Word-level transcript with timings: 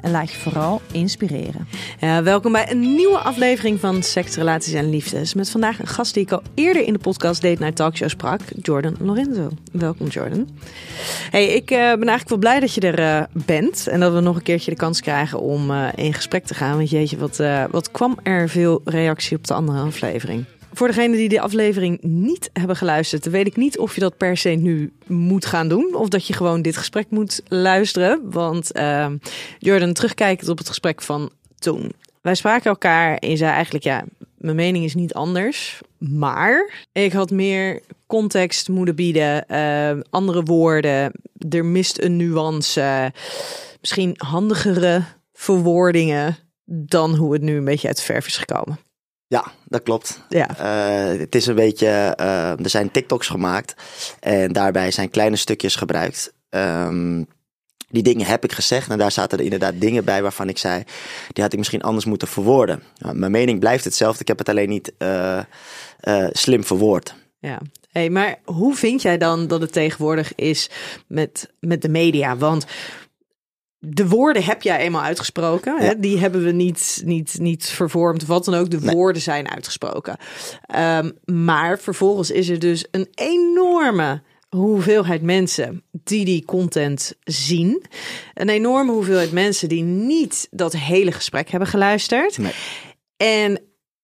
en 0.00 0.10
laat 0.10 0.30
je 0.30 0.38
vooral 0.38 0.80
inspireren. 0.92 1.68
Ja, 2.00 2.22
welkom 2.22 2.52
bij 2.52 2.70
een 2.70 2.80
nieuwe 2.80 3.18
aflevering 3.18 3.80
van 3.80 4.02
Seks, 4.02 4.36
Relaties 4.36 4.72
en 4.72 4.90
Liefdes. 4.90 5.34
Met 5.34 5.50
vandaag 5.50 5.80
een 5.80 5.86
gast 5.86 6.14
die 6.14 6.22
ik 6.22 6.32
al 6.32 6.42
eerder 6.54 6.84
in 6.84 6.92
de 6.92 6.98
podcast 6.98 7.42
Date 7.42 7.60
Night 7.60 7.76
Talkshow 7.76 8.08
sprak, 8.08 8.40
Jordan 8.62 8.96
Lorenzo. 9.00 9.48
Welkom 9.72 10.06
Jordan. 10.06 10.48
Hey, 11.30 11.46
ik 11.46 11.70
uh, 11.70 11.78
ben 11.78 12.08
eigenlijk 12.08 12.28
wel 12.28 12.38
blij 12.38 12.60
dat 12.60 12.74
je 12.74 12.80
er 12.80 13.00
uh, 13.00 13.44
bent 13.44 13.86
en 13.86 14.00
dat 14.00 14.12
we 14.12 14.20
nog 14.20 14.36
een 14.36 14.42
keertje 14.42 14.70
de 14.70 14.76
kans 14.76 15.00
krijgen 15.00 15.40
om 15.40 15.70
uh, 15.70 15.88
in 15.94 16.14
gesprek 16.14 16.44
te 16.44 16.54
gaan. 16.54 16.76
Want 16.76 16.90
jeetje, 16.90 17.18
wat, 17.18 17.42
wat 17.70 17.90
kwam 17.90 18.18
er 18.22 18.48
veel 18.48 18.80
reactie 18.84 19.36
op 19.36 19.46
de 19.46 19.54
andere 19.54 19.80
aflevering. 19.80 20.44
Voor 20.78 20.86
degenen 20.86 21.16
die 21.16 21.28
de 21.28 21.40
aflevering 21.40 22.02
niet 22.02 22.50
hebben 22.52 22.76
geluisterd, 22.76 23.26
weet 23.26 23.46
ik 23.46 23.56
niet 23.56 23.78
of 23.78 23.94
je 23.94 24.00
dat 24.00 24.16
per 24.16 24.36
se 24.36 24.48
nu 24.48 24.92
moet 25.06 25.46
gaan 25.46 25.68
doen. 25.68 25.94
Of 25.94 26.08
dat 26.08 26.26
je 26.26 26.32
gewoon 26.32 26.62
dit 26.62 26.76
gesprek 26.76 27.06
moet 27.10 27.42
luisteren. 27.48 28.20
Want 28.30 28.76
uh, 28.76 29.06
Jordan, 29.58 29.92
terugkijkend 29.92 30.48
op 30.48 30.58
het 30.58 30.68
gesprek 30.68 31.02
van 31.02 31.30
toen. 31.58 31.92
Wij 32.20 32.34
spraken 32.34 32.70
elkaar 32.70 33.16
en 33.16 33.30
je 33.30 33.36
zei 33.36 33.52
eigenlijk, 33.52 33.84
ja, 33.84 34.04
mijn 34.36 34.56
mening 34.56 34.84
is 34.84 34.94
niet 34.94 35.14
anders. 35.14 35.80
Maar 35.98 36.86
ik 36.92 37.12
had 37.12 37.30
meer 37.30 37.82
context 38.06 38.68
moeten 38.68 38.94
bieden, 38.94 39.44
uh, 39.50 40.02
andere 40.10 40.42
woorden. 40.42 41.12
Er 41.48 41.64
mist 41.64 42.02
een 42.02 42.16
nuance, 42.16 43.12
misschien 43.80 44.14
handigere 44.16 45.04
verwoordingen 45.32 46.36
dan 46.64 47.14
hoe 47.14 47.32
het 47.32 47.42
nu 47.42 47.56
een 47.56 47.64
beetje 47.64 47.88
uit 47.88 47.96
de 47.96 48.02
verf 48.02 48.26
is 48.26 48.36
gekomen. 48.36 48.78
Ja, 49.28 49.44
dat 49.64 49.82
klopt. 49.82 50.20
Ja. 50.28 50.48
Uh, 50.60 51.20
het 51.20 51.34
is 51.34 51.46
een 51.46 51.54
beetje, 51.54 52.16
uh, 52.20 52.50
er 52.50 52.70
zijn 52.70 52.90
TikToks 52.90 53.28
gemaakt 53.28 53.74
en 54.20 54.52
daarbij 54.52 54.90
zijn 54.90 55.10
kleine 55.10 55.36
stukjes 55.36 55.76
gebruikt. 55.76 56.32
Um, 56.50 57.26
die 57.90 58.02
dingen 58.02 58.26
heb 58.26 58.44
ik 58.44 58.52
gezegd 58.52 58.90
en 58.90 58.98
daar 58.98 59.12
zaten 59.12 59.38
er 59.38 59.44
inderdaad 59.44 59.80
dingen 59.80 60.04
bij 60.04 60.22
waarvan 60.22 60.48
ik 60.48 60.58
zei, 60.58 60.82
die 61.32 61.42
had 61.42 61.52
ik 61.52 61.58
misschien 61.58 61.82
anders 61.82 62.04
moeten 62.04 62.28
verwoorden. 62.28 62.82
mijn 63.12 63.32
mening 63.32 63.60
blijft 63.60 63.84
hetzelfde, 63.84 64.20
ik 64.20 64.28
heb 64.28 64.38
het 64.38 64.48
alleen 64.48 64.68
niet 64.68 64.92
uh, 64.98 65.40
slim 66.30 66.64
verwoord. 66.64 67.14
Ja, 67.38 67.58
hey, 67.90 68.10
maar 68.10 68.38
hoe 68.44 68.74
vind 68.74 69.02
jij 69.02 69.18
dan 69.18 69.46
dat 69.46 69.60
het 69.60 69.72
tegenwoordig 69.72 70.34
is 70.34 70.70
met, 71.06 71.50
met 71.60 71.82
de 71.82 71.88
media? 71.88 72.36
Want 72.36 72.66
de 73.78 74.08
woorden 74.08 74.44
heb 74.44 74.62
jij 74.62 74.78
eenmaal 74.78 75.02
uitgesproken. 75.02 75.74
Ja. 75.74 75.80
Hè? 75.80 75.98
Die 76.00 76.18
hebben 76.18 76.44
we 76.44 76.50
niet, 76.50 77.02
niet, 77.04 77.36
niet 77.38 77.66
vervormd 77.66 78.26
wat 78.26 78.44
dan 78.44 78.54
ook. 78.54 78.70
De 78.70 78.80
nee. 78.80 78.94
woorden 78.94 79.22
zijn 79.22 79.50
uitgesproken. 79.50 80.16
Um, 80.76 81.18
maar 81.24 81.78
vervolgens 81.78 82.30
is 82.30 82.48
er 82.48 82.58
dus 82.58 82.84
een 82.90 83.08
enorme 83.14 84.22
hoeveelheid 84.48 85.22
mensen 85.22 85.82
die 85.92 86.24
die 86.24 86.44
content 86.44 87.14
zien. 87.24 87.84
Een 88.34 88.48
enorme 88.48 88.92
hoeveelheid 88.92 89.32
mensen 89.32 89.68
die 89.68 89.82
niet 89.82 90.48
dat 90.50 90.72
hele 90.72 91.12
gesprek 91.12 91.50
hebben 91.50 91.68
geluisterd. 91.68 92.38
Nee. 92.38 92.52
En 93.16 93.60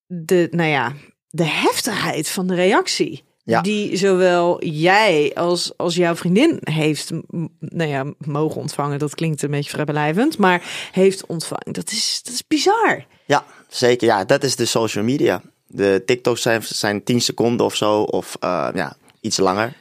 de, 0.07 0.49
nou 0.51 0.69
ja, 0.71 0.93
de 1.29 1.45
heftigheid 1.45 2.29
van 2.29 2.47
de 2.47 2.55
reactie. 2.55 3.25
Ja. 3.45 3.61
Die 3.61 3.97
zowel 3.97 4.65
jij 4.65 5.33
als, 5.35 5.73
als 5.77 5.95
jouw 5.95 6.17
vriendin 6.17 6.59
heeft 6.61 7.11
nou 7.59 7.91
ja, 7.91 8.05
mogen 8.19 8.61
ontvangen. 8.61 8.99
Dat 8.99 9.15
klinkt 9.15 9.43
een 9.43 9.51
beetje 9.51 9.71
vrijblijvend, 9.71 10.39
maar 10.39 10.63
heeft 10.93 11.27
ontvangen. 11.27 11.73
Dat 11.73 11.91
is, 11.91 12.21
dat 12.25 12.35
is 12.35 12.47
bizar. 12.47 13.07
Ja, 13.25 13.45
zeker. 13.69 14.07
Ja, 14.07 14.25
dat 14.25 14.45
is 14.45 14.57
de 14.57 14.65
social 14.65 15.05
media. 15.05 15.43
De 15.67 16.03
TikToks 16.07 16.43
zijn, 16.43 16.63
zijn 16.63 17.05
10 17.05 17.21
seconden 17.21 17.67
of 17.67 17.75
zo, 17.77 18.03
of 18.03 18.37
uh, 18.45 18.69
ja, 18.75 18.97
iets 19.21 19.37
langer. 19.37 19.73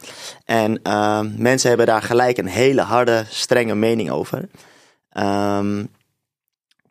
En 0.46 0.80
uh, 0.84 1.22
mensen 1.38 1.70
hebben 1.70 1.88
daar 1.88 2.02
gelijk 2.02 2.38
een 2.38 2.48
hele 2.48 2.82
harde, 2.82 3.26
strenge 3.30 3.76
mening 3.76 4.12
over. 4.12 4.50
Um, 5.18 5.90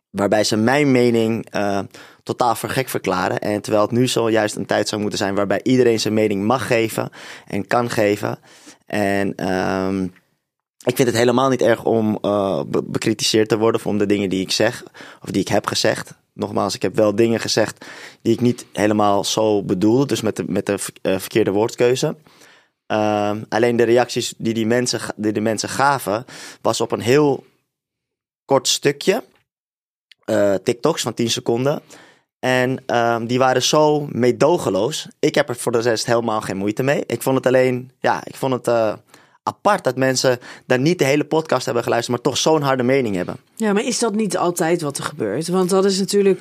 waarbij 0.09 0.43
ze 0.43 0.57
mijn 0.57 0.91
mening 0.91 1.55
uh, 1.55 1.79
totaal 2.23 2.55
voor 2.55 2.69
gek 2.69 2.89
verklaren. 2.89 3.39
En 3.39 3.61
terwijl 3.61 3.83
het 3.83 3.91
nu 3.91 4.07
zojuist 4.07 4.55
een 4.55 4.65
tijd 4.65 4.87
zou 4.87 5.01
moeten 5.01 5.19
zijn 5.19 5.35
waarbij 5.35 5.59
iedereen 5.63 5.99
zijn 5.99 6.13
mening 6.13 6.43
mag 6.43 6.67
geven 6.67 7.09
en 7.47 7.67
kan 7.67 7.89
geven. 7.89 8.39
En 8.85 9.53
um, 9.53 10.13
ik 10.85 10.95
vind 10.95 11.07
het 11.07 11.17
helemaal 11.17 11.49
niet 11.49 11.61
erg 11.61 11.83
om 11.83 12.17
be 12.67 12.83
bekritiseerd 12.85 13.49
te 13.49 13.57
worden 13.57 13.81
om 13.83 13.97
de 13.97 14.05
dingen 14.05 14.29
die 14.29 14.41
ik 14.41 14.51
zeg 14.51 14.83
of 15.21 15.31
die 15.31 15.41
ik 15.41 15.47
heb 15.47 15.67
gezegd. 15.67 16.13
Nogmaals, 16.33 16.75
ik 16.75 16.81
heb 16.81 16.95
wel 16.95 17.15
dingen 17.15 17.39
gezegd 17.39 17.85
die 18.21 18.33
ik 18.33 18.41
niet 18.41 18.65
helemaal 18.73 19.23
zo 19.23 19.63
bedoelde, 19.63 20.05
dus 20.05 20.21
met 20.21 20.35
de, 20.35 20.43
met 20.47 20.65
de 20.65 20.73
uh, 20.73 21.19
verkeerde 21.19 21.51
woordkeuze. 21.51 22.15
Uh, 22.87 23.31
alleen 23.49 23.75
de 23.75 23.83
reacties 23.83 24.33
die, 24.37 24.53
die, 24.53 24.65
mensen, 24.65 24.99
die 25.15 25.31
de 25.31 25.41
mensen 25.41 25.69
gaven, 25.69 26.25
was 26.61 26.81
op 26.81 26.91
een 26.91 26.99
heel 26.99 27.45
kort 28.45 28.67
stukje. 28.67 29.23
Uh, 30.25 30.55
TikToks 30.55 31.01
van 31.01 31.13
10 31.13 31.29
seconden. 31.29 31.81
En 32.43 32.83
um, 32.95 33.27
die 33.27 33.39
waren 33.39 33.63
zo 33.63 34.07
meedogenloos. 34.11 35.07
Ik 35.19 35.35
heb 35.35 35.49
er 35.49 35.55
voor 35.55 35.71
de 35.71 35.79
rest 35.79 36.05
helemaal 36.05 36.41
geen 36.41 36.57
moeite 36.57 36.83
mee. 36.83 37.03
Ik 37.07 37.21
vond 37.21 37.35
het 37.35 37.45
alleen, 37.45 37.91
ja, 37.99 38.21
ik 38.25 38.35
vond 38.35 38.53
het 38.53 38.67
uh, 38.67 38.93
apart 39.43 39.83
dat 39.83 39.95
mensen 39.95 40.39
daar 40.65 40.79
niet 40.79 40.99
de 40.99 41.05
hele 41.05 41.23
podcast 41.23 41.65
hebben 41.65 41.83
geluisterd, 41.83 42.15
maar 42.15 42.25
toch 42.25 42.37
zo'n 42.41 42.61
harde 42.61 42.83
mening 42.83 43.15
hebben. 43.15 43.35
Ja, 43.55 43.73
maar 43.73 43.83
is 43.83 43.99
dat 43.99 44.15
niet 44.15 44.37
altijd 44.37 44.81
wat 44.81 44.97
er 44.97 45.03
gebeurt? 45.03 45.47
Want 45.47 45.69
dat 45.69 45.85
is 45.85 45.99
natuurlijk 45.99 46.39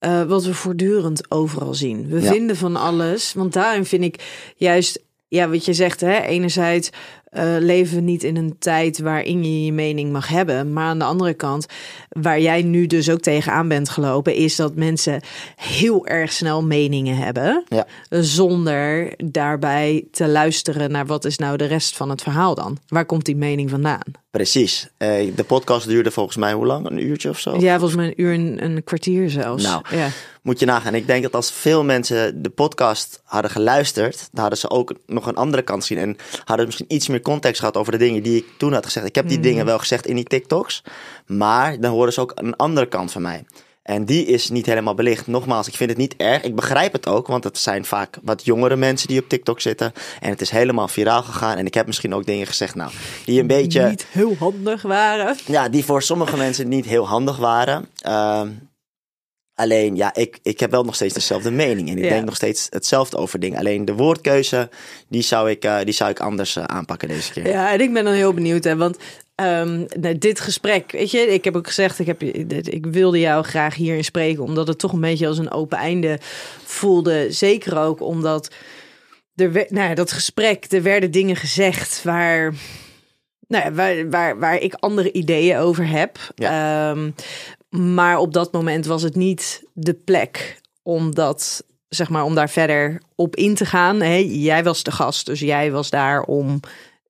uh, 0.00 0.22
wat 0.22 0.44
we 0.44 0.54
voortdurend 0.54 1.30
overal 1.30 1.74
zien. 1.74 2.08
We 2.08 2.22
ja. 2.22 2.32
vinden 2.32 2.56
van 2.56 2.76
alles. 2.76 3.32
Want 3.32 3.52
daarin 3.52 3.84
vind 3.84 4.04
ik 4.04 4.52
juist, 4.56 5.02
ja, 5.28 5.48
wat 5.48 5.64
je 5.64 5.72
zegt, 5.72 6.00
hè, 6.00 6.20
enerzijds 6.20 6.90
uh, 7.32 7.56
leven 7.58 7.94
we 7.94 8.00
niet 8.02 8.22
in 8.22 8.36
een 8.36 8.56
tijd 8.58 8.98
waarin 8.98 9.44
je 9.44 9.64
je 9.64 9.72
mening 9.72 10.12
mag 10.12 10.28
hebben. 10.28 10.72
Maar 10.72 10.84
aan 10.84 10.98
de 10.98 11.04
andere 11.04 11.34
kant, 11.34 11.66
waar 12.08 12.40
jij 12.40 12.62
nu 12.62 12.86
dus 12.86 13.10
ook 13.10 13.20
tegenaan 13.20 13.68
bent 13.68 13.88
gelopen, 13.88 14.34
is 14.34 14.56
dat 14.56 14.74
mensen 14.74 15.22
heel 15.56 16.06
erg 16.06 16.32
snel 16.32 16.62
meningen 16.62 17.16
hebben. 17.16 17.64
Ja. 17.68 17.86
Zonder 18.08 19.12
daarbij 19.16 20.04
te 20.10 20.28
luisteren 20.28 20.90
naar 20.90 21.06
wat 21.06 21.24
is 21.24 21.38
nou 21.38 21.56
de 21.56 21.64
rest 21.64 21.96
van 21.96 22.10
het 22.10 22.22
verhaal 22.22 22.54
dan? 22.54 22.78
Waar 22.88 23.06
komt 23.06 23.24
die 23.24 23.36
mening 23.36 23.70
vandaan? 23.70 24.02
Precies. 24.30 24.88
Uh, 24.98 25.08
de 25.36 25.44
podcast 25.46 25.86
duurde 25.86 26.10
volgens 26.10 26.36
mij 26.36 26.52
hoe 26.52 26.66
lang? 26.66 26.90
Een 26.90 27.04
uurtje 27.04 27.28
of 27.28 27.38
zo? 27.38 27.56
Ja, 27.58 27.78
volgens 27.78 27.96
mij 27.96 28.06
een 28.06 28.22
uur 28.22 28.32
en 28.32 28.64
een 28.64 28.84
kwartier 28.84 29.30
zelfs. 29.30 29.62
Nou, 29.62 29.82
ja. 29.90 30.08
Moet 30.42 30.58
je 30.58 30.66
nagaan. 30.66 30.94
Ik 30.94 31.06
denk 31.06 31.22
dat 31.22 31.34
als 31.34 31.52
veel 31.52 31.84
mensen 31.84 32.42
de 32.42 32.50
podcast 32.50 33.20
hadden 33.24 33.50
geluisterd, 33.50 34.28
dan 34.32 34.40
hadden 34.40 34.58
ze 34.58 34.70
ook 34.70 34.94
nog 35.06 35.26
een 35.26 35.36
andere 35.36 35.62
kant 35.62 35.84
zien 35.84 35.98
en 35.98 36.16
hadden 36.44 36.66
misschien 36.66 36.92
iets 36.92 37.08
meer 37.08 37.20
context 37.20 37.58
gehad 37.58 37.76
over 37.76 37.92
de 37.92 37.98
dingen 37.98 38.22
die 38.22 38.36
ik 38.36 38.46
toen 38.56 38.72
had 38.72 38.84
gezegd. 38.84 39.06
Ik 39.06 39.14
heb 39.14 39.28
die 39.28 39.36
mm. 39.36 39.42
dingen 39.42 39.64
wel 39.64 39.78
gezegd 39.78 40.06
in 40.06 40.14
die 40.14 40.24
TikToks, 40.24 40.82
maar 41.26 41.80
dan 41.80 41.90
horen 41.90 42.12
ze 42.12 42.20
ook 42.20 42.32
een 42.34 42.56
andere 42.56 42.86
kant 42.86 43.12
van 43.12 43.22
mij. 43.22 43.44
En 43.82 44.04
die 44.04 44.26
is 44.26 44.50
niet 44.50 44.66
helemaal 44.66 44.94
belicht. 44.94 45.26
Nogmaals, 45.26 45.68
ik 45.68 45.74
vind 45.74 45.90
het 45.90 45.98
niet 45.98 46.14
erg. 46.16 46.42
Ik 46.42 46.54
begrijp 46.54 46.92
het 46.92 47.06
ook, 47.06 47.26
want 47.26 47.44
het 47.44 47.58
zijn 47.58 47.84
vaak 47.84 48.18
wat 48.22 48.44
jongere 48.44 48.76
mensen 48.76 49.08
die 49.08 49.20
op 49.20 49.28
TikTok 49.28 49.60
zitten. 49.60 49.92
En 50.20 50.30
het 50.30 50.40
is 50.40 50.50
helemaal 50.50 50.88
viraal 50.88 51.22
gegaan. 51.22 51.56
En 51.56 51.66
ik 51.66 51.74
heb 51.74 51.86
misschien 51.86 52.14
ook 52.14 52.26
dingen 52.26 52.46
gezegd, 52.46 52.74
nou, 52.74 52.90
die 53.24 53.40
een 53.40 53.46
beetje. 53.46 53.88
Niet 53.88 54.06
heel 54.10 54.36
handig 54.38 54.82
waren. 54.82 55.36
Ja, 55.46 55.68
die 55.68 55.84
voor 55.84 56.02
sommige 56.02 56.36
mensen 56.36 56.68
niet 56.68 56.84
heel 56.84 57.08
handig 57.08 57.36
waren. 57.36 57.88
Uh, 58.06 58.42
Alleen, 59.60 59.96
ja, 59.96 60.14
ik, 60.14 60.38
ik 60.42 60.60
heb 60.60 60.70
wel 60.70 60.84
nog 60.84 60.94
steeds 60.94 61.14
dezelfde 61.14 61.50
mening. 61.50 61.88
En 61.88 61.96
ik 61.96 62.04
ja. 62.04 62.10
denk 62.10 62.24
nog 62.24 62.36
steeds 62.36 62.66
hetzelfde 62.70 63.16
over 63.16 63.40
dingen. 63.40 63.58
Alleen 63.58 63.84
de 63.84 63.94
woordkeuze, 63.94 64.68
die 65.08 65.22
zou 65.22 65.50
ik, 65.50 65.64
uh, 65.64 65.78
die 65.84 65.94
zou 65.94 66.10
ik 66.10 66.20
anders 66.20 66.56
uh, 66.56 66.64
aanpakken 66.64 67.08
deze 67.08 67.32
keer. 67.32 67.46
Ja, 67.46 67.72
en 67.72 67.80
ik 67.80 67.92
ben 67.92 68.04
dan 68.04 68.12
heel 68.12 68.34
benieuwd. 68.34 68.64
Hè, 68.64 68.76
want 68.76 68.98
um, 69.36 69.86
dit 70.18 70.40
gesprek, 70.40 70.92
weet 70.92 71.10
je, 71.10 71.18
ik 71.18 71.44
heb 71.44 71.56
ook 71.56 71.66
gezegd, 71.66 71.98
ik, 71.98 72.06
heb, 72.06 72.22
ik 72.22 72.86
wilde 72.86 73.18
jou 73.18 73.44
graag 73.44 73.74
hierin 73.74 74.04
spreken. 74.04 74.42
Omdat 74.42 74.66
het 74.66 74.78
toch 74.78 74.92
een 74.92 75.00
beetje 75.00 75.26
als 75.26 75.38
een 75.38 75.50
open 75.50 75.78
einde 75.78 76.18
voelde. 76.64 77.26
Zeker 77.32 77.78
ook 77.78 78.00
omdat 78.00 78.54
er, 79.34 79.52
nou 79.52 79.88
ja, 79.88 79.94
dat 79.94 80.12
gesprek, 80.12 80.66
er 80.72 80.82
werden 80.82 81.10
dingen 81.10 81.36
gezegd 81.36 82.02
waar 82.02 82.54
nou 83.50 83.64
ja, 83.64 83.72
waar, 83.72 84.10
waar, 84.10 84.38
waar 84.38 84.58
ik 84.58 84.74
andere 84.74 85.12
ideeën 85.12 85.56
over 85.56 85.88
heb. 85.88 86.18
Ehm, 86.34 87.10
maar 87.70 88.18
op 88.18 88.32
dat 88.32 88.52
moment 88.52 88.86
was 88.86 89.02
het 89.02 89.16
niet 89.16 89.64
de 89.72 89.94
plek 89.94 90.60
om 90.82 91.14
dat, 91.14 91.64
zeg 91.88 92.08
maar, 92.08 92.24
om 92.24 92.34
daar 92.34 92.50
verder 92.50 93.02
op 93.14 93.36
in 93.36 93.54
te 93.54 93.66
gaan. 93.66 94.00
Hey, 94.00 94.26
jij 94.26 94.64
was 94.64 94.82
de 94.82 94.90
gast, 94.90 95.26
dus 95.26 95.40
jij 95.40 95.72
was 95.72 95.90
daar 95.90 96.22
om 96.22 96.60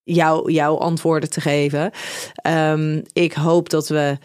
jou, 0.04 0.52
jouw 0.52 0.78
antwoorden 0.78 1.30
te 1.30 1.40
geven. 1.40 1.90
Ehm, 2.34 3.02
ik 3.12 3.32
hoop 3.32 3.68
dat 3.68 3.88
we 3.88 4.18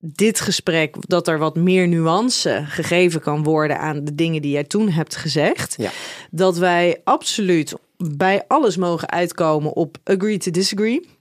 dit 0.00 0.40
gesprek, 0.40 0.96
dat 0.98 1.28
er 1.28 1.38
wat 1.38 1.56
meer 1.56 1.88
nuance 1.88 2.64
gegeven 2.66 3.20
kan 3.20 3.42
worden 3.42 3.78
aan 3.78 4.04
de 4.04 4.14
dingen 4.14 4.42
die 4.42 4.52
jij 4.52 4.64
toen 4.64 4.90
hebt 4.90 5.16
gezegd. 5.16 5.74
Ja. 5.78 5.90
Dat 6.30 6.58
wij 6.58 7.00
absoluut 7.04 7.74
bij 7.96 8.44
alles 8.48 8.76
mogen 8.76 9.10
uitkomen 9.10 9.72
op 9.72 9.96
agree 10.04 10.38
to 10.38 10.50
disagree. 10.50 11.17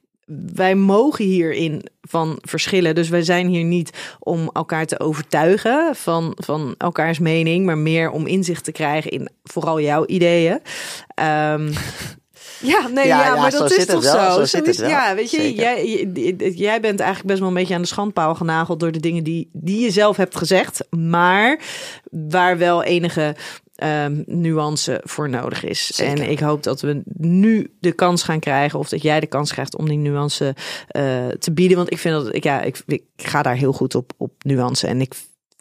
Wij 0.54 0.76
mogen 0.76 1.26
hierin 1.26 1.82
van 2.02 2.38
verschillen. 2.42 2.96
Dus 2.96 3.10
wij 3.10 3.22
zijn 3.24 3.48
hier 3.48 3.64
niet 3.64 3.90
om 4.20 4.50
elkaar 4.54 4.86
te 4.86 5.00
overtuigen 5.00 5.96
van, 5.96 6.34
van 6.36 6.76
elkaars 6.78 7.20
mening, 7.20 7.66
maar 7.66 7.78
meer 7.78 8.10
om 8.12 8.26
inzicht 8.28 8.64
te 8.64 8.72
krijgen 8.72 9.12
in 9.12 9.30
vooral 9.44 9.82
jouw 9.82 10.06
ideeën. 10.06 10.60
Ehm, 11.08 11.72
ja, 12.74 12.88
nee, 12.88 13.08
ja, 13.08 13.20
Ja, 13.20 13.26
ja, 13.26 13.36
maar 13.42 13.52
zo 13.52 13.58
dat 13.60 13.70
zit 13.70 13.78
is 13.78 13.84
het 13.86 13.94
toch 13.94 14.14
wel, 14.14 14.32
zo? 14.32 14.40
zo 14.40 14.46
zit 14.46 14.60
het 14.60 14.70
is- 14.76 14.78
wel. 14.78 14.90
Ja, 14.90 15.16
weet 15.16 15.32
je, 15.32 15.54
jij- 15.56 16.10
jij 16.56 16.80
bent 16.82 17.00
eigenlijk 17.00 17.28
best 17.28 17.40
wel 17.40 17.48
een 17.48 17.54
beetje 17.54 17.76
aan 17.76 17.82
de 17.82 17.88
schandpaal 17.88 18.36
genageld 18.36 18.80
door 18.80 18.92
de 18.92 19.00
dingen 19.00 19.24
die, 19.24 19.50
die 19.54 19.80
je 19.82 19.92
zelf 19.92 20.18
hebt 20.18 20.36
gezegd, 20.38 20.88
maar 20.98 21.60
waar 22.12 22.58
wel 22.58 22.84
enige 22.84 23.36
ehm, 23.78 24.24
nuance 24.26 25.02
voor 25.04 25.30
nodig 25.30 25.64
is. 25.64 25.88
Zeker. 25.88 26.24
En 26.24 26.30
ik 26.30 26.40
hoop 26.40 26.64
dat 26.64 26.82
we 26.82 27.02
nu 27.14 27.76
de 27.80 27.92
kans 27.92 28.24
gaan 28.24 28.40
krijgen, 28.40 28.80
of 28.80 28.90
dat 28.90 29.02
jij 29.02 29.20
de 29.20 29.28
kans 29.28 29.52
krijgt 29.52 29.78
om 29.78 29.90
die 29.90 29.98
nuance 29.98 30.56
eh, 30.88 31.28
te 31.28 31.52
bieden. 31.52 31.78
Want 31.78 31.92
ik 31.92 31.98
vind 31.98 32.16
dat 32.16 32.36
ik, 32.36 32.44
ja, 32.44 32.62
ik, 32.62 32.84
ik 32.88 33.04
ga 33.16 33.42
daar 33.42 33.56
heel 33.56 33.74
goed 33.74 33.96
op, 33.96 34.12
op 34.18 34.32
nuance. 34.44 34.88
En 34.88 35.02
ik 35.02 35.14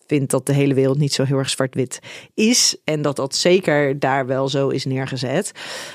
vind 0.06 0.30
dat 0.30 0.46
de 0.46 0.52
hele 0.52 0.74
wereld 0.74 0.98
niet 0.98 1.12
zo 1.12 1.24
heel 1.24 1.38
erg 1.38 1.50
zwart-wit 1.50 2.00
is. 2.34 2.76
En 2.84 3.02
dat 3.02 3.16
dat 3.16 3.34
zeker 3.34 3.98
daar 3.98 4.26
wel 4.26 4.48
zo 4.48 4.68
is 4.68 4.84
neergezet. 4.84 5.52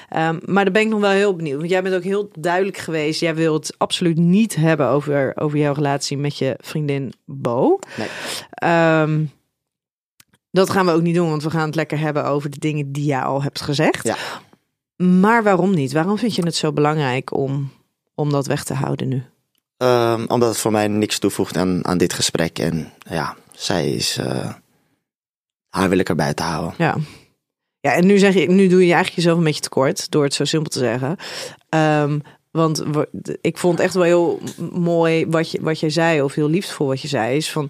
Ehm, 0.09 0.39
maar 0.45 0.63
daar 0.63 0.73
ben 0.73 0.81
ik 0.81 0.87
nog 0.87 0.99
wel 0.99 1.09
heel 1.09 1.35
benieuwd. 1.35 1.57
Want 1.57 1.69
jij 1.69 1.83
bent 1.83 1.95
ook 1.95 2.03
heel 2.03 2.29
duidelijk 2.39 2.77
geweest. 2.77 3.19
Jij 3.19 3.35
wilt 3.35 3.67
het 3.67 3.75
absoluut 3.77 4.17
niet 4.17 4.55
hebben 4.55 4.87
over, 4.87 5.33
over 5.35 5.57
jouw 5.57 5.73
relatie 5.73 6.17
met 6.17 6.37
je 6.37 6.55
vriendin 6.59 7.13
Bo. 7.25 7.79
Nee. 7.97 8.07
Ehm, 8.49 9.23
dat 10.51 10.69
gaan 10.69 10.85
we 10.85 10.91
ook 10.91 11.01
niet 11.01 11.15
doen, 11.15 11.29
want 11.29 11.43
we 11.43 11.49
gaan 11.49 11.65
het 11.65 11.75
lekker 11.75 11.99
hebben 11.99 12.25
over 12.25 12.49
de 12.49 12.59
dingen 12.59 12.91
die 12.91 13.05
jij 13.05 13.21
al 13.21 13.41
hebt 13.43 13.61
gezegd. 13.61 14.03
Ja. 14.07 14.15
Maar 15.05 15.43
waarom 15.43 15.73
niet? 15.73 15.91
Waarom 15.91 16.17
vind 16.17 16.35
je 16.35 16.43
het 16.45 16.55
zo 16.55 16.71
belangrijk 16.73 17.33
om, 17.37 17.71
om 18.15 18.29
dat 18.31 18.47
weg 18.47 18.63
te 18.63 18.73
houden 18.73 19.07
nu? 19.07 19.23
Ehm, 19.77 20.25
omdat 20.27 20.49
het 20.49 20.57
voor 20.57 20.71
mij 20.71 20.87
niks 20.87 21.19
toevoegt 21.19 21.57
aan, 21.57 21.85
aan 21.87 21.97
dit 21.97 22.13
gesprek. 22.13 22.59
En 22.59 22.91
ja, 23.09 23.35
zij 23.51 23.89
is. 23.91 24.17
eh, 24.17 24.53
haar 25.69 25.89
wil 25.89 25.97
ik 25.97 26.09
erbij 26.09 26.33
te 26.33 26.43
houden. 26.43 26.73
Ja. 26.77 26.95
Ja, 27.79 27.93
en 27.93 28.05
nu, 28.05 28.17
zeg 28.17 28.33
je, 28.33 28.47
nu 28.49 28.67
doe 28.67 28.79
je 28.79 28.85
eigenlijk 28.93 29.15
jezelf 29.15 29.37
een 29.37 29.43
beetje 29.43 29.61
tekort 29.61 30.11
door 30.11 30.23
het 30.23 30.33
zo 30.33 30.45
simpel 30.45 30.69
te 30.71 30.79
zeggen. 30.79 31.15
Ehm, 31.69 32.19
want 32.51 32.77
wa- 32.87 33.05
ik 33.41 33.57
vond 33.57 33.79
echt 33.79 33.93
wel 33.93 34.03
heel 34.03 34.39
mooi 34.71 35.25
wat 35.27 35.51
je, 35.51 35.61
wat 35.61 35.79
je 35.79 35.89
zei, 35.89 36.21
of 36.21 36.33
heel 36.33 36.49
liefdevol 36.49 36.87
wat 36.87 37.01
je 37.01 37.07
zei, 37.07 37.35
is 37.35 37.51
van 37.51 37.69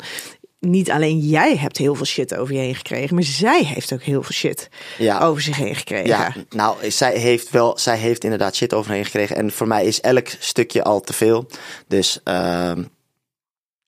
niet 0.68 0.92
alleen 0.92 1.20
jij 1.20 1.58
hebt 1.58 1.78
heel 1.78 1.96
veel 1.96 2.06
shit 2.06 2.36
over 2.36 2.54
je 2.54 2.60
heen 2.60 2.76
gekregen, 2.76 3.16
maar 3.16 3.24
zij 3.24 3.64
heeft 3.66 3.94
ook 3.94 4.02
heel 4.02 4.22
veel 4.24 4.34
shit 4.34 4.70
Ja, 4.98 5.20
over 5.20 5.42
zich 5.42 5.58
heen 5.58 5.76
gekregen. 5.76 6.08
ja 6.08 6.34
nou, 6.50 6.92
zij 6.92 7.18
heeft 7.18 7.50
wel. 7.50 7.78
Zij 7.78 7.98
heeft 7.98 8.24
inderdaad 8.24 8.56
shit 8.56 8.74
overheen 8.74 9.06
gekregen. 9.06 9.36
En 9.36 9.52
voor 9.52 9.68
mij 9.68 9.86
is 9.86 10.02
elk 10.02 10.28
stukje 10.40 10.84
al 10.84 11.02
te 11.02 11.14
veel. 11.14 11.48
Dus. 11.88 12.20
ehm, 12.24 12.84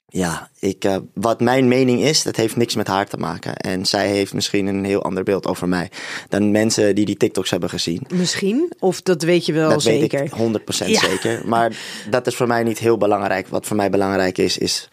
ja, 0.05 0.49
ik, 0.59 0.83
eh, 0.83 0.95
wat 1.13 1.41
mijn 1.41 1.67
mening 1.67 2.01
is, 2.01 2.23
dat 2.23 2.35
heeft 2.35 2.55
niks 2.55 2.75
met 2.75 2.87
haar 2.87 3.07
te 3.07 3.17
maken. 3.17 3.55
En 3.57 3.85
zij 3.85 4.07
heeft 4.07 4.33
misschien 4.33 4.67
een 4.67 4.83
heel 4.85 5.03
ander 5.03 5.23
beeld 5.23 5.45
over 5.47 5.67
mij 5.67 5.89
dan 6.29 6.51
mensen 6.51 6.95
die 6.95 7.05
die 7.05 7.17
TikToks 7.17 7.49
hebben 7.49 7.69
gezien. 7.69 8.05
Misschien, 8.13 8.71
of 8.79 9.01
dat 9.01 9.21
weet 9.21 9.45
je 9.45 9.53
wel 9.53 9.69
dat 9.69 9.81
zeker. 9.81 10.19
weet 10.19 10.31
ik 10.31 10.37
100% 10.37 10.89
Ja. 10.89 10.99
zeker. 10.99 11.41
Maar 11.47 11.77
dat 12.09 12.27
is 12.27 12.35
voor 12.35 12.47
mij 12.47 12.63
niet 12.63 12.79
heel 12.79 12.97
belangrijk. 12.97 13.47
Wat 13.47 13.65
voor 13.65 13.75
mij 13.75 13.89
belangrijk 13.89 14.37
is, 14.37 14.57
is 14.57 14.89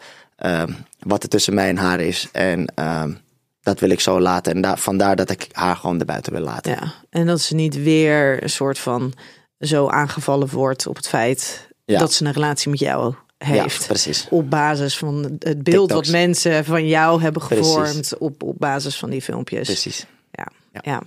wat 0.99 1.23
er 1.23 1.29
tussen 1.29 1.53
mij 1.53 1.69
en 1.69 1.77
haar 1.77 1.99
is. 1.99 2.27
En 2.31 2.65
ehm, 2.75 3.13
dat 3.61 3.79
wil 3.79 3.89
ik 3.89 3.99
zo 3.99 4.19
laten. 4.19 4.53
En 4.53 4.61
daar, 4.61 4.77
vandaar 4.77 5.15
dat 5.15 5.29
ik 5.29 5.47
haar 5.51 5.75
gewoon 5.75 5.99
erbuiten 5.99 6.33
wil 6.33 6.41
laten. 6.41 6.71
Ja, 6.71 6.93
en 7.09 7.25
dat 7.25 7.41
ze 7.41 7.55
niet 7.55 7.83
weer 7.83 8.43
een 8.43 8.49
soort 8.49 8.79
van 8.79 9.13
zo 9.59 9.87
aangevallen 9.87 10.49
wordt 10.49 10.87
op 10.87 10.95
het 10.95 11.07
feit 11.07 11.67
Ja. 11.85 11.99
dat 11.99 12.13
ze 12.13 12.25
een 12.25 12.31
relatie 12.31 12.69
met 12.69 12.79
jou 12.79 13.13
heeft. 13.37 13.79
Ja, 13.81 13.85
precies. 13.87 14.27
op 14.29 14.49
basis 14.49 14.97
van 14.97 15.23
het 15.23 15.63
beeld 15.63 15.63
TikToks. 15.63 15.93
wat 15.93 16.07
mensen 16.07 16.65
van 16.65 16.87
jou 16.87 17.21
hebben 17.21 17.47
Precies. 17.47 17.65
gevormd 17.73 18.17
op, 18.17 18.43
op 18.43 18.55
basis 18.57 18.97
van 18.97 19.09
die 19.09 19.21
filmpjes. 19.21 19.67
Precies. 19.67 20.05
Ja. 20.31 20.47
Ja. 20.73 20.81
ja. 20.83 21.01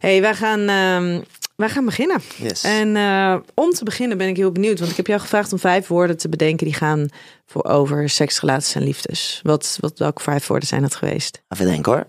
hey, 0.00 0.20
wij 0.20 0.34
gaan, 0.34 0.68
ehm, 0.68 1.22
wij 1.56 1.68
gaan 1.68 1.84
beginnen. 1.84 2.20
Yes. 2.36 2.62
En 2.62 2.96
eh, 2.96 3.36
om 3.54 3.70
te 3.70 3.84
beginnen 3.84 4.18
ben 4.18 4.28
ik 4.28 4.36
heel 4.36 4.52
benieuwd, 4.52 4.78
want 4.78 4.90
ik 4.90 4.96
heb 4.96 5.06
jou 5.06 5.20
gevraagd 5.20 5.52
om 5.52 5.58
vijf 5.58 5.86
woorden 5.86 6.16
te 6.16 6.28
bedenken 6.28 6.66
die 6.66 6.74
gaan 6.74 7.08
voor 7.46 7.64
over 7.64 8.08
seks, 8.08 8.40
relaties 8.40 8.74
en 8.74 8.82
liefdes. 8.82 9.40
Wat, 9.42 9.78
wat, 9.80 9.98
welke 9.98 10.22
vijf 10.22 10.46
woorden 10.46 10.68
zijn 10.68 10.82
dat 10.82 10.94
geweest? 10.94 11.42
Even 11.48 11.66
denken 11.66 11.92
hoor. 11.92 12.04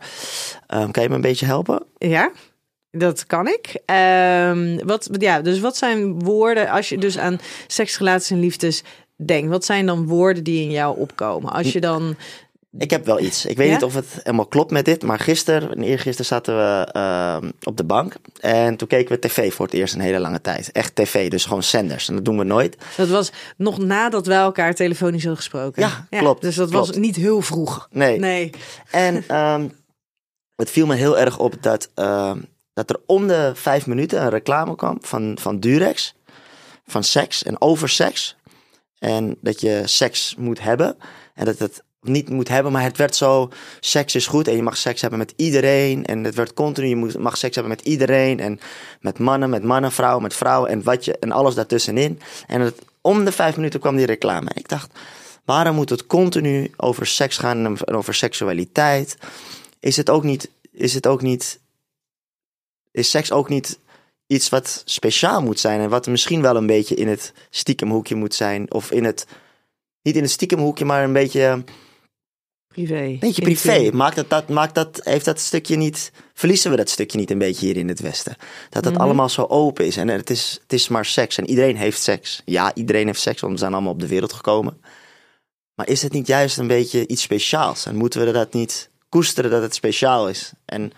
Ehm, 0.67 0.91
kan 0.91 1.03
je 1.03 1.09
me 1.09 1.15
een 1.15 1.21
beetje 1.21 1.45
helpen? 1.45 1.83
Ja, 1.97 2.31
dat 2.91 3.25
kan 3.25 3.47
ik. 3.47 3.81
Ehm, 3.85 4.85
wat, 4.85 5.09
ja, 5.11 5.41
dus 5.41 5.59
wat 5.59 5.77
zijn 5.77 6.19
woorden 6.19 6.69
als 6.69 6.89
je 6.89 6.97
dus 6.97 7.17
aan 7.17 7.39
seks, 7.67 7.97
relaties 7.97 8.29
en 8.29 8.39
liefdes 8.39 8.83
denkt? 9.15 9.49
Wat 9.49 9.65
zijn 9.65 9.85
dan 9.85 10.07
woorden 10.07 10.43
die 10.43 10.63
in 10.63 10.71
jou 10.71 10.97
opkomen? 10.97 11.51
Als 11.51 11.71
je 11.71 11.81
dan 11.81 12.15
Ik 12.77 12.89
heb 12.89 13.05
wel 13.05 13.19
iets. 13.19 13.45
Ik 13.45 13.57
weet 13.57 13.67
Ja? 13.67 13.73
niet 13.73 13.83
of 13.83 13.93
het 13.93 14.05
helemaal 14.23 14.45
klopt 14.45 14.71
met 14.71 14.85
dit. 14.85 15.03
Maar 15.03 15.19
gisteren 15.19 15.71
en 15.75 15.83
eergisteren 15.83 16.25
zaten 16.25 16.55
we 16.57 16.87
ehm, 16.91 17.51
op 17.63 17.77
de 17.77 17.83
bank. 17.83 18.13
En 18.39 18.75
toen 18.77 18.87
keken 18.87 19.11
we 19.15 19.27
tv 19.27 19.53
voor 19.53 19.65
het 19.65 19.73
eerst 19.75 19.93
een 19.93 19.99
hele 20.01 20.19
lange 20.19 20.41
tijd. 20.41 20.71
Echt 20.71 20.95
tv, 20.95 21.29
dus 21.29 21.45
gewoon 21.45 21.63
zenders. 21.63 22.07
En 22.07 22.15
dat 22.15 22.25
doen 22.25 22.37
we 22.37 22.43
nooit. 22.43 22.77
Dat 22.97 23.07
was 23.07 23.31
nog 23.57 23.77
nadat 23.77 24.25
wij 24.25 24.37
elkaar 24.37 24.73
telefonisch 24.75 25.21
hadden 25.23 25.37
gesproken. 25.41 25.81
Ja, 25.81 26.07
klopt, 26.19 26.41
Dus 26.41 26.55
dat 26.55 26.69
klopt. 26.69 26.87
was 26.87 26.95
niet 26.97 27.15
heel 27.15 27.41
vroeg. 27.41 27.87
Nee. 27.91 28.19
Nee. 28.19 28.49
En 28.91 29.23
ehm, 29.27 29.67
het 30.55 30.69
viel 30.71 30.85
me 30.85 30.95
heel 30.95 31.19
erg 31.19 31.39
op 31.39 31.55
dat, 31.63 31.89
ehm, 31.93 32.39
dat 32.73 32.89
er 32.89 32.99
om 33.05 33.27
de 33.27 33.51
vijf 33.55 33.87
minuten 33.87 34.21
een 34.21 34.29
reclame 34.29 34.75
kwam 34.75 34.97
van, 35.01 35.37
van 35.41 35.59
Durex. 35.59 36.15
Van 36.85 37.03
seks 37.03 37.43
en 37.43 37.61
over 37.61 37.89
seks. 37.89 38.35
En 38.99 39.37
dat 39.41 39.61
je 39.61 39.81
seks 39.85 40.35
moet 40.37 40.61
hebben. 40.61 40.97
En 41.33 41.45
dat 41.45 41.59
het 41.59 41.83
niet 42.01 42.29
moet 42.29 42.47
hebben, 42.47 42.71
maar 42.71 42.83
het 42.83 42.97
werd 42.97 43.15
zo... 43.15 43.49
Seks 43.79 44.15
is 44.15 44.27
goed 44.27 44.47
en 44.47 44.55
je 44.55 44.63
mag 44.63 44.77
seks 44.77 45.01
hebben 45.01 45.19
met 45.19 45.33
iedereen. 45.35 46.05
En 46.05 46.23
het 46.23 46.35
werd 46.35 46.53
continu, 46.53 46.87
je 46.87 47.19
mag 47.19 47.37
seks 47.37 47.55
hebben 47.55 47.73
met 47.73 47.85
iedereen. 47.85 48.39
En 48.39 48.59
met 49.01 49.19
mannen, 49.19 49.49
met 49.49 49.63
mannen, 49.63 49.91
vrouwen, 49.91 50.23
met 50.23 50.33
vrouwen. 50.33 50.69
En, 50.69 50.83
wat 50.83 51.05
je, 51.05 51.17
en 51.19 51.31
alles 51.31 51.55
daartussenin. 51.55 52.19
En 52.47 52.61
het, 52.61 52.81
om 53.01 53.25
de 53.25 53.31
vijf 53.31 53.55
minuten 53.55 53.79
kwam 53.79 53.95
die 53.95 54.05
reclame. 54.05 54.49
Ik 54.53 54.69
dacht, 54.69 54.91
waarom 55.45 55.75
moet 55.75 55.89
het 55.89 56.07
continu 56.07 56.71
over 56.77 57.07
seks 57.07 57.37
gaan 57.37 57.65
en 57.65 57.95
over 57.95 58.13
seksualiteit? 58.13 59.17
Is 59.79 59.97
het 59.97 60.09
ook 60.09 60.23
niet... 60.23 60.49
Is 60.71 60.93
het 60.93 61.07
ook 61.07 61.21
niet... 61.21 61.59
Is 62.91 63.09
seks 63.09 63.31
ook 63.31 63.49
niet 63.49 63.79
iets 64.27 64.49
wat 64.49 64.81
speciaal 64.85 65.41
moet 65.41 65.59
zijn 65.59 65.79
en 65.79 65.89
wat 65.89 66.07
misschien 66.07 66.41
wel 66.41 66.55
een 66.55 66.67
beetje 66.67 66.95
in 66.95 67.07
het 67.07 67.33
stiekemhoekje 67.49 68.15
moet 68.15 68.33
zijn 68.33 68.71
of 68.71 68.91
in 68.91 69.03
het 69.03 69.25
niet 70.07 70.15
in 70.15 70.21
het 70.21 70.31
stiekemhoekje, 70.31 70.85
maar 70.85 71.03
een 71.03 71.13
beetje, 71.13 71.63
Privé. 72.85 73.17
beetje 73.19 73.41
privé. 73.41 73.89
Maakt 73.93 74.15
dat, 74.15 74.29
dat, 74.29 74.49
maakt 74.49 74.75
dat, 74.75 74.99
heeft 75.03 75.25
dat 75.25 75.39
stukje 75.39 75.75
niet, 75.75 76.11
verliezen 76.33 76.71
we 76.71 76.77
dat 76.77 76.89
stukje 76.89 77.17
niet 77.17 77.31
een 77.31 77.37
beetje 77.37 77.65
hier 77.65 77.77
in 77.77 77.87
het 77.87 77.99
Westen? 77.99 78.35
Dat 78.69 78.83
het 78.85 78.93
Mhm. 78.93 79.03
allemaal 79.03 79.29
zo 79.29 79.45
open 79.49 79.85
is 79.85 79.97
en 79.97 80.07
het 80.07 80.29
is, 80.29 80.57
het 80.61 80.73
is 80.73 80.87
maar 80.87 81.05
seks 81.05 81.37
en 81.37 81.49
iedereen 81.49 81.75
heeft 81.77 82.01
seks. 82.01 82.41
Ja, 82.45 82.71
iedereen 82.75 83.05
heeft 83.05 83.21
seks, 83.21 83.41
want 83.41 83.53
we 83.53 83.59
zijn 83.59 83.73
allemaal 83.73 83.91
op 83.91 83.99
de 83.99 84.07
wereld 84.07 84.33
gekomen. 84.33 84.81
Maar 85.75 85.87
is 85.87 86.01
het 86.01 86.11
niet 86.13 86.27
juist 86.27 86.57
een 86.57 86.67
beetje 86.67 87.07
iets 87.07 87.21
speciaals? 87.21 87.85
En 87.85 87.95
moeten 87.95 88.25
we 88.25 88.31
dat 88.31 88.53
niet 88.53 88.89
koesteren 89.09 89.51
dat 89.51 89.61
het 89.61 89.75
speciaal 89.75 90.29
is? 90.29 90.51
En 90.65 90.91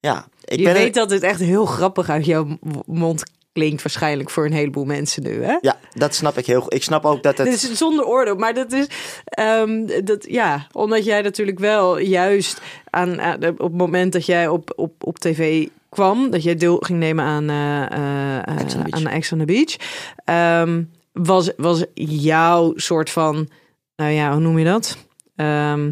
ja, 0.00 0.28
ik 0.44 0.58
je 0.58 0.64
ben 0.64 0.72
er- 0.74 0.78
weet 0.78 0.94
dat 0.94 1.10
het 1.10 1.22
echt 1.22 1.40
heel 1.40 1.66
grappig 1.66 2.08
uit 2.08 2.24
jouw 2.24 2.58
mond 2.86 3.22
klinkt 3.58 3.82
waarschijnlijk 3.82 4.30
voor 4.30 4.44
een 4.44 4.52
heleboel 4.52 4.84
mensen 4.84 5.22
nu, 5.22 5.42
hè? 5.44 5.56
Ja, 5.60 5.78
dat 5.94 6.14
snap 6.14 6.38
ik 6.38 6.46
heel 6.46 6.60
goed. 6.60 6.74
Ik 6.74 6.82
snap 6.82 7.04
ook 7.04 7.22
dat 7.22 7.38
het... 7.38 7.46
Dit 7.46 7.54
is 7.62 7.72
zonder 7.72 8.04
oordeel, 8.04 8.34
maar 8.36 8.54
dat 8.54 8.72
is, 8.72 8.86
ehm, 9.24 9.86
dat, 10.04 10.24
ja, 10.30 10.66
omdat 10.72 11.04
jij 11.04 11.22
natuurlijk 11.22 11.58
wel 11.58 11.98
juist 11.98 12.60
aan, 12.90 13.20
aan- 13.20 13.48
op 13.48 13.58
het 13.58 13.72
moment 13.76 14.12
dat 14.12 14.26
jij 14.26 14.48
op, 14.48 14.72
op, 14.76 14.92
op 15.04 15.18
tv 15.18 15.66
kwam, 15.88 16.30
dat 16.30 16.42
jij 16.42 16.54
deel 16.54 16.76
ging 16.76 16.98
nemen 16.98 17.24
aan, 17.24 17.50
eh 17.50 18.46
eh, 18.48 18.60
Ex 18.60 18.74
on 18.74 18.82
the 18.82 18.90
Beach. 18.90 19.04
aan 19.04 19.12
Ex 19.12 19.32
on 19.32 19.38
the 19.38 19.44
Beach, 19.44 19.76
ehm, 20.24 20.82
was, 21.12 21.50
was 21.56 21.84
jouw 21.94 22.72
soort 22.76 23.10
van, 23.10 23.48
nou 23.96 24.10
ja, 24.10 24.32
hoe 24.32 24.40
noem 24.40 24.58
je 24.58 24.64
dat? 24.64 24.96
Ehm, 25.36 25.90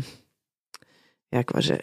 ja, 1.29 1.39
ik 1.39 1.51
was, 1.51 1.67
ja, 1.67 1.77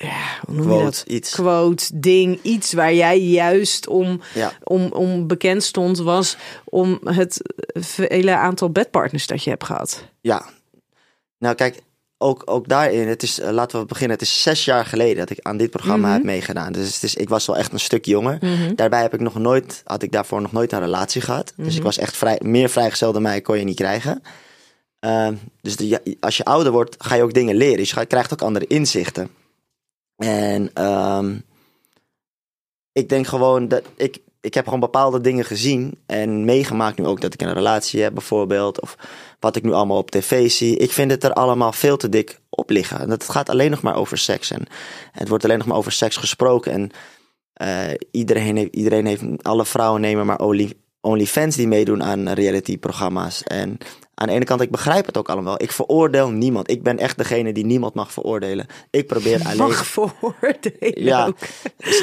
hoe 0.45 0.55
noem 0.55 0.63
je 0.71 0.83
dat? 0.83 1.03
Quote, 1.03 1.05
iets. 1.05 1.31
Quote, 1.33 1.85
ding, 1.99 2.39
iets 2.41 2.73
waar 2.73 2.93
jij 2.93 3.19
juist 3.19 3.87
om, 3.87 4.21
Ja. 4.33 4.51
om, 4.63 4.91
om 4.91 5.27
bekend 5.27 5.63
stond, 5.63 5.97
was 5.97 6.37
om 6.63 6.99
het 7.03 7.41
vele 7.73 8.35
aantal 8.35 8.69
bedpartners 8.69 9.27
dat 9.27 9.43
je 9.43 9.49
hebt 9.49 9.63
gehad. 9.63 10.03
Ja. 10.21 10.45
Nou 11.37 11.55
kijk, 11.55 11.81
ook, 12.17 12.41
ook 12.45 12.67
daarin, 12.67 13.07
het 13.07 13.23
is, 13.23 13.39
eh, 13.39 13.49
laten 13.51 13.79
we 13.79 13.85
beginnen, 13.85 14.17
het 14.17 14.25
is 14.25 14.41
zes 14.41 14.65
jaar 14.65 14.85
geleden 14.85 15.15
dat 15.17 15.29
ik 15.29 15.39
aan 15.41 15.57
dit 15.57 15.69
programma 15.69 16.05
Mhm. 16.07 16.13
heb 16.15 16.23
meegedaan. 16.23 16.71
Dus 16.73 16.93
het 16.93 17.03
is, 17.03 17.15
ik 17.15 17.29
was 17.29 17.45
wel 17.45 17.57
echt 17.57 17.73
een 17.73 17.79
stuk 17.79 18.05
jonger. 18.05 18.39
Daarbij 18.75 19.01
heb 19.01 19.13
ik 19.13 19.19
nog 19.19 19.35
nooit, 19.35 19.81
had 19.85 20.03
ik 20.03 20.11
daarvoor 20.11 20.41
nog 20.41 20.51
nooit 20.51 20.71
een 20.71 20.79
relatie 20.79 21.21
gehad. 21.21 21.53
Dus 21.57 21.67
Mhm. 21.67 21.77
ik 21.77 21.83
was 21.83 21.97
echt 21.97 22.17
vrij, 22.17 22.39
meer 22.43 22.69
vrijgezel 22.69 23.11
dan 23.13 23.21
mij 23.21 23.41
kon 23.41 23.57
je 23.57 23.63
niet 23.63 23.75
krijgen. 23.75 24.21
Ehm, 25.03 25.35
dus 25.61 25.99
als 26.19 26.37
je 26.37 26.45
ouder 26.45 26.71
wordt, 26.71 26.95
ga 26.99 27.15
je 27.15 27.23
ook 27.23 27.33
dingen 27.33 27.55
leren. 27.55 27.77
Dus 27.77 27.91
je 27.91 28.05
krijgt 28.05 28.33
ook 28.33 28.41
andere 28.41 28.67
inzichten. 28.67 29.29
En 30.15 30.69
ehm, 30.73 31.37
ik 32.91 33.09
denk 33.09 33.27
gewoon 33.27 33.67
dat 33.67 33.83
ik, 33.95 34.17
ik 34.41 34.53
heb 34.53 34.63
gewoon 34.63 34.79
bepaalde 34.79 35.21
dingen 35.21 35.45
gezien 35.45 35.99
en 36.05 36.45
meegemaakt 36.45 36.97
nu 36.97 37.05
ook 37.05 37.21
dat 37.21 37.33
ik 37.33 37.41
een 37.41 37.53
relatie 37.53 38.01
heb 38.01 38.13
bijvoorbeeld. 38.13 38.81
Of 38.81 38.97
wat 39.39 39.55
ik 39.55 39.63
nu 39.63 39.71
allemaal 39.71 39.97
op 39.97 40.11
tv 40.11 40.51
zie. 40.51 40.77
Ik 40.77 40.91
vind 40.91 41.11
het 41.11 41.23
er 41.23 41.33
allemaal 41.33 41.71
veel 41.71 41.97
te 41.97 42.09
dik 42.09 42.39
op 42.49 42.69
liggen. 42.69 42.99
En 42.99 43.09
Het 43.09 43.29
gaat 43.29 43.49
alleen 43.49 43.71
nog 43.71 43.81
maar 43.81 43.95
over 43.95 44.17
seks. 44.17 44.51
En 44.51 44.65
het 45.11 45.27
wordt 45.27 45.43
alleen 45.43 45.57
nog 45.57 45.67
maar 45.67 45.77
over 45.77 45.91
seks 45.91 46.17
gesproken. 46.17 46.71
En 46.71 46.91
eh, 47.53 47.93
iedereen, 48.11 48.57
heeft, 48.57 48.75
iedereen 48.75 49.05
heeft, 49.05 49.23
alle 49.41 49.65
vrouwen 49.65 50.01
nemen 50.01 50.25
maar 50.25 50.39
only, 50.39 50.73
OnlyFans 51.01 51.55
die 51.55 51.67
meedoen 51.67 52.03
aan 52.03 52.29
reality-programma's. 52.29 53.43
En 53.43 53.77
aan 54.15 54.27
de 54.27 54.33
ene 54.33 54.45
kant, 54.45 54.61
ik 54.61 54.71
begrijp 54.71 55.05
het 55.05 55.17
ook 55.17 55.29
allemaal. 55.29 55.61
Ik 55.61 55.71
veroordeel 55.71 56.29
niemand. 56.29 56.69
Ik 56.69 56.83
ben 56.83 56.97
echt 56.97 57.17
degene 57.17 57.53
die 57.53 57.65
niemand 57.65 57.93
mag 57.93 58.11
veroordelen. 58.11 58.65
Ik 58.89 59.07
probeer 59.07 59.41
alleen... 59.45 59.57
Mag 59.57 59.85
vooroordelen 59.87 61.03
Ja, 61.03 61.25
ook. 61.25 61.37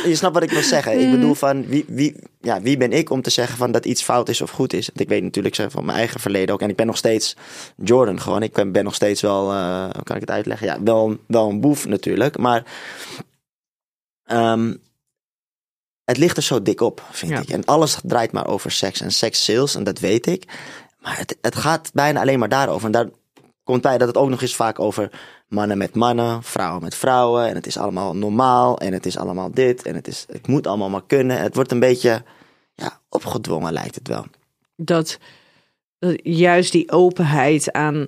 je 0.05 0.15
snapt 0.15 0.35
wat 0.35 0.43
ik 0.43 0.51
wil 0.51 0.63
zeggen. 0.63 1.01
Ik 1.01 1.11
bedoel 1.11 1.35
van, 1.35 1.67
wie, 1.67 1.85
wie, 1.89 2.17
ja, 2.41 2.61
wie 2.61 2.77
ben 2.77 2.93
ik 2.93 3.11
om 3.11 3.23
te 3.23 3.31
zeggen 3.31 3.57
van 3.57 3.73
dat 3.73 3.85
iets 3.85 4.03
fout 4.03 4.29
is 4.29 4.41
of 4.41 4.51
goed 4.51 4.73
is? 4.73 4.87
Want 4.87 5.01
ik 5.01 5.09
weet 5.09 5.23
natuurlijk 5.23 5.55
van 5.69 5.85
mijn 5.85 5.99
eigen 5.99 6.21
verleden 6.21 6.55
ook. 6.55 6.61
En 6.63 6.69
ik 6.69 6.77
ben 6.77 6.87
nog 6.87 6.97
steeds 6.97 7.37
Jordan 7.77 8.21
gewoon. 8.21 8.43
Ik 8.43 8.53
ben, 8.53 8.73
ben 8.73 8.85
nog 8.85 8.95
steeds 8.95 9.21
wel, 9.21 9.53
eh, 9.53 9.83
hoe 9.83 10.03
kan 10.05 10.15
ik 10.17 10.21
het 10.21 10.31
uitleggen? 10.31 10.67
Ja, 10.67 10.83
wel, 10.83 11.17
wel 11.27 11.49
een 11.49 11.61
boef 11.61 11.87
natuurlijk. 11.87 12.39
Maar 12.39 12.65
ehm, 14.25 14.75
het 16.05 16.17
ligt 16.17 16.37
er 16.37 16.43
zo 16.43 16.63
dik 16.63 16.81
op, 16.81 17.03
vind 17.11 17.33
Ja. 17.33 17.41
ik. 17.41 17.49
En 17.49 17.65
alles 17.65 17.99
draait 18.03 18.33
maar 18.33 18.47
over 18.47 18.71
seks 18.71 19.01
en 19.01 19.13
seks 19.13 19.45
sales. 19.45 19.75
En 19.75 19.85
dat 19.85 19.99
weet 19.99 20.27
ik. 20.27 20.45
Maar 21.01 21.19
het, 21.19 21.39
het 21.41 21.57
gaat 21.57 21.91
bijna 21.95 22.21
alleen 22.21 22.39
maar 22.39 22.49
daarover. 22.49 22.87
En 22.87 22.93
daar 22.93 23.09
komt 23.65 23.83
bij 23.83 23.99
dat 23.99 24.09
het 24.09 24.17
ook 24.17 24.29
nog 24.29 24.43
eens 24.43 24.57
vaak 24.57 24.79
over 24.79 25.11
mannen 25.49 25.79
met 25.79 25.95
mannen, 25.95 26.43
vrouwen 26.43 26.83
met 26.83 26.95
vrouwen. 26.95 27.49
En 27.49 27.55
het 27.55 27.67
is 27.67 27.77
allemaal 27.77 28.17
normaal 28.17 28.79
en 28.79 28.93
het 28.93 29.07
is 29.07 29.17
allemaal 29.17 29.51
dit. 29.51 29.83
En 29.83 29.95
het, 29.95 30.09
is, 30.09 30.27
het 30.31 30.47
moet 30.47 30.67
allemaal 30.67 30.91
maar 30.91 31.07
kunnen. 31.07 31.41
Het 31.41 31.55
wordt 31.55 31.73
een 31.73 31.81
beetje 31.81 32.23
ja, 32.75 33.01
opgedwongen, 33.09 33.73
lijkt 33.73 33.95
het 33.95 34.09
wel. 34.09 34.27
dat, 34.77 35.19
dat 35.99 36.21
juist 36.23 36.73
die 36.73 36.93
openheid 36.93 37.73
aan 37.73 38.07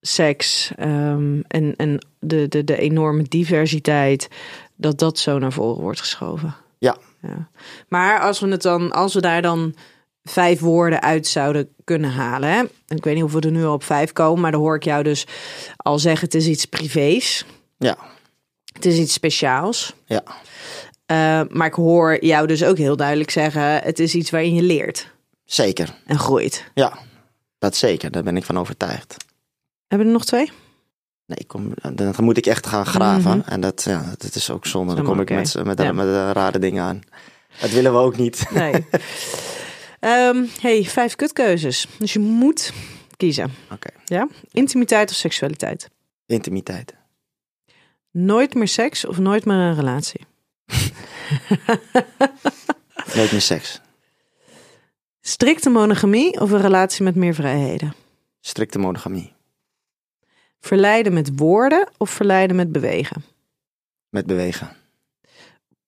seks 0.00 0.72
ehm, 0.76 1.40
en, 1.48 1.76
en 1.76 2.06
de, 2.20 2.48
de, 2.48 2.64
de 2.64 2.78
enorme 2.78 3.22
diversiteit, 3.22 4.28
dat 4.76 4.98
dat 4.98 5.18
zo 5.18 5.38
naar 5.38 5.52
voren 5.52 5.82
wordt 5.82 6.00
geschoven. 6.00 6.54
Ja, 6.78 6.96
Ja. 7.22 7.48
Maar 7.88 8.20
als 8.20 8.40
we 8.40 8.48
het 8.48 8.62
dan, 8.62 8.92
als 8.92 9.14
we 9.14 9.20
daar 9.20 9.42
dan 9.42 9.74
vijf 10.28 10.60
woorden 10.60 11.02
uit 11.02 11.26
zouden 11.26 11.68
kunnen 11.84 12.10
halen. 12.10 12.48
Hè? 12.48 12.62
Ik 12.94 13.04
weet 13.04 13.14
niet 13.14 13.24
of 13.24 13.32
we 13.32 13.40
er 13.40 13.50
nu 13.50 13.64
al 13.64 13.72
op 13.72 13.84
vijf 13.84 14.12
komen, 14.12 14.40
maar 14.40 14.50
dan 14.52 14.60
hoor 14.60 14.76
ik 14.76 14.84
jou 14.84 15.02
dus 15.02 15.26
al 15.76 15.98
zeggen: 15.98 16.24
het 16.24 16.34
is 16.34 16.46
iets 16.46 16.64
privés, 16.64 17.44
ja, 17.78 17.96
het 18.72 18.84
is 18.84 18.96
iets 18.98 19.12
speciaals. 19.12 19.94
ja. 20.06 20.22
Eh, 21.06 21.40
maar 21.48 21.66
ik 21.66 21.74
hoor 21.74 22.24
jou 22.24 22.46
dus 22.46 22.64
ook 22.64 22.76
heel 22.78 22.96
duidelijk 22.96 23.30
zeggen: 23.30 23.62
het 23.82 23.98
is 23.98 24.14
iets 24.14 24.30
waarin 24.30 24.54
je 24.54 24.62
leert 24.62 25.10
Zeker. 25.44 25.94
en 26.06 26.18
groeit. 26.18 26.64
Ja, 26.74 26.98
dat 27.58 27.76
zeker. 27.76 28.10
Daar 28.10 28.22
ben 28.22 28.36
ik 28.36 28.44
van 28.44 28.58
overtuigd. 28.58 29.16
Hebben 29.86 30.06
we 30.06 30.12
er 30.12 30.18
nog 30.18 30.24
twee? 30.28 30.50
Nee, 31.26 31.38
ik 31.38 31.48
kom, 31.48 31.72
dan 31.94 32.14
moet 32.18 32.36
ik 32.36 32.46
echt 32.46 32.66
gaan 32.66 32.86
graven. 32.86 33.38
Mhm. 33.38 33.48
En 33.48 33.60
dat, 33.60 33.82
ja, 33.84 34.14
dat 34.18 34.34
is 34.34 34.50
ook 34.50 34.66
zonde. 34.66 34.94
Dan 34.94 35.04
kom 35.04 35.20
ik 35.20 35.30
met, 35.30 35.64
met, 35.64 35.78
Ja. 35.82 35.92
met, 35.92 36.06
eh, 36.06 36.30
rare 36.32 36.58
dingen 36.58 36.82
aan. 36.84 37.00
Dat 37.60 37.70
willen 37.70 37.92
we 37.92 37.98
ook 37.98 38.16
niet. 38.16 38.46
Nee. 38.50 38.72
Ehm, 40.00 40.44
hey, 40.60 40.84
vijf 40.84 41.16
kutkeuzes. 41.16 41.86
Dus 41.98 42.12
je 42.12 42.18
moet 42.18 42.72
kiezen. 43.16 43.50
Oké. 43.70 43.88
Ja? 44.04 44.28
Intimiteit 44.52 45.10
of 45.10 45.16
seksualiteit? 45.16 45.90
Intimiteit. 46.26 46.94
Nooit 48.10 48.54
meer 48.54 48.68
seks 48.68 49.04
of 49.04 49.18
nooit 49.18 49.44
meer 49.44 49.56
een 49.56 49.74
relatie? 49.74 50.26
Nooit 53.14 53.32
meer 53.32 53.40
seks. 53.40 53.80
Strikte 55.20 55.70
monogamie 55.70 56.40
of 56.40 56.50
een 56.50 56.60
relatie 56.60 57.04
met 57.04 57.14
meer 57.14 57.34
vrijheden? 57.34 57.94
Strikte 58.40 58.78
monogamie. 58.78 59.32
Verleiden 60.60 61.12
met 61.12 61.30
woorden 61.36 61.88
of 61.96 62.10
verleiden 62.10 62.56
met 62.56 62.72
bewegen? 62.72 63.24
Met 64.08 64.26
bewegen. 64.26 64.76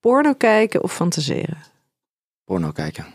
Porno 0.00 0.34
kijken 0.34 0.82
of 0.82 0.94
fantaseren? 0.94 1.58
Porno 2.44 2.70
kijken. 2.70 3.06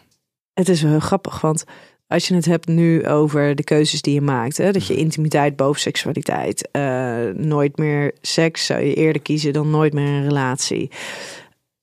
Het 0.55 0.69
is 0.69 0.81
wel 0.81 0.91
heel 0.91 0.99
grappig, 0.99 1.41
want 1.41 1.63
als 2.07 2.27
je 2.27 2.35
het 2.35 2.45
hebt 2.45 2.67
nu 2.67 3.07
over 3.07 3.55
de 3.55 3.63
keuzes 3.63 4.01
die 4.01 4.13
je 4.13 4.21
maakt, 4.21 4.57
hè, 4.57 4.71
dat 4.71 4.87
je 4.87 4.95
intimiteit 4.95 5.55
boven 5.55 5.81
seksualiteit, 5.81 6.69
eh, 6.71 7.25
nooit 7.33 7.77
meer 7.77 8.13
seks 8.21 8.65
zou 8.65 8.81
je 8.81 8.93
eerder 8.93 9.21
kiezen 9.21 9.53
dan 9.53 9.69
nooit 9.69 9.93
meer 9.93 10.07
een 10.07 10.23
relatie. 10.23 10.91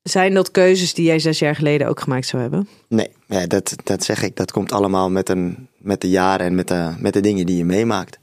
Zijn 0.02 0.34
dat 0.34 0.50
keuzes 0.50 0.94
die 0.94 1.04
jij 1.04 1.18
zes 1.18 1.38
jaar 1.38 1.54
geleden 1.54 1.88
ook 1.88 2.00
gemaakt 2.00 2.26
zou 2.26 2.42
hebben? 2.42 2.68
Nee, 2.88 3.08
ja, 3.26 3.46
dat, 3.46 3.76
dat 3.84 4.04
zeg 4.04 4.22
ik. 4.22 4.36
Dat 4.36 4.52
komt 4.52 4.72
allemaal 4.72 5.10
met, 5.10 5.28
een, 5.28 5.68
met 5.78 6.00
de 6.00 6.10
jaren 6.10 6.46
en 6.46 6.54
met 6.54 6.68
de, 6.68 6.94
met 6.98 7.12
de 7.12 7.20
dingen 7.20 7.46
die 7.46 7.56
je 7.56 7.64
meemaakt. 7.64 8.18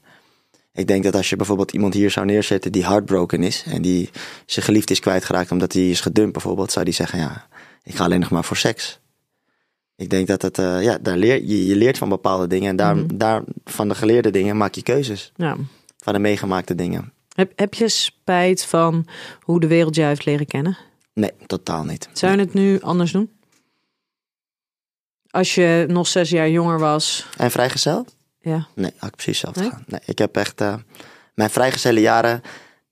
Ik 0.73 0.87
denk 0.87 1.03
dat 1.03 1.15
als 1.15 1.29
je 1.29 1.35
bijvoorbeeld 1.35 1.71
iemand 1.71 1.93
hier 1.93 2.11
zou 2.11 2.25
neerzetten 2.25 2.71
die 2.71 2.85
heartbroken 2.85 3.43
is 3.43 3.63
en 3.67 3.81
die 3.81 4.09
zijn 4.45 4.65
geliefd 4.65 4.89
is 4.89 4.99
kwijtgeraakt 4.99 5.51
omdat 5.51 5.73
hij 5.73 5.89
is 5.89 6.01
gedumpt 6.01 6.33
bijvoorbeeld, 6.33 6.71
zou 6.71 6.85
die 6.85 6.93
zeggen 6.93 7.19
ja, 7.19 7.47
ik 7.83 7.95
ga 7.95 8.03
alleen 8.03 8.19
nog 8.19 8.29
maar 8.29 8.43
voor 8.43 8.57
seks. 8.57 8.99
Ik 9.99 10.09
denk 10.09 10.27
dat 10.27 10.41
het, 10.41 10.57
eh, 10.57 10.83
ja, 10.83 10.97
daar 11.01 11.17
leer, 11.17 11.43
je, 11.43 11.65
je 11.65 11.75
leert 11.75 11.97
van 11.97 12.09
bepaalde 12.09 12.47
dingen 12.47 12.69
en 12.69 12.75
daar, 12.75 12.95
Mhm. 12.95 13.17
daar 13.17 13.43
van 13.65 13.87
de 13.87 13.95
geleerde 13.95 14.31
dingen 14.31 14.57
maak 14.57 14.75
je 14.75 14.83
keuzes. 14.83 15.31
Ja. 15.35 15.55
Van 15.97 16.13
de 16.13 16.19
meegemaakte 16.19 16.75
dingen. 16.75 17.13
Heb, 17.35 17.51
heb 17.55 17.73
je 17.73 17.89
spijt 17.89 18.65
van 18.65 19.07
hoe 19.41 19.59
de 19.59 19.67
wereld 19.67 19.95
jou 19.95 20.07
heeft 20.07 20.25
leren 20.25 20.45
kennen? 20.45 20.77
Nee, 21.13 21.31
totaal 21.47 21.83
niet. 21.83 22.09
Zou 22.13 22.31
je 22.33 22.39
het 22.39 22.53
nu 22.53 22.81
anders 22.81 23.11
doen? 23.11 23.29
Als 25.29 25.55
je 25.55 25.85
nog 25.87 26.07
zes 26.07 26.29
jaar 26.29 26.49
jonger 26.49 26.79
was. 26.79 27.27
En 27.37 27.51
vrijgezel? 27.51 28.05
Ja. 28.39 28.67
Nee, 28.75 28.91
had 28.97 29.09
ik 29.09 29.15
precies 29.15 29.41
hetzelfde 29.41 29.61
Nee? 29.75 29.83
Nee, 29.87 29.99
ik 30.05 30.17
heb 30.17 30.35
echt 30.35 30.61
eh, 30.61 30.75
mijn 31.33 31.49
vrijgezelle 31.49 31.99
jaren. 32.01 32.41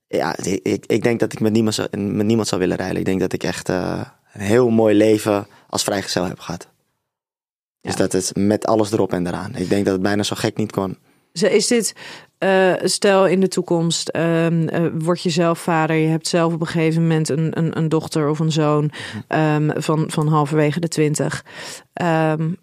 Ja, 0.08 0.38
ik, 0.38 0.60
ik, 0.64 0.86
ik 0.86 1.04
denk 1.04 1.20
dat 1.20 1.34
ik 1.34 1.40
met 1.40 1.52
niemand, 1.52 1.76
zou, 1.76 1.98
met 1.98 2.26
niemand 2.26 2.48
zou 2.48 2.62
willen 2.62 2.78
rijden. 2.78 2.98
Ik 2.98 3.06
denk 3.06 3.20
dat 3.20 3.34
ik 3.34 3.44
echt 3.44 3.70
eh, 3.70 4.02
een 4.34 4.42
heel 4.42 4.70
mooi 4.70 4.96
leven 4.96 5.48
als 5.70 5.84
vrijgezel 5.84 6.24
heb 6.26 6.40
gehad. 6.40 6.68
Dus 7.82 7.96
dat 7.96 8.14
is 8.14 8.34
met 8.34 8.66
alles 8.66 8.92
erop 8.92 9.14
en 9.14 9.28
eraan. 9.28 9.56
Ik 9.56 9.70
denk 9.70 9.86
dat 9.86 9.94
het 9.94 10.04
bijna 10.04 10.24
zo 10.24 10.36
gek 10.36 10.58
niet 10.58 10.72
kon. 10.72 10.98
Is 11.32 11.68
dit, 11.68 11.96
eh, 12.38 12.74
stel 12.84 13.28
in 13.28 13.40
de 13.40 13.48
toekomst, 13.48 14.10
eh, 14.10 14.48
word 14.94 15.22
je 15.22 15.30
zelf 15.30 15.60
vader, 15.60 15.96
je 15.96 16.08
hebt 16.08 16.28
zelf 16.28 16.54
op 16.54 16.62
een 16.62 16.68
gegeven 16.68 17.02
moment 17.02 17.30
een, 17.30 17.58
een, 17.58 17.78
een 17.78 17.90
dochter 17.90 18.30
of 18.30 18.40
een 18.40 18.52
zoon 18.52 18.92
ehm, 19.28 19.82
van, 19.82 20.06
van 20.08 20.28
halverwege 20.28 20.80
de 20.80 20.88
twintig. 20.88 21.46
Ehm, 21.94 22.54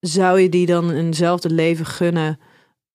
zou 0.00 0.40
je 0.40 0.48
die 0.48 0.66
dan 0.66 0.90
eenzelfde 0.90 1.50
leven 1.50 1.86
gunnen 1.86 2.38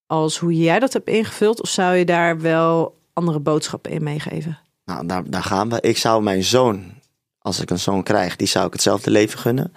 als 0.05 0.37
hoe 0.37 0.57
jij 0.57 0.79
dat 0.79 0.93
hebt 0.93 1.07
ingevuld? 1.07 1.61
Of 1.61 1.69
zou 1.69 1.95
je 1.95 2.05
daar 2.05 2.39
wel 2.39 2.97
andere 3.13 3.39
boodschappen 3.39 3.91
in 3.91 4.03
meegeven? 4.03 4.59
Nou, 4.85 5.07
daar, 5.07 5.29
daar 5.29 5.43
gaan 5.43 5.69
we. 5.69 5.81
Ik 5.81 5.97
zou 5.97 6.23
mijn 6.23 6.43
zoon, 6.43 6.93
als 7.39 7.61
ik 7.61 7.69
een 7.69 7.79
zoon 7.79 8.03
krijg, 8.03 8.35
die 8.35 8.47
zou 8.47 8.65
ik 8.65 8.73
hetzelfde 8.73 9.11
leven 9.11 9.39
gunnen. 9.39 9.73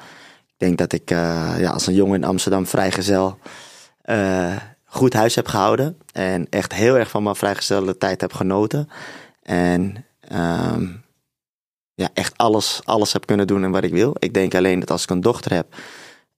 Ik 0.57 0.67
denk 0.67 0.79
dat 0.79 0.93
ik 0.93 1.11
eh, 1.11 1.55
ja, 1.59 1.71
als 1.71 1.87
een 1.87 1.95
jongen 1.95 2.15
in 2.15 2.25
Amsterdam 2.25 2.67
vrijgezel 2.67 3.39
eh, 4.03 4.57
goed 4.85 5.13
huis 5.13 5.35
heb 5.35 5.47
gehouden. 5.47 5.99
En 6.13 6.49
echt 6.49 6.73
heel 6.73 6.99
erg 6.99 7.11
van 7.11 7.23
mijn 7.23 7.37
vrijgezelle 7.37 7.99
tijd 7.99 8.21
heb 8.21 8.33
genoten. 8.33 8.89
En 9.43 10.07
ehm, 10.21 10.87
ja, 11.95 12.09
echt 12.15 12.37
alles, 12.37 12.81
alles 12.85 13.13
heb 13.13 13.27
kunnen 13.27 13.47
doen 13.47 13.65
en 13.65 13.71
wat 13.71 13.85
ik 13.85 13.93
wil. 13.93 14.17
Ik 14.19 14.35
denk 14.35 14.55
alleen 14.55 14.81
dat 14.81 14.91
als 14.91 15.03
ik 15.03 15.11
een 15.11 15.21
dochter 15.21 15.53
heb, 15.53 15.75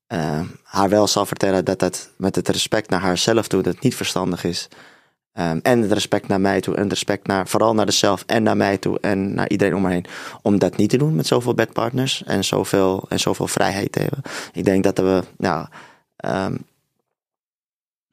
eh, 0.06 0.40
haar 0.62 0.88
wel 0.88 1.06
zal 1.06 1.26
vertellen 1.26 1.64
dat 1.64 1.78
dat 1.78 2.10
met 2.16 2.36
het 2.36 2.48
respect 2.48 2.90
naar 2.90 3.00
haarzelf 3.00 3.48
toe, 3.48 3.62
dat 3.62 3.80
niet 3.80 3.94
verstandig 3.94 4.44
is. 4.44 4.68
Ehm, 5.36 5.58
en 5.62 5.82
het 5.82 5.92
respect 5.92 6.28
naar 6.28 6.40
mij 6.40 6.60
toe. 6.60 6.74
En 6.74 6.82
het 6.82 6.90
respect 6.90 7.26
naar, 7.26 7.48
vooral 7.48 7.74
naar 7.74 7.92
zelf 7.92 8.22
en 8.26 8.42
naar 8.42 8.56
mij 8.56 8.78
toe. 8.78 9.00
En 9.00 9.34
naar 9.34 9.48
iedereen 9.48 9.74
om 9.74 9.82
me 9.82 9.90
heen. 9.90 10.06
Om 10.42 10.58
dat 10.58 10.76
niet 10.76 10.90
te 10.90 10.96
doen 10.96 11.14
met 11.14 11.26
zoveel 11.26 11.54
bedpartners. 11.54 12.22
En 12.24 12.44
zoveel, 12.44 13.04
en 13.08 13.20
zoveel 13.20 13.48
vrijheid 13.48 13.92
te 13.92 13.98
hebben. 13.98 14.22
Ik 14.52 14.64
denk 14.64 14.84
dat 14.84 14.98
we, 14.98 15.22
nou, 15.36 15.66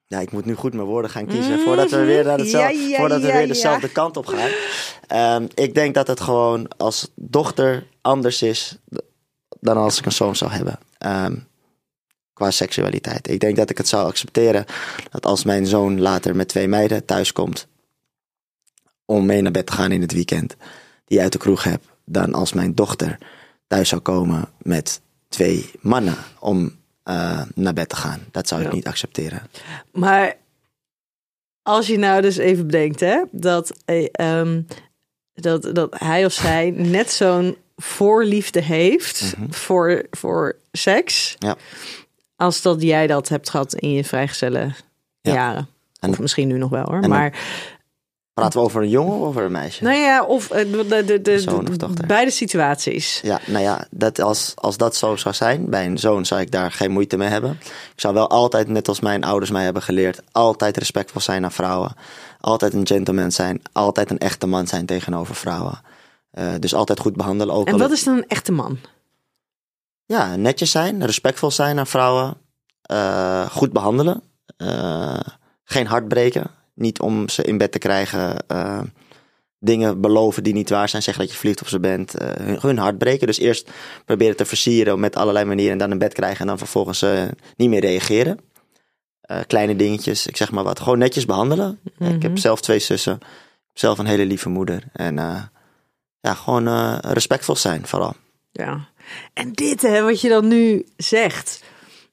Ja, 0.08 0.20
ik 0.20 0.32
moet 0.32 0.46
nu 0.46 0.56
goed 0.56 0.74
mijn 0.74 0.88
woorden 0.88 1.12
gaan 1.12 1.26
kiezen 1.26 1.60
voordat 1.60 1.90
we 1.90 2.04
weer, 2.04 2.24
naar 2.24 2.38
hetzelfde, 2.44 2.78
Ja, 2.78 2.88
ja, 2.88 2.98
voordat 2.98 3.22
we 3.22 3.28
ja, 3.28 3.34
weer 3.34 3.48
dezelfde 3.48 3.92
kant 3.92 4.18
op 4.18 4.26
gaan. 4.26 4.50
Ehm, 5.08 5.48
ik 5.54 5.74
denk 5.74 5.94
dat 5.94 6.08
het 6.08 6.20
gewoon 6.20 6.68
als 6.78 7.12
dochter 7.16 7.88
anders 8.02 8.42
is 8.42 8.78
dan 9.60 9.78
als 9.78 10.00
ik 10.00 10.06
een 10.06 10.12
zoon 10.12 10.36
zou 10.36 10.52
hebben. 10.52 10.80
Ehm, 10.98 11.36
qua 12.44 12.52
seksualiteit. 12.52 13.28
Ik 13.30 13.40
denk 13.40 13.56
dat 13.56 13.70
ik 13.70 13.78
het 13.78 13.88
zou 13.88 14.08
accepteren 14.08 14.66
dat 15.12 15.26
als 15.26 15.44
mijn 15.44 15.66
zoon 15.66 16.00
later 16.02 16.36
met 16.36 16.48
twee 16.48 16.68
meiden 16.68 17.06
thuiskomt 17.06 17.68
om 19.06 19.26
mee 19.26 19.42
naar 19.42 19.52
bed 19.52 19.66
te 19.66 19.72
gaan 19.74 19.92
in 19.92 20.02
het 20.02 20.12
weekend, 20.14 20.56
die 21.06 21.22
uit 21.22 21.32
de 21.32 21.38
kroeg 21.38 21.64
heb, 21.64 21.82
dan 22.06 22.34
als 22.34 22.54
mijn 22.54 22.76
dochter 22.76 23.18
thuis 23.68 23.90
zou 23.90 24.02
komen 24.02 24.50
met 24.62 25.02
twee 25.28 25.72
mannen 25.82 26.16
om 26.40 26.76
eh, 27.04 27.42
naar 27.56 27.74
bed 27.74 27.90
te 27.90 27.96
gaan. 27.96 28.20
Dat 28.32 28.48
zou 28.48 28.62
ik 28.62 28.68
Ja. 28.68 28.74
niet 28.74 28.88
accepteren. 28.88 29.42
Maar 29.92 30.36
als 31.62 31.88
je 31.88 31.98
nou 31.98 32.22
dus 32.22 32.38
even 32.38 32.66
bedenkt, 32.66 33.00
hè, 33.00 33.24
dat, 33.32 33.72
eh, 33.86 34.08
ehm, 34.12 34.62
dat, 35.34 35.70
dat 35.76 35.94
hij 36.00 36.26
of 36.26 36.34
zij 36.34 36.70
net 36.98 37.12
zo'n 37.12 37.58
voorliefde 37.76 38.62
heeft 38.62 39.34
voor, 39.50 40.06
voor 40.12 40.56
seks, 40.72 41.36
Ja. 41.40 41.58
Als 42.44 42.62
dat 42.62 42.82
jij 42.82 43.08
dat 43.08 43.30
hebt 43.30 43.50
gehad 43.50 43.74
in 43.74 43.92
je 43.92 44.04
vrijgezelle 44.04 44.72
Ja. 45.22 45.34
jaren. 45.34 45.68
En- 46.00 46.10
of 46.10 46.20
misschien 46.20 46.48
nu 46.48 46.58
nog 46.58 46.70
wel 46.70 46.84
hoor. 46.86 47.08
Maar 47.08 47.38
Praten 48.34 48.60
we 48.60 48.66
over 48.66 48.82
een 48.82 48.90
jongen 48.90 49.18
of 49.20 49.26
over 49.28 49.44
een 49.44 49.52
meisje? 49.52 49.84
nou 49.84 49.96
ja, 49.98 50.24
of 50.24 50.52
eh, 50.52 50.72
de, 50.72 50.86
de, 50.88 51.04
de, 51.06 51.22
de- 51.22 51.40
Zoon 51.40 51.68
of 51.70 51.78
dochter. 51.78 52.08
beide 52.08 52.32
situaties. 52.32 53.20
Ja, 53.24 53.40
nou 53.46 53.64
ja, 53.64 53.88
dat 53.92 54.20
als, 54.20 54.52
als 54.56 54.78
dat 54.78 54.96
zo 54.96 55.16
zou 55.16 55.36
zijn, 55.36 55.70
bij 55.70 55.86
een 55.86 55.98
zoon 55.98 56.26
zou 56.26 56.42
ik 56.42 56.52
daar 56.52 56.72
geen 56.72 56.92
moeite 56.92 57.18
mee 57.18 57.28
hebben. 57.28 57.52
Ik 57.62 58.00
zou 58.00 58.14
wel 58.14 58.30
altijd, 58.30 58.68
net 58.68 58.88
als 58.88 59.00
mijn 59.00 59.24
ouders 59.24 59.52
mij 59.52 59.64
hebben 59.64 59.82
geleerd, 59.82 60.22
altijd 60.32 60.78
respectvol 60.78 61.22
zijn 61.22 61.42
naar 61.42 61.52
vrouwen. 61.52 61.96
Altijd 62.40 62.74
een 62.74 62.88
gentleman 62.88 63.32
zijn, 63.32 63.62
altijd 63.72 64.10
een 64.12 64.18
echte 64.20 64.48
man 64.48 64.68
zijn 64.68 64.86
tegenover 64.86 65.36
vrouwen. 65.36 65.82
Eh, 66.32 66.48
dus 66.60 66.74
altijd 66.74 67.00
goed 67.00 67.16
behandelen. 67.16 67.56
Ook 67.56 67.68
En 67.68 67.78
wat 67.78 67.92
is 67.92 68.04
dan 68.04 68.18
een 68.18 68.28
echte 68.28 68.52
man? 68.52 68.78
Ja, 70.06 70.36
netjes 70.36 70.72
zijn, 70.72 71.06
respectvol 71.06 71.52
zijn 71.52 71.76
naar 71.76 71.88
vrouwen. 71.88 72.38
eh, 72.82 73.50
goed 73.50 73.72
behandelen. 73.74 74.22
eh, 74.58 75.20
geen 75.64 75.88
hart 75.88 76.08
breken. 76.08 76.52
Niet 76.76 77.00
om 77.00 77.30
ze 77.30 77.44
in 77.44 77.58
bed 77.58 77.72
te 77.72 77.78
krijgen. 77.78 78.48
eh, 78.48 78.82
dingen 79.60 80.02
beloven 80.02 80.44
die 80.44 80.54
niet 80.54 80.70
waar 80.70 80.90
zijn. 80.90 81.02
Zeggen 81.02 81.24
dat 81.24 81.32
je 81.32 81.38
verliefd 81.40 81.62
op 81.62 81.68
ze 81.68 81.80
bent. 81.80 82.14
hun, 82.18 82.58
hun 82.62 82.78
hart 82.78 82.98
breken. 82.98 83.28
Dus 83.28 83.40
eerst 83.40 83.70
proberen 84.06 84.36
te 84.36 84.46
versieren 84.46 85.00
met 85.00 85.16
allerlei 85.16 85.46
manieren. 85.46 85.72
En 85.72 85.78
dan 85.78 85.92
in 85.92 85.98
bed 85.98 86.14
krijgen. 86.14 86.40
En 86.40 86.48
dan 86.48 86.58
vervolgens 86.58 87.06
niet 87.56 87.70
meer 87.70 87.82
reageren. 87.82 88.40
Kleine 89.48 89.76
dingetjes, 89.76 90.28
ik 90.28 90.38
zeg 90.38 90.52
maar 90.52 90.64
wat. 90.64 90.80
Gewoon 90.80 90.98
netjes 90.98 91.26
behandelen. 91.26 91.80
Ik 92.00 92.22
heb 92.22 92.38
zelf 92.38 92.62
twee 92.62 92.80
zussen. 92.80 93.20
Zelf 93.74 93.98
een 93.98 94.06
hele 94.06 94.26
lieve 94.26 94.50
moeder. 94.50 94.84
En 94.94 95.16
ja, 96.20 96.34
gewoon 96.34 96.96
respectvol 97.00 97.56
zijn 97.56 97.88
vooral. 97.88 98.14
Ja. 98.52 98.88
En 99.34 99.52
dit, 99.52 99.82
hè, 99.82 100.02
wat 100.02 100.22
je 100.22 100.30
dan 100.30 100.48
nu 100.48 100.86
zegt, 100.98 101.64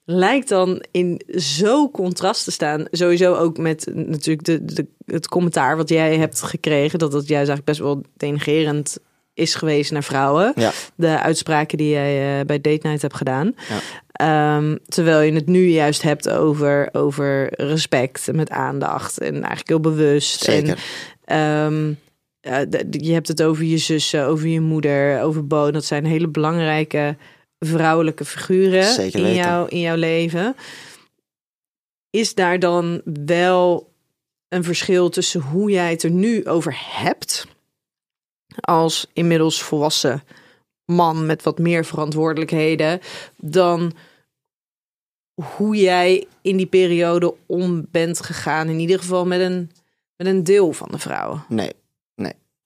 lijkt 0.05 0.49
dan 0.49 0.83
in 0.91 1.21
zo 1.35 1.89
contrast 1.89 2.43
te 2.43 2.51
staan. 2.51 2.85
Sowieso 2.91 3.35
ook 3.35 3.57
met 3.57 3.87
natuurlijk 3.93 4.45
de, 4.45 4.65
de, 4.65 4.87
het 5.05 5.27
commentaar 5.27 5.77
wat 5.77 5.89
jij 5.89 6.17
hebt 6.17 6.41
gekregen, 6.41 6.99
dat 6.99 7.13
het 7.13 7.27
juist 7.27 7.49
eigenlijk 7.49 7.65
best 7.65 7.79
wel 7.79 8.01
denigerend 8.17 8.97
is 9.33 9.55
geweest 9.55 9.91
naar 9.91 10.03
vrouwen. 10.03 10.53
Ja. 10.55 10.71
De 10.95 11.19
uitspraken 11.19 11.77
die 11.77 11.89
jij 11.89 12.39
eh, 12.39 12.45
bij 12.45 12.61
Date 12.61 12.87
Night 12.87 13.01
hebt 13.01 13.15
gedaan. 13.15 13.55
Ja. 13.69 13.79
Ehm, 14.11 14.77
terwijl 14.87 15.21
je 15.21 15.33
het 15.33 15.47
nu 15.47 15.67
juist 15.67 16.01
hebt 16.01 16.29
over, 16.29 16.89
over 16.91 17.61
respect 17.61 18.27
en 18.27 18.35
met 18.35 18.49
aandacht. 18.49 19.19
En 19.19 19.33
eigenlijk 19.33 19.67
heel 19.67 19.79
bewust. 19.79 20.43
Zeker. 20.43 20.77
En, 21.25 21.37
ehm, 21.37 21.93
de- 22.41 22.85
je 22.89 23.13
hebt 23.13 23.27
het 23.27 23.43
over 23.43 23.63
je 23.63 23.77
zussen, 23.77 24.25
over 24.25 24.47
je 24.47 24.59
moeder, 24.61 25.21
over 25.21 25.47
Bo. 25.47 25.71
Dat 25.71 25.85
zijn 25.85 26.05
hele 26.05 26.27
belangrijke 26.27 27.17
vrouwelijke 27.59 28.25
figuren 28.25 29.11
in, 29.13 29.33
jou, 29.33 29.69
in 29.69 29.79
jouw 29.79 29.95
leven. 29.95 30.55
Is 32.09 32.33
daar 32.33 32.59
dan 32.59 33.01
wel 33.25 33.89
een 34.47 34.63
verschil 34.63 35.09
tussen 35.09 35.41
hoe 35.41 35.71
jij 35.71 35.89
het 35.89 36.03
er 36.03 36.11
nu 36.11 36.45
over 36.45 36.75
hebt, 36.77 37.47
als 38.59 39.07
inmiddels 39.13 39.61
volwassen 39.61 40.23
man 40.85 41.25
met 41.25 41.43
wat 41.43 41.59
meer 41.59 41.85
verantwoordelijkheden, 41.85 42.99
dan 43.37 43.93
hoe 45.57 45.75
jij 45.75 46.27
in 46.41 46.57
die 46.57 46.65
periode 46.65 47.33
om 47.45 47.85
bent 47.91 48.21
gegaan, 48.21 48.69
in 48.69 48.79
ieder 48.79 48.99
geval 48.99 49.25
met 49.25 49.39
een, 49.41 49.71
met 50.15 50.27
een 50.27 50.43
deel 50.43 50.73
van 50.73 50.87
de 50.91 50.99
vrouwen? 50.99 51.45
Nee. 51.49 51.71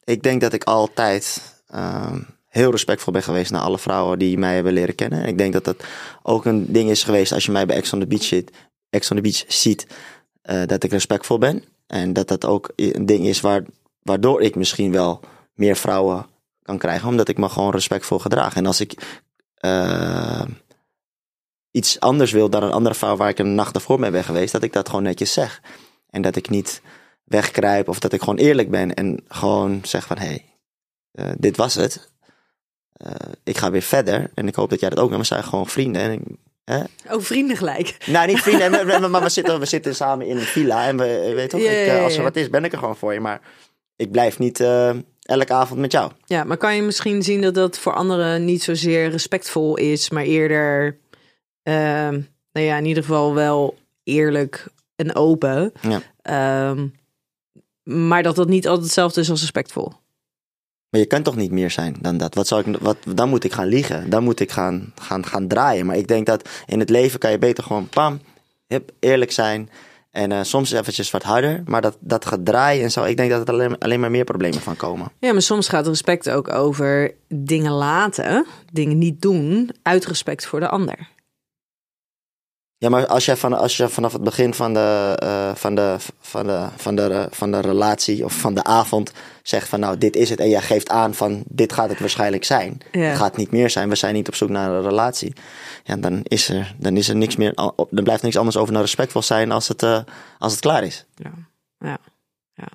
Ik 0.06 0.24
denk 0.24 0.42
dat 0.42 0.54
ik 0.54 0.64
altijd 0.64 1.54
ehm, 1.68 2.22
heel 2.48 2.72
respectvol 2.72 3.14
ben 3.14 3.24
geweest 3.24 3.52
naar 3.52 3.62
alle 3.62 3.80
vrouwen 3.80 4.20
die 4.20 4.38
mij 4.38 4.56
hebben 4.56 4.74
leren 4.74 4.96
kennen. 4.96 5.22
En 5.22 5.28
ik 5.28 5.38
denk 5.38 5.54
dat 5.54 5.66
dat 5.66 5.84
ook 6.24 6.46
een 6.46 6.72
ding 6.72 6.90
is 6.90 7.04
geweest 7.04 7.32
als 7.32 7.46
je 7.46 7.52
mij 7.52 7.66
bij 7.66 7.76
Ex 7.76 7.94
on 7.94 8.00
the 8.00 8.08
Beach 8.08 8.24
ziet, 8.24 8.52
Ex 8.90 9.12
on 9.12 9.16
the 9.16 9.24
Beach 9.24 9.44
ziet 9.48 9.88
eh, 10.42 10.66
dat 10.66 10.84
ik 10.84 10.92
respectvol 10.92 11.38
ben. 11.38 11.64
En 11.88 12.14
dat 12.14 12.28
dat 12.28 12.46
ook 12.46 12.72
een 12.76 13.06
ding 13.06 13.26
is 13.26 13.42
waar, 13.42 13.64
waardoor 14.02 14.42
ik 14.42 14.56
misschien 14.56 14.92
wel 14.92 15.20
meer 15.54 15.76
vrouwen 15.76 16.26
kan 16.62 16.78
krijgen, 16.78 17.08
omdat 17.08 17.28
ik 17.28 17.38
me 17.38 17.50
gewoon 17.50 17.72
respectvol 17.72 18.20
gedraag. 18.20 18.56
En 18.56 18.66
als 18.66 18.80
ik 18.80 19.22
eh, 19.56 20.46
iets 21.72 22.00
anders 22.00 22.32
wil 22.32 22.50
dan 22.50 22.64
een 22.64 22.72
andere 22.72 22.96
vrouw 22.96 23.16
waar 23.16 23.30
ik 23.30 23.40
een 23.40 23.56
nacht 23.56 23.76
ervoor 23.76 24.00
mee 24.00 24.12
ben 24.12 24.24
geweest, 24.24 24.52
dat 24.52 24.64
ik 24.64 24.74
dat 24.74 24.90
gewoon 24.90 25.04
netjes 25.04 25.34
zeg. 25.34 25.62
En 26.10 26.22
dat 26.22 26.36
ik 26.36 26.50
niet 26.50 26.82
wegkruip 27.26 27.88
of 27.90 28.00
dat 28.00 28.14
ik 28.14 28.20
gewoon 28.20 28.38
eerlijk 28.38 28.70
ben 28.70 28.94
en 28.94 29.24
gewoon 29.28 29.82
zeg 29.84 30.06
van 30.06 30.18
hé, 30.18 30.26
hey, 30.26 30.46
eh, 31.12 31.32
dit 31.38 31.58
was 31.58 31.74
het. 31.74 32.10
Eh, 32.94 33.12
ik 33.44 33.58
ga 33.58 33.72
weer 33.72 33.82
verder 33.82 34.32
en 34.34 34.48
ik 34.48 34.56
hoop 34.56 34.70
dat 34.70 34.80
jij 34.80 34.90
dat 34.90 35.00
ook 35.00 35.10
bent. 35.10 35.22
We 35.22 35.28
zijn 35.28 35.44
gewoon 35.44 35.68
vrienden. 35.68 36.02
En 36.02 36.12
ik, 36.12 36.22
hè? 36.64 36.84
Oh, 37.16 37.22
vrienden 37.22 37.58
gelijk. 37.58 37.98
Nou, 38.06 38.28
niet 38.28 38.40
vrienden, 38.40 38.72
maar- 39.12 39.24
we, 39.24 39.30
zitten, 39.40 39.60
we 39.60 39.66
zitten 39.66 39.96
samen 39.96 40.28
in 40.28 40.38
een 40.38 40.42
villa 40.42 40.88
en 40.88 40.98
we 40.98 41.32
weet 41.36 41.50
toch, 41.50 41.60
ik, 41.60 41.68
eh, 41.68 42.04
als 42.04 42.18
er 42.18 42.24
wat 42.24 42.36
is, 42.36 42.50
ben 42.50 42.64
ik 42.64 42.72
er 42.72 42.78
gewoon 42.78 42.98
voor 42.98 43.14
je. 43.14 43.20
Maar 43.20 43.42
ik 43.96 44.12
blijf 44.12 44.40
niet 44.40 44.60
elke 45.22 45.54
avond 45.54 45.80
met 45.80 45.92
jou. 45.92 46.12
Ja, 46.26 46.44
maar 46.44 46.58
kan 46.58 46.76
je 46.76 46.82
misschien 46.82 47.24
zien 47.24 47.42
dat 47.42 47.54
dat 47.54 47.80
voor 47.80 47.94
anderen 47.94 48.46
niet 48.46 48.64
zozeer 48.64 49.10
respectvol 49.10 49.78
is, 49.78 50.10
maar 50.10 50.24
eerder, 50.24 50.98
ehm, 51.64 52.22
nou 52.52 52.66
ja, 52.66 52.78
in 52.78 52.86
ieder 52.86 53.04
geval 53.04 53.34
wel 53.34 53.78
eerlijk 54.04 54.66
en 54.96 55.16
open. 55.16 55.74
Ja. 55.82 56.02
Ehm, 56.22 56.88
maar 57.86 58.24
dat 58.24 58.36
dat 58.36 58.48
niet 58.48 58.68
altijd 58.68 58.86
hetzelfde 58.86 59.22
is 59.22 59.30
als 59.30 59.42
respectvol. 59.42 59.94
Maar 60.90 61.02
je 61.02 61.06
kunt 61.06 61.26
toch 61.26 61.36
niet 61.36 61.52
meer 61.52 61.72
zijn 61.72 61.96
dan 62.02 62.18
dat? 62.18 62.36
Wat 62.36 62.48
zou 62.48 62.70
ik, 62.70 62.78
wat, 62.82 62.98
dan 63.16 63.30
moet 63.30 63.44
ik 63.44 63.54
gaan 63.54 63.68
liegen. 63.68 64.10
Dan 64.10 64.24
moet 64.24 64.40
ik 64.40 64.52
gaan, 64.52 64.94
gaan, 65.02 65.26
gaan 65.26 65.48
draaien. 65.48 65.86
Maar 65.86 65.98
ik 65.98 66.08
denk 66.08 66.26
dat 66.26 66.50
in 66.66 66.80
het 66.80 66.90
leven 66.90 67.20
kan 67.20 67.32
je 67.32 67.38
beter 67.38 67.64
gewoon 67.64 67.88
pam, 67.90 68.20
hip, 68.68 68.92
eerlijk 69.00 69.32
zijn. 69.32 69.70
En 70.12 70.32
eh, 70.32 70.40
soms 70.42 70.72
eventjes 70.72 71.12
wat 71.12 71.24
harder. 71.24 71.62
Maar 71.66 71.82
dat, 71.82 71.98
dat 72.00 72.26
gaat 72.26 72.46
draaien 72.46 72.84
en 72.84 72.92
zo. 72.92 73.04
Ik 73.04 73.18
denk 73.18 73.30
dat 73.30 73.48
er 73.48 73.54
alleen, 73.54 73.78
alleen 73.78 74.00
maar 74.00 74.12
meer 74.12 74.24
problemen 74.24 74.62
van 74.62 74.76
komen. 74.76 75.12
Ja, 75.20 75.32
maar 75.32 75.42
soms 75.42 75.68
gaat 75.68 75.88
respect 75.88 76.30
ook 76.30 76.50
over 76.50 77.14
dingen 77.28 77.72
laten, 77.72 78.46
dingen 78.72 78.98
niet 78.98 79.22
doen, 79.22 79.72
uit 79.82 80.06
respect 80.06 80.46
voor 80.46 80.60
de 80.60 80.70
ander. 80.70 81.14
Ja, 82.78 82.90
maar 82.90 83.08
als 83.08 83.26
jij, 83.26 83.38
van, 83.38 83.54
als 83.54 83.78
je 83.78 83.90
vanaf 83.90 84.14
het 84.14 84.24
begin 84.24 84.54
van 84.54 84.74
de, 84.74 85.16
eh, 85.20 85.56
van, 85.56 85.76
de, 85.76 85.96
van, 86.20 86.46
de, 86.46 86.68
van, 86.76 86.96
de, 86.96 87.28
van 87.32 87.52
de 87.52 87.60
relatie 87.60 88.26
of 88.26 88.34
van 88.34 88.54
de 88.54 88.64
avond 88.64 89.12
zegt 89.44 89.70
van 89.70 89.80
nou 89.80 89.98
dit 89.98 90.16
is 90.16 90.30
het. 90.30 90.40
En 90.40 90.50
jij 90.50 90.62
geeft 90.62 90.90
aan 90.90 91.14
van 91.14 91.44
dit 91.48 91.74
gaat 91.74 91.90
het 91.90 92.00
waarschijnlijk 92.00 92.44
zijn. 92.44 92.78
Ja. 92.92 93.02
Het 93.02 93.18
gaat 93.18 93.38
niet 93.38 93.52
meer 93.52 93.70
zijn. 93.70 93.90
We 93.90 93.96
zijn 93.96 94.14
niet 94.14 94.28
op 94.28 94.36
zoek 94.36 94.50
naar 94.50 94.72
een 94.72 94.82
relatie. 94.82 95.34
Ja, 95.84 95.96
dan 95.96 96.20
is 96.24 96.50
er, 96.50 96.76
dan 96.78 96.98
is 96.98 97.10
er 97.10 97.16
niks 97.16 97.36
meer. 97.36 97.54
Dan 97.90 98.04
blijft 98.04 98.24
niks 98.24 98.38
anders 98.38 98.58
over 98.58 98.74
dan 98.74 98.82
respectvol 98.82 99.22
zijn 99.22 99.52
als 99.52 99.68
het, 99.68 99.84
eh, 99.84 100.00
als 100.40 100.52
het 100.52 100.62
klaar 100.62 100.84
is. 100.84 101.06
Ja, 101.16 101.32
ja, 101.80 101.98
ja. 102.54 102.68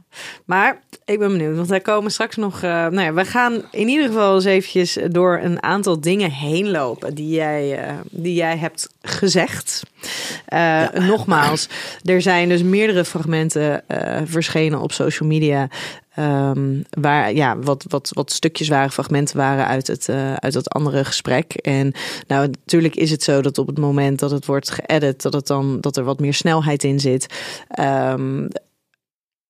Maar 0.45 0.83
ik 1.11 1.19
ben 1.19 1.29
benieuwd, 1.33 1.57
want 1.57 1.69
wij 1.69 1.81
komen 1.81 2.11
straks 2.11 2.37
nog. 2.37 2.63
eh, 2.63 2.71
nou 2.71 3.01
ja, 3.01 3.13
we 3.13 3.25
gaan 3.25 3.63
in 3.71 3.89
ieder 3.89 4.07
geval 4.07 4.35
eens 4.35 4.45
eventjes 4.45 4.99
door 5.11 5.41
een 5.43 5.63
aantal 5.63 6.01
dingen 6.01 6.31
heen 6.31 6.71
lopen 6.71 7.15
die 7.15 7.29
jij, 7.29 7.79
eh, 7.79 7.95
die 8.11 8.35
jij 8.35 8.57
hebt 8.57 8.89
gezegd. 9.03 9.83
Eh, 10.47 10.89
Nogmaals, 11.09 11.69
er 12.05 12.23
zijn 12.23 12.49
dus 12.49 12.63
meerdere 12.63 13.05
fragmenten 13.05 13.85
verschenen 14.25 14.81
op 14.81 14.93
social 14.93 15.29
media. 15.29 15.69
ehm, 16.15 16.83
waar 16.91 17.33
ja, 17.33 17.59
wat, 17.59 17.85
wat, 17.89 18.11
wat 18.15 18.33
stukjes 18.33 18.69
waren, 18.69 18.91
fragmenten 18.91 19.37
waren 19.37 19.67
uit 19.67 19.87
het, 19.87 20.09
uit 20.37 20.53
dat 20.53 20.71
andere 20.71 21.05
gesprek. 21.05 21.53
En 21.53 21.93
nou, 22.27 22.47
natuurlijk 22.49 22.97
is 22.97 23.11
het 23.11 23.23
zo 23.23 23.41
dat 23.41 23.59
op 23.59 23.67
het 23.67 23.79
moment 23.79 24.19
dat 24.19 24.31
het 24.31 24.47
wordt 24.47 24.71
geëdit, 24.71 25.23
dat, 25.23 25.33
het 25.33 25.47
dan, 25.47 25.81
dat 25.81 25.97
er 25.97 26.05
wat 26.05 26.21
meer 26.21 26.35
snelheid 26.35 26.85
in 26.85 27.01
zit. 27.01 27.27
Ehm, 27.69 28.47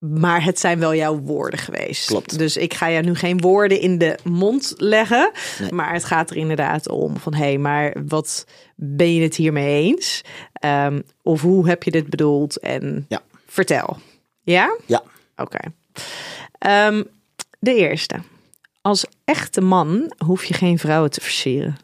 Maar 0.00 0.44
het 0.44 0.58
zijn 0.60 0.78
wel 0.78 0.94
jouw 0.94 1.18
woorden 1.18 1.58
geweest. 1.58 2.06
Klopt. 2.06 2.38
Dus 2.38 2.56
ik 2.56 2.74
ga 2.74 2.90
jou 2.90 3.04
nu 3.04 3.14
geen 3.14 3.40
woorden 3.40 3.80
in 3.80 3.98
de 3.98 4.18
mond 4.24 4.74
leggen. 4.76 5.30
Nee. 5.58 5.72
Maar 5.72 5.92
het 5.92 6.04
gaat 6.04 6.30
er 6.30 6.36
inderdaad 6.36 6.88
om 6.88 7.16
van 7.16 7.34
hé, 7.34 7.44
hey, 7.44 7.58
maar 7.58 7.96
wat 8.06 8.46
ben 8.76 9.14
je 9.14 9.22
het 9.22 9.36
hiermee 9.36 9.82
eens? 9.82 10.20
Ehm, 10.52 11.00
of 11.22 11.40
hoe 11.40 11.68
heb 11.68 11.82
je 11.82 11.90
dit 11.90 12.10
bedoeld? 12.10 12.58
En 12.58 13.04
Ja. 13.08 13.20
vertel. 13.46 13.98
Ja? 14.42 14.76
Ja. 14.86 15.02
Oké. 15.36 15.58
Ehm, 16.58 17.02
de 17.58 17.74
eerste. 17.74 18.16
Als 18.82 19.04
echte 19.24 19.60
man 19.60 20.12
hoef 20.24 20.44
je 20.44 20.54
geen 20.54 20.78
vrouwen 20.78 21.10
te 21.10 21.20
versieren. 21.20 21.76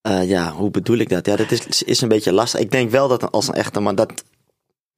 Eh, 0.00 0.28
ja, 0.28 0.52
hoe 0.52 0.70
bedoel 0.70 0.96
ik 0.98 1.08
dat? 1.08 1.26
Ja, 1.26 1.36
dat 1.36 1.50
is, 1.50 1.82
is 1.82 2.00
een 2.00 2.08
beetje 2.08 2.32
lastig. 2.32 2.60
Ik 2.60 2.70
denk 2.70 2.90
wel 2.90 3.08
dat 3.08 3.32
als 3.32 3.48
een 3.48 3.54
echte 3.54 3.80
man, 3.80 3.94
dat, 3.94 4.24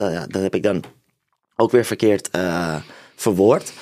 dat, 0.01 0.33
dat 0.33 0.43
heb 0.43 0.55
ik 0.55 0.63
dan 0.63 0.85
ook 1.57 1.71
weer 1.71 1.85
verkeerd 1.85 2.31
eh, 2.31 2.77
verwoord. 3.17 3.73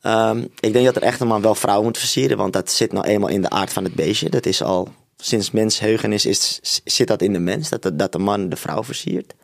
Ehm, 0.00 0.46
ik 0.60 0.72
denk 0.72 0.84
dat 0.84 0.96
een 0.96 1.02
echte 1.02 1.24
man 1.24 1.42
wel 1.42 1.54
vrouwen 1.54 1.86
moet 1.86 1.98
versieren, 1.98 2.36
want 2.36 2.52
dat 2.52 2.70
zit 2.70 2.92
nou 2.92 3.06
eenmaal 3.06 3.28
in 3.28 3.42
de 3.42 3.50
aard 3.50 3.72
van 3.72 3.84
het 3.84 3.94
beestje. 3.94 4.30
Dat 4.30 4.46
is 4.46 4.62
al 4.62 4.88
sinds 5.16 5.50
mensheugenis 5.50 6.26
is, 6.26 6.60
zit 6.84 7.08
dat 7.08 7.22
in 7.22 7.32
de 7.32 7.38
mens, 7.38 7.68
dat 7.68 7.82
de, 7.82 7.96
dat 7.96 8.12
de 8.12 8.18
man 8.18 8.48
de 8.48 8.56
vrouw 8.56 8.84
versiert. 8.84 9.34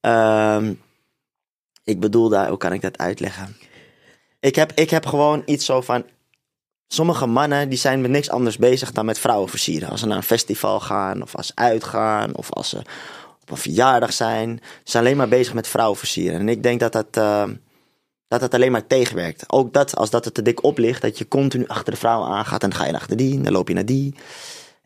Ehm, 0.00 0.74
ik 1.84 2.00
bedoel 2.00 2.28
daar, 2.28 2.48
hoe 2.48 2.58
kan 2.58 2.72
ik 2.72 2.82
dat 2.82 2.98
uitleggen? 2.98 3.56
Ik 4.40 4.54
heb, 4.54 4.72
ik 4.72 4.90
heb 4.90 5.06
gewoon 5.06 5.42
iets 5.46 5.64
zo 5.64 5.80
van, 5.80 6.04
sommige 6.88 7.26
mannen 7.26 7.68
die 7.68 7.78
zijn 7.78 8.00
met 8.00 8.10
niks 8.10 8.30
anders 8.30 8.56
bezig 8.56 8.92
dan 8.92 9.04
met 9.04 9.18
vrouwen 9.18 9.48
versieren. 9.48 9.88
Als 9.88 10.00
ze 10.00 10.06
naar 10.06 10.16
een 10.16 10.22
festival 10.22 10.80
gaan, 10.80 11.22
of 11.22 11.36
als 11.36 11.46
ze 11.46 11.52
uitgaan, 11.54 12.36
of 12.36 12.52
als 12.52 12.68
ze 12.68 12.82
een 13.46 13.56
verjaardag 13.56 14.12
zijn. 14.12 14.60
Ze 14.62 14.90
zijn 14.90 15.04
alleen 15.04 15.16
maar 15.16 15.28
bezig 15.28 15.54
met 15.54 15.68
vrouwen 15.68 15.98
versieren. 15.98 16.40
En 16.40 16.48
ik 16.48 16.62
denk 16.62 16.80
dat 16.80 16.92
dat, 16.92 17.06
eh, 17.10 17.44
dat, 18.28 18.40
dat 18.40 18.54
alleen 18.54 18.72
maar 18.72 18.86
tegenwerkt. 18.86 19.44
Ook 19.52 19.72
dat, 19.72 19.96
als 19.96 20.10
dat 20.10 20.24
het 20.24 20.34
te 20.34 20.42
dik 20.42 20.62
op 20.62 20.78
ligt, 20.78 21.02
dat 21.02 21.18
je 21.18 21.28
continu 21.28 21.66
achter 21.66 21.92
de 21.92 21.98
vrouw 21.98 22.24
aangaat. 22.24 22.62
En 22.62 22.70
dan 22.70 22.78
ga 22.78 22.86
je 22.86 22.94
achter 22.94 23.16
die, 23.16 23.36
en 23.36 23.42
dan 23.42 23.52
loop 23.52 23.68
je 23.68 23.74
naar 23.74 23.84
die. 23.84 24.14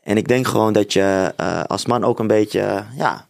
En 0.03 0.17
ik 0.17 0.29
denk 0.29 0.47
gewoon 0.47 0.73
dat 0.73 0.93
je 0.93 1.33
eh, 1.37 1.63
als 1.63 1.87
man 1.87 2.05
ook 2.05 2.19
een 2.19 2.27
beetje, 2.27 2.85
ja, 2.97 3.27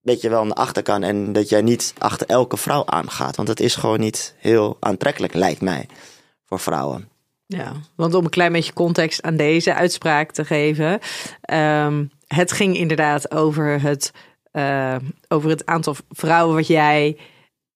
beetje 0.00 0.28
wel 0.28 0.44
naar 0.44 0.56
achter 0.56 0.82
kan. 0.82 1.02
En 1.02 1.32
dat 1.32 1.48
jij 1.48 1.62
niet 1.62 1.94
achter 1.98 2.26
elke 2.26 2.56
vrouw 2.56 2.82
aangaat. 2.86 3.36
Want 3.36 3.48
dat 3.48 3.60
is 3.60 3.74
gewoon 3.74 4.00
niet 4.00 4.34
heel 4.38 4.76
aantrekkelijk, 4.80 5.34
lijkt 5.34 5.60
mij, 5.60 5.88
voor 6.44 6.60
vrouwen. 6.60 7.08
Ja, 7.46 7.72
want 7.96 8.14
om 8.14 8.24
een 8.24 8.30
klein 8.30 8.52
beetje 8.52 8.72
context 8.72 9.22
aan 9.22 9.36
deze 9.36 9.74
uitspraak 9.74 10.32
te 10.32 10.44
geven. 10.44 10.98
ehm, 11.40 12.04
het 12.26 12.52
ging 12.52 12.76
inderdaad 12.76 13.30
over 13.30 13.80
het, 13.80 14.10
eh, 14.54 14.96
over 15.28 15.50
het 15.50 15.66
aantal 15.66 15.96
vrouwen 16.10 16.54
wat 16.54 16.66
jij 16.66 17.16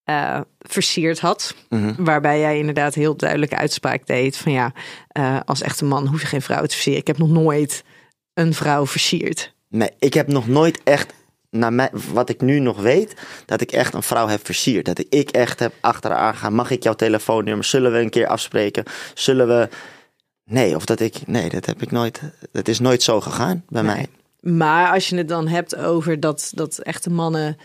eh, 0.04 0.40
versierd 0.58 1.20
had. 1.20 1.54
Mhm. 1.68 2.04
Waarbij 2.04 2.40
jij 2.40 2.58
inderdaad 2.58 2.94
heel 2.94 3.16
duidelijke 3.16 3.56
uitspraak 3.56 4.06
deed 4.06 4.36
van 4.36 4.52
ja, 4.52 4.72
eh, 5.08 5.40
als 5.44 5.62
echte 5.62 5.84
man 5.84 6.06
hoef 6.06 6.20
je 6.20 6.26
geen 6.26 6.42
vrouw 6.42 6.64
te 6.64 6.74
versieren. 6.74 7.00
Ik 7.00 7.06
heb 7.06 7.18
nog 7.18 7.28
nooit 7.28 7.84
een 8.34 8.54
vrouw 8.54 8.86
versierd. 8.86 9.54
Nee, 9.68 9.90
ik 9.98 10.14
heb 10.14 10.26
nog 10.26 10.46
nooit 10.48 10.80
echt, 10.84 11.12
naar 11.50 11.72
mij, 11.72 11.90
wat 12.12 12.28
ik 12.28 12.40
nu 12.40 12.58
nog 12.58 12.80
weet, 12.80 13.16
dat 13.46 13.60
ik 13.60 13.72
echt 13.72 13.94
een 13.94 14.02
vrouw 14.02 14.26
heb 14.26 14.44
versierd. 14.44 14.84
Dat 14.84 15.04
ik 15.08 15.30
echt 15.30 15.58
heb 15.58 15.72
achteraan 15.80 16.34
gaan. 16.34 16.54
Mag 16.54 16.70
ik 16.70 16.82
jouw 16.82 16.94
telefoonnummer? 16.94 17.64
Zullen 17.64 17.92
we 17.92 17.98
een 17.98 18.10
keer 18.10 18.26
afspreken? 18.26 18.84
Zullen 19.14 19.48
we. 19.48 19.68
Nee, 20.44 20.76
of 20.76 20.84
dat 20.84 21.00
ik. 21.00 21.26
Nee, 21.26 21.48
dat 21.48 21.66
heb 21.66 21.82
ik 21.82 21.90
nooit. 21.90 22.20
Dat 22.52 22.68
is 22.68 22.78
nooit 22.78 23.02
zo 23.02 23.20
gegaan 23.20 23.64
bij 23.68 23.82
mij. 23.82 24.06
Maar 24.40 24.92
als 24.92 25.08
je 25.08 25.16
het 25.16 25.28
dan 25.28 25.48
hebt 25.48 25.76
over 25.76 26.20
dat, 26.20 26.50
dat 26.54 26.78
echte 26.78 27.10
mannen 27.10 27.56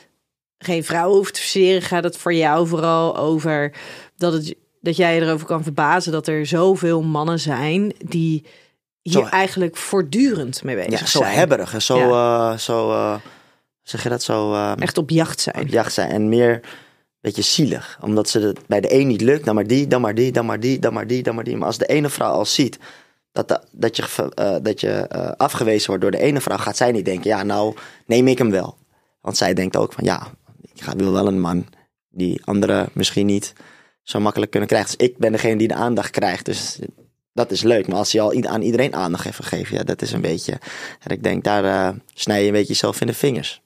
geen 0.57 0.83
vrouwen 0.83 1.15
hoeven 1.15 1.33
te 1.33 1.39
versieren, 1.39 1.81
gaat 1.81 2.03
het 2.03 2.17
voor 2.17 2.33
jou 2.33 2.67
vooral 2.67 3.17
over 3.17 3.73
dat, 4.17 4.33
het, 4.33 4.55
dat 4.81 4.95
jij 4.95 5.15
je 5.15 5.21
erover 5.21 5.47
kan 5.47 5.63
verbazen 5.63 6.11
dat 6.11 6.27
er 6.27 6.45
zoveel 6.45 7.01
mannen 7.01 7.39
zijn 7.39 7.93
die 8.05 8.45
hier 9.01 9.13
Zo- 9.13 9.23
eigenlijk 9.25 9.77
voortdurend 9.77 10.63
mee 10.63 10.75
bezig 10.75 10.99
Ja, 10.99 11.05
zo 11.05 11.19
zijn. 11.19 11.35
hebberig 11.37 11.73
en 11.73 11.81
zo. 11.81 11.97
eh, 11.97 12.57
zo 12.57 12.91
eh, 12.91 13.15
zeg 13.81 14.03
je 14.03 14.09
dat 14.09 14.23
zo? 14.23 14.53
eh, 14.53 14.71
Echt 14.79 14.97
op 14.97 15.09
jacht 15.09 15.39
zijn. 15.39 15.59
op 15.61 15.67
jacht 15.67 15.93
zijn. 15.93 16.09
En 16.09 16.29
meer. 16.29 16.59
Beetje 17.21 17.41
zielig. 17.41 17.97
Omdat 18.01 18.29
ze 18.29 18.39
het 18.39 18.59
bij 18.67 18.81
de 18.81 18.93
een 18.93 19.07
niet 19.07 19.21
lukt. 19.21 19.45
Dan 19.45 19.55
maar 19.55 19.67
die, 19.67 19.87
dan 19.87 20.01
maar 20.01 20.15
die, 20.15 20.31
dan 20.31 20.45
maar 20.45 20.59
die, 20.59 20.79
dan 20.79 20.93
maar 20.93 21.07
die, 21.07 21.23
dan 21.23 21.35
maar 21.35 21.43
die. 21.43 21.57
Maar 21.57 21.67
als 21.67 21.77
de 21.77 21.85
ene 21.85 22.09
vrouw 22.09 22.31
al 22.31 22.45
ziet 22.45 22.79
dat, 23.33 23.67
dat, 23.71 23.95
je, 23.95 24.31
eh, 24.33 24.55
dat 24.61 24.81
je 24.81 24.91
eh, 24.91 25.31
afgewezen 25.37 25.87
wordt 25.87 26.01
door 26.01 26.11
de 26.11 26.19
ene 26.19 26.41
vrouw, 26.41 26.57
gaat 26.57 26.77
zij 26.77 26.91
niet 26.91 27.05
denken, 27.05 27.29
ja, 27.29 27.43
nou 27.43 27.75
neem 28.05 28.27
ik 28.27 28.37
hem 28.37 28.51
wel. 28.51 28.77
Want 29.21 29.37
zij 29.37 29.53
denkt 29.53 29.77
ook 29.77 29.93
van, 29.93 30.03
ja, 30.03 30.27
ik 30.73 30.83
wil 30.97 31.11
wel 31.11 31.27
een 31.27 31.39
man 31.39 31.65
die 32.09 32.41
anderen 32.45 32.89
misschien 32.93 33.25
niet 33.25 33.53
zo 34.03 34.19
makkelijk 34.19 34.51
kunnen 34.51 34.69
krijgen. 34.69 34.97
Dus 34.97 35.07
ik 35.07 35.17
ben 35.17 35.31
degene 35.31 35.57
die 35.57 35.67
de 35.67 35.73
aandacht 35.73 36.09
krijgt. 36.09 36.45
Dus 36.45 36.79
dat 37.33 37.51
is 37.51 37.61
leuk. 37.61 37.87
Maar 37.87 37.97
als 37.97 38.11
je 38.11 38.21
al 38.21 38.43
aan 38.43 38.61
iedereen 38.61 38.95
aandacht 38.95 39.23
heeft 39.23 39.35
gegeven, 39.37 39.77
ja, 39.77 39.83
dat 39.83 40.01
is 40.01 40.11
een 40.11 40.21
beetje. 40.21 40.59
En 40.99 41.11
ik 41.11 41.23
denk, 41.23 41.43
daar 41.43 41.63
eh, 41.63 41.97
snij 42.13 42.41
je 42.41 42.47
een 42.47 42.53
beetje 42.53 42.73
jezelf 42.73 43.01
in 43.01 43.07
de 43.07 43.13
vingers. 43.13 43.61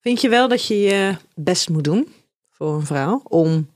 Vind 0.00 0.20
je 0.20 0.28
wel 0.28 0.48
dat 0.48 0.66
je 0.66 0.80
je 0.80 1.16
best 1.34 1.68
moet 1.68 1.84
doen 1.84 2.12
voor 2.50 2.74
een 2.74 2.86
vrouw 2.86 3.20
om 3.24 3.70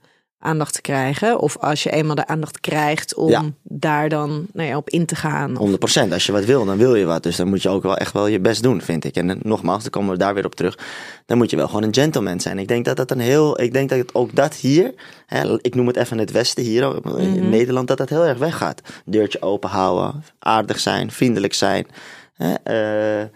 aandacht 0.45 0.75
te 0.75 0.81
krijgen? 0.81 1.39
Of 1.41 1.57
als 1.59 1.83
je 1.83 1.91
eenmaal 1.91 2.15
de 2.15 2.27
aandacht 2.27 2.61
krijgt 2.61 3.15
om 3.15 3.31
Ja. 3.31 3.43
daar 3.63 4.09
dan 4.09 4.47
nou 4.53 4.69
ja, 4.69 4.77
op 4.77 4.91
in 4.91 5.07
te 5.07 5.17
gaan? 5.17 5.51
Of- 5.57 5.59
100%. 5.59 6.13
Als 6.13 6.27
je 6.27 6.33
wat 6.33 6.45
wil, 6.45 6.65
dan 6.65 6.77
wil 6.77 6.95
je 6.95 7.05
wat. 7.05 7.23
Dus 7.23 7.37
dan 7.37 7.49
moet 7.49 7.63
je 7.63 7.69
ook 7.69 7.83
wel 7.83 7.97
echt 7.97 8.13
wel 8.13 8.27
je 8.27 8.41
best 8.41 8.63
doen, 8.63 8.81
vind 8.81 9.05
ik. 9.05 9.15
En 9.17 9.39
nogmaals, 9.43 9.83
dan 9.83 9.91
komen 9.91 10.11
we 10.13 10.19
daar 10.19 10.35
weer 10.35 10.45
op 10.45 10.55
terug. 10.55 10.79
Dan 11.27 11.37
moet 11.37 11.51
je 11.51 11.57
wel 11.57 11.67
gewoon 11.67 11.83
een 11.83 11.95
gentleman 11.95 12.41
zijn. 12.41 12.59
Ik 12.59 12.69
denk 12.69 12.85
dat 12.85 12.97
dat 12.97 13.11
een 13.11 13.21
heel. 13.21 13.61
Ik 13.61 13.73
denk 13.73 13.89
dat 13.89 13.99
het 13.99 14.15
ook 14.15 14.35
dat 14.35 14.55
hier. 14.55 14.95
Hè, 15.27 15.59
ik 15.63 15.75
noem 15.75 15.87
het 15.87 15.97
even 15.97 16.19
het 16.19 16.31
Westen 16.31 16.65
hier 16.65 17.19
in 17.19 17.49
Nederland, 17.49 17.89
dat 17.89 17.99
dat 17.99 18.09
heel 18.09 18.25
erg 18.25 18.39
weggaat. 18.39 18.81
Deurtje 19.05 19.43
open 19.43 19.71
houden, 19.71 20.25
aardig 20.39 20.81
zijn, 20.81 21.11
vriendelijk 21.11 21.55
zijn. 21.55 21.87
Hè, 22.35 22.55
eh, 22.55 23.27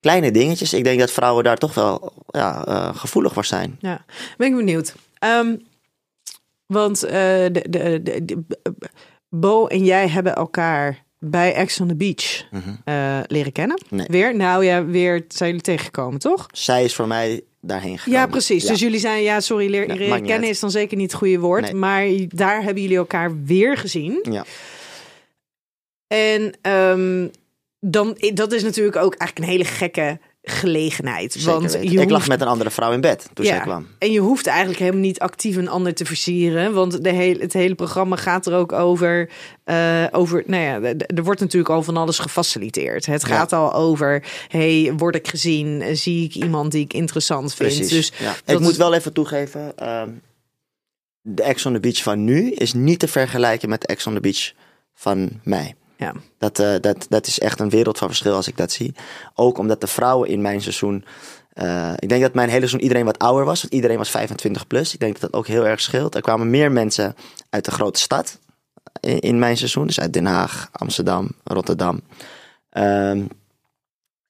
kleine 0.00 0.30
dingetjes. 0.30 0.72
Ik 0.74 0.84
denk 0.84 0.98
dat 1.00 1.10
vrouwen 1.10 1.44
daar 1.44 1.56
toch 1.56 1.74
wel 1.74 2.12
ja, 2.26 2.64
eh, 2.66 2.96
gevoelig 2.96 3.32
voor 3.32 3.44
zijn. 3.44 3.76
Ja, 3.80 4.04
ben 4.36 4.48
ik 4.48 4.56
benieuwd. 4.56 4.94
Ehm, 5.18 5.54
want 6.66 7.02
eh, 7.02 7.12
de, 7.52 8.00
de, 8.02 8.44
Bo 9.28 9.66
en 9.66 9.84
jij 9.84 10.08
hebben 10.08 10.34
elkaar 10.34 11.04
bij 11.18 11.54
Ex 11.54 11.80
on 11.80 11.88
the 11.88 11.96
Beach 11.96 12.46
eh, 12.84 13.20
leren 13.26 13.52
kennen. 13.52 13.80
Mhm. 13.84 13.96
Nee. 13.96 14.06
Weer? 14.10 14.36
Nou 14.36 14.64
ja, 14.64 14.84
weer 14.84 15.24
zijn 15.28 15.48
jullie 15.48 15.64
tegengekomen, 15.64 16.20
toch? 16.20 16.46
Zij 16.52 16.84
is 16.84 16.94
voor 16.94 17.06
mij 17.06 17.42
daarheen 17.60 17.98
gekomen. 17.98 18.20
Ja, 18.20 18.26
precies. 18.26 18.62
Ja. 18.62 18.70
Dus 18.70 18.80
jullie 18.80 18.98
zijn, 18.98 19.22
ja, 19.22 19.40
sorry, 19.40 19.70
leer, 19.70 19.86
leren 19.86 20.22
kennen 20.22 20.48
is 20.48 20.60
dan 20.60 20.70
zeker 20.70 20.96
niet 20.96 21.10
het 21.10 21.20
goede 21.20 21.38
woord. 21.38 21.62
Nee. 21.62 21.74
Maar 21.74 22.08
daar 22.28 22.62
hebben 22.62 22.82
jullie 22.82 22.96
elkaar 22.96 23.44
weer 23.44 23.76
gezien. 23.76 24.24
Ja. 24.30 24.44
En 26.06 26.52
ehm, 26.62 27.28
dan, 27.80 28.16
dat 28.34 28.52
is 28.52 28.62
natuurlijk 28.62 28.96
ook 28.96 29.14
eigenlijk 29.14 29.38
een 29.38 29.56
hele 29.56 29.70
gekke 29.70 30.18
gelegenheid. 30.48 31.32
Zeker 31.32 31.50
want 31.50 31.74
ik 31.82 32.10
lag 32.10 32.28
met 32.28 32.40
een 32.40 32.46
andere 32.46 32.70
vrouw 32.70 32.92
in 32.92 33.00
bed 33.00 33.28
toen 33.32 33.44
zij 33.44 33.60
kwam. 33.60 33.86
En 33.98 34.12
je 34.12 34.20
hoeft 34.20 34.46
eigenlijk 34.46 34.78
helemaal 34.78 35.00
niet 35.00 35.18
actief 35.18 35.56
een 35.56 35.68
ander 35.68 35.94
te 35.94 36.04
versieren. 36.04 36.72
Want 36.72 37.04
de 37.04 37.12
hele, 37.12 37.40
het 37.40 37.52
hele 37.52 37.74
programma 37.74 38.16
gaat 38.16 38.46
er 38.46 38.54
ook 38.54 38.72
over. 38.72 39.30
eh, 39.64 40.04
over 40.10 40.42
nou 40.46 40.62
ja, 40.62 40.94
er 41.06 41.22
wordt 41.22 41.40
natuurlijk 41.40 41.70
al 41.72 41.82
van 41.82 41.96
alles 41.96 42.18
gefaciliteerd. 42.18 43.06
Het 43.06 43.24
gaat 43.24 43.52
al 43.52 43.74
over: 43.74 44.22
hey, 44.48 44.92
word 44.96 45.14
ik 45.14 45.28
gezien? 45.28 45.96
Zie 45.96 46.24
ik 46.24 46.34
iemand 46.34 46.72
die 46.72 46.84
ik 46.84 46.92
interessant 46.92 47.54
vind? 47.54 47.74
Precies. 47.74 47.90
Dus 47.90 48.12
ja. 48.18 48.34
Ik 48.54 48.58
moet 48.60 48.76
wel 48.76 48.94
even 48.94 49.12
toegeven, 49.12 49.72
ehm, 49.76 50.10
de 51.20 51.42
Ex 51.42 51.66
on 51.66 51.72
the 51.72 51.80
Beach 51.80 52.02
van 52.02 52.24
nu 52.24 52.50
is 52.50 52.72
niet 52.72 52.98
te 52.98 53.08
vergelijken 53.08 53.68
met 53.68 53.80
de 53.80 53.86
Ex 53.86 54.06
on 54.06 54.14
the 54.14 54.20
Beach 54.20 54.52
van 54.94 55.40
mij. 55.42 55.74
Ja. 55.96 56.12
Dat, 56.38 56.58
eh, 56.58 56.74
dat, 56.80 57.06
dat 57.08 57.26
is 57.26 57.38
echt 57.38 57.60
een 57.60 57.70
wereld 57.70 57.98
van 57.98 58.08
verschil 58.08 58.34
als 58.34 58.48
ik 58.48 58.56
dat 58.56 58.72
zie. 58.72 58.94
Ook 59.34 59.58
omdat 59.58 59.80
de 59.80 59.86
vrouwen 59.86 60.28
in 60.28 60.40
mijn 60.40 60.60
seizoen. 60.62 61.04
eh, 61.52 61.92
ik 61.96 62.08
denk 62.08 62.22
dat 62.22 62.34
mijn 62.34 62.48
hele 62.48 62.60
seizoen 62.60 62.82
iedereen 62.82 63.04
wat 63.04 63.18
ouder 63.18 63.44
was. 63.44 63.60
Want 63.62 63.74
iedereen 63.74 63.98
was 63.98 64.10
25 64.10 64.66
plus. 64.66 64.94
Ik 64.94 65.00
denk 65.00 65.12
dat 65.12 65.20
dat 65.30 65.40
ook 65.40 65.46
heel 65.46 65.66
erg 65.66 65.80
scheelt. 65.80 66.14
Er 66.14 66.20
kwamen 66.20 66.50
meer 66.50 66.72
mensen 66.72 67.14
uit 67.50 67.64
de 67.64 67.70
grote 67.70 68.00
stad 68.00 68.38
in, 69.00 69.18
in 69.20 69.38
mijn 69.38 69.56
seizoen. 69.56 69.86
Dus 69.86 70.00
uit 70.00 70.12
Den 70.12 70.26
Haag, 70.26 70.68
Amsterdam, 70.72 71.30
Rotterdam. 71.44 72.00
Ehm, 72.70 73.22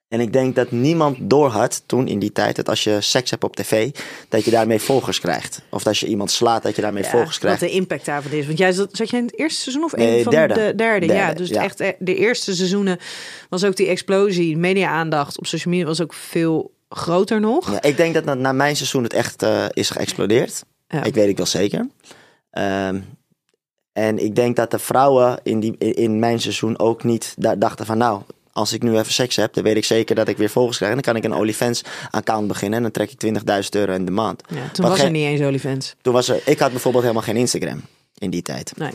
en 0.08 0.20
ik 0.20 0.32
denk 0.32 0.54
dat 0.54 0.70
niemand 0.70 1.16
doorhad 1.20 1.82
toen 1.86 2.08
in 2.08 2.18
die 2.18 2.32
tijd 2.32 2.56
dat 2.56 2.68
als 2.68 2.84
je 2.84 3.00
seks 3.00 3.30
hebt 3.30 3.44
op 3.44 3.56
tv, 3.56 3.90
dat 4.28 4.44
je 4.44 4.50
daarmee 4.50 4.78
volgers 4.78 5.20
krijgt. 5.20 5.62
Of 5.70 5.86
als 5.86 6.00
je 6.00 6.06
iemand 6.06 6.30
slaat, 6.30 6.62
dat 6.62 6.76
je 6.76 6.82
daarmee 6.82 7.02
Ja, 7.02 7.08
volgers 7.08 7.30
wat 7.38 7.40
krijgt. 7.40 7.60
de 7.60 7.70
impact 7.70 8.04
daarvan 8.04 8.32
is. 8.32 8.46
Want 8.46 8.58
jij 8.58 8.72
zat, 8.72 8.88
zat 8.92 9.10
jij 9.10 9.18
in 9.18 9.26
het 9.26 9.38
eerste 9.38 9.60
seizoen 9.60 9.84
of 9.84 9.96
Nee, 9.96 10.16
een 10.18 10.22
van 10.22 10.32
derde. 10.32 10.54
de 10.54 10.72
derde? 10.74 11.06
ja, 11.06 11.32
dus 11.32 11.48
ja. 11.48 11.62
echt 11.62 11.80
eh, 11.80 11.88
de 11.98 12.14
eerste 12.14 12.54
seizoenen 12.54 12.98
was 13.48 13.64
ook 13.64 13.76
die 13.76 13.86
explosie, 13.88 14.56
media-aandacht 14.56 15.38
op 15.38 15.46
social 15.46 15.72
media 15.74 15.88
was 15.88 16.02
ook 16.02 16.14
veel 16.14 16.74
groter 16.88 17.40
nog. 17.40 17.70
Ja, 17.72 17.82
ik 17.82 17.96
denk 17.96 18.14
dat 18.14 18.24
na, 18.24 18.34
na 18.34 18.52
mijn 18.52 18.76
seizoen 18.76 19.02
het 19.02 19.12
echt 19.12 19.42
eh, 19.42 19.64
is 19.72 19.90
geëxplodeerd. 19.90 20.62
Ik 21.02 21.14
weet 21.14 21.28
ik 21.28 21.36
wel 21.36 21.46
zeker. 21.46 21.88
Ehm, 22.50 23.00
en 23.92 24.18
ik 24.24 24.34
denk 24.34 24.56
dat 24.56 24.70
de 24.70 24.78
vrouwen 24.78 25.38
in, 25.42 25.60
die, 25.60 25.76
in, 25.78 26.18
mijn 26.18 26.40
seizoen 26.40 26.78
ook 26.78 27.04
niet 27.04 27.34
da- 27.38 27.56
dachten 27.56 27.86
van 27.86 27.98
nou, 27.98 28.22
als 28.56 28.72
ik 28.72 28.82
nu 28.82 28.98
even 28.98 29.12
seks 29.12 29.36
heb, 29.36 29.54
dan 29.54 29.64
weet 29.64 29.76
ik 29.76 29.84
zeker 29.84 30.14
dat 30.14 30.28
ik 30.28 30.36
weer 30.36 30.50
volgers 30.50 30.76
krijg. 30.76 30.92
En 30.92 31.02
dan 31.02 31.12
kan 31.12 31.22
ik 31.22 31.30
een 31.30 31.38
OnlyFans-account 31.38 32.48
beginnen 32.48 32.76
en 32.76 32.82
dan 32.82 32.92
trek 32.92 33.10
ik 33.10 33.34
20.000 33.62 33.68
euro 33.70 33.92
in 33.92 34.04
de 34.04 34.10
maand. 34.10 34.42
Ja, 34.48 34.54
toen 34.72 34.84
Wat 34.84 34.96
was 34.96 35.04
er 35.04 35.10
niet 35.10 35.24
eens 35.24 35.40
OnlyFans. 35.40 35.94
Toen 36.02 36.12
was 36.12 36.28
er, 36.28 36.40
ik 36.44 36.58
had 36.58 36.70
bijvoorbeeld 36.70 37.02
helemaal 37.02 37.24
geen 37.24 37.36
Instagram 37.36 37.82
in 38.14 38.30
die 38.30 38.42
tijd. 38.42 38.72
Nee. 38.76 38.92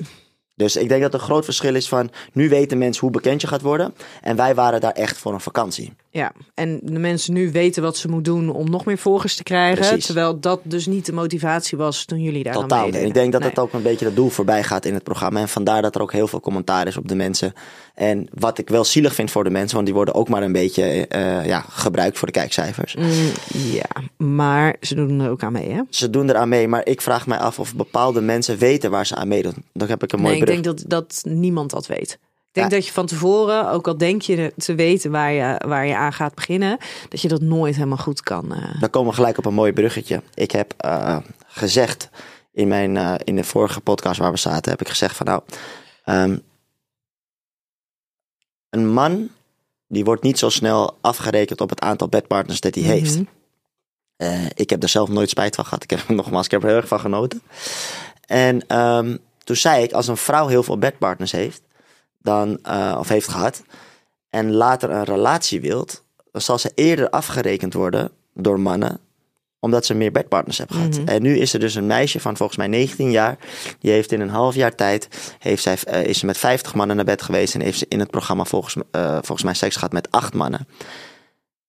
Dus 0.56 0.76
ik 0.76 0.90
denk 0.90 1.02
dat 1.02 1.14
er 1.14 1.20
een 1.20 1.26
groot 1.26 1.46
verschil 1.46 1.76
is 1.76 1.88
van, 1.88 2.12
nu 2.34 2.50
weten 2.50 2.78
mensen 2.78 3.02
hoe 3.02 3.12
bekend 3.12 3.42
je 3.42 3.48
gaat 3.48 3.62
worden. 3.62 3.94
En 4.22 4.36
wij 4.36 4.56
waren 4.56 4.82
daar 4.82 4.92
echt 4.92 5.18
voor 5.18 5.34
een 5.34 5.42
vakantie. 5.42 5.94
Ja, 6.14 6.32
en 6.54 6.80
de 6.84 7.00
mensen 7.00 7.34
nu 7.34 7.52
weten 7.52 7.84
wat 7.84 7.98
ze 7.98 8.08
moeten 8.08 8.34
doen 8.34 8.50
om 8.50 8.70
nog 8.70 8.86
meer 8.86 8.98
volgers 8.98 9.36
te 9.36 9.44
krijgen. 9.44 9.86
Precies. 9.86 10.06
Terwijl 10.06 10.40
dat 10.40 10.60
dus 10.64 10.86
niet 10.86 11.06
de 11.06 11.14
motivatie 11.14 11.78
was 11.78 12.06
toen 12.06 12.22
jullie 12.22 12.44
daar 12.44 12.54
aan 12.54 12.62
Totaal. 12.62 12.88
En 12.92 13.06
ik 13.06 13.14
denk 13.14 13.32
dat 13.32 13.42
Nee. 13.42 13.50
het 13.50 13.60
ook 13.60 13.74
een 13.74 13.82
beetje 13.82 14.06
het 14.06 14.16
doel 14.16 14.30
voorbij 14.30 14.64
gaat 14.64 14.86
in 14.86 14.94
het 14.94 15.04
programma. 15.04 15.40
En 15.40 15.50
vandaar 15.50 15.82
dat 15.82 15.96
er 15.96 16.02
ook 16.02 16.12
heel 16.12 16.28
veel 16.28 16.40
commentaar 16.40 16.88
is 16.88 16.98
op 16.98 17.08
de 17.08 17.16
mensen. 17.16 17.54
En 17.96 18.28
wat 18.34 18.58
ik 18.58 18.70
wel 18.70 18.84
zielig 18.84 19.16
vind 19.16 19.32
voor 19.32 19.44
de 19.44 19.50
mensen, 19.50 19.74
want 19.74 19.86
die 19.86 19.96
worden 19.96 20.14
ook 20.14 20.30
maar 20.30 20.44
een 20.44 20.52
beetje 20.52 21.08
eh, 21.08 21.46
ja, 21.46 21.66
gebruikt 21.70 22.18
voor 22.18 22.28
de 22.28 22.34
kijkcijfers. 22.34 22.96
Mm, 22.96 23.08
ja, 23.54 24.26
maar 24.28 24.76
ze 24.82 24.96
doen 24.96 25.20
er 25.20 25.30
ook 25.30 25.44
aan 25.44 25.52
mee, 25.52 25.70
hè? 25.70 25.82
Ze 25.90 26.10
doen 26.10 26.30
eraan 26.30 26.50
mee, 26.50 26.68
maar 26.68 26.86
ik 26.86 27.02
vraag 27.02 27.28
mij 27.28 27.38
af 27.38 27.60
of 27.60 27.76
bepaalde 27.76 28.22
mensen 28.22 28.58
weten 28.58 28.92
waar 28.92 29.06
ze 29.06 29.16
aan 29.16 29.28
meedoen. 29.28 29.66
Dan 29.74 29.88
heb 29.88 30.04
ik 30.04 30.12
een 30.12 30.20
mooi 30.20 30.32
Nee, 30.32 30.42
ik 30.42 30.48
denk 30.48 30.64
dat, 30.64 30.84
dat 30.88 31.22
niemand 31.24 31.70
dat 31.70 31.88
weet. 31.88 32.20
Ik 32.54 32.58
denk 32.58 32.72
Ja. 32.72 32.78
dat 32.78 32.86
je 32.86 32.94
van 32.94 33.06
tevoren, 33.06 33.70
ook 33.70 33.88
al 33.88 33.98
denk 33.98 34.22
je 34.22 34.54
te 34.58 34.76
weten 34.76 35.12
waar 35.12 35.32
je, 35.32 35.62
waar 35.68 35.86
je 35.86 35.96
aan 35.96 36.14
gaat 36.14 36.36
beginnen, 36.36 36.78
dat 37.10 37.22
je 37.22 37.28
dat 37.28 37.42
nooit 37.42 37.76
helemaal 37.76 37.98
goed 37.98 38.22
kan. 38.22 38.54
eh. 38.54 38.80
Dan 38.82 38.90
komen 38.90 39.10
we 39.10 39.16
gelijk 39.16 39.38
op 39.38 39.46
een 39.46 39.54
mooi 39.54 39.74
bruggetje. 39.74 40.22
Ik 40.34 40.52
heb 40.52 40.74
eh, 40.78 41.18
gezegd 41.48 42.10
in, 42.52 42.68
mijn, 42.68 42.98
eh, 42.98 43.14
in 43.24 43.36
de 43.36 43.44
vorige 43.44 43.82
podcast 43.82 44.20
waar 44.20 44.32
we 44.32 44.38
zaten, 44.38 44.72
heb 44.72 44.82
ik 44.82 44.88
gezegd 44.90 45.16
van 45.16 45.26
nou, 45.26 45.42
ehm, 46.04 46.38
een 48.70 48.88
man 48.94 49.30
die 49.88 50.04
wordt 50.04 50.24
niet 50.24 50.40
zo 50.40 50.50
snel 50.50 50.98
afgerekend 51.02 51.62
op 51.62 51.70
het 51.70 51.82
aantal 51.82 52.08
bedpartners 52.08 52.60
dat 52.60 52.76
hij 52.76 52.84
heeft. 52.84 53.16
Mhm. 53.16 53.26
Ik 54.54 54.70
heb 54.70 54.84
er 54.84 54.90
zelf 54.90 55.10
nooit 55.10 55.30
spijt 55.30 55.56
van 55.56 55.64
gehad. 55.66 55.84
Ik 55.84 55.90
heb 55.90 56.08
nogmaals, 56.20 56.46
ik 56.46 56.52
heb 56.52 56.62
er 56.62 56.68
heel 56.68 56.78
erg 56.78 56.88
van 56.88 57.00
genoten. 57.00 57.42
En 58.26 58.68
ehm, 58.68 59.18
toen 59.44 59.56
zei 59.56 59.84
ik, 59.84 59.92
als 59.92 60.08
een 60.08 60.18
vrouw 60.18 60.48
heel 60.48 60.64
veel 60.64 60.78
bedpartners 60.78 61.32
heeft, 61.32 61.62
dan, 62.22 62.60
eh, 62.64 62.96
of 63.00 63.08
heeft 63.08 63.28
gehad, 63.28 63.64
en 64.30 64.52
later 64.54 64.90
een 64.92 65.04
relatie 65.04 65.62
wilt, 65.62 66.04
dan 66.32 66.42
zal 66.42 66.58
ze 66.58 66.72
eerder 66.76 67.10
afgerekend 67.10 67.74
worden 67.74 68.12
door 68.34 68.60
mannen, 68.60 69.00
omdat 69.60 69.86
ze 69.86 69.94
meer 69.94 70.12
bedpartners 70.12 70.58
hebben 70.58 70.76
gehad. 70.76 70.98
Mhm. 70.98 71.08
En 71.08 71.22
nu 71.22 71.38
is 71.38 71.54
er 71.54 71.60
dus 71.60 71.76
een 71.76 71.88
meisje 71.88 72.20
van 72.20 72.38
volgens 72.38 72.58
mij 72.58 72.68
19 72.68 73.12
jaar, 73.12 73.38
die 73.80 73.92
heeft 73.92 74.12
in 74.12 74.22
een 74.22 74.30
half 74.30 74.56
jaar 74.56 74.76
tijd, 74.76 75.08
heeft 75.40 75.64
zij, 75.64 75.78
eh, 75.86 76.04
is 76.04 76.20
ze 76.20 76.26
met 76.26 76.38
50 76.38 76.76
mannen 76.76 76.96
naar 76.96 77.06
bed 77.06 77.22
geweest 77.22 77.56
en 77.56 77.62
heeft 77.62 77.78
ze 77.78 77.86
in 77.90 78.00
het 78.00 78.12
programma 78.12 78.44
volgens, 78.44 78.76
eh, 78.92 79.12
volgens 79.14 79.44
mij 79.44 79.54
seks 79.54 79.76
gehad 79.76 79.92
met 79.92 80.12
acht 80.12 80.34
mannen. 80.34 80.68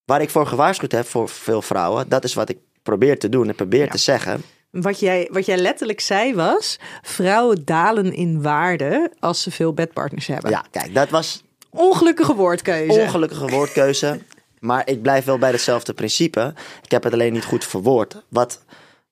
Waar 0.05 0.21
ik 0.23 0.31
voor 0.31 0.47
gewaarschuwd 0.47 0.93
heb 0.93 1.07
voor 1.07 1.29
veel 1.29 1.63
vrouwen, 1.63 2.09
dat 2.09 2.25
is 2.25 2.35
wat 2.35 2.49
ik 2.49 2.59
probeer 2.83 3.19
te 3.19 3.29
doen 3.29 3.49
en 3.49 3.55
probeer 3.55 3.85
Ja. 3.85 3.91
te 3.91 3.99
zeggen. 3.99 4.43
Wat, 4.73 5.01
jij, 5.01 5.29
wat 5.33 5.47
jij 5.47 5.57
letterlijk 5.57 6.01
zei 6.01 6.35
was, 6.35 6.79
vrouwen 7.03 7.65
dalen 7.65 8.13
in 8.13 8.43
waarde 8.43 9.13
als 9.19 9.43
ze 9.43 9.51
veel 9.51 9.73
bedpartners 9.73 10.27
hebben. 10.27 10.51
Ja, 10.51 10.65
kijk, 10.71 10.95
dat 10.95 11.09
was 11.09 11.43
Ongelukkige 11.71 12.35
woordkeuze. 12.35 13.01
ongelukkige 13.01 13.47
woordkeuze. 13.47 14.21
Maar 14.59 14.89
ik 14.89 15.03
blijf 15.03 15.25
wel 15.25 15.39
bij 15.39 15.51
hetzelfde 15.51 15.93
principe. 15.93 16.55
Ik 16.83 16.91
heb 16.91 17.03
het 17.03 17.13
alleen 17.13 17.33
niet 17.33 17.45
goed 17.45 17.65
verwoord. 17.65 18.23
Wat, 18.29 18.65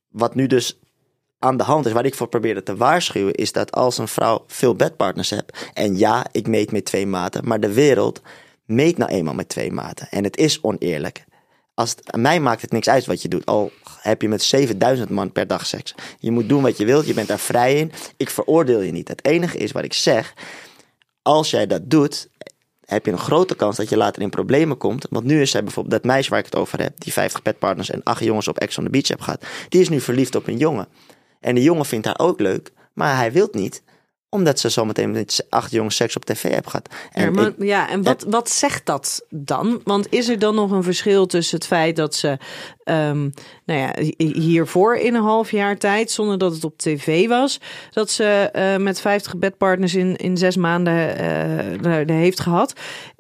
wat 0.08 0.34
nu 0.34 0.46
dus 0.46 0.78
aan 1.38 1.56
de 1.56 1.62
hand 1.62 1.86
is, 1.86 1.92
waar 1.92 2.04
ik 2.04 2.14
voor 2.14 2.28
probeerde 2.28 2.62
te 2.62 2.76
waarschuwen, 2.76 3.34
is 3.34 3.52
dat 3.52 3.72
als 3.72 3.98
een 3.98 4.08
vrouw 4.08 4.44
veel 4.46 4.74
bedpartners 4.74 5.30
hebt. 5.30 5.70
En 5.74 5.98
ja, 5.98 6.26
ik 6.32 6.46
meet 6.46 6.72
met 6.72 6.84
twee 6.84 7.06
maten. 7.06 7.48
Maar 7.48 7.60
de 7.60 7.72
wereld 7.72 8.20
meet 8.64 8.98
nou 8.98 9.10
eenmaal 9.10 9.34
met 9.34 9.48
twee 9.48 9.72
maten. 9.72 10.08
En 10.10 10.24
het 10.24 10.36
is 10.36 10.60
oneerlijk. 10.62 11.24
Mij 12.16 12.40
maakt 12.40 12.62
het 12.62 12.72
niks 12.72 12.88
uit 12.88 13.06
wat 13.06 13.22
je 13.22 13.28
doet. 13.28 13.46
Al 13.46 13.70
heb 14.00 14.22
je 14.22 14.28
met 14.28 14.42
7000 14.42 15.10
man 15.10 15.32
per 15.32 15.46
dag 15.46 15.66
seks. 15.66 15.94
Je 16.18 16.30
moet 16.30 16.48
doen 16.48 16.62
wat 16.62 16.76
je 16.76 16.84
wilt. 16.84 17.06
Je 17.06 17.14
bent 17.14 17.28
daar 17.28 17.38
vrij 17.38 17.78
in. 17.78 17.92
Ik 18.16 18.30
veroordeel 18.30 18.80
je 18.80 18.92
niet. 18.92 19.08
Het 19.08 19.24
enige 19.24 19.58
is 19.58 19.72
wat 19.72 19.84
ik 19.84 19.92
zeg. 19.92 20.34
Als 21.22 21.50
jij 21.50 21.66
dat 21.66 21.90
doet, 21.90 22.28
heb 22.90 23.06
je 23.06 23.12
een 23.12 23.18
grote 23.18 23.56
kans 23.56 23.76
dat 23.76 23.88
je 23.88 23.96
later 23.96 24.22
in 24.22 24.30
problemen 24.30 24.76
komt. 24.76 25.06
Want 25.10 25.24
nu 25.24 25.40
is 25.40 25.50
zij 25.50 25.62
bijvoorbeeld 25.62 26.02
dat 26.02 26.12
meisje 26.12 26.30
waar 26.30 26.38
ik 26.38 26.44
het 26.44 26.56
over 26.56 26.80
heb, 26.80 27.00
die 27.00 27.12
50 27.12 27.42
petpartners 27.42 27.90
en 27.90 28.02
acht 28.02 28.24
jongens 28.24 28.48
op 28.48 28.58
Ex 28.58 28.78
on 28.78 28.84
the 28.84 28.90
Beach 28.90 29.08
heeft 29.08 29.22
gehad, 29.22 29.44
die 29.68 29.80
is 29.80 29.88
nu 29.88 30.00
verliefd 30.00 30.34
op 30.34 30.46
een 30.46 30.56
jongen. 30.56 30.88
En 31.40 31.54
die 31.54 31.64
jongen 31.64 31.86
vindt 31.86 32.06
haar 32.06 32.18
ook 32.18 32.40
leuk, 32.40 32.72
maar 32.92 33.16
hij 33.16 33.32
wil 33.32 33.48
niet, 33.52 33.82
omdat 34.30 34.60
ze 34.60 34.68
zometeen 34.68 35.10
met 35.10 35.46
acht 35.48 35.70
jongens 35.70 35.96
seks 35.96 36.16
op 36.16 36.24
tv 36.24 36.42
heeft 36.42 36.66
gehad. 36.70 36.88
En 37.12 37.24
Ja, 37.24 37.30
maar, 37.30 37.46
ik- 37.46 37.54
ja, 37.58 37.88
en 37.88 38.02
wat, 38.02 38.24
wat 38.28 38.50
zegt 38.50 38.86
dat 38.86 39.24
dan? 39.30 39.80
Want 39.84 40.06
is 40.12 40.28
er 40.28 40.38
dan 40.38 40.54
nog 40.54 40.70
een 40.70 40.82
verschil 40.82 41.26
tussen 41.26 41.56
het 41.58 41.66
feit 41.66 41.96
dat 41.96 42.14
ze 42.14 42.38
ehm, 42.84 43.20
nou 43.64 43.80
ja, 43.80 43.92
hi- 43.98 44.32
hiervoor 44.40 44.96
in 44.96 45.14
een 45.14 45.22
half 45.22 45.50
jaar 45.50 45.76
tijd, 45.78 46.10
zonder 46.10 46.38
dat 46.38 46.52
het 46.54 46.64
op 46.64 46.78
tv 46.78 47.28
was, 47.28 47.60
dat 47.90 48.10
ze 48.10 48.24
eh, 48.52 48.76
met 48.76 49.00
50 49.00 49.36
bedpartners 49.36 49.94
in, 49.94 50.16
in 50.16 50.36
zes 50.36 50.56
maanden 50.56 51.16
eh, 51.18 51.82
de- 51.82 52.04
de 52.04 52.12
heeft 52.12 52.40
gehad? 52.40 52.72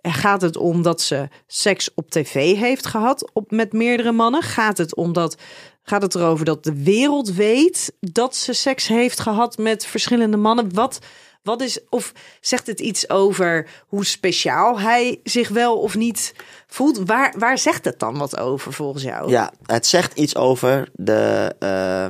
Gaat 0.02 0.42
het 0.42 0.56
om 0.56 0.82
dat 0.82 1.00
ze 1.00 1.28
seks 1.46 1.90
op 1.94 2.10
tv 2.10 2.56
heeft 2.56 2.86
gehad 2.86 3.30
op, 3.32 3.50
met 3.50 3.72
meerdere 3.72 4.12
mannen? 4.12 4.42
Gaat 4.42 4.78
het 4.78 4.94
om 4.94 5.12
dat 5.12 5.36
Gaat 5.82 6.02
het 6.02 6.14
erover 6.14 6.44
dat 6.44 6.64
de 6.64 6.82
wereld 6.82 7.32
weet 7.32 7.92
dat 8.00 8.36
ze 8.36 8.52
seks 8.52 8.88
heeft 8.88 9.20
gehad 9.20 9.58
met 9.58 9.86
verschillende 9.86 10.36
mannen? 10.36 10.74
Wat, 10.74 10.98
wat 11.42 11.60
is, 11.60 11.78
of 11.88 12.12
zegt 12.40 12.66
het 12.66 12.80
iets 12.80 13.10
over 13.10 13.68
hoe 13.86 14.04
speciaal 14.04 14.80
hij 14.80 15.20
zich 15.24 15.48
wel 15.48 15.78
of 15.78 15.96
niet 15.96 16.34
voelt? 16.66 16.98
Waar, 17.04 17.34
waar 17.38 17.58
zegt 17.58 17.84
het 17.84 17.98
dan 17.98 18.18
wat 18.18 18.38
over 18.38 18.72
volgens 18.72 19.02
jou? 19.02 19.30
Ja, 19.30 19.52
het 19.66 19.86
zegt 19.86 20.18
iets 20.18 20.36
over 20.36 20.88
de. 20.92 21.54
eh, 21.58 22.06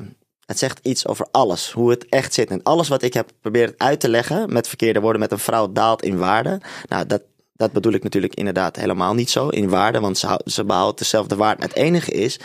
het 0.46 0.58
zegt 0.58 0.78
iets 0.82 1.06
over 1.06 1.26
alles, 1.30 1.70
hoe 1.70 1.90
het 1.90 2.06
echt 2.08 2.34
zit. 2.34 2.50
En 2.50 2.62
alles 2.62 2.88
wat 2.88 3.02
ik 3.02 3.14
heb 3.14 3.28
geprobeerd 3.28 3.78
uit 3.78 4.00
te 4.00 4.08
leggen 4.08 4.52
met 4.52 4.68
verkeerde 4.68 5.00
woorden, 5.00 5.20
met 5.20 5.32
een 5.32 5.38
vrouw 5.38 5.72
daalt 5.72 6.02
in 6.02 6.18
waarde. 6.18 6.60
Nou, 6.88 7.06
dat, 7.06 7.22
dat 7.56 7.72
bedoel 7.72 7.92
ik 7.92 8.02
natuurlijk 8.02 8.34
inderdaad 8.34 8.76
helemaal 8.76 9.14
niet 9.14 9.30
zo 9.30 9.48
in 9.48 9.68
waarde, 9.68 10.00
want 10.00 10.18
ze, 10.18 10.40
ze 10.44 10.64
behoudt 10.64 10.98
dezelfde 10.98 11.36
waarde. 11.36 11.62
Het 11.62 11.74
enige 11.74 12.10
is, 12.10 12.38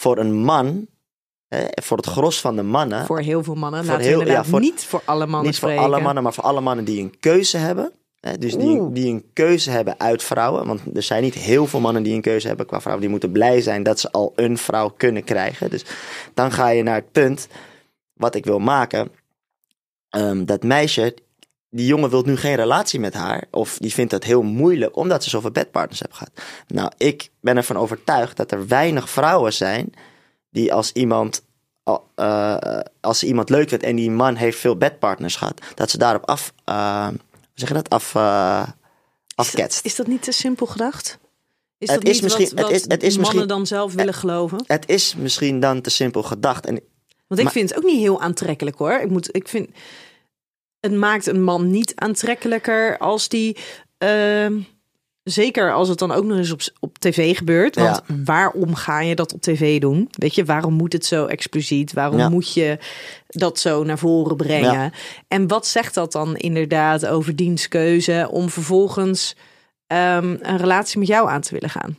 voor 0.00 0.18
een 0.18 0.34
man, 0.34 0.86
hè, 1.48 1.64
voor 1.82 1.96
het 1.96 2.06
gros 2.06 2.40
van 2.40 2.56
de 2.56 2.62
mannen, 2.62 3.06
Voor 3.06 3.20
heel 3.20 3.42
veel 3.44 3.54
mannen. 3.54 3.80
Voor 3.84 3.90
Laten 3.92 4.06
heel- 4.06 4.14
we 4.16 4.20
inderdaad 4.20 4.44
ja, 4.44 4.50
voor- 4.50 4.60
niet 4.60 4.84
voor 4.84 5.02
alle 5.04 5.26
mannen 5.26 5.44
niet 5.46 5.54
spreken. 5.54 5.82
voor 5.82 5.92
alle 5.92 6.02
mannen, 6.02 6.22
maar 6.22 6.32
voor 6.34 6.44
alle 6.44 6.60
mannen 6.60 6.84
die 6.84 7.02
een 7.02 7.18
keuze 7.20 7.56
hebben. 7.56 7.92
Hè, 8.20 8.38
dus 8.38 8.54
die, 8.56 8.78
Oeh. 8.80 8.94
die 8.94 9.06
een 9.12 9.24
keuze 9.32 9.70
hebben 9.70 10.00
uit 10.00 10.22
vrouwen. 10.22 10.66
Want 10.66 10.80
er 10.94 11.02
zijn 11.02 11.22
niet 11.22 11.34
heel 11.34 11.66
veel 11.66 11.80
mannen 11.80 12.02
die 12.02 12.14
een 12.14 12.20
keuze 12.20 12.46
hebben 12.48 12.66
qua 12.66 12.78
vrouwen. 12.78 13.00
Die 13.02 13.10
moeten 13.10 13.32
blij 13.32 13.60
zijn 13.60 13.82
dat 13.82 14.00
ze 14.00 14.10
al 14.12 14.32
een 14.36 14.58
vrouw 14.58 14.88
kunnen 14.96 15.24
krijgen. 15.24 15.70
Dus 15.70 15.84
dan 16.34 16.52
ga 16.52 16.68
je 16.68 16.82
naar 16.82 16.94
het 16.94 17.12
punt 17.12 17.48
wat 18.12 18.34
ik 18.34 18.44
wil 18.44 18.58
maken. 18.58 19.10
Ehm, 20.08 20.44
dat 20.44 20.62
meisje, 20.62 21.14
die 21.70 21.86
jongen 21.86 22.10
wil 22.10 22.22
nu 22.22 22.36
geen 22.36 22.54
relatie 22.54 23.00
met 23.00 23.14
haar. 23.14 23.44
Of 23.50 23.78
die 23.78 23.92
vindt 23.94 24.10
dat 24.10 24.24
heel 24.24 24.42
moeilijk 24.42 24.96
omdat 24.96 25.24
ze 25.24 25.30
zoveel 25.30 25.50
bedpartners 25.50 26.00
heeft 26.00 26.14
gehad. 26.14 26.30
Nou, 26.66 26.90
ik 26.96 27.30
ben 27.40 27.56
ervan 27.56 27.76
overtuigd 27.76 28.36
dat 28.36 28.52
er 28.52 28.66
weinig 28.66 29.10
vrouwen 29.10 29.52
zijn 29.52 29.92
die 30.50 30.72
als 30.72 30.92
iemand 30.92 31.42
eh, 32.14 32.56
als 33.00 33.18
ze 33.18 33.26
iemand 33.26 33.48
leuk 33.48 33.68
vindt 33.68 33.84
en 33.84 33.96
die 33.96 34.10
man 34.10 34.34
heeft 34.36 34.58
veel 34.58 34.76
bedpartners 34.76 35.36
gehad, 35.36 35.60
dat 35.74 35.90
ze 35.90 35.98
daarop 35.98 36.26
af, 36.28 36.52
eh, 36.64 37.06
hoe 37.06 37.18
zeg 37.54 37.68
je 37.68 37.74
dat, 37.74 37.88
af, 37.90 38.14
eh 38.14 38.68
afketst. 39.34 39.84
Is 39.84 39.96
dat 39.96 40.06
niet 40.06 40.22
te 40.22 40.32
simpel 40.32 40.66
gedacht? 40.66 41.18
Is 41.78 41.88
Het 41.90 42.00
dat 42.00 42.08
is 42.08 42.14
niet 42.14 42.22
misschien- 42.22 42.56
wat, 42.56 42.66
het 42.66 42.76
is- 42.76 42.84
het 42.88 43.02
is 43.02 43.18
mannen 43.18 43.48
dan 43.48 43.66
zelf 43.66 43.94
willen 43.94 44.14
geloven? 44.14 44.64
Het 44.66 44.88
is 44.88 45.14
misschien 45.16 45.60
dan 45.60 45.80
te 45.80 45.90
simpel 45.90 46.22
gedacht. 46.22 46.66
En 46.66 46.74
Want 47.26 47.40
ik 47.40 47.42
Maar- 47.46 47.52
vind 47.52 47.68
het 47.68 47.78
ook 47.78 47.84
niet 47.84 47.98
heel 48.00 48.20
aantrekkelijk 48.20 48.78
hoor. 48.78 48.92
Ik, 48.92 49.10
moet, 49.10 49.34
ik 49.36 49.48
vind 49.48 49.70
het 50.80 50.92
maakt 50.92 51.26
een 51.26 51.42
man 51.42 51.70
niet 51.70 51.92
aantrekkelijker 51.94 52.98
als 52.98 53.28
die. 53.28 53.56
ehm, 53.98 54.60
zeker 55.22 55.72
als 55.74 55.88
het 55.88 55.98
dan 55.98 56.12
ook 56.12 56.24
nog 56.24 56.36
eens 56.38 56.52
op, 56.52 56.60
op 56.80 56.98
tv 56.98 57.36
gebeurt. 57.36 57.74
Want 57.76 58.00
waarom 58.24 58.74
ga 58.74 59.00
je 59.00 59.14
dat 59.14 59.32
op 59.34 59.40
tv 59.40 59.80
doen? 59.80 60.08
Weet 60.10 60.34
je, 60.34 60.44
waarom 60.44 60.74
moet 60.74 60.92
het 60.92 61.06
zo 61.06 61.26
expliciet? 61.26 61.92
Waarom 61.92 62.18
Ja. 62.18 62.28
moet 62.28 62.52
je 62.52 62.78
dat 63.26 63.58
zo 63.58 63.84
naar 63.84 63.98
voren 63.98 64.36
brengen? 64.36 64.72
Ja. 64.72 64.92
En 65.28 65.46
wat 65.48 65.66
zegt 65.66 65.94
dat 65.94 66.12
dan 66.12 66.36
inderdaad 66.36 67.06
over 67.06 67.36
dienstkeuze 67.36 68.28
om 68.30 68.48
vervolgens 68.50 69.36
ehm, 69.86 70.36
een 70.40 70.56
relatie 70.56 70.98
met 70.98 71.08
jou 71.08 71.28
aan 71.28 71.40
te 71.40 71.52
willen 71.54 71.70
gaan? 71.70 71.96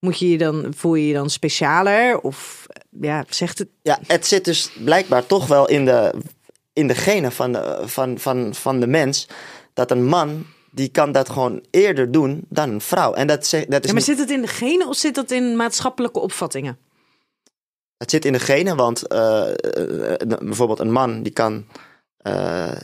Moet 0.00 0.18
je 0.18 0.28
je 0.30 0.38
dan, 0.38 0.72
voel 0.76 0.94
je 0.94 1.06
je 1.06 1.14
dan 1.14 1.30
specialer? 1.30 2.20
Of 2.20 2.66
ja, 3.00 3.24
zegt 3.28 3.58
het. 3.58 3.68
ja, 3.82 3.98
het 4.06 4.26
zit 4.26 4.44
dus 4.44 4.70
blijkbaar 4.84 5.26
toch 5.26 5.46
wel 5.46 5.68
in 5.68 5.84
de, 5.84 6.14
in 6.78 6.86
de 6.86 6.94
genen 6.94 7.32
van 7.32 7.52
de, 7.52 7.82
van, 7.84 8.18
van, 8.18 8.54
van 8.54 8.80
de 8.80 8.86
mens, 8.86 9.28
dat 9.74 9.90
een 9.90 10.04
man, 10.06 10.46
die 10.70 10.88
kan 10.88 11.12
dat 11.12 11.28
gewoon 11.28 11.64
eerder 11.70 12.10
doen 12.12 12.44
dan 12.48 12.70
een 12.70 12.80
vrouw. 12.80 13.12
En 13.14 13.26
dat, 13.26 13.36
dat 13.36 13.44
is 13.50 13.50
Ja, 13.60 13.68
maar 13.68 13.94
niet- 13.94 14.04
zit 14.04 14.18
het 14.18 14.30
in 14.30 14.40
de 14.40 14.46
genen 14.46 14.86
of 14.88 14.96
zit 14.96 15.14
dat 15.14 15.30
in 15.30 15.56
maatschappelijke 15.56 16.18
opvattingen? 16.20 16.78
Het 17.96 18.10
zit 18.10 18.24
in 18.24 18.32
de 18.32 18.38
genen, 18.40 18.76
want 18.76 19.06
eh, 19.06 19.48
eh, 19.48 20.20
eh, 20.20 20.38
bijvoorbeeld 20.38 20.78
een 20.80 20.92
man 20.92 21.22
die 21.22 21.32
kan 21.32 21.66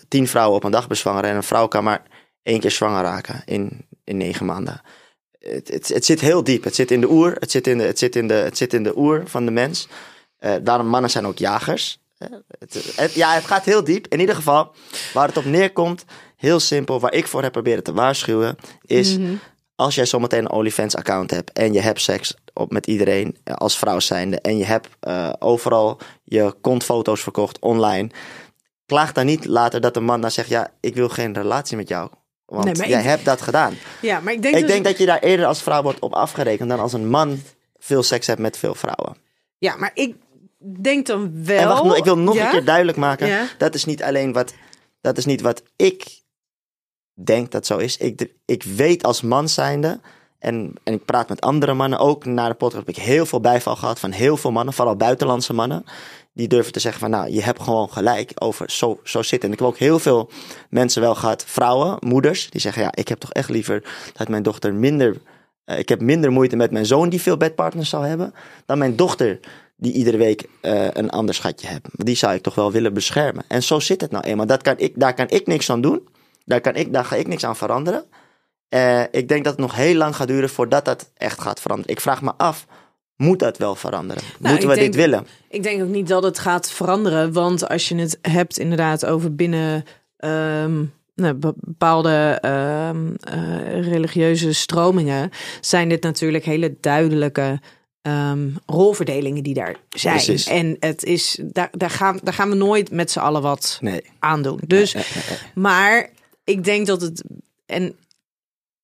tien 0.09 0.29
vrouwen 0.29 0.57
op 0.57 0.65
een 0.65 0.71
dag 0.71 0.89
bezwangeren 0.89 1.31
en 1.31 1.37
een 1.37 1.43
vrouw 1.43 1.67
kan 1.69 1.85
maar 1.85 2.03
één 2.43 2.61
keer 2.61 2.71
zwanger 2.71 3.03
raken 3.03 3.43
in, 3.45 3.87
in 4.05 4.17
negen 4.17 4.47
maanden. 4.47 4.81
Het, 5.39 5.69
het, 5.69 5.89
het 5.89 6.05
zit 6.05 6.21
heel 6.21 6.45
diep. 6.45 6.65
Het 6.65 6.75
zit 6.75 6.91
in 6.91 7.01
de 7.01 7.11
oer. 7.11 7.37
Het 7.39 7.51
zit 7.51 7.67
in 7.67 7.79
de, 7.79 7.85
het 7.85 7.99
zit 7.99 8.17
in 8.17 8.29
de, 8.29 8.35
het 8.35 8.57
zit 8.57 8.73
in 8.73 8.83
de 8.83 8.99
oer 8.99 9.23
van 9.27 9.45
de 9.45 9.51
mens. 9.51 9.89
Eh, 10.39 10.55
daarom 10.63 10.87
mannen 10.87 11.11
zijn 11.11 11.27
ook 11.27 11.39
jagers. 11.39 11.99
Het, 12.59 12.93
het- 12.97 13.15
ja, 13.15 13.35
het 13.35 13.45
gaat 13.45 13.65
heel 13.65 13.85
diep. 13.85 14.07
In 14.09 14.21
ieder 14.21 14.35
geval, 14.35 14.75
waar 15.13 15.29
het 15.29 15.37
op 15.37 15.45
neerkomt, 15.45 16.05
heel 16.37 16.61
simpel, 16.61 17.01
waar 17.01 17.13
ik 17.15 17.27
voor 17.27 17.43
heb 17.43 17.53
proberen 17.53 17.83
te 17.83 17.93
waarschuwen, 17.93 18.57
is 18.83 19.17
als 19.77 19.95
jij 19.95 20.07
zometeen 20.07 20.39
een 20.45 20.51
OnlyFans-account 20.51 21.31
hebt 21.31 21.53
en 21.53 21.73
je 21.73 21.81
hebt 21.81 22.01
seks 22.01 22.35
op, 22.53 22.73
met 22.73 22.87
iedereen 22.87 23.37
eh, 23.45 23.55
als 23.55 23.79
vrouw 23.79 24.01
zijnde 24.01 24.41
en 24.41 24.57
je 24.57 24.65
hebt 24.65 24.89
eh, 25.01 25.33
overal 25.39 25.99
je 26.25 26.55
kontfoto's 26.61 27.21
verkocht 27.23 27.59
online, 27.59 28.11
klaag 28.87 29.13
dan 29.13 29.27
niet 29.27 29.45
later 29.45 29.81
dat 29.81 29.97
een 29.97 30.05
man 30.05 30.21
dan 30.21 30.31
zegt, 30.31 30.49
ja, 30.49 30.71
ik 30.81 30.95
wil 30.95 31.09
geen 31.09 31.35
relatie 31.35 31.77
met 31.77 31.89
jou. 31.89 32.11
Want 32.45 32.65
Nee, 32.79 32.89
jij 32.89 32.99
ik- 33.01 33.05
hebt 33.07 33.25
dat 33.25 33.41
gedaan. 33.41 33.75
Ja, 34.01 34.21
maar 34.21 34.33
ik 34.33 34.43
denk, 34.43 34.55
Ik 34.55 34.61
dus- 34.61 34.71
denk 34.71 34.85
dat 34.85 34.99
je 34.99 35.07
daar 35.07 35.19
eerder 35.21 35.47
als 35.47 35.63
vrouw 35.63 35.83
wordt 35.83 35.99
op 36.01 36.13
afgerekend 36.15 36.69
dan 36.69 36.81
als 36.81 36.93
een 36.93 37.09
man 37.09 37.43
veel 37.79 38.03
seks 38.03 38.27
hebt 38.27 38.41
met 38.41 38.59
veel 38.59 38.75
vrouwen. 38.75 39.17
Ja, 39.59 39.77
maar 39.77 39.91
ik 39.95 40.15
denk 40.83 41.07
dan 41.07 41.45
wel... 41.45 41.59
En 41.59 41.69
wacht, 41.69 41.97
ik 41.99 42.05
wil 42.05 42.19
nog 42.19 42.35
Ja? 42.35 42.45
een 42.45 42.51
keer 42.51 42.65
duidelijk 42.65 42.99
maken. 42.99 43.27
Ja? 43.27 43.47
Dat 43.59 43.75
is 43.75 43.85
niet 43.85 44.03
alleen 44.03 44.33
wat, 44.33 44.55
dat 45.01 45.19
is 45.19 45.25
niet 45.25 45.41
wat 45.41 45.63
ik 45.77 46.23
denk 47.15 47.51
dat 47.51 47.67
zo 47.67 47.77
is. 47.79 47.97
Ik, 47.97 48.33
ik 48.45 48.63
weet 48.63 49.05
als 49.05 49.23
man 49.23 49.49
zijnde, 49.49 50.01
en, 50.39 50.73
en 50.83 50.93
ik 50.93 51.05
praat 51.05 51.29
met 51.29 51.41
andere 51.41 51.75
mannen, 51.75 51.99
ook 51.99 52.25
na 52.25 52.49
de 52.49 52.55
podcast 52.55 52.87
heb 52.87 52.97
ik 52.97 53.03
heel 53.03 53.27
veel 53.27 53.41
bijval 53.41 53.77
gehad 53.77 54.01
van 54.01 54.11
heel 54.11 54.37
veel 54.37 54.51
mannen, 54.53 54.75
vooral 54.75 54.97
buitenlandse 54.97 55.53
mannen. 55.53 55.85
Die 56.33 56.49
durven 56.49 56.73
te 56.73 56.81
zeggen 56.81 57.01
van 57.01 57.11
nou, 57.11 57.31
je 57.33 57.43
hebt 57.43 57.63
gewoon 57.63 57.91
gelijk 57.91 58.33
over 58.35 58.71
zo, 58.71 59.01
zo 59.05 59.23
zitten. 59.23 59.49
En 59.49 59.55
ik 59.55 59.61
heb 59.61 59.69
ook 59.69 59.79
heel 59.79 59.99
veel 59.99 60.31
mensen 60.71 61.03
wel 61.03 61.15
gehad, 61.15 61.45
vrouwen, 61.47 61.97
moeders, 62.01 62.51
die 62.51 62.61
zeggen 62.61 62.83
ja, 62.83 62.93
ik 62.95 63.09
heb 63.09 63.19
toch 63.19 63.33
echt 63.33 63.49
liever 63.49 63.83
dat 64.13 64.29
mijn 64.29 64.43
dochter 64.43 64.75
minder... 64.75 65.17
eh, 65.65 65.79
ik 65.79 65.89
heb 65.89 66.01
minder 66.01 66.33
moeite 66.33 66.57
met 66.57 66.71
mijn 66.71 66.87
zoon 66.87 67.09
die 67.09 67.21
veel 67.21 67.37
bedpartners 67.37 67.89
zou 67.89 68.07
hebben, 68.07 68.35
dan 68.67 68.79
mijn 68.79 68.97
dochter 68.97 69.41
die 69.77 69.93
iedere 69.93 70.17
week 70.17 70.45
eh, 70.61 70.87
een 70.93 71.11
ander 71.11 71.35
schatje 71.35 71.67
heeft. 71.67 71.81
Die 71.93 72.17
zou 72.17 72.35
ik 72.35 72.43
toch 72.43 72.55
wel 72.55 72.73
willen 72.73 72.95
beschermen. 72.95 73.45
En 73.49 73.63
zo 73.63 73.81
zit 73.81 74.01
het 74.01 74.11
nou 74.11 74.25
eenmaal. 74.25 74.47
Dat 74.47 74.63
kan 74.63 74.75
ik, 74.79 74.93
daar 75.01 75.15
kan 75.15 75.29
ik 75.29 75.47
niks 75.47 75.71
aan 75.71 75.81
doen. 75.81 76.09
Daar, 76.45 76.61
kan 76.61 76.75
ik, 76.75 76.93
daar 76.93 77.05
ga 77.05 77.17
ik 77.17 77.27
niks 77.27 77.45
aan 77.45 77.57
veranderen. 77.57 78.05
Eh, 78.69 79.03
ik 79.11 79.29
denk 79.29 79.45
dat 79.45 79.53
het 79.53 79.61
nog 79.63 79.75
heel 79.75 79.95
lang 79.95 80.17
gaat 80.17 80.29
duren 80.29 80.49
voordat 80.49 80.85
dat 80.85 81.11
echt 81.17 81.41
gaat 81.41 81.61
veranderen. 81.61 81.93
Ik 81.93 82.01
vraag 82.01 82.23
me 82.23 82.33
af, 82.37 82.67
moet 83.17 83.39
dat 83.39 83.59
wel 83.59 83.75
veranderen? 83.75 84.23
Nou, 84.39 84.53
Moeten 84.53 84.69
we 84.69 84.75
denk- 84.75 84.87
dit 84.93 85.01
willen? 85.01 85.27
Ik 85.49 85.63
denk 85.63 85.83
ook 85.83 85.89
niet 85.89 86.09
dat 86.09 86.23
het 86.23 86.39
gaat 86.39 86.71
veranderen. 86.71 87.33
Want 87.33 87.69
als 87.69 87.89
je 87.89 87.95
het 87.97 88.19
hebt 88.23 88.59
inderdaad 88.59 89.07
over 89.07 89.35
binnen 89.35 89.85
ehm, 90.17 90.85
nou, 91.15 91.35
be- 91.35 91.55
bepaalde 91.57 92.39
ehm, 92.41 93.15
eh, 93.21 93.89
religieuze 93.91 94.53
stromingen, 94.53 95.31
zijn 95.61 95.89
dit 95.89 96.03
natuurlijk 96.03 96.45
hele 96.45 96.77
duidelijke 96.81 97.61
ehm, 98.05 98.51
rolverdelingen 98.67 99.43
die 99.43 99.55
daar 99.55 99.77
zijn. 99.89 100.15
Precies. 100.15 100.47
En 100.47 100.77
het 100.81 101.03
is, 101.05 101.39
daar, 101.43 101.69
daar, 101.73 101.91
gaan, 101.91 102.19
daar 102.23 102.35
gaan 102.35 102.49
we 102.49 102.55
nooit 102.55 102.91
met 102.91 103.11
z'n 103.11 103.19
allen 103.19 103.43
wat 103.43 103.79
Nee. 103.81 104.03
aan 104.19 104.43
doen. 104.43 104.61
Dus, 104.67 104.93
Nee, 104.93 105.05
nee, 105.15 105.25
nee. 105.29 105.39
maar 105.55 106.11
ik 106.45 106.65
denk 106.65 106.87
dat 106.87 107.01
het. 107.01 107.25
En 107.67 107.97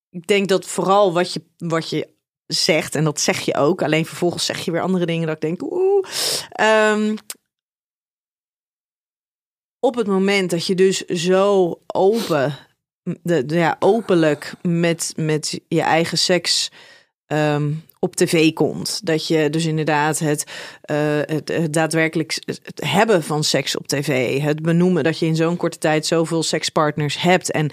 ik 0.09 0.27
denk 0.27 0.47
dat 0.47 0.65
vooral 0.65 1.13
wat 1.13 1.33
je, 1.33 1.41
wat 1.57 1.89
je 1.89 2.07
zegt, 2.45 2.95
en 2.95 3.03
dat 3.03 3.19
zeg 3.19 3.39
je 3.39 3.55
ook, 3.55 3.81
alleen 3.81 4.05
vervolgens 4.05 4.45
zeg 4.45 4.59
je 4.65 4.71
weer 4.71 4.81
andere 4.81 5.05
dingen 5.05 5.27
dat 5.27 5.35
ik 5.35 5.41
denk, 5.41 5.61
oeh. 5.71 6.05
ehm, 6.51 7.15
op 9.79 9.95
het 9.95 10.07
moment 10.07 10.49
dat 10.49 10.65
je 10.65 10.75
dus 10.75 11.05
zo 11.05 11.79
open, 11.87 12.57
de, 13.23 13.45
de- 13.45 13.55
ja, 13.55 13.75
openlijk 13.79 14.53
met, 14.61 15.13
met 15.15 15.59
je 15.67 15.81
eigen 15.81 16.17
seks 16.17 16.71
ehm, 17.25 17.73
op 18.03 18.15
tv 18.15 18.53
komt. 18.53 19.05
Dat 19.05 19.27
je 19.27 19.49
dus 19.49 19.65
inderdaad 19.65 20.19
het, 20.19 20.43
eh, 20.81 20.97
het, 21.25 21.73
daadwerkelijk 21.73 22.41
het 22.45 22.81
hebben 22.85 23.23
van 23.23 23.43
seks 23.43 23.77
op 23.77 23.87
tv. 23.87 24.39
Het 24.41 24.61
benoemen 24.61 25.03
dat 25.03 25.19
je 25.19 25.25
in 25.25 25.35
zo'n 25.35 25.57
korte 25.57 25.77
tijd 25.77 26.05
zoveel 26.05 26.43
sekspartners 26.43 27.21
hebt. 27.21 27.51
En 27.51 27.71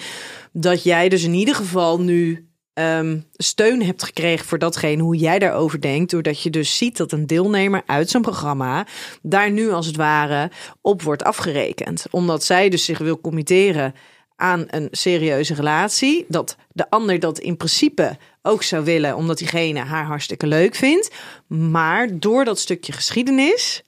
dat 0.52 0.82
jij 0.82 1.08
dus 1.08 1.22
in 1.24 1.34
ieder 1.34 1.54
geval 1.54 2.00
nu 2.00 2.48
ehm, 2.72 3.18
steun 3.32 3.82
hebt 3.82 4.02
gekregen 4.02 4.46
voor 4.46 4.58
datgene 4.58 5.02
hoe 5.02 5.16
jij 5.16 5.38
daarover 5.38 5.80
denkt. 5.80 6.10
Doordat 6.10 6.42
je 6.42 6.50
dus 6.50 6.76
ziet 6.76 6.96
dat 6.96 7.12
een 7.12 7.26
deelnemer 7.26 7.82
uit 7.86 8.10
zo'n 8.10 8.22
programma 8.22 8.86
daar 9.22 9.50
nu 9.50 9.70
als 9.70 9.86
het 9.86 9.96
ware 9.96 10.50
op 10.80 11.02
wordt 11.02 11.24
afgerekend. 11.24 12.06
Omdat 12.10 12.44
zij 12.44 12.68
dus 12.68 12.84
zich 12.84 12.98
wil 12.98 13.20
committeren 13.20 13.94
aan 14.36 14.64
een 14.66 14.88
serieuze 14.90 15.54
relatie. 15.54 16.24
Dat 16.28 16.56
de 16.72 16.90
ander 16.90 17.18
dat 17.18 17.38
in 17.38 17.56
principe 17.56 18.16
ook 18.48 18.62
zou 18.62 18.84
willen, 18.84 19.16
omdat 19.16 19.38
diegene 19.38 19.80
haar 19.80 20.04
hartstikke 20.04 20.46
leuk 20.46 20.74
vindt. 20.74 21.10
Maar 21.46 22.18
door 22.18 22.44
dat 22.44 22.58
stukje 22.58 22.92
geschiedenis 22.92 23.82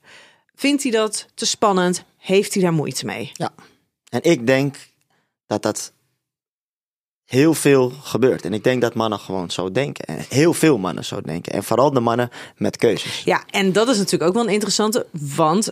vindt 0.55 0.83
hij 0.83 0.91
dat 0.91 1.27
te 1.33 1.45
spannend, 1.45 2.03
heeft 2.17 2.53
hij 2.53 2.63
daar 2.63 2.73
moeite 2.73 3.05
mee. 3.05 3.31
Ja. 3.33 3.53
En 4.09 4.23
ik 4.23 4.47
denk 4.47 4.75
dat 5.45 5.61
dat 5.61 5.93
heel 7.31 7.53
veel 7.53 7.91
gebeurt. 8.03 8.45
En 8.45 8.53
ik 8.53 8.63
denk 8.63 8.81
dat 8.81 8.93
mannen 8.93 9.19
gewoon 9.19 9.51
zo 9.51 9.71
denken. 9.71 10.05
En 10.05 10.25
heel 10.29 10.53
veel 10.53 10.77
mannen 10.77 11.05
zo 11.05 11.21
denken. 11.21 11.53
En 11.53 11.63
vooral 11.63 11.91
de 11.91 11.99
mannen 11.99 12.29
met 12.57 12.77
keuzes. 12.77 13.21
Ja, 13.23 13.43
en 13.49 13.71
dat 13.71 13.87
is 13.87 13.97
natuurlijk 13.97 14.23
ook 14.23 14.33
wel 14.33 14.43
een 14.43 14.53
interessante, 14.53 15.05
want 15.11 15.71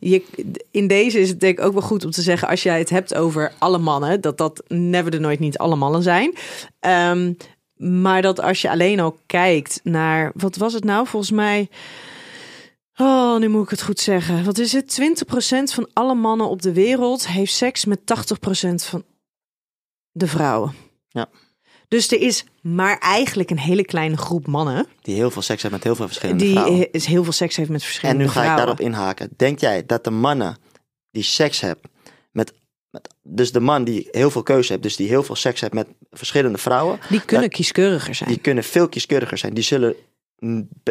je, 0.00 0.24
in 0.70 0.86
deze 0.86 1.20
is 1.20 1.28
het 1.28 1.40
denk 1.40 1.58
ik 1.58 1.64
ook 1.64 1.72
wel 1.72 1.82
goed 1.82 2.04
om 2.04 2.10
te 2.10 2.22
zeggen, 2.22 2.48
als 2.48 2.62
jij 2.62 2.78
het 2.78 2.90
hebt 2.90 3.14
over 3.14 3.52
alle 3.58 3.78
mannen, 3.78 4.20
dat 4.20 4.38
dat 4.38 4.62
never 4.68 5.10
de 5.10 5.18
nooit 5.18 5.40
niet 5.40 5.58
alle 5.58 5.76
mannen 5.76 6.02
zijn. 6.02 6.34
Ehm, 6.80 7.32
maar 7.76 8.22
dat 8.22 8.40
als 8.40 8.60
je 8.60 8.70
alleen 8.70 9.00
al 9.00 9.18
kijkt 9.26 9.80
naar, 9.82 10.32
wat 10.34 10.56
was 10.56 10.72
het 10.72 10.84
nou 10.84 11.06
volgens 11.06 11.32
mij? 11.32 11.68
Oh, 12.96 13.38
nu 13.38 13.48
moet 13.48 13.64
ik 13.64 13.70
het 13.70 13.82
goed 13.82 14.00
zeggen. 14.00 14.44
Wat 14.44 14.58
is 14.58 14.72
het? 14.72 15.00
20% 15.70 15.74
van 15.74 15.88
alle 15.92 16.14
mannen 16.14 16.48
op 16.48 16.62
de 16.62 16.72
wereld 16.72 17.28
heeft 17.28 17.54
seks 17.54 17.84
met 17.84 17.98
80% 18.00 18.04
van 18.74 19.04
de 20.10 20.26
vrouwen. 20.26 20.74
Ja. 21.08 21.28
Dus 21.88 22.10
er 22.10 22.20
is 22.20 22.44
maar 22.60 22.98
eigenlijk 22.98 23.50
een 23.50 23.58
hele 23.58 23.84
kleine 23.84 24.16
groep 24.16 24.46
mannen 24.46 24.86
Die 25.02 25.14
heel 25.14 25.30
veel 25.30 25.42
seks 25.42 25.62
hebben 25.62 25.78
met 25.78 25.88
heel 25.88 25.96
veel 25.96 26.06
verschillende 26.06 26.44
die 26.44 26.52
vrouwen. 26.52 26.92
is 26.92 27.06
heel 27.06 27.24
veel 27.24 27.32
seks 27.32 27.56
heeft 27.56 27.70
met 27.70 27.80
En 27.80 27.86
verschillende 27.86 28.24
nu 28.24 28.28
ga 28.28 28.40
ik 28.40 28.46
vrouwen. 28.46 28.66
daarop 28.66 28.80
inhaken. 28.80 29.30
Denk 29.36 29.58
jij 29.58 29.86
dat 29.86 30.04
de 30.04 30.10
mannen 30.10 30.56
die 31.10 31.22
seks 31.22 31.60
hebben 31.60 31.90
met 32.30 32.52
dus 33.22 33.52
de 33.52 33.60
man 33.60 33.84
die 33.84 34.08
heel 34.10 34.30
veel 34.30 34.42
keuze 34.42 34.70
heeft, 34.72 34.82
dus 34.82 34.96
die 34.96 35.08
heel 35.08 35.22
veel 35.22 35.34
seks 35.34 35.60
heeft 35.60 35.72
met 35.72 35.86
verschillende 36.10 36.58
vrouwen, 36.58 36.98
Die 37.08 37.24
kunnen 37.24 37.50
kieskeuriger 37.50 38.14
zijn. 38.14 38.28
die 38.28 38.38
kunnen 38.38 38.64
veel 38.64 38.88
kieskeuriger 38.88 39.38
zijn. 39.38 39.54
Die 39.54 39.64
zullen, 39.64 39.94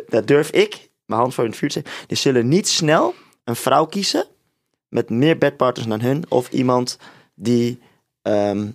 dat 0.08 0.28
durf 0.28 0.50
ik, 0.50 0.90
mijn 1.06 1.22
hand 1.22 1.34
voor 1.34 1.44
in 1.44 1.50
het 1.50 1.60
vuur 1.60 1.70
te 1.70 1.74
zetten, 1.82 1.94
die 2.08 2.18
zullen 2.18 2.48
niet 2.48 2.68
snel 2.68 3.14
een 3.44 3.56
vrouw 3.56 3.86
kiezen 3.86 4.26
met 4.90 5.10
meer 5.10 5.38
bedpartners 5.38 5.88
dan 5.88 6.02
hun, 6.02 6.24
of 6.30 6.50
iemand 6.50 6.98
die 7.36 7.80
ehm, 8.22 8.68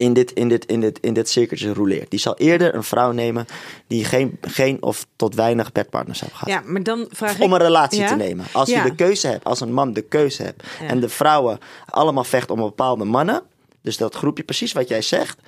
in, 0.00 0.12
dit, 0.12 0.32
in, 0.32 0.48
dit, 0.48 0.64
in, 0.64 0.80
dit, 0.80 0.98
in 1.00 1.14
dit 1.14 1.28
cirkeltje 1.28 1.72
roleert. 1.72 2.10
Die 2.10 2.20
zal 2.20 2.36
eerder 2.36 2.74
een 2.74 2.82
vrouw 2.82 3.12
nemen 3.12 3.46
die 3.86 4.04
geen, 4.04 4.38
geen 4.40 4.82
of 4.82 5.06
tot 5.16 5.34
weinig 5.34 5.72
bedpartners 5.72 6.20
heeft 6.20 6.32
gehad. 6.32 6.48
Ja, 6.48 6.62
maar 6.64 6.82
dan 6.82 7.06
vraag 7.10 7.36
ik... 7.36 7.42
Om 7.42 7.52
een 7.52 7.58
relatie 7.58 8.00
Ja? 8.00 8.08
te 8.08 8.14
nemen. 8.14 8.46
Als 8.52 8.68
Ja. 8.68 8.82
je 8.84 8.90
de 8.90 8.96
keuze 8.96 9.26
hebt, 9.26 9.44
als 9.44 9.60
een 9.60 9.72
man 9.72 9.92
de 9.92 10.02
keuze 10.02 10.42
hebt. 10.42 10.62
En 10.86 11.00
de 11.00 11.08
vrouwen 11.08 11.58
allemaal 11.86 12.24
vechten 12.24 12.54
om 12.54 12.60
bepaalde 12.60 13.04
mannen. 13.04 13.42
Dus 13.82 13.96
dat 13.96 14.14
groepje, 14.14 14.42
precies 14.42 14.72
wat 14.72 14.88
jij 14.88 15.02
zegt. 15.02 15.38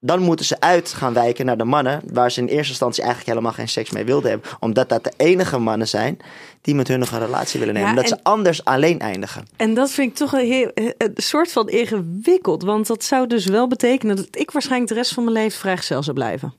Dan 0.00 0.20
moeten 0.20 0.46
ze 0.46 0.60
uit 0.60 0.92
gaan 0.92 1.12
wijken 1.12 1.46
naar 1.46 1.56
de 1.56 1.64
mannen. 1.64 2.00
Waar 2.12 2.30
ze 2.30 2.40
in 2.40 2.46
eerste 2.46 2.70
instantie 2.70 3.02
eigenlijk 3.02 3.30
helemaal 3.32 3.52
geen 3.56 3.68
seks 3.68 3.90
mee 3.90 4.04
wilden 4.04 4.30
hebben. 4.30 4.50
Omdat 4.60 4.88
dat 4.88 5.04
de 5.04 5.12
enige 5.16 5.58
mannen 5.58 5.88
zijn 5.88 6.18
die 6.60 6.74
met 6.74 6.88
hun 6.88 6.98
nog 6.98 7.10
een 7.10 7.18
relatie 7.18 7.58
willen 7.58 7.74
nemen. 7.74 7.90
Ja, 7.90 7.96
omdat 7.96 8.10
en- 8.12 8.18
ze 8.18 8.24
anders 8.24 8.64
alleen 8.64 8.98
eindigen. 8.98 9.46
En 9.56 9.74
dat 9.74 9.90
vind 9.90 10.10
ik 10.10 10.16
toch 10.16 10.32
een, 10.32 10.46
heel, 10.46 10.70
een 10.74 11.12
soort 11.14 11.52
van 11.52 11.68
ingewikkeld. 11.68 12.62
Want 12.62 12.86
dat 12.86 13.04
zou 13.04 13.26
dus 13.26 13.46
wel 13.46 13.68
betekenen 13.68 14.16
dat 14.16 14.28
ik 14.30 14.50
waarschijnlijk 14.50 14.90
de 14.90 14.96
rest 14.96 15.14
van 15.14 15.24
mijn 15.24 15.36
leven 15.36 15.58
vrijgezel 15.58 16.02
zou 16.02 16.16
blijven. 16.16 16.54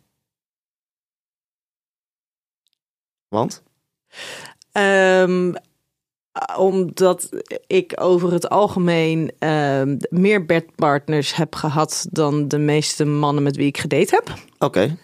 Want? 3.28 3.64
Ehm, 4.72 5.54
omdat 6.58 7.30
ik 7.68 7.94
over 7.96 8.32
het 8.32 8.50
algemeen 8.50 9.32
ehm, 9.40 9.98
meer 10.10 10.46
bedpartners 10.46 11.36
heb 11.36 11.56
gehad 11.56 12.08
dan 12.12 12.48
de 12.48 12.58
meeste 12.58 13.06
mannen 13.06 13.44
met 13.44 13.56
wie 13.56 13.68
ik 13.68 13.78
gedate 13.78 14.16
heb. 14.16 14.34
Oké. 14.58 14.98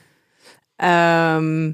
Ehm, 0.75 1.71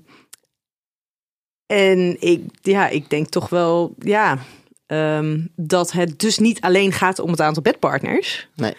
en 1.65 2.21
ik, 2.21 2.43
ja, 2.61 2.87
ik 2.87 3.09
denk 3.09 3.27
toch 3.27 3.49
wel, 3.49 3.95
ja, 3.99 4.37
ehm, 4.85 5.45
dat 5.55 5.91
het 5.91 6.19
dus 6.19 6.37
niet 6.37 6.61
alleen 6.61 6.91
gaat 6.91 7.19
om 7.19 7.29
het 7.29 7.41
aantal 7.41 7.63
bedpartners, 7.63 8.49
Nee. 8.55 8.73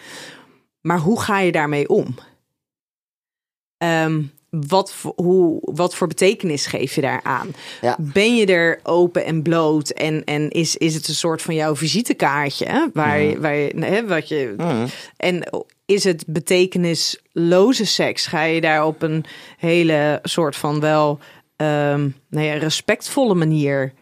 maar 0.81 0.99
hoe 0.99 1.21
ga 1.21 1.39
je 1.39 1.51
daarmee 1.51 1.89
om? 1.89 2.15
Wat, 4.67 4.93
voor, 4.93 5.13
hoe, 5.15 5.57
wat 5.61 5.95
voor 5.95 6.07
betekenis 6.07 6.65
geef 6.65 6.95
je 6.95 7.01
daaraan? 7.01 7.47
Ja. 7.81 7.95
Ben 7.99 8.35
je 8.35 8.45
er 8.45 8.79
open 8.83 9.25
en 9.25 9.41
bloot 9.41 9.89
en, 9.89 10.23
en 10.23 10.49
is, 10.49 10.77
is 10.77 10.93
het 10.93 11.07
een 11.07 11.13
soort 11.15 11.41
van 11.41 11.55
jouw 11.55 11.75
visitekaartje? 11.75 12.65
hè, 12.65 12.85
Waar, 12.93 13.39
waar 13.41 13.55
je, 13.55 13.71
hè, 13.79 14.07
wat 14.07 14.27
je, 14.27 14.53
Mhm. 14.57 14.87
en 15.17 15.49
is 15.85 16.03
het 16.03 16.23
betekenisloze 16.27 17.85
seks? 17.85 18.27
Ga 18.27 18.43
je 18.43 18.61
daar 18.61 18.85
op 18.85 19.01
een 19.01 19.25
hele 19.57 20.19
soort 20.23 20.55
van 20.55 20.79
wel 20.79 21.19
ehm, 21.55 22.09
nou 22.29 22.45
ja, 22.45 22.53
respectvolle 22.53 23.33
manier 23.33 23.93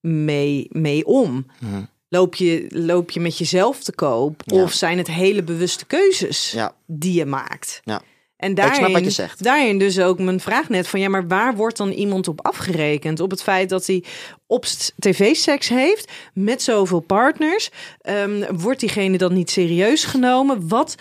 mee, 0.00 0.66
mee 0.70 1.06
om? 1.06 1.46
Mhm. 1.60 1.82
Loop 2.08 2.34
je, 2.34 2.66
loop 2.68 3.10
je 3.10 3.20
met 3.20 3.38
jezelf 3.38 3.82
te 3.82 3.92
koop? 3.92 4.42
Of 4.52 4.72
zijn 4.72 4.98
het 4.98 5.06
hele 5.06 5.42
bewuste 5.42 5.86
keuzes 5.86 6.56
die 6.86 7.12
je 7.12 7.26
maakt? 7.26 7.80
Ja. 7.84 8.02
En 8.40 8.54
daarin, 8.54 9.12
daarin 9.38 9.78
dus 9.78 9.98
ook 9.98 10.18
mijn 10.18 10.40
vraag 10.40 10.68
net 10.68 10.88
van 10.88 11.00
ja, 11.00 11.08
maar 11.08 11.28
waar 11.28 11.56
wordt 11.56 11.76
dan 11.76 11.90
iemand 11.90 12.28
op 12.28 12.46
afgerekend? 12.46 13.20
Op 13.20 13.30
het 13.30 13.42
feit 13.42 13.68
dat 13.68 13.86
hij 13.86 14.04
op 14.46 14.64
st- 14.64 14.92
tv 14.98 15.34
seks 15.34 15.68
heeft 15.68 16.12
met 16.34 16.62
zoveel 16.62 17.00
partners, 17.00 17.70
Ehm, 18.00 18.56
wordt 18.56 18.80
diegene 18.80 19.18
dan 19.18 19.32
niet 19.32 19.50
serieus 19.50 20.04
genomen? 20.04 20.68
Wat, 20.68 20.94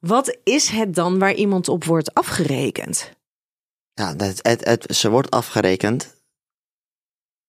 wat 0.00 0.38
is 0.44 0.68
het 0.68 0.94
dan 0.94 1.18
waar 1.18 1.34
iemand 1.34 1.68
op 1.68 1.84
wordt 1.84 2.14
afgerekend? 2.14 3.10
Ja, 3.94 4.14
het, 4.16 4.38
het, 4.42 4.64
het, 4.64 4.96
ze 4.96 5.10
wordt 5.10 5.30
afgerekend 5.30 6.14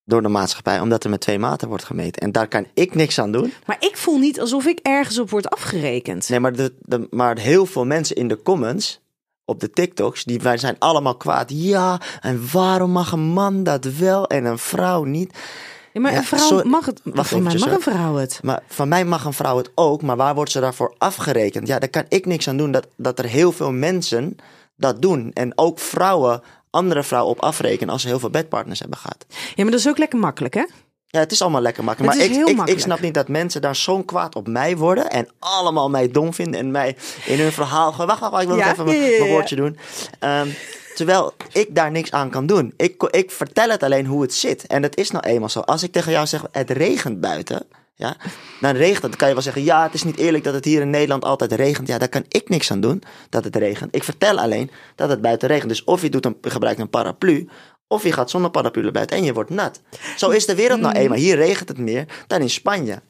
door 0.06 0.22
de 0.22 0.28
maatschappij, 0.28 0.80
omdat 0.80 1.04
er 1.04 1.10
met 1.10 1.22
twee 1.22 1.40
maten 1.40 1.68
wordt 1.68 1.84
gemeten. 1.84 2.22
En 2.22 2.32
daar 2.32 2.48
kan 2.48 2.66
ik 2.74 2.96
niks 2.96 3.20
aan 3.20 3.32
doen. 3.32 3.54
Maar 3.66 3.78
ik 3.80 3.98
voel 3.98 4.18
niet 4.18 4.40
alsof 4.40 4.66
ik 4.66 4.80
ergens 4.82 5.20
op 5.20 5.30
word 5.30 5.50
afgerekend. 5.50 6.30
Nee, 6.30 6.40
maar, 6.40 6.56
de, 6.56 6.74
de, 6.80 7.08
maar 7.10 7.38
heel 7.38 7.66
veel 7.66 7.86
mensen 7.86 8.16
in 8.16 8.28
de 8.28 8.42
comments 8.42 9.02
op 9.46 9.60
de 9.60 9.70
TikToks, 9.70 10.24
die 10.24 10.40
wij 10.40 10.58
zijn 10.58 10.76
allemaal 10.80 11.16
kwaad. 11.16 11.50
Ja, 11.52 12.00
en 12.22 12.42
waarom 12.52 12.92
mag 12.92 13.12
een 13.12 13.20
man 13.20 13.64
dat 13.64 13.86
wel 13.86 14.28
en 14.28 14.46
een 14.46 14.58
vrouw 14.58 15.04
niet? 15.04 15.38
Ja, 15.94 16.02
maar 16.02 16.12
Ja, 16.12 16.18
een 16.18 16.24
vrouw 16.24 16.48
sorry. 16.48 16.70
mag 16.70 16.86
het. 16.86 17.02
Wacht 17.04 17.30
van 17.30 17.44
mij 17.44 17.58
mag 17.58 17.72
een 17.72 17.82
vrouw 17.82 18.16
het. 18.16 18.40
Maar 18.44 18.64
van 18.68 18.88
mij 18.88 19.06
mag 19.06 19.26
een 19.26 19.34
vrouw 19.34 19.58
het 19.58 19.72
ook, 19.76 20.02
maar 20.02 20.16
waar 20.18 20.36
wordt 20.36 20.52
ze 20.52 20.60
daarvoor 20.60 20.96
afgerekend? 20.98 21.68
Ja, 21.68 21.80
daar 21.80 21.90
kan 21.90 22.06
ik 22.08 22.26
niks 22.26 22.48
aan 22.48 22.58
doen 22.58 22.72
dat, 22.72 22.88
dat 22.96 23.20
er 23.20 23.26
heel 23.26 23.52
veel 23.52 23.72
mensen 23.72 24.36
dat 24.76 25.02
doen. 25.02 25.32
En 25.34 25.58
ook 25.58 25.80
vrouwen 25.80 26.42
andere 26.70 27.04
vrouwen 27.04 27.32
op 27.32 27.42
afrekenen 27.42 27.94
als 27.94 28.02
ze 28.02 28.08
heel 28.08 28.20
veel 28.20 28.30
bedpartners 28.30 28.80
hebben 28.80 28.98
gehad. 28.98 29.26
Ja, 29.30 29.64
maar 29.64 29.72
dat 29.72 29.80
is 29.80 29.88
ook 29.88 29.98
lekker 29.98 30.20
makkelijk, 30.20 30.54
hè? 30.54 30.64
Ja, 31.14 31.20
het 31.20 31.32
is 31.32 31.42
allemaal 31.42 31.62
lekker 31.62 31.84
makkelijk. 31.84 32.14
Het 32.14 32.30
Maar 32.30 32.40
ik, 32.40 32.60
ik, 32.60 32.68
ik 32.68 32.80
snap 32.80 33.00
niet 33.00 33.14
dat 33.14 33.28
mensen 33.28 33.62
daar 33.62 33.76
zo'n 33.76 34.06
kwaad 34.06 34.36
op 34.36 34.48
mij 34.48 34.78
worden. 34.78 35.10
En 35.10 35.28
allemaal 35.40 35.90
mij 35.90 36.08
dom 36.12 36.34
vinden. 36.34 36.60
En 36.60 36.72
mij 36.72 36.96
in 37.26 37.40
hun 37.40 37.52
verhaal 37.52 37.92
gewoon. 37.92 38.08
Wacht, 38.08 38.20
wacht, 38.20 38.32
wacht, 38.32 38.44
ik 38.44 38.50
wil 38.50 38.58
nog 38.58 38.68
even 38.72 38.86
mijn, 38.86 38.98
ja, 38.98 39.04
ja, 39.04 39.12
ja. 39.12 39.20
mijn 39.20 39.32
woordje 39.32 39.56
doen. 39.56 39.78
Ehm, 40.20 40.48
terwijl 40.96 41.34
ik 41.52 41.76
daar 41.76 41.92
niks 41.92 42.12
aan 42.12 42.30
kan 42.30 42.46
doen. 42.46 42.74
Ik, 42.78 43.04
ik 43.04 43.32
vertel 43.32 43.70
het 43.70 43.84
alleen 43.84 44.06
hoe 44.06 44.22
het 44.22 44.34
zit. 44.34 44.68
En 44.68 44.82
dat 44.82 44.98
is 44.98 45.12
nou 45.12 45.26
eenmaal 45.26 45.50
zo. 45.50 45.60
Als 45.60 45.84
ik 45.84 45.92
tegen 45.92 46.12
jou 46.12 46.28
zeg, 46.28 46.44
het 46.52 46.70
regent 46.70 47.20
buiten. 47.20 47.66
Ja, 47.96 48.18
dan 48.62 48.76
regent 48.76 49.02
het. 49.02 49.12
Dan 49.12 49.20
kan 49.20 49.28
je 49.28 49.34
wel 49.34 49.44
zeggen, 49.44 49.64
ja, 49.64 49.84
het 49.84 49.94
is 49.94 50.04
niet 50.04 50.18
eerlijk 50.18 50.44
dat 50.44 50.54
het 50.54 50.66
hier 50.66 50.82
in 50.82 50.90
Nederland 50.90 51.26
altijd 51.26 51.52
regent. 51.52 51.88
Ja, 51.88 51.98
daar 51.98 52.10
kan 52.10 52.26
ik 52.28 52.50
niks 52.50 52.72
aan 52.72 52.82
doen 52.82 53.04
dat 53.30 53.44
het 53.44 53.56
regent. 53.56 53.96
Ik 53.96 54.04
vertel 54.04 54.40
alleen 54.40 54.72
dat 54.96 55.10
het 55.10 55.22
buiten 55.22 55.48
regent. 55.48 55.70
Dus 55.70 55.84
of 55.84 56.02
je 56.02 56.10
doet 56.10 56.26
een, 56.26 56.38
gebruikt 56.42 56.80
een 56.80 56.90
paraplu, 56.90 57.50
of 57.94 58.04
je 58.04 58.12
gaat 58.12 58.30
zonder 58.30 58.52
paraplu 58.52 58.82
naar 58.82 58.92
buiten 58.92 59.18
en 59.18 59.24
je 59.24 59.34
wordt 59.34 59.50
nat. 59.50 59.82
Zo 60.16 60.30
is 60.30 60.46
de 60.46 60.56
wereld 60.56 60.80
nou 60.80 60.96
eenmaal. 60.96 61.18
Hier 61.18 61.36
regent 61.36 61.70
het 61.70 61.78
meer 61.78 62.06
dan 62.28 62.42
in 62.42 62.50
Spanje. 62.50 63.02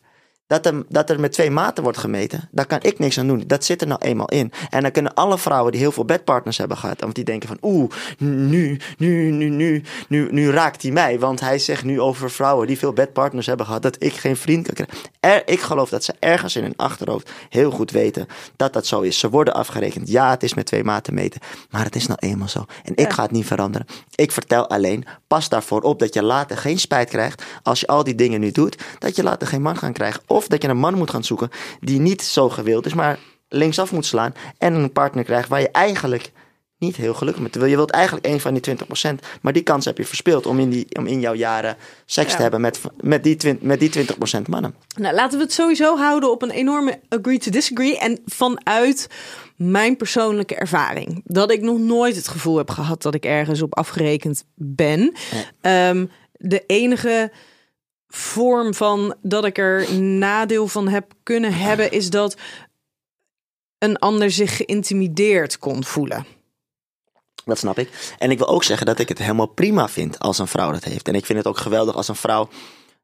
Dat 0.53 0.65
er, 0.65 0.83
dat 0.89 1.09
er 1.09 1.19
met 1.19 1.31
twee 1.31 1.51
maten 1.51 1.83
wordt 1.83 1.97
gemeten, 1.97 2.49
daar 2.51 2.65
kan 2.65 2.79
ik 2.81 2.99
niks 2.99 3.19
aan 3.19 3.27
doen. 3.27 3.43
Dat 3.47 3.65
zit 3.65 3.81
er 3.81 3.87
nou 3.87 4.01
eenmaal 4.03 4.29
in. 4.29 4.51
En 4.69 4.81
dan 4.81 4.91
kunnen 4.91 5.13
alle 5.13 5.37
vrouwen 5.37 5.71
die 5.71 5.81
heel 5.81 5.91
veel 5.91 6.05
bedpartners 6.05 6.57
hebben 6.57 6.77
gehad, 6.77 7.01
want 7.01 7.15
die 7.15 7.23
denken 7.23 7.47
van, 7.47 7.57
oeh, 7.61 7.91
nu, 8.17 8.79
nu, 8.97 9.31
nu, 9.31 9.49
nu, 9.49 9.83
nu, 10.07 10.27
nu 10.31 10.49
raakt 10.51 10.81
hij 10.81 10.91
mij. 10.91 11.19
Want 11.19 11.39
hij 11.39 11.59
zegt 11.59 11.83
nu 11.83 12.01
over 12.01 12.31
vrouwen 12.31 12.67
die 12.67 12.77
veel 12.77 12.93
bedpartners 12.93 13.45
hebben 13.45 13.65
gehad, 13.65 13.81
dat 13.81 13.95
ik 14.03 14.13
geen 14.13 14.37
vriend 14.37 14.65
kan 14.65 14.73
krijgen. 14.73 15.09
Er, 15.19 15.41
ik 15.45 15.61
geloof 15.61 15.89
dat 15.89 16.03
ze 16.03 16.13
ergens 16.19 16.55
in 16.55 16.63
hun 16.63 16.75
achterhoofd 16.75 17.31
heel 17.49 17.71
goed 17.71 17.91
weten 17.91 18.27
dat 18.55 18.73
dat 18.73 18.85
zo 18.85 19.01
is. 19.01 19.19
Ze 19.19 19.29
worden 19.29 19.53
afgerekend. 19.53 20.09
Ja, 20.09 20.29
het 20.29 20.43
is 20.43 20.53
met 20.53 20.65
twee 20.65 20.83
maten 20.83 21.13
meten. 21.13 21.41
Maar 21.69 21.83
het 21.83 21.95
is 21.95 22.07
nou 22.07 22.19
eenmaal 22.21 22.47
zo. 22.47 22.65
En 22.83 22.95
ik 22.95 23.13
ga 23.13 23.23
het 23.23 23.31
niet 23.31 23.45
veranderen. 23.45 23.87
Ik 24.15 24.31
vertel 24.31 24.69
alleen, 24.69 25.05
pas 25.27 25.49
daarvoor 25.49 25.81
op 25.81 25.99
dat 25.99 26.13
je 26.13 26.23
later 26.23 26.57
geen 26.57 26.79
spijt 26.79 27.09
krijgt 27.09 27.43
als 27.63 27.79
je 27.79 27.87
al 27.87 28.03
die 28.03 28.15
dingen 28.15 28.39
nu 28.39 28.51
doet. 28.51 28.77
Dat 28.99 29.15
je 29.15 29.23
later 29.23 29.47
geen 29.47 29.61
man 29.61 29.77
gaat 29.77 29.93
krijgen. 29.93 30.21
Of 30.27 30.42
dat 30.47 30.61
je 30.61 30.67
een 30.67 30.77
man 30.77 30.97
moet 30.97 31.09
gaan 31.09 31.23
zoeken 31.23 31.49
die 31.79 31.99
niet 31.99 32.21
zo 32.21 32.49
gewild 32.49 32.85
is, 32.85 32.93
maar 32.93 33.19
linksaf 33.49 33.91
moet 33.91 34.05
slaan. 34.05 34.33
En 34.57 34.73
een 34.73 34.91
partner 34.91 35.23
krijgt 35.23 35.49
waar 35.49 35.61
je 35.61 35.71
eigenlijk 35.71 36.31
niet 36.77 36.95
heel 36.95 37.13
gelukkig 37.13 37.41
mee 37.41 37.51
bent. 37.51 37.69
Je 37.69 37.75
wilt 37.75 37.91
eigenlijk 37.91 38.25
een 38.25 38.39
van 38.39 38.53
die 38.53 38.75
20%. 38.75 38.79
Maar 39.41 39.53
die 39.53 39.63
kans 39.63 39.85
heb 39.85 39.97
je 39.97 40.05
verspeeld 40.05 40.45
om 40.45 40.59
in, 40.59 40.69
die, 40.69 40.85
om 40.97 41.07
in 41.07 41.19
jouw 41.19 41.33
jaren 41.33 41.77
seks 42.05 42.29
Ja. 42.29 42.35
te 42.35 42.41
hebben 42.41 42.61
met, 42.61 42.79
met, 43.01 43.23
die, 43.23 43.35
twin- 43.35 43.59
met 43.61 43.79
die 43.79 43.91
20% 44.37 44.41
mannen. 44.49 44.75
Nou, 44.97 45.15
laten 45.15 45.37
we 45.37 45.43
het 45.43 45.53
sowieso 45.53 45.97
houden 45.97 46.31
op 46.31 46.41
een 46.41 46.51
enorme 46.51 46.99
agree 47.09 47.37
to 47.37 47.51
disagree. 47.51 47.97
En 47.99 48.19
vanuit 48.25 49.07
mijn 49.55 49.97
persoonlijke 49.97 50.55
ervaring. 50.55 51.21
Dat 51.25 51.51
ik 51.51 51.61
nog 51.61 51.77
nooit 51.77 52.15
het 52.15 52.27
gevoel 52.27 52.57
heb 52.57 52.69
gehad 52.69 53.01
dat 53.01 53.13
ik 53.13 53.25
ergens 53.25 53.61
op 53.61 53.77
afgerekend 53.77 54.43
ben. 54.55 55.13
Ehm, 55.61 56.05
de 56.31 56.63
enige 56.67 57.31
vorm 58.15 58.73
van 58.73 59.15
dat 59.21 59.45
ik 59.45 59.57
er 59.57 59.93
nadeel 60.01 60.67
van 60.67 60.87
heb 60.87 61.11
kunnen 61.23 61.53
hebben, 61.53 61.91
is 61.91 62.09
dat 62.09 62.35
een 63.77 63.99
ander 63.99 64.31
zich 64.31 64.55
geïntimideerd 64.55 65.57
kon 65.59 65.83
voelen. 65.83 66.25
Dat 67.45 67.57
snap 67.57 67.77
ik. 67.79 68.15
En 68.19 68.31
ik 68.31 68.37
wil 68.37 68.47
ook 68.47 68.63
zeggen 68.63 68.85
dat 68.85 68.99
ik 68.99 69.09
het 69.09 69.17
helemaal 69.17 69.45
prima 69.45 69.89
vind 69.89 70.19
als 70.19 70.37
een 70.39 70.47
vrouw 70.47 70.71
dat 70.71 70.83
heeft. 70.83 71.07
En 71.07 71.15
ik 71.15 71.25
vind 71.25 71.37
het 71.37 71.47
ook 71.47 71.57
geweldig 71.57 71.95
als 71.95 72.07
een 72.07 72.15
vrouw 72.15 72.49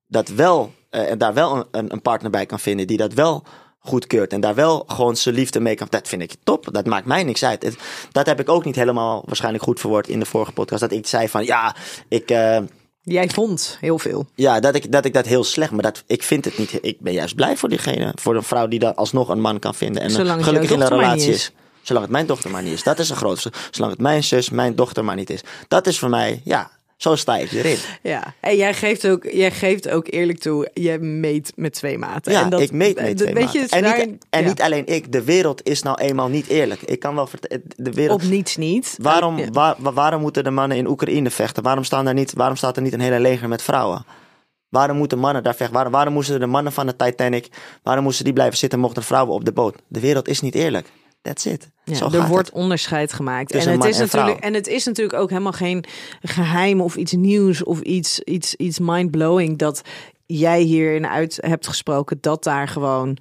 dat 0.08 0.28
wel, 0.28 0.74
eh, 0.90 1.12
daar 1.18 1.34
wel 1.34 1.68
een- 1.72 1.92
een, 1.94 2.02
partner 2.02 2.32
bij 2.32 2.46
kan 2.46 2.60
vinden 2.60 2.88
die 2.88 2.98
dat 2.98 3.14
wel 3.14 3.44
goedkeurt. 3.80 4.34
En 4.34 4.42
daar 4.42 4.56
wel 4.56 4.84
gewoon 4.88 5.16
zijn 5.16 5.36
liefde 5.36 5.60
mee 5.60 5.76
kan. 5.76 5.88
Dat 5.90 6.08
vind 6.08 6.22
ik 6.22 6.34
top. 6.44 6.68
Dat 6.74 6.86
maakt 6.86 7.06
mij 7.06 7.24
niks 7.24 7.44
uit. 7.44 7.78
Dat 8.12 8.26
heb 8.26 8.40
ik 8.40 8.50
ook 8.50 8.66
niet 8.66 8.76
helemaal 8.76 9.24
waarschijnlijk 9.26 9.64
goed 9.64 9.80
verwoord 9.80 10.08
in 10.08 10.20
de 10.20 10.26
vorige 10.26 10.52
podcast. 10.52 10.82
Dat 10.82 10.92
ik 10.92 11.08
zei 11.08 11.30
van 11.30 11.46
ja, 11.46 11.76
ik. 12.08 12.30
eh, 12.30 12.60
Jij 13.12 13.30
vond 13.30 13.78
heel 13.80 14.00
veel. 14.00 14.28
ja, 14.36 14.60
dat 14.60 14.76
ik, 14.76 14.92
dat 14.92 15.06
ik 15.06 15.14
dat 15.14 15.26
heel 15.26 15.44
slecht, 15.44 15.72
maar 15.72 15.82
dat, 15.82 16.04
ik 16.08 16.24
vind 16.24 16.46
het 16.46 16.58
niet. 16.58 16.78
Ik 16.82 17.00
ben 17.00 17.14
juist 17.14 17.36
blij 17.36 17.58
voor 17.58 17.70
diegene. 17.70 18.12
Voor 18.16 18.36
een 18.36 18.44
vrouw 18.44 18.68
die 18.68 18.80
dan 18.80 18.96
alsnog 18.96 19.30
een 19.30 19.42
man 19.42 19.60
kan 19.60 19.76
vinden. 19.76 20.02
En 20.02 20.12
Zolang 20.12 20.44
gelukkig 20.44 20.72
in 20.72 20.82
een 20.82 20.88
relatie 20.88 21.32
is. 21.32 21.52
Zolang 21.82 22.06
het 22.06 22.14
mijn 22.14 22.26
dochter 22.26 22.50
maar 22.50 22.64
niet 22.64 22.74
is. 22.74 22.84
Dat 22.84 23.00
is 23.00 23.10
het 23.10 23.18
grootste. 23.18 23.52
Zolang 23.72 23.92
het 23.92 24.02
mijn 24.02 24.24
zus, 24.24 24.50
mijn 24.50 24.76
dochter 24.76 25.06
maar 25.06 25.16
niet 25.16 25.30
is. 25.30 25.42
Dat 25.68 25.88
is 25.88 26.00
voor 26.00 26.10
mij, 26.10 26.42
ja, 26.44 26.72
zo 27.00 27.16
sta 27.16 27.38
ik 27.38 27.52
erin. 27.52 27.78
Ja, 28.02 28.34
en 28.40 28.56
jij 28.56 28.74
geeft 28.74 29.08
ook, 29.08 29.24
jij 29.32 29.52
geeft 29.52 29.90
ook 29.90 30.08
eerlijk 30.10 30.40
toe, 30.40 30.70
je 30.74 31.00
meet 31.00 31.52
met 31.56 31.74
twee 31.74 31.98
maten. 31.98 32.32
Ja, 32.32 32.42
en 32.44 32.50
dat, 32.50 32.60
ik 32.60 32.72
meet 32.72 32.96
mee 33.02 33.16
dat- 33.16 33.28
twee 33.28 33.34
je, 33.34 33.46
maten. 33.46 33.70
En, 33.70 33.84
daarin- 33.84 34.10
niet, 34.10 34.26
en 34.30 34.42
ja, 34.42 34.48
niet 34.48 34.62
alleen 34.62 34.86
ik. 34.88 35.12
De 35.12 35.24
wereld 35.24 35.68
is 35.68 35.82
nou 35.82 36.02
eenmaal 36.02 36.28
niet 36.28 36.48
eerlijk. 36.48 36.82
Ik 36.82 37.00
kan 37.00 37.16
wel 37.16 37.28
vertellen, 37.28 37.64
de 37.76 37.92
wereld... 37.92 38.24
op 38.24 38.30
niets 38.30 38.58
niet. 38.58 38.96
Waarom, 39.02 39.38
Ja. 39.38 39.50
waar- 39.52 39.76
waar- 39.78 39.94
waarom 39.94 40.22
moeten 40.22 40.44
de 40.44 40.50
mannen 40.50 40.78
in 40.78 40.88
Oekraïne 40.88 41.30
vechten? 41.30 41.64
Waarom, 41.64 41.84
staan 41.84 42.06
daar 42.06 42.14
niet, 42.14 42.34
waarom 42.34 42.56
staat 42.56 42.76
er 42.76 42.82
niet 42.82 42.94
een 42.94 43.00
hele 43.02 43.20
leger 43.20 43.48
met 43.48 43.62
vrouwen? 43.62 44.06
Waarom 44.70 44.98
moeten 44.98 45.20
mannen 45.20 45.44
daar 45.44 45.56
vechten? 45.56 45.74
Waarom, 45.76 45.92
waarom 45.94 46.14
moesten 46.14 46.40
de 46.40 46.46
mannen 46.46 46.72
van 46.74 46.86
de 46.88 46.96
Titanic, 46.96 47.48
waarom 47.84 48.04
moesten 48.04 48.24
die 48.26 48.34
blijven 48.34 48.58
zitten 48.58 48.80
mochten 48.80 49.04
vrouwen 49.04 49.34
op 49.34 49.46
de 49.46 49.52
boot? 49.52 49.76
De 49.88 50.00
wereld 50.00 50.28
is 50.28 50.42
niet 50.42 50.56
eerlijk. 50.56 50.88
That's 51.22 51.46
it. 51.46 51.72
Ja, 51.84 51.94
Zo 51.96 52.10
er 52.10 52.28
wordt 52.28 52.48
het. 52.48 52.56
onderscheid 52.56 53.14
gemaakt. 53.14 53.52
En, 53.52 53.70
het 53.70 53.84
is 53.84 54.00
en 54.00 54.08
vrouw. 54.10 54.22
natuurlijk, 54.22 54.46
en 54.46 54.54
het 54.54 54.68
is 54.68 54.86
natuurlijk 54.86 55.20
ook 55.20 55.30
helemaal 55.30 55.52
geen 55.52 55.86
geheim 56.22 56.82
of 56.82 56.96
iets 56.96 57.12
nieuws 57.12 57.64
of 57.64 57.82
iets, 57.82 58.20
iets, 58.20 58.56
iets 58.56 58.80
mind-blowing 58.80 59.58
dat 59.58 59.82
jij 60.26 60.62
hierin 60.62 61.08
uit 61.08 61.38
hebt 61.42 61.68
gesproken 61.68 62.18
dat 62.22 62.44
daar 62.44 62.68
gewoon 62.68 63.18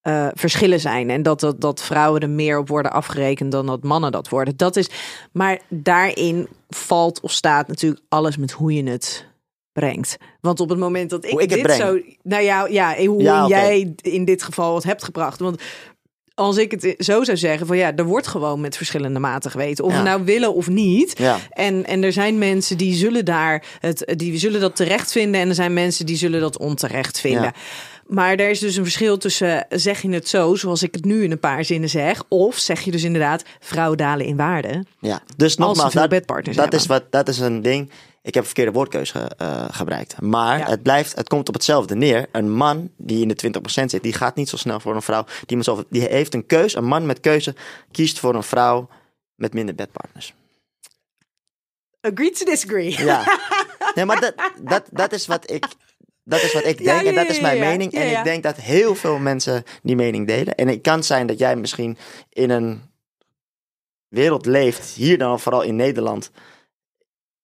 eh, 0.00 0.28
verschillen 0.32 0.80
zijn. 0.80 1.10
En 1.10 1.22
dat, 1.22 1.40
dat, 1.40 1.60
dat 1.60 1.82
vrouwen 1.82 2.20
er 2.20 2.30
meer 2.30 2.58
op 2.58 2.68
worden 2.68 2.92
afgerekend 2.92 3.52
dan 3.52 3.66
dat 3.66 3.82
mannen 3.82 4.12
dat 4.12 4.28
worden. 4.28 4.56
Dat 4.56 4.76
is, 4.76 4.90
maar 5.32 5.60
daarin 5.68 6.48
valt 6.68 7.20
of 7.20 7.32
staat 7.32 7.68
natuurlijk 7.68 8.02
alles 8.08 8.36
met 8.36 8.50
hoe 8.50 8.74
je 8.74 8.90
het 8.90 9.26
brengt. 9.72 10.16
Want 10.40 10.60
op 10.60 10.68
het 10.68 10.78
moment 10.78 11.10
dat 11.10 11.24
ik, 11.24 11.48
dit 11.48 11.70
zo... 11.70 12.00
Nou 12.22 12.42
ja, 12.42 12.66
ja 12.66 13.04
hoe 13.06 13.22
Ja, 13.22 13.46
jij 13.46 13.94
in 14.00 14.24
dit 14.24 14.42
geval 14.42 14.74
het 14.74 14.84
hebt 14.84 15.04
gebracht. 15.04 15.38
Want 15.38 15.62
als 16.34 16.56
ik 16.56 16.70
het 16.70 16.94
zo 16.98 17.24
zou 17.24 17.36
zeggen 17.36 17.66
van 17.66 17.76
ja, 17.76 17.94
er 17.96 18.04
wordt 18.04 18.26
gewoon 18.26 18.60
met 18.60 18.76
verschillende 18.76 19.18
maten 19.18 19.50
geweten. 19.50 19.84
Of 19.84 19.92
Ja. 19.92 19.98
we 19.98 20.04
nou 20.04 20.24
willen 20.24 20.54
of 20.54 20.68
niet. 20.68 21.18
Ja. 21.18 21.38
En, 21.50 21.86
en 21.86 22.02
er 22.02 22.12
zijn 22.12 22.38
mensen 22.38 22.76
die 22.76 22.94
zullen 22.94 23.24
daar 23.24 23.64
het, 23.80 24.12
die 24.16 24.38
zullen 24.38 24.60
dat 24.60 24.76
terecht 24.76 25.12
vinden. 25.12 25.40
En 25.40 25.48
er 25.48 25.54
zijn 25.54 25.72
mensen 25.72 26.06
die 26.06 26.16
zullen 26.16 26.40
dat 26.40 26.58
onterecht 26.58 27.20
vinden. 27.20 27.42
Ja. 27.42 27.52
Maar 28.06 28.36
er 28.36 28.50
is 28.50 28.58
dus 28.58 28.76
een 28.76 28.82
verschil 28.82 29.16
tussen 29.18 29.66
zeg 29.68 30.02
je 30.02 30.10
het 30.10 30.28
zo, 30.28 30.54
zoals 30.54 30.82
ik 30.82 30.94
het 30.94 31.04
nu 31.04 31.22
in 31.22 31.30
een 31.30 31.38
paar 31.38 31.64
zinnen 31.64 31.88
zeg. 31.88 32.22
Of 32.28 32.56
zeg 32.58 32.80
je 32.80 32.90
dus 32.90 33.02
inderdaad, 33.02 33.42
vrouwen 33.60 33.98
dalen 33.98 34.26
in 34.26 34.36
waarde. 34.36 34.84
Ja, 34.98 35.22
dus 35.36 35.56
nogmaals, 35.56 35.92
dat, 35.94 36.08
bedpartners 36.08 36.56
dat, 36.56 36.64
hebben. 36.64 36.80
is 36.82 36.86
wat, 36.86 37.12
dat 37.12 37.28
is 37.28 37.38
een 37.38 37.62
ding. 37.62 37.90
Ik 38.22 38.34
heb 38.34 38.42
een 38.42 38.48
verkeerde 38.48 38.72
woordkeuze 38.72 39.30
eh, 39.36 39.64
gebruikt. 39.70 40.20
Maar 40.20 40.58
Ja. 40.58 40.66
het, 40.68 40.82
blijft, 40.82 41.14
het 41.16 41.28
komt 41.28 41.48
op 41.48 41.54
hetzelfde 41.54 41.94
neer. 41.94 42.26
Een 42.32 42.50
man 42.52 42.90
die 42.96 43.22
in 43.22 43.28
de 43.28 43.60
20% 43.60 43.84
zit, 43.84 44.02
die 44.02 44.12
gaat 44.12 44.36
niet 44.36 44.48
zo 44.48 44.56
snel 44.56 44.80
voor 44.80 44.94
een 44.94 45.02
vrouw. 45.02 45.24
Die, 45.46 45.58
die 45.90 46.02
heeft 46.02 46.34
een 46.34 46.46
keuze. 46.46 46.76
Een 46.76 46.84
man 46.84 47.06
met 47.06 47.20
keuze 47.20 47.54
kiest 47.90 48.18
voor 48.18 48.34
een 48.34 48.42
vrouw 48.42 48.88
met 49.34 49.54
minder 49.54 49.74
bedpartners. 49.74 50.34
Agree 52.00 52.30
to 52.30 52.44
disagree. 52.44 53.04
Ja. 53.04 53.22
Nee, 53.94 54.04
maar 54.04 54.20
dat, 54.20 54.34
dat, 54.62 54.84
dat 54.90 55.12
is 55.12 55.26
wat 55.26 55.50
ik. 55.50 55.66
Dat 56.24 56.42
is 56.42 56.52
wat 56.52 56.64
ik 56.64 56.78
Ja, 56.82 56.84
denk 56.84 57.06
en 57.06 57.14
dat 57.14 57.28
is 57.28 57.40
mijn 57.40 57.58
mening. 57.58 57.92
En 57.92 58.18
ik 58.18 58.24
denk 58.24 58.42
dat 58.42 58.56
heel 58.56 58.94
veel 58.94 59.18
mensen 59.18 59.64
die 59.82 59.96
mening 59.96 60.26
delen. 60.26 60.54
En 60.54 60.68
het 60.68 60.80
kan 60.80 61.02
zijn 61.02 61.26
dat 61.26 61.38
jij 61.38 61.56
misschien 61.56 61.96
in 62.28 62.50
een 62.50 62.82
wereld 64.08 64.46
leeft, 64.46 64.94
hier 64.94 65.18
dan 65.18 65.40
vooral 65.40 65.62
in 65.62 65.76
Nederland. 65.76 66.30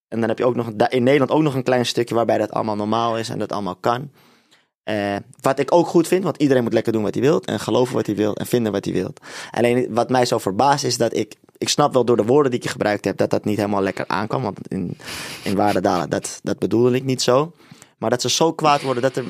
En 0.08 0.20
dan 0.20 0.28
heb 0.28 0.38
je 0.38 0.44
ook 0.44 0.54
nog 0.54 0.70
in 0.88 1.02
Nederland 1.02 1.30
ook 1.30 1.42
nog 1.42 1.54
een 1.54 1.62
klein 1.62 1.86
stukje 1.86 2.14
waarbij 2.14 2.38
dat 2.38 2.50
allemaal 2.50 2.76
normaal 2.76 3.18
is 3.18 3.28
en 3.28 3.38
dat 3.38 3.52
allemaal 3.52 3.76
kan. 3.76 4.10
Eh, 4.82 5.16
wat 5.40 5.58
ik 5.58 5.72
ook 5.72 5.86
goed 5.86 6.08
vind, 6.08 6.24
want 6.24 6.36
iedereen 6.36 6.62
moet 6.62 6.72
lekker 6.72 6.92
doen 6.92 7.02
wat 7.02 7.14
hij 7.14 7.22
wil 7.22 7.42
en 7.42 7.60
geloven 7.60 7.94
wat 7.94 8.06
hij 8.06 8.14
wil 8.14 8.34
en 8.34 8.46
vinden 8.46 8.72
wat 8.72 8.84
hij 8.84 8.94
wil. 8.94 9.12
Alleen 9.50 9.94
wat 9.94 10.10
mij 10.10 10.26
zo 10.26 10.38
verbaast 10.38 10.84
is 10.84 10.96
dat 10.96 11.16
ik, 11.16 11.34
ik 11.58 11.68
snap 11.68 11.92
wel 11.92 12.04
door 12.04 12.16
de 12.16 12.24
woorden 12.24 12.50
die 12.50 12.60
ik 12.60 12.68
gebruikt 12.68 13.04
heb 13.04 13.16
dat 13.16 13.30
dat 13.30 13.44
niet 13.44 13.56
helemaal 13.56 13.82
lekker 13.82 14.04
aankwam. 14.06 14.42
Want 14.42 14.58
in, 14.68 14.98
in 15.42 15.56
waarde 15.56 15.80
dalen, 15.80 16.10
dat, 16.10 16.40
dat 16.42 16.58
bedoelde 16.58 16.96
ik 16.96 17.04
niet 17.04 17.22
zo. 17.22 17.52
Maar 18.00 18.10
dat 18.10 18.20
ze 18.20 18.30
zo 18.30 18.52
kwaad 18.52 18.82
worden 18.82 19.02
dat 19.02 19.16
er 19.16 19.24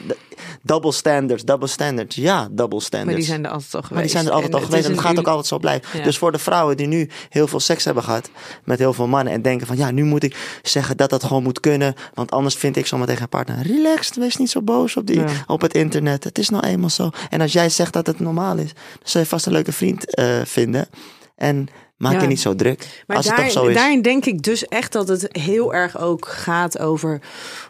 double 0.62 0.92
standards, 0.92 1.44
double 1.44 1.68
standards, 1.68 2.16
ja, 2.16 2.48
double 2.50 2.80
standards. 2.80 3.06
Maar 3.06 3.14
die 3.14 3.24
zijn 3.24 3.44
er 3.44 3.50
altijd 3.50 3.74
al 3.74 3.82
geweest. 3.82 3.94
Maar 3.94 4.02
die 4.02 4.10
zijn 4.10 4.26
er 4.26 4.32
altijd 4.32 4.52
En 4.52 4.58
al 4.58 4.64
geweest 4.64 4.84
en 4.84 4.90
het 4.92 5.00
gaat 5.00 5.18
ook 5.18 5.26
altijd 5.26 5.46
zo 5.46 5.58
blijven. 5.58 5.98
Ja. 5.98 6.04
Dus 6.04 6.18
voor 6.18 6.32
de 6.32 6.38
vrouwen 6.38 6.76
die 6.76 6.86
nu 6.86 7.08
heel 7.28 7.46
veel 7.46 7.60
seks 7.60 7.84
hebben 7.84 8.02
gehad 8.02 8.30
met 8.64 8.78
heel 8.78 8.92
veel 8.92 9.06
mannen 9.06 9.32
en 9.32 9.42
denken 9.42 9.66
van 9.66 9.76
ja, 9.76 9.90
nu 9.90 10.04
moet 10.04 10.22
ik 10.22 10.58
zeggen 10.62 10.96
dat 10.96 11.10
dat 11.10 11.24
gewoon 11.24 11.42
moet 11.42 11.60
kunnen, 11.60 11.94
want 12.14 12.30
anders 12.30 12.54
vind 12.54 12.76
ik 12.76 12.86
zomaar 12.86 13.06
tegen 13.06 13.22
een 13.22 13.28
partner, 13.28 13.62
relaxed, 13.66 14.16
wees 14.16 14.36
niet 14.36 14.50
zo 14.50 14.62
boos 14.62 14.96
op, 14.96 15.06
die, 15.06 15.20
Ja. 15.20 15.26
op 15.46 15.60
het 15.60 15.74
internet. 15.74 16.24
Het 16.24 16.38
is 16.38 16.48
nou 16.48 16.66
eenmaal 16.66 16.90
zo. 16.90 17.10
En 17.30 17.40
als 17.40 17.52
jij 17.52 17.68
zegt 17.68 17.92
dat 17.92 18.06
het 18.06 18.20
normaal 18.20 18.56
is, 18.56 18.72
dan 18.74 19.02
zul 19.02 19.20
je 19.20 19.26
vast 19.26 19.46
een 19.46 19.52
leuke 19.52 19.72
vriend 19.72 20.14
eh, 20.14 20.40
vinden. 20.44 20.88
En 21.36 21.68
maak 21.96 22.12
Ja. 22.12 22.20
je 22.20 22.26
niet 22.26 22.40
zo 22.40 22.54
druk. 22.54 23.02
Maar 23.06 23.16
als 23.16 23.26
daar, 23.26 23.36
het 23.36 23.44
toch 23.44 23.62
zo 23.62 23.68
is. 23.68 23.74
daarin 23.74 24.02
denk 24.02 24.24
ik 24.26 24.42
dus 24.42 24.66
echt 24.68 24.92
dat 24.92 25.08
het 25.08 25.28
heel 25.30 25.74
erg 25.74 25.98
ook 25.98 26.28
gaat 26.28 26.78
over 26.78 27.20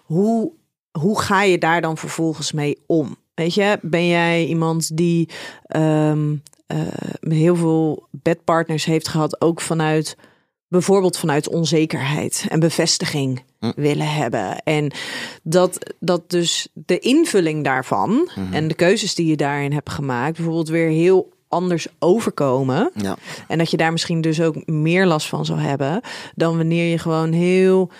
hoe, 0.05 0.51
hoe 0.99 1.21
ga 1.21 1.43
je 1.43 1.59
daar 1.59 1.81
dan 1.81 1.97
vervolgens 1.97 2.53
mee 2.53 2.79
om? 2.87 3.17
Weet 3.35 3.55
je, 3.55 3.79
ben 3.83 4.07
jij 4.07 4.47
iemand 4.47 4.97
die 4.97 5.29
ehm, 5.63 6.37
eh, 6.67 6.79
heel 7.21 7.57
veel 7.57 8.07
bedpartners 8.11 8.85
heeft 8.85 9.09
gehad, 9.09 9.41
ook 9.41 9.61
vanuit 9.61 10.17
bijvoorbeeld 10.69 11.17
vanuit 11.17 11.49
onzekerheid 11.49 12.47
en 12.49 12.61
bevestiging 12.61 13.43
Hm. 13.59 13.73
willen 13.77 14.13
hebben. 14.15 14.63
En 14.63 14.93
dat, 15.43 15.95
dat 16.01 16.31
dus 16.31 16.69
de 16.73 16.99
invulling 16.99 17.65
daarvan 17.65 18.31
Mhm. 18.35 18.53
en 18.55 18.69
de 18.69 18.75
keuzes 18.75 19.15
die 19.15 19.27
je 19.27 19.37
daarin 19.37 19.73
hebt 19.73 19.91
gemaakt, 19.91 20.37
bijvoorbeeld 20.37 20.69
weer 20.69 20.89
heel 20.89 21.33
anders 21.49 21.87
overkomen. 21.99 22.91
Ja. 22.95 23.17
En 23.49 23.59
dat 23.59 23.71
je 23.71 23.77
daar 23.77 23.93
misschien 23.93 24.21
dus 24.21 24.41
ook 24.41 24.67
meer 24.67 25.07
last 25.07 25.27
van 25.29 25.45
zou 25.45 25.59
hebben 25.59 26.01
dan 26.35 26.57
wanneer 26.57 26.91
je 26.91 26.99
gewoon 26.99 27.33
heel, 27.33 27.91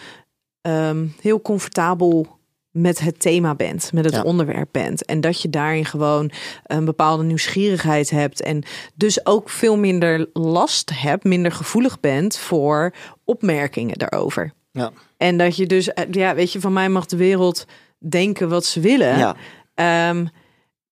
ehm, 0.61 1.07
heel 1.21 1.41
comfortabel 1.43 2.39
met 2.81 2.99
het 3.01 3.21
thema 3.21 3.55
bent, 3.55 3.93
met 3.93 4.05
het 4.05 4.15
Ja. 4.15 4.23
onderwerp 4.23 4.69
bent. 4.73 5.05
En 5.05 5.21
dat 5.21 5.43
je 5.43 5.51
daarin 5.51 5.85
gewoon 5.85 6.31
een 6.67 6.85
bepaalde 6.85 7.23
nieuwsgierigheid 7.23 8.11
hebt. 8.11 8.43
En 8.43 8.63
dus 8.95 9.27
ook 9.27 9.51
veel 9.51 9.77
minder 9.79 10.29
last 10.33 10.91
hebt, 10.95 11.25
minder 11.25 11.53
gevoelig 11.53 12.01
bent 12.01 12.39
voor 12.39 12.95
opmerkingen 13.25 13.99
daarover. 13.99 14.53
Ja. 14.73 14.91
En 15.17 15.37
dat 15.39 15.57
je 15.57 15.67
dus, 15.67 15.93
eh, 15.93 16.05
ja, 16.11 16.35
weet 16.35 16.53
je, 16.53 16.61
van 16.61 16.73
mij 16.73 16.89
mag 16.89 17.07
de 17.07 17.17
wereld 17.17 17.67
denken 17.99 18.49
wat 18.49 18.65
ze 18.65 18.81
willen. 18.81 19.19
Ja. 19.19 19.37
Ehm, 19.75 20.27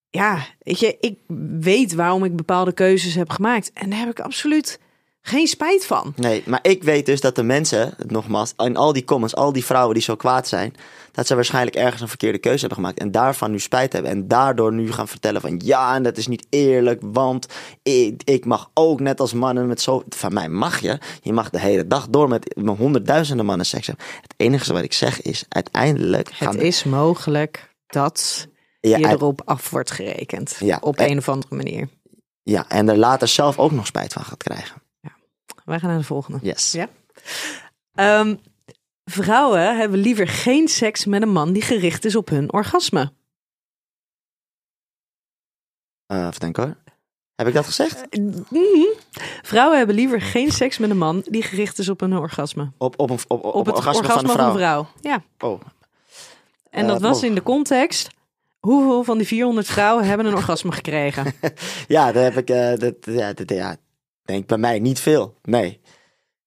ja, 0.09 0.37
weet 0.59 0.79
je, 0.79 0.97
ik 0.99 1.19
weet 1.59 1.93
waarom 1.93 2.23
ik 2.23 2.35
bepaalde 2.35 2.73
keuzes 2.73 3.15
heb 3.15 3.29
gemaakt. 3.29 3.71
En 3.73 3.89
daar 3.89 3.99
heb 3.99 4.09
ik 4.09 4.19
absoluut 4.19 4.79
geen 5.21 5.47
spijt 5.47 5.85
van. 5.85 6.13
Nee, 6.15 6.43
maar 6.45 6.59
ik 6.61 6.83
weet 6.83 7.05
dus 7.05 7.21
dat 7.21 7.35
de 7.35 7.43
mensen, 7.43 7.93
nogmaals, 8.07 8.53
in 8.57 8.77
al 8.77 8.93
die 8.93 9.03
comments, 9.03 9.35
al 9.35 9.51
die 9.53 9.65
vrouwen 9.65 9.93
die 9.93 10.03
zo 10.03 10.15
kwaad 10.15 10.47
zijn, 10.47 10.73
dat 11.11 11.27
ze 11.27 11.35
waarschijnlijk 11.35 11.75
ergens 11.75 12.01
een 12.01 12.07
verkeerde 12.07 12.37
keuze 12.37 12.59
hebben 12.59 12.77
gemaakt 12.77 12.99
en 12.99 13.11
daarvan 13.11 13.51
nu 13.51 13.59
spijt 13.59 13.93
hebben. 13.93 14.11
En 14.11 14.27
daardoor 14.27 14.73
nu 14.73 14.91
gaan 14.91 15.07
vertellen 15.07 15.41
van 15.41 15.61
ja, 15.63 15.95
en 15.95 16.03
dat 16.03 16.17
is 16.17 16.27
niet 16.27 16.45
eerlijk, 16.49 17.01
want 17.03 17.47
ik, 17.83 18.21
ik 18.23 18.45
mag 18.45 18.69
ook 18.73 18.99
net 18.99 19.19
als 19.19 19.33
mannen 19.33 19.67
met 19.67 19.81
zo. 19.81 20.03
Van 20.09 20.33
mij 20.33 20.49
mag 20.49 20.79
je. 20.79 20.97
Je 21.21 21.33
mag 21.33 21.49
de 21.49 21.59
hele 21.59 21.87
dag 21.87 22.07
door 22.09 22.27
met, 22.29 22.55
met 22.61 22.77
honderdduizenden 22.77 23.45
mannen 23.45 23.65
seks 23.65 23.87
hebben. 23.87 24.05
Het 24.21 24.33
enige 24.37 24.73
wat 24.73 24.83
ik 24.83 24.93
zeg 24.93 25.21
is, 25.21 25.45
uiteindelijk 25.49 26.29
Het 26.33 26.55
is 26.55 26.83
mogelijk 26.83 27.75
dat 27.87 28.47
je 28.81 28.97
erop 28.97 29.41
af 29.45 29.69
wordt 29.69 29.91
gerekend. 29.91 30.55
Ja, 30.59 30.77
op 30.81 30.97
en- 30.97 31.11
een 31.11 31.17
of 31.17 31.29
andere 31.29 31.55
manier. 31.55 31.87
ja, 32.43 32.65
en 32.69 32.89
er 32.89 32.97
later 32.97 33.27
zelf 33.27 33.57
ook 33.59 33.71
nog 33.71 33.85
spijt 33.85 34.13
van 34.13 34.23
gaat 34.23 34.43
krijgen. 34.43 34.78
Wij 35.69 35.79
gaan 35.79 35.89
naar 35.89 35.99
de 35.99 36.05
volgende. 36.05 36.39
Yes. 36.41 36.71
Ja. 36.71 36.87
Ehm, 37.93 38.35
vrouwen 39.05 39.77
hebben 39.77 39.99
liever 39.99 40.27
geen 40.27 40.67
seks 40.67 41.05
met 41.05 41.21
een 41.21 41.31
man 41.31 41.53
die 41.53 41.61
gericht 41.61 42.05
is 42.05 42.15
op 42.15 42.29
hun 42.29 42.53
orgasme. 42.53 43.11
Eh, 46.05 46.25
even 46.27 46.39
denken 46.39 46.63
hoor. 46.63 46.75
Heb 47.35 47.47
ik 47.47 47.53
dat 47.53 47.65
gezegd? 47.65 48.05
Mhm. 48.49 48.85
Vrouwen 49.41 49.77
hebben 49.77 49.95
liever 49.95 50.21
geen 50.21 50.51
seks 50.51 50.77
met 50.77 50.89
een 50.89 50.97
man 50.97 51.23
die 51.25 51.43
gericht 51.43 51.79
is 51.79 51.89
op 51.89 51.99
hun 51.99 52.17
orgasme. 52.17 52.71
Op, 52.77 52.99
op, 52.99 53.09
een, 53.09 53.19
op, 53.27 53.43
op, 53.43 53.53
Op, 53.55 53.65
het 53.65 53.75
orgasme, 53.75 54.01
orgasme 54.01 54.29
van 54.29 54.39
een 54.39 54.55
vrouw. 54.55 54.87
Ja. 55.01 55.23
Oh, 55.39 55.61
En 56.69 56.81
Eh, 56.81 56.87
dat 56.87 57.01
was 57.01 57.17
oh. 57.17 57.23
in 57.23 57.35
de 57.35 57.43
context. 57.43 58.09
Hoeveel 58.59 59.03
van 59.03 59.17
die 59.17 59.27
400 59.27 59.67
vrouwen 59.67 60.05
hebben 60.05 60.25
een 60.25 60.35
orgasme 60.35 60.71
gekregen? 60.71 61.33
Ja, 61.87 62.11
daar 62.11 62.23
heb 62.23 62.37
ik, 62.37 62.49
eh, 62.49 62.77
dat, 62.77 62.95
ja, 63.01 63.33
dat, 63.33 63.49
ja, 63.49 63.77
denk 64.29 64.47
bij 64.47 64.57
mij 64.57 64.79
niet 64.79 64.99
veel. 64.99 65.35
Nee. 65.41 65.79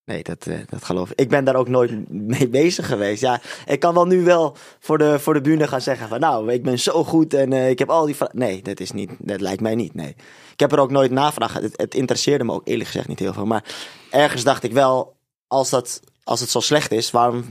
Nee, 0.05 0.23
dat, 0.23 0.47
eh, 0.47 0.59
dat 0.69 0.85
geloof 0.85 1.11
ik. 1.11 1.21
Ik 1.21 1.29
ben 1.29 1.45
daar 1.45 1.57
ook 1.57 1.69
nooit 1.69 2.11
mee 2.11 2.49
bezig 2.49 2.87
geweest. 2.87 3.21
Ja, 3.21 3.41
ik 3.67 3.81
kan 3.81 3.95
wel 3.95 4.07
nu 4.07 4.25
wel 4.25 4.57
voor 4.79 4.99
de, 4.99 5.19
voor 5.19 5.35
de 5.35 5.41
bühne 5.41 5.69
gaan 5.69 5.81
zeggen 5.81 6.09
van 6.09 6.21
nou, 6.21 6.53
ik 6.53 6.63
ben 6.63 6.79
zo 6.79 7.05
goed 7.05 7.35
en 7.35 7.53
eh, 7.53 7.71
ik 7.71 7.79
heb 7.79 7.91
al 7.91 8.07
die... 8.07 8.17
Nee, 8.33 8.63
dat 8.63 8.81
is 8.81 8.93
niet, 8.93 9.11
dat 9.19 9.41
lijkt 9.41 9.61
mij 9.61 9.75
niet, 9.75 9.95
nee. 9.95 10.17
Ik 10.53 10.61
heb 10.61 10.73
er 10.73 10.79
ook 10.81 10.91
nooit 10.91 11.11
navraag. 11.11 11.53
Het, 11.53 11.73
het 11.77 11.95
interesseerde 11.95 12.45
me 12.45 12.53
ook 12.53 12.67
eerlijk 12.69 12.89
gezegd 12.89 13.09
niet 13.09 13.19
heel 13.19 13.33
veel. 13.33 13.47
Maar 13.47 13.65
ergens 14.11 14.45
dacht 14.45 14.63
ik 14.63 14.73
wel, 14.73 15.17
als, 15.47 15.71
dat, 15.71 16.01
als 16.25 16.41
het 16.41 16.51
zo 16.51 16.61
slecht 16.61 16.93
is, 16.93 17.11
waarom 17.11 17.45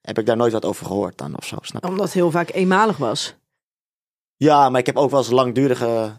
heb 0.00 0.18
ik 0.18 0.26
daar 0.26 0.36
nooit 0.36 0.52
wat 0.52 0.64
over 0.64 0.86
gehoord 0.86 1.18
dan 1.18 1.36
of 1.36 1.44
zo, 1.46 1.56
snap? 1.60 1.84
Omdat 1.84 2.04
het 2.04 2.14
heel 2.14 2.30
vaak 2.30 2.50
eenmalig 2.52 2.96
was. 2.96 3.34
Ja, 4.36 4.68
maar 4.68 4.80
ik 4.80 4.86
heb 4.86 4.96
ook 4.96 5.10
wel 5.10 5.20
eens 5.20 5.30
langdurige, 5.30 6.18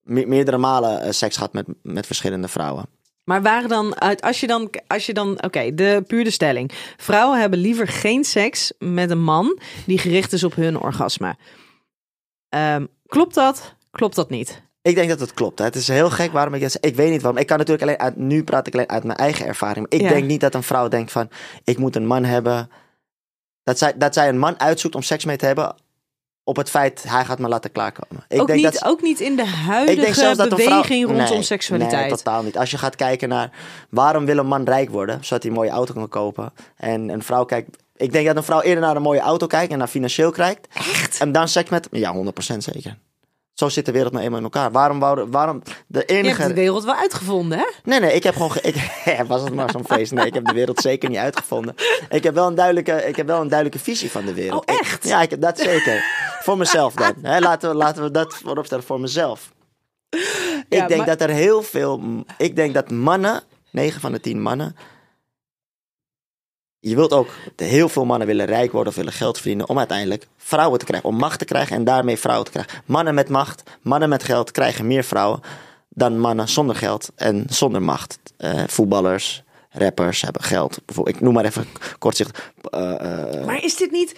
me- 0.00 0.26
meerdere 0.26 0.58
malen 0.58 1.00
eh, 1.00 1.10
seks 1.12 1.36
gehad 1.36 1.52
met, 1.52 1.66
met 1.82 2.06
verschillende 2.06 2.48
vrouwen. 2.48 2.86
Maar 3.26 3.42
waren 3.42 3.68
dan, 3.68 4.00
uit- 4.00 4.20
als 4.22 4.40
je 4.40 4.46
dan, 4.46 4.70
als 4.86 5.06
je 5.06 5.14
dan, 5.14 5.42
oké, 5.42 5.74
de 5.74 6.04
puur 6.06 6.24
de 6.24 6.30
stelling. 6.30 6.70
Vrouwen 6.96 7.40
hebben 7.40 7.58
liever 7.58 7.88
geen 7.88 8.24
seks 8.24 8.72
met 8.78 9.10
een 9.10 9.22
man 9.22 9.58
die 9.86 9.98
gericht 9.98 10.32
is 10.32 10.44
op 10.44 10.54
hun 10.54 10.78
orgasme. 10.80 11.36
Ehm, 12.48 12.86
klopt 13.06 13.34
dat? 13.34 13.74
Klopt 13.90 14.14
dat 14.16 14.30
niet? 14.30 14.62
Ik 14.82 14.94
denk 14.94 15.08
dat 15.08 15.20
het 15.20 15.34
klopt. 15.34 15.58
hè. 15.58 15.64
Het 15.64 15.74
is 15.74 15.88
heel 15.88 16.10
gek 16.10 16.32
waarom 16.32 16.54
ik 16.54 16.60
dat 16.60 16.70
zeg. 16.72 16.82
Ik 16.82 16.94
weet 16.96 17.10
niet 17.10 17.22
waarom. 17.22 17.40
Ik 17.40 17.46
kan 17.46 17.58
natuurlijk 17.58 17.84
alleen 17.84 17.98
uit, 18.00 18.16
nu 18.16 18.44
praat 18.44 18.66
ik 18.66 18.72
alleen 18.72 18.88
uit 18.88 19.04
mijn 19.04 19.18
eigen 19.18 19.46
ervaring. 19.46 19.86
Maar 19.90 20.00
ik 20.00 20.06
Ja. 20.06 20.12
denk 20.12 20.26
niet 20.26 20.40
dat 20.40 20.54
een 20.54 20.62
vrouw 20.62 20.88
denkt 20.88 21.12
van, 21.12 21.28
ik 21.64 21.78
moet 21.78 21.96
een 21.96 22.06
man 22.06 22.24
hebben. 22.24 22.70
Dat 23.62 23.78
zij, 23.78 23.92
dat 23.96 24.14
zij 24.14 24.28
een 24.28 24.38
man 24.38 24.60
uitzoekt 24.60 24.94
om 24.94 25.02
seks 25.02 25.24
mee 25.24 25.36
te 25.36 25.46
hebben 25.46 25.74
op 26.48 26.56
het 26.56 26.70
feit, 26.70 27.04
hij 27.08 27.24
gaat 27.24 27.38
me 27.38 27.48
laten 27.48 27.72
klaarkomen. 27.72 28.24
Ik 28.28 28.40
ook, 28.40 28.46
denk 28.46 28.62
niet, 28.62 28.72
dat, 28.72 28.84
ook 28.84 29.02
niet 29.02 29.20
in 29.20 29.36
de 29.36 29.42
ik 29.42 29.48
denk 29.48 29.64
huidige 29.64 30.14
zelfs 30.14 30.38
dat 30.38 30.46
vrouw... 30.46 30.56
beweging 30.56 31.06
rondom 31.06 31.28
Nee, 31.28 31.42
seksualiteit. 31.42 32.08
Nee, 32.08 32.16
totaal 32.16 32.42
niet. 32.42 32.58
Als 32.58 32.70
je 32.70 32.78
gaat 32.78 32.96
kijken 32.96 33.28
naar 33.28 33.50
waarom 33.90 34.26
wil 34.26 34.38
een 34.38 34.46
man 34.46 34.64
rijk 34.64 34.90
worden, 34.90 35.24
zodat 35.24 35.42
hij 35.42 35.52
een 35.52 35.58
mooie 35.58 35.70
auto 35.70 35.94
kan 35.94 36.08
kopen. 36.08 36.52
En 36.76 37.08
een 37.08 37.22
vrouw 37.22 37.44
kijkt... 37.44 37.76
Ik 37.96 38.12
denk 38.12 38.26
dat 38.26 38.36
een 38.36 38.42
vrouw 38.42 38.60
eerder 38.60 38.82
naar 38.82 38.96
een 38.96 39.02
mooie 39.02 39.20
auto 39.20 39.46
kijkt 39.46 39.72
en 39.72 39.78
naar 39.78 39.88
financieel 39.88 40.30
kijkt. 40.30 40.68
Echt? 40.74 41.20
En 41.20 41.32
dan 41.32 41.48
seks 41.48 41.70
met... 41.70 41.88
Ja, 41.90 42.14
100% 42.14 42.56
zeker. 42.58 42.98
Zo 43.56 43.68
zit 43.68 43.86
de 43.86 43.92
wereld 43.92 44.12
nou 44.12 44.24
eenmaal 44.24 44.38
in 44.38 44.44
elkaar. 44.44 44.70
Waarom, 44.70 44.98
wouden- 44.98 45.30
waarom 45.30 45.62
de 45.86 45.98
Je 45.98 46.04
enige... 46.04 46.42
hebt 46.42 46.54
de 46.54 46.60
wereld 46.60 46.84
wel 46.84 46.94
uitgevonden, 46.94 47.58
hè? 47.58 47.64
Nee, 47.84 48.00
nee, 48.00 48.12
ik 48.12 48.22
heb 48.22 48.34
gewoon. 48.34 48.50
Ge- 48.50 48.60
ik, 48.60 48.74
was 49.28 49.42
het 49.42 49.54
maar 49.54 49.70
zo'n 49.70 49.84
feest? 49.86 50.12
Nee, 50.12 50.26
ik 50.26 50.34
heb 50.34 50.44
de 50.44 50.52
wereld 50.52 50.80
zeker 50.80 51.08
niet 51.08 51.18
uitgevonden. 51.18 51.74
Ik 52.08 52.22
heb 52.22 52.34
wel 52.34 52.46
een 52.46 52.54
duidelijke, 52.54 52.92
ik 52.92 53.16
heb 53.16 53.26
wel 53.26 53.40
een 53.40 53.48
duidelijke 53.48 53.84
visie 53.84 54.10
van 54.10 54.24
de 54.24 54.34
wereld. 54.34 54.68
Oh, 54.70 54.74
Ik- 54.74 54.80
echt? 54.80 55.08
ja, 55.08 55.22
ik 55.22 55.30
heb 55.30 55.40
dat 55.40 55.58
zeker. 55.58 56.04
voor 56.42 56.56
mezelf 56.58 56.94
dan. 56.94 57.14
Hè, 57.22 57.38
laten, 57.38 57.70
we, 57.70 57.76
laten 57.76 58.02
we 58.02 58.10
dat 58.10 58.34
voorop 58.34 58.66
stellen 58.66 58.84
voor 58.84 59.00
mezelf. 59.00 59.52
ik 60.10 60.64
Ja, 60.68 60.86
denk 60.86 60.96
maar- 61.06 61.06
dat 61.16 61.20
er 61.28 61.34
heel 61.34 61.62
veel. 61.62 62.24
Ik 62.38 62.56
denk 62.56 62.74
dat 62.74 62.90
mannen, 62.90 63.42
9 63.70 64.00
van 64.00 64.12
de 64.12 64.20
10 64.20 64.42
mannen. 64.42 64.76
Je 66.80 66.94
wilt 66.96 67.12
ook, 67.12 67.28
heel 67.56 67.88
veel 67.88 68.04
mannen 68.04 68.26
willen 68.26 68.46
rijk 68.46 68.72
worden 68.72 68.88
of 68.92 68.98
willen 68.98 69.12
geld 69.12 69.36
verdienen 69.36 69.68
om 69.68 69.78
uiteindelijk 69.78 70.26
vrouwen 70.36 70.78
te 70.78 70.84
krijgen, 70.84 71.08
om 71.08 71.16
macht 71.16 71.38
te 71.38 71.44
krijgen 71.44 71.76
en 71.76 71.84
daarmee 71.84 72.16
vrouwen 72.16 72.44
te 72.44 72.50
krijgen. 72.52 72.82
Mannen 72.86 73.14
met 73.14 73.28
macht, 73.28 73.62
mannen 73.82 74.08
met 74.08 74.22
geld 74.24 74.50
krijgen 74.50 74.86
meer 74.86 75.04
vrouwen 75.04 75.40
dan 75.88 76.20
mannen 76.20 76.48
zonder 76.48 76.76
geld 76.76 77.08
en 77.16 77.44
zonder 77.48 77.82
macht. 77.82 78.18
Eh, 78.36 78.62
voetballers, 78.66 79.42
rappers 79.70 80.20
hebben 80.20 80.42
geld. 80.42 80.78
Bijvoorbeeld, 80.84 81.16
ik 81.16 81.22
noem 81.22 81.34
maar 81.34 81.44
even 81.44 81.66
kortzicht. 81.98 82.38
eh, 82.70 83.34
eh, 83.40 83.44
Maar 83.46 83.64
is 83.64 83.76
dit 83.76 83.90
niet 83.90 84.10
een 84.10 84.16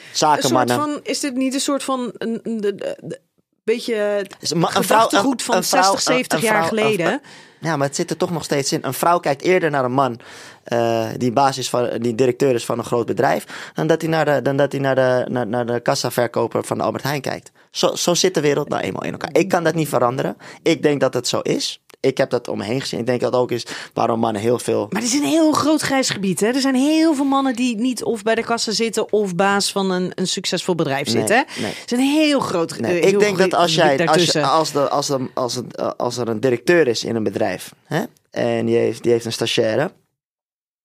soort 0.48 0.52
van, 0.80 1.00
is 1.02 1.20
dit 1.20 1.34
niet 1.34 1.54
een 1.54 1.60
soort 1.60 1.82
van 1.84 2.12
een, 2.18 2.40
een- 2.42 2.60
de- 2.60 2.74
de- 2.74 2.98
de- 3.02 3.20
beetje 3.64 3.94
een 4.40 4.66
gedachtegoed 4.66 5.40
een- 5.40 5.46
van 5.46 5.56
een 5.56 5.64
vrouw- 5.64 5.82
60, 5.82 6.00
70 6.00 6.38
een 6.38 6.44
jaar 6.44 6.66
vrouw- 6.66 6.68
geleden. 6.68 7.20
Ja, 7.60 7.76
maar 7.76 7.86
het 7.86 7.96
zit 7.96 8.10
er 8.10 8.16
toch 8.16 8.30
nog 8.30 8.44
steeds 8.44 8.72
in. 8.72 8.84
Een 8.84 8.94
vrouw 8.94 9.18
kijkt 9.18 9.42
eerder 9.42 9.70
naar 9.70 9.84
een 9.84 9.92
man 9.92 10.20
eh, 10.64 11.06
die 11.16 11.32
basis 11.32 11.70
van, 11.70 11.90
die 11.98 12.14
directeur 12.14 12.54
is 12.54 12.64
van 12.64 12.78
een 12.78 12.84
groot 12.84 13.06
bedrijf, 13.06 13.70
dan 13.74 13.86
dat 13.86 14.00
hij 14.00 14.10
naar 14.10 14.24
de, 14.24 14.42
dan 14.42 14.56
dat 14.56 14.72
hij 14.72 14.80
naar 14.80 14.94
de, 14.94 15.26
naar, 15.28 15.46
naar 15.46 15.66
de 15.66 15.80
kassaverkoper 15.80 16.64
van 16.64 16.80
Albert 16.80 17.04
Heijn 17.04 17.20
kijkt. 17.20 17.52
Zo, 17.70 17.94
zo 17.94 18.14
zit 18.14 18.34
de 18.34 18.40
wereld 18.40 18.68
nou 18.68 18.82
eenmaal 18.82 19.04
in 19.04 19.12
elkaar. 19.12 19.30
Ik 19.32 19.48
kan 19.48 19.64
dat 19.64 19.74
niet 19.74 19.88
veranderen. 19.88 20.36
Ik 20.62 20.82
denk 20.82 21.00
dat 21.00 21.14
het 21.14 21.28
zo 21.28 21.40
is. 21.40 21.80
Ik 22.00 22.16
heb 22.16 22.30
dat 22.30 22.48
om 22.48 22.58
me 22.58 22.64
heen 22.64 22.80
gezien. 22.80 23.00
Ik 23.00 23.06
denk 23.06 23.20
dat 23.20 23.32
ook 23.32 23.50
is 23.50 23.66
waarom 23.94 24.20
mannen 24.20 24.42
heel 24.42 24.58
veel. 24.58 24.86
Maar 24.90 25.02
het 25.02 25.10
is 25.10 25.18
een 25.18 25.26
heel 25.26 25.52
groot 25.52 25.80
grijs 25.80 26.10
gebied. 26.10 26.40
Hè? 26.40 26.46
Er 26.46 26.60
zijn 26.60 26.74
heel 26.74 27.14
veel 27.14 27.24
mannen 27.24 27.56
die 27.56 27.76
niet 27.76 28.04
of 28.04 28.22
bij 28.22 28.34
de 28.34 28.42
kassa 28.42 28.72
zitten 28.72 29.12
of 29.12 29.34
baas 29.34 29.72
van 29.72 29.90
een, 29.90 30.12
een 30.14 30.26
succesvol 30.26 30.74
bedrijf 30.74 31.08
zitten. 31.08 31.44
nee. 31.58 31.72
Het 31.80 31.92
is 31.92 31.98
een 31.98 32.04
heel 32.04 32.40
groot 32.40 32.78
Nee, 32.78 33.00
eh, 33.00 33.04
heel 33.04 33.12
ik 33.12 33.18
denk 33.18 33.38
dat 33.38 33.54
als, 33.54 33.74
jij, 33.74 34.06
als, 34.06 34.24
je, 34.24 34.42
als, 34.42 34.72
de, 34.72 34.88
als, 34.88 35.06
de, 35.06 35.30
als, 35.34 35.56
een, 35.56 35.70
als 35.96 36.16
er 36.16 36.28
een 36.28 36.40
directeur 36.40 36.86
is 36.86 37.04
in 37.04 37.16
een 37.16 37.22
bedrijf 37.22 37.74
hè, 37.84 38.02
en 38.30 38.66
die 38.66 38.76
heeft, 38.76 39.02
die 39.02 39.12
heeft 39.12 39.24
een 39.24 39.32
stagiaire, 39.32 39.92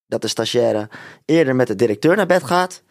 dat 0.08 0.22
de 0.22 0.28
stagiaire 0.28 0.90
eerder 1.26 1.56
met 1.56 1.68
de 1.68 1.76
directeur 1.76 2.16
naar 2.16 2.26
bed 2.26 2.44
gaat 2.44 2.84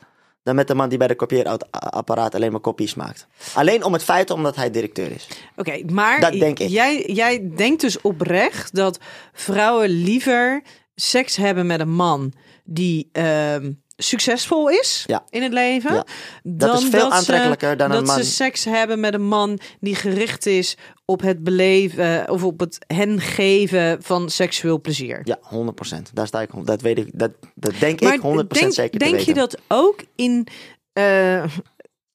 dan 0.43 0.55
met 0.55 0.69
de 0.69 0.75
man 0.75 0.89
die 0.89 0.99
bij 0.99 1.07
de 1.07 1.15
kopieerapparaat 1.15 2.35
alleen 2.35 2.51
maar 2.53 2.61
kopies 2.61 2.95
maakt. 2.95 3.27
Alleen 3.55 3.85
om 3.85 3.93
het 3.93 4.03
feit 4.05 4.31
omdat 4.31 4.57
hij 4.57 4.71
directeur 4.71 5.11
is. 5.13 5.29
Oké, 5.57 5.83
maar 5.93 6.21
Dat 6.21 6.33
denk 6.33 6.59
ik. 6.59 6.69
Jij, 6.69 7.05
jij 7.07 7.51
denkt 7.57 7.81
dus 7.81 8.01
oprecht 8.01 8.75
dat 8.75 8.99
vrouwen 9.33 9.89
liever 9.89 10.63
seks 10.95 11.37
hebben 11.37 11.67
met 11.67 11.81
een 11.81 11.93
man 11.95 12.33
die 12.65 13.09
ehm, 13.13 13.73
succesvol 13.97 14.69
is 14.71 15.05
Ja. 15.07 15.25
in 15.31 15.43
het 15.43 15.53
leven. 15.53 15.95
Ja. 15.95 16.05
Dan 16.43 16.77
is 16.77 16.85
veel 16.89 17.09
ze- 17.09 17.11
aantrekkelijker 17.17 17.77
dan 17.77 17.89
dat 17.91 17.99
een 17.99 18.05
man- 18.05 18.17
ze 18.17 18.25
seks 18.25 18.65
hebben 18.65 19.01
met 19.01 19.15
een 19.15 19.27
man 19.29 19.59
die 19.81 19.95
gericht 19.95 20.47
is 20.47 20.77
op 21.13 21.21
het 21.21 21.45
beleven 21.45 22.31
of 22.31 22.45
op 22.45 22.61
het 22.61 22.79
hen 22.87 23.21
geven 23.21 24.03
van 24.03 24.31
seksueel 24.31 24.81
plezier. 24.81 25.21
Ja, 25.25 25.39
100%. 25.43 26.13
Daar 26.15 26.27
sta 26.27 26.41
ik. 26.41 26.51
hond- 26.51 26.67
Dat 26.67 26.81
weet 26.81 26.99
ik. 26.99 27.09
Dat, 27.15 27.31
dat 27.55 27.73
denk 27.81 28.01
Maar 28.01 28.15
ik 28.15 28.21
100% 28.21 28.47
denk, 28.49 28.73
zeker 28.73 28.99
denk 28.99 29.19
je 29.19 29.35
dat 29.35 29.59
ook 29.69 30.05
in, 30.17 30.47
eh, 30.93 31.45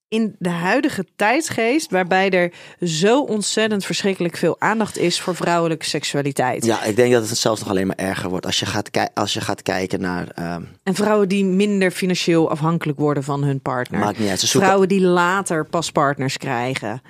in 0.08 0.36
de 0.40 0.50
huidige 0.50 1.06
tijdsgeest, 1.16 1.92
waarbij 1.92 2.30
er 2.30 2.52
zo 2.88 3.22
ontzettend 3.22 3.86
verschrikkelijk 3.86 4.38
veel 4.38 4.56
aandacht 4.60 4.98
is 4.98 5.20
voor 5.20 5.36
vrouwelijke 5.36 5.86
seksualiteit? 5.86 6.66
Ja, 6.66 6.84
ik 6.84 6.96
denk 6.96 7.14
dat 7.14 7.30
het 7.30 7.38
zelfs 7.38 7.60
nog 7.60 7.70
alleen 7.70 7.88
maar 7.88 7.96
erger 7.96 8.30
wordt 8.30 8.46
als 8.46 8.60
je 8.60 8.66
gaat, 8.66 8.90
als 9.14 9.34
je 9.34 9.42
gaat 9.42 9.62
kijken 9.62 10.02
naar. 10.02 10.28
ehm, 10.36 10.62
En 10.84 10.96
vrouwen 10.96 11.30
die 11.30 11.46
minder 11.46 11.92
financieel 11.92 12.50
afhankelijk 12.50 13.00
worden 13.00 13.24
van 13.24 13.44
hun 13.44 13.62
partner. 13.62 14.00
Maakt 14.00 14.20
niet 14.20 14.30
uit, 14.30 14.40
ze 14.40 14.48
zoeken- 14.48 14.62
Vrouwen 14.70 14.90
die 14.90 15.02
later 15.02 15.66
pas 15.66 15.92
partners 15.92 16.38
krijgen. 16.38 17.02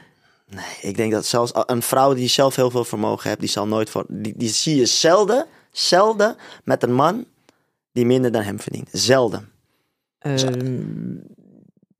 Nee, 0.49 0.65
ik 0.81 0.97
denk 0.97 1.11
dat 1.11 1.25
zelfs 1.25 1.51
een 1.65 1.81
vrouw 1.81 2.13
die 2.13 2.27
zelf 2.29 2.55
heel 2.55 2.71
veel 2.71 2.83
vermogen 2.85 3.27
heeft, 3.27 3.39
die 3.41 3.49
zal 3.49 3.67
nooit 3.67 3.89
voor. 3.89 4.05
Die, 4.07 4.33
die 4.37 4.49
zie 4.49 4.75
je 4.75 4.85
zelden, 4.85 5.45
zelden 5.71 6.35
met 6.63 6.83
een 6.83 6.93
man 6.93 7.25
die 7.91 8.05
minder 8.05 8.31
dan 8.31 8.41
hem 8.41 8.59
verdient. 8.59 8.89
Zelden. 8.91 9.49
Ehm, 10.19 11.15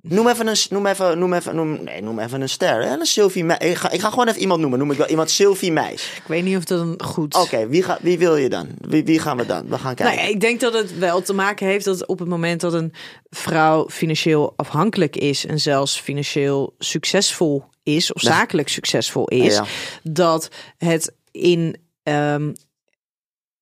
Noem 0.02 0.28
even 0.28 0.48
een, 0.48 0.58
noem 0.70 0.86
even, 0.86 1.20
noem 1.20 1.34
even, 1.34 1.56
noem, 1.56 1.84
nee, 1.84 2.02
noem 2.02 2.20
even 2.20 2.42
een 2.42 2.50
ster. 2.50 2.84
Hè? 2.84 2.94
Een 3.00 3.06
Sylvie. 3.06 3.46
Ik 3.46 3.76
ga, 3.76 3.92
ik 3.92 4.00
ga 4.00 4.10
gewoon 4.10 4.28
even 4.28 4.42
iemand 4.42 4.60
noemen. 4.62 4.80
Noem 4.80 4.92
ik 4.92 4.98
wel 4.98 5.08
iemand 5.08 5.30
Sylvie 5.30 5.72
Meijs. 5.72 6.16
ik 6.16 6.24
weet 6.28 6.44
niet 6.44 6.58
of 6.58 6.64
dat 6.64 6.80
een 6.80 7.02
goed. 7.04 7.36
Oké, 7.36 7.68
wie, 7.68 7.84
ga- 7.84 7.98
wie 8.02 8.18
wil 8.18 8.36
je 8.36 8.50
dan? 8.50 8.68
Wie, 8.82 9.04
wie 9.04 9.20
gaan 9.20 9.38
we 9.38 9.46
dan? 9.46 9.68
We 9.70 9.78
gaan 9.78 9.96
kijken. 9.96 10.16
Nou 10.16 10.28
ja, 10.28 10.34
ik 10.34 10.40
denk 10.42 10.60
dat 10.60 10.74
het 10.74 10.98
wel 10.98 11.22
te 11.22 11.34
maken 11.34 11.68
heeft 11.68 11.86
dat 11.86 12.06
op 12.06 12.20
het 12.20 12.28
moment 12.28 12.62
dat 12.62 12.74
een 12.74 12.94
vrouw 13.30 13.90
financieel 13.90 14.54
afhankelijk 14.56 15.16
is 15.16 15.46
en 15.46 15.60
zelfs 15.60 16.00
financieel 16.00 16.76
succesvol 16.80 17.64
is 17.96 18.14
of 18.14 18.22
zakelijk 18.22 18.70
succesvol 18.70 19.28
is, 19.28 19.54
Ja. 19.56 19.66
dat 20.04 20.50
het 20.78 21.14
in, 21.32 21.76
ehm, 22.04 22.52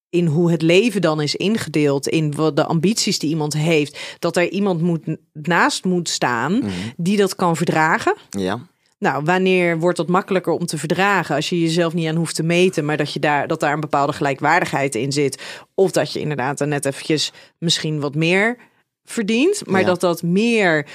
in 0.09 0.25
hoe 0.25 0.51
het 0.51 0.61
leven 0.61 1.01
dan 1.01 1.21
is 1.21 1.35
ingedeeld, 1.35 2.07
in 2.07 2.35
wat 2.35 2.55
de 2.55 2.65
ambities 2.65 3.19
die 3.19 3.29
iemand 3.29 3.53
heeft, 3.53 4.15
dat 4.19 4.37
er 4.37 4.49
iemand 4.49 4.81
moet, 4.81 5.01
naast 5.33 5.83
moet 5.85 6.09
staan 6.09 6.53
Mhm. 6.57 6.69
die 6.97 7.17
dat 7.17 7.35
kan 7.35 7.55
verdragen. 7.55 8.15
Ja. 8.29 8.59
Nou, 8.99 9.23
wanneer 9.23 9.79
wordt 9.79 9.97
dat 9.97 10.07
makkelijker 10.07 10.53
om 10.53 10.65
te 10.65 10.77
verdragen 10.77 11.35
als 11.35 11.49
je 11.49 11.59
jezelf 11.61 11.93
niet 11.93 12.07
aan 12.07 12.15
hoeft 12.15 12.35
te 12.35 12.43
meten, 12.43 12.85
maar 12.85 12.97
dat 12.97 13.13
je 13.13 13.19
daar 13.19 13.47
dat 13.47 13.59
daar 13.59 13.73
een 13.73 13.79
bepaalde 13.79 14.13
gelijkwaardigheid 14.13 14.95
in 14.95 15.11
zit, 15.11 15.41
of 15.73 15.91
dat 15.91 16.11
je 16.13 16.19
inderdaad 16.19 16.57
dan 16.57 16.69
net 16.69 16.85
eventjes 16.85 17.31
misschien 17.57 17.99
wat 17.99 18.15
meer 18.15 18.57
verdient, 19.03 19.61
maar 19.67 19.81
Ja. 19.81 19.87
dat 19.87 19.99
dat 20.01 20.23
meer 20.23 20.87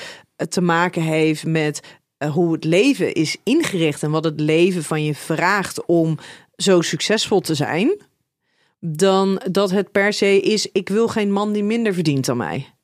te 0.49 0.61
maken 0.61 1.03
heeft 1.03 1.45
met 1.47 1.81
hoe 2.29 2.53
het 2.53 2.65
leven 2.65 3.15
is 3.15 3.37
ingericht 3.43 4.03
en 4.03 4.11
wat 4.11 4.25
het 4.25 4.41
leven 4.41 4.85
van 4.85 5.05
je 5.05 5.15
vraagt 5.15 5.85
om 5.85 6.19
zo 6.57 6.81
succesvol 6.81 7.41
te 7.41 7.55
zijn, 7.55 8.01
dan 8.81 9.43
dat 9.51 9.71
het 9.71 9.93
per 9.93 10.13
se 10.13 10.41
is 10.41 10.69
ik 10.73 10.89
wil 10.89 11.09
geen 11.09 11.33
man 11.33 11.53
die 11.53 11.65
minder 11.65 11.95
verdient 11.95 12.25
dan 12.25 12.37
mij. 12.37 12.75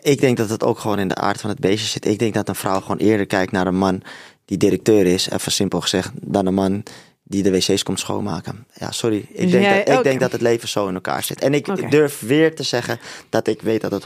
Ik 0.00 0.20
denk 0.20 0.36
dat 0.36 0.48
het 0.48 0.62
ook 0.62 0.78
gewoon 0.78 0.98
in 0.98 1.08
de 1.08 1.14
aard 1.14 1.40
van 1.40 1.50
het 1.50 1.60
beestje 1.60 1.88
zit. 1.88 2.06
Ik 2.06 2.18
denk 2.18 2.34
dat 2.34 2.48
een 2.48 2.54
vrouw 2.54 2.80
gewoon 2.80 2.96
eerder 2.96 3.26
kijkt 3.26 3.52
naar 3.52 3.66
een 3.66 3.78
man 3.78 4.02
die 4.44 4.58
directeur 4.58 5.06
is, 5.06 5.30
even 5.30 5.52
simpel 5.52 5.80
gezegd, 5.80 6.12
dan 6.22 6.46
een 6.46 6.54
man 6.54 6.82
die 7.28 7.42
de 7.42 7.50
wc's 7.50 7.82
komt 7.82 8.00
schoonmaken. 8.00 8.66
Ja, 8.74 8.90
sorry. 8.90 9.16
Ik, 9.16 9.36
Dus 9.40 9.50
denk, 9.50 9.64
jij 9.64 9.84
dat, 9.84 9.96
ik 9.98 10.02
denk 10.04 10.20
dat 10.20 10.32
het 10.32 10.40
leven 10.40 10.68
zo 10.68 10.88
in 10.88 10.94
elkaar 10.94 11.22
zit. 11.22 11.40
En 11.40 11.54
ik 11.54 11.90
durf 11.90 12.20
weer 12.20 12.54
te 12.54 12.62
zeggen 12.62 12.98
dat 13.28 13.46
ik 13.46 13.62
weet 13.62 13.80
dat 13.80 13.90
het 13.90 14.04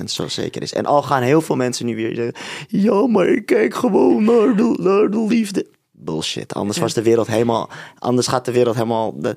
100% 0.00 0.04
zo 0.04 0.28
zeker 0.28 0.62
is. 0.62 0.72
En 0.72 0.86
al 0.86 1.02
gaan 1.02 1.22
heel 1.22 1.40
veel 1.40 1.56
mensen 1.56 1.86
nu 1.86 1.96
weer 1.96 2.14
zeggen: 2.14 2.34
Ja, 2.68 3.06
maar 3.06 3.26
ik 3.28 3.46
kijk 3.46 3.74
gewoon 3.74 4.24
naar 4.24 4.56
de, 4.56 4.76
naar 4.80 5.10
de 5.10 5.26
liefde. 5.28 5.66
Bullshit. 5.90 6.54
Anders 6.54 6.78
was 6.78 6.94
de 6.94 7.02
wereld 7.02 7.26
helemaal. 7.26 7.68
Anders 7.98 8.26
gaat 8.26 8.44
de 8.44 8.52
wereld 8.52 8.74
helemaal. 8.74 9.20
De, 9.20 9.36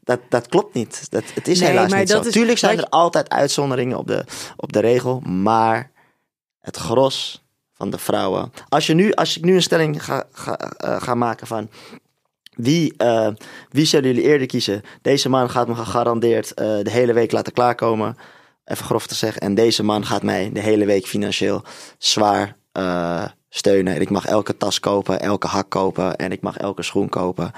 dat, 0.00 0.20
dat 0.28 0.46
klopt 0.48 0.74
niet. 0.74 1.06
Dat, 1.10 1.22
het 1.34 1.48
is 1.48 1.60
Nee, 1.60 1.68
helaas 1.68 1.92
niet 1.92 2.08
zo. 2.10 2.20
is- 2.20 2.32
Tuurlijk 2.32 2.58
zijn 2.58 2.78
er 2.78 2.88
altijd 2.88 3.28
uitzonderingen 3.28 3.98
op 3.98 4.06
de, 4.06 4.24
op 4.56 4.72
de 4.72 4.80
regel. 4.80 5.20
Maar 5.20 5.90
het 6.60 6.76
gros 6.76 7.44
van 7.72 7.90
de 7.90 7.98
vrouwen. 7.98 8.52
Als, 8.68 8.86
je 8.86 8.94
nu, 8.94 9.12
als 9.12 9.36
ik 9.36 9.44
nu 9.44 9.54
een 9.54 9.62
stelling 9.62 10.04
ga, 10.04 10.24
ga, 10.32 10.56
eh, 10.58 11.02
ga 11.02 11.14
maken 11.14 11.46
van. 11.46 11.68
Wie, 12.56 12.94
eh, 12.96 13.28
wie 13.70 13.84
zullen 13.84 14.14
jullie 14.14 14.28
eerder 14.28 14.46
kiezen? 14.46 14.82
Deze 15.02 15.28
man 15.28 15.50
gaat 15.50 15.68
me 15.68 15.74
gegarandeerd 15.74 16.54
eh, 16.54 16.66
de 16.82 16.90
hele 16.90 17.12
week 17.12 17.32
laten 17.32 17.52
klaarkomen. 17.52 18.16
Even 18.64 18.84
grof 18.84 19.06
te 19.06 19.14
zeggen. 19.14 19.40
En 19.40 19.54
deze 19.54 19.82
man 19.82 20.06
gaat 20.06 20.22
mij 20.22 20.50
de 20.52 20.60
hele 20.60 20.84
week 20.84 21.06
financieel 21.06 21.62
zwaar 21.98 22.56
eh, 22.72 23.24
steunen. 23.48 23.94
En 23.94 24.00
ik 24.00 24.10
mag 24.10 24.26
elke 24.26 24.56
tas 24.56 24.80
kopen, 24.80 25.20
elke 25.20 25.46
hak 25.46 25.70
kopen. 25.70 26.16
En 26.16 26.32
ik 26.32 26.40
mag 26.40 26.56
elke 26.56 26.82
schoen 26.82 27.08
kopen. 27.08 27.52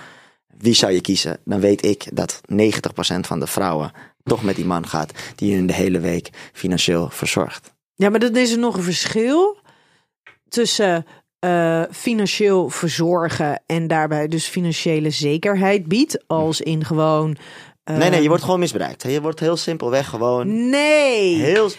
Wie 0.58 0.74
zou 0.74 0.92
je 0.92 1.00
kiezen? 1.00 1.38
Dan 1.44 1.60
weet 1.60 1.84
ik 1.84 2.08
dat 2.12 2.40
90% 2.52 2.56
van 3.20 3.40
de 3.40 3.46
vrouwen 3.46 3.92
toch 4.24 4.42
met 4.42 4.56
die 4.56 4.64
man 4.64 4.86
gaat. 4.86 5.12
Die 5.34 5.54
hun 5.54 5.66
de 5.66 5.72
hele 5.72 6.00
week 6.00 6.30
financieel 6.52 7.10
verzorgt. 7.10 7.74
Ja, 7.94 8.10
maar 8.10 8.20
dan 8.20 8.36
is 8.36 8.52
er 8.52 8.58
nog 8.58 8.76
een 8.76 8.82
verschil 8.82 9.58
tussen 10.48 11.06
eh, 11.38 11.82
financieel 11.90 12.68
verzorgen 12.68 13.62
en 13.66 13.86
daarbij 13.86 14.28
dus 14.28 14.46
financiële 14.46 15.10
zekerheid 15.10 15.86
biedt, 15.86 16.24
als 16.26 16.60
in 16.60 16.84
gewoon. 16.84 17.36
Nee, 17.84 18.10
nee, 18.10 18.22
je 18.22 18.28
wordt 18.28 18.44
gewoon 18.44 18.58
misbruikt. 18.58 19.02
Je 19.02 19.20
wordt 19.20 19.40
heel 19.40 19.56
simpelweg 19.56 20.08
gewoon 20.08 20.70
Nee. 20.70 21.36
heel... 21.36 21.70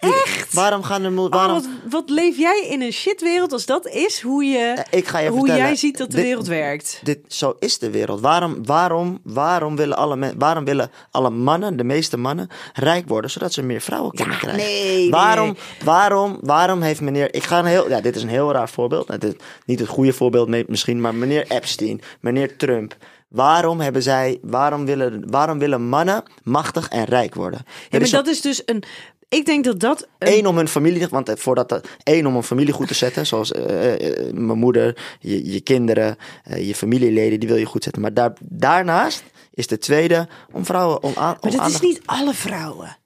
Echt? 0.00 0.52
Waarom 0.54 0.82
gaan 0.82 1.04
er... 1.04 1.18
Oh, 1.18 1.30
Waarom... 1.30 1.54
wat, 1.54 1.68
wat 1.90 2.10
leef 2.10 2.36
jij 2.38 2.66
in 2.70 2.82
een 2.82 2.92
shitwereld 2.92 3.52
als 3.52 3.66
dat 3.66 3.86
is 3.88 4.20
hoe 4.20 4.44
je 4.44 4.58
Eh, 4.90 4.98
ik 4.98 5.08
ga 5.08 5.18
je 5.18 5.28
hoe 5.28 5.38
vertellen. 5.38 5.62
jij 5.66 5.76
ziet 5.76 5.98
dat 5.98 6.10
de 6.10 6.16
Dit- 6.16 6.24
wereld 6.24 6.46
werkt. 6.46 7.00
Dit, 7.02 7.18
zo 7.28 7.56
is 7.58 7.78
de 7.78 7.90
wereld. 7.90 8.20
Waarom, 8.20 8.64
waarom, 8.66 9.18
waarom, 9.22 9.76
willen 9.76 9.96
alle 9.96 10.16
men, 10.16 10.34
waarom 10.38 10.64
willen 10.64 10.90
alle 11.10 11.30
mannen, 11.30 11.76
de 11.76 11.84
meeste 11.84 12.16
mannen, 12.16 12.48
rijk 12.74 13.08
worden, 13.08 13.30
zodat 13.30 13.52
ze 13.52 13.62
meer 13.62 13.80
vrouwen 13.80 14.10
kunnen 14.12 14.38
krijgen? 14.38 14.62
nee, 14.62 15.10
waarom, 15.10 15.46
nee. 15.46 15.56
waarom, 15.84 16.38
waarom 16.40 16.82
heeft 16.82 17.00
meneer, 17.00 17.34
ik 17.34 17.42
ga 17.42 17.58
een 17.58 17.64
heel, 17.64 17.88
ja, 17.88 18.00
dit 18.00 18.16
is 18.16 18.22
een 18.22 18.28
heel 18.28 18.52
raar 18.52 18.68
voorbeeld. 18.68 19.08
Het 19.08 19.24
is 19.24 19.32
niet 19.66 19.78
het 19.78 19.88
goede 19.88 20.12
voorbeeld 20.12 20.68
misschien, 20.68 21.00
maar 21.00 21.14
meneer 21.14 21.44
Epstein, 21.50 22.00
meneer 22.20 22.56
Trump. 22.56 22.96
Waarom 23.28 23.80
hebben 23.80 24.02
zij, 24.02 24.38
waarom 24.42 24.86
willen, 24.86 25.30
waarom 25.30 25.58
willen 25.58 25.88
mannen 25.88 26.22
machtig 26.42 26.88
en 26.88 27.04
rijk 27.04 27.34
worden? 27.34 27.60
Ja, 27.90 27.98
maar 27.98 28.10
dat 28.10 28.26
is 28.26 28.40
dus 28.40 28.62
een. 28.66 28.82
Ik 29.28 29.46
denk 29.46 29.64
dat 29.64 29.80
dat. 29.80 30.08
een- 30.18 30.32
Eén 30.32 30.46
om 30.46 30.56
hun 30.56 30.68
familie, 30.68 31.08
want 31.08 31.28
eh, 31.28 31.36
voordat 31.36 31.68
dat, 31.68 31.88
één 32.02 32.26
om 32.26 32.36
een 32.36 32.42
familie 32.42 32.72
goed 32.72 32.88
te 32.88 32.94
zetten, 32.94 33.26
zoals 33.32 33.52
eh, 33.52 33.94
eh, 34.26 34.32
mijn 34.32 34.58
moeder, 34.58 35.16
je, 35.20 35.52
je 35.52 35.60
kinderen, 35.60 36.16
je 36.58 36.74
familieleden, 36.74 37.40
die 37.40 37.48
wil 37.48 37.58
je 37.58 37.64
goed 37.64 37.82
zetten. 37.82 38.02
Maar 38.02 38.14
daar, 38.14 38.32
daarnaast 38.40 39.22
is 39.54 39.66
de 39.66 39.78
tweede 39.78 40.28
om 40.52 40.64
vrouwen 40.64 41.02
om 41.02 41.12
aan. 41.16 41.36
maar 41.40 41.52
om 41.52 41.56
dat 41.58 41.68
is 41.68 41.80
niet 41.80 42.00
alle 42.04 42.34
vrouwen. 42.34 42.96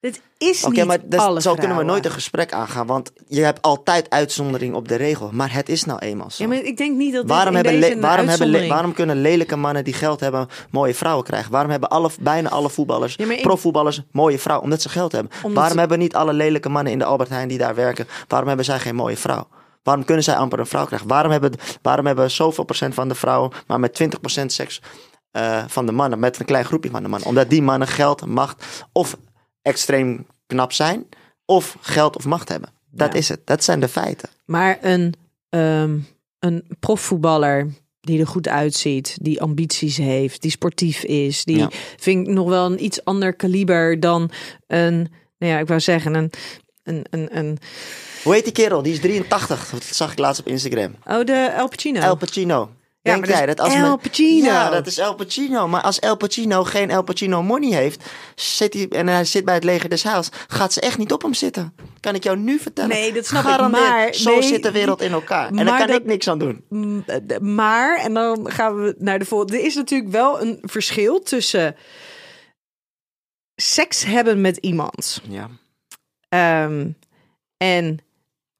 Dit 0.00 0.20
is 0.38 0.64
Oké, 0.64 0.74
niet 0.76 0.84
maar 0.84 0.98
dat- 1.04 1.20
alle 1.20 1.40
zo 1.40 1.54
kunnen 1.54 1.76
we 1.76 1.82
nooit 1.82 2.04
een 2.04 2.10
gesprek 2.10 2.52
aangaan, 2.52 2.86
want 2.86 3.12
je 3.26 3.40
hebt 3.40 3.62
altijd 3.62 4.10
uitzondering 4.10 4.74
op 4.74 4.88
de 4.88 4.94
regel. 4.94 5.30
Maar 5.32 5.52
het 5.52 5.68
is 5.68 5.84
nou 5.84 5.98
eenmaal 5.98 6.30
zo. 6.30 6.42
Ja, 6.42 6.48
maar 6.48 6.58
ik 6.58 6.76
denk 6.76 6.96
niet 6.96 7.12
dat 7.12 7.26
Waarom, 7.26 7.54
hebben 7.54 7.78
le- 7.78 8.00
waarom, 8.00 8.28
hebben 8.28 8.68
waarom 8.68 8.92
kunnen 8.92 9.20
lelijke 9.20 9.56
mannen 9.56 9.84
die 9.84 9.94
geld 9.94 10.20
hebben 10.20 10.48
mooie 10.70 10.94
vrouwen 10.94 11.24
krijgen? 11.24 11.50
Waarom 11.52 11.70
hebben 11.70 11.88
alle, 11.88 12.10
bijna 12.20 12.48
alle 12.48 12.70
voetballers, 12.70 13.14
Ja, 13.16 13.30
ik- 13.32 13.42
profvoetballers, 13.42 14.02
mooie 14.12 14.38
vrouwen? 14.38 14.64
Omdat 14.66 14.82
ze 14.82 14.88
geld 14.88 15.12
hebben. 15.12 15.32
Omdat 15.36 15.52
waarom 15.52 15.72
ze- 15.72 15.78
hebben 15.78 15.98
niet 15.98 16.14
alle 16.14 16.32
lelijke 16.32 16.68
mannen 16.68 16.92
in 16.92 16.98
de 16.98 17.04
Albert 17.04 17.28
Heijn 17.28 17.48
die 17.48 17.58
daar 17.58 17.74
werken, 17.74 18.08
waarom 18.28 18.48
hebben 18.48 18.66
zij 18.66 18.78
geen 18.78 18.94
mooie 18.94 19.16
vrouw? 19.16 19.48
Waarom 19.82 20.04
kunnen 20.04 20.24
zij 20.24 20.36
amper 20.36 20.58
een 20.58 20.66
vrouw 20.66 20.84
krijgen? 20.86 21.08
Waarom 21.08 21.30
hebben, 21.32 21.52
waarom 21.82 22.06
hebben 22.06 22.30
zoveel 22.30 22.64
procent 22.64 22.94
van 22.94 23.08
de 23.08 23.14
vrouwen 23.14 23.50
maar 23.66 23.80
met 23.80 23.94
20% 23.94 24.52
seks 24.52 24.82
eh, 25.30 25.64
van 25.66 25.86
de 25.86 25.92
mannen, 25.92 26.18
met 26.18 26.38
een 26.38 26.44
klein 26.46 26.64
groepje 26.64 26.90
van 26.90 27.02
de 27.02 27.08
mannen? 27.08 27.28
Omdat 27.28 27.50
die 27.50 27.62
mannen 27.62 27.88
geld, 27.88 28.26
macht 28.26 28.64
of 28.92 29.16
extreem 29.68 30.26
knap 30.46 30.72
zijn, 30.72 31.06
of 31.44 31.76
geld 31.80 32.16
of 32.16 32.24
macht 32.24 32.48
hebben. 32.48 32.70
Dat 32.90 33.12
Ja. 33.12 33.18
is 33.18 33.28
het. 33.28 33.40
Dat 33.44 33.64
zijn 33.64 33.80
de 33.80 33.88
feiten. 33.88 34.28
Maar 34.44 34.78
een, 34.80 35.14
ehm, 35.48 35.98
een 36.38 36.64
profvoetballer 36.80 37.68
die 38.00 38.20
er 38.20 38.26
goed 38.26 38.48
uitziet, 38.48 39.18
die 39.20 39.40
ambities 39.42 39.96
heeft, 39.96 40.42
die 40.42 40.50
sportief 40.50 41.02
is, 41.02 41.44
die 41.44 41.56
Ja. 41.56 41.70
vind 41.96 42.26
ik 42.28 42.34
nog 42.34 42.48
wel 42.48 42.66
een 42.66 42.84
iets 42.84 43.04
ander 43.04 43.34
kaliber 43.34 44.00
dan 44.00 44.30
een, 44.66 44.94
nou 45.38 45.52
ja, 45.52 45.58
ik 45.58 45.66
wou 45.68 45.80
zeggen, 45.80 46.14
een, 46.14 46.30
een, 46.82 47.06
een, 47.10 47.36
een 47.38 47.58
Hoe 48.22 48.34
heet 48.34 48.44
die 48.44 48.52
kerel? 48.52 48.82
Die 48.82 48.92
is 48.92 49.00
83. 49.00 49.70
Dat 49.70 49.84
zag 49.84 50.12
ik 50.12 50.18
laatst 50.18 50.40
op 50.40 50.46
Instagram. 50.46 50.94
oh, 51.06 51.24
de 51.24 51.52
El 51.56 51.68
Pacino. 51.68 52.00
El 52.00 52.16
Pacino. 52.16 52.70
Ja, 53.08 53.14
Denk 53.14 53.26
maar 53.26 53.28
dat 53.28 53.46
jij 53.46 53.54
dat 53.54 53.60
als 53.60 53.74
El 53.74 53.88
men- 53.88 53.98
Pacino. 53.98 54.46
Ja, 54.46 54.70
dat 54.70 54.86
is 54.86 54.98
El 54.98 55.14
Pacino. 55.14 55.68
Maar 55.68 55.82
als 55.82 55.98
El 55.98 56.16
Pacino 56.16 56.64
geen 56.64 56.90
El 56.90 57.02
Pacino 57.02 57.42
money 57.42 57.70
heeft, 57.72 58.04
zit 58.34 58.74
hij, 58.74 58.88
en 58.88 59.06
hij 59.08 59.24
zit 59.24 59.44
bij 59.44 59.54
het 59.54 59.64
leger 59.64 59.88
des 59.88 60.02
Heils, 60.02 60.28
gaat 60.48 60.72
ze 60.72 60.80
echt 60.80 60.98
niet 60.98 61.12
op 61.12 61.22
hem 61.22 61.34
zitten. 61.34 61.74
Kan 62.00 62.14
ik 62.14 62.22
jou 62.24 62.36
nu 62.36 62.58
vertellen. 62.58 62.90
Nee, 62.90 63.12
dat 63.12 63.26
snap 63.26 63.42
ik, 63.42 63.48
Garandeerd. 63.48 63.88
maar- 63.88 64.14
Zo 64.14 64.30
nee, 64.30 64.42
zit 64.42 64.62
de 64.62 64.70
wereld 64.72 65.02
in 65.02 65.12
elkaar. 65.12 65.48
En 65.48 65.56
daar 65.56 65.78
kan 65.78 65.86
dat- 65.86 65.96
ik 66.00 66.04
niks 66.04 66.28
aan 66.28 66.38
doen. 66.38 66.64
Mm, 66.68 67.02
eh, 67.06 67.38
Maar, 67.38 67.98
en 67.98 68.14
dan 68.14 68.50
gaan 68.50 68.82
we 68.82 68.94
naar 68.98 69.18
de 69.18 69.24
volgende. 69.24 69.58
Er 69.58 69.64
is 69.64 69.74
natuurlijk 69.74 70.10
wel 70.10 70.40
een 70.42 70.58
verschil 70.62 71.20
tussen 71.22 71.76
seks 73.54 74.04
hebben 74.04 74.40
met 74.40 74.56
iemand 74.56 75.20
Ja. 75.28 75.48
ehm, 76.28 76.88
en 77.56 77.98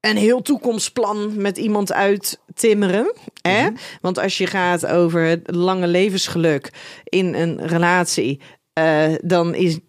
een 0.01 0.17
heel 0.17 0.41
toekomstplan 0.41 1.41
met 1.41 1.57
iemand 1.57 1.93
uittimmeren. 1.93 3.13
Hè? 3.41 3.69
Want 4.01 4.19
als 4.19 4.37
je 4.37 4.47
gaat 4.47 4.85
over 4.85 5.21
het 5.21 5.55
lange 5.55 5.87
levensgeluk 5.87 6.71
in 7.03 7.33
een 7.33 7.67
relatie. 7.67 8.39
eh, 8.73 9.13
dan 9.21 9.55
is 9.55 9.79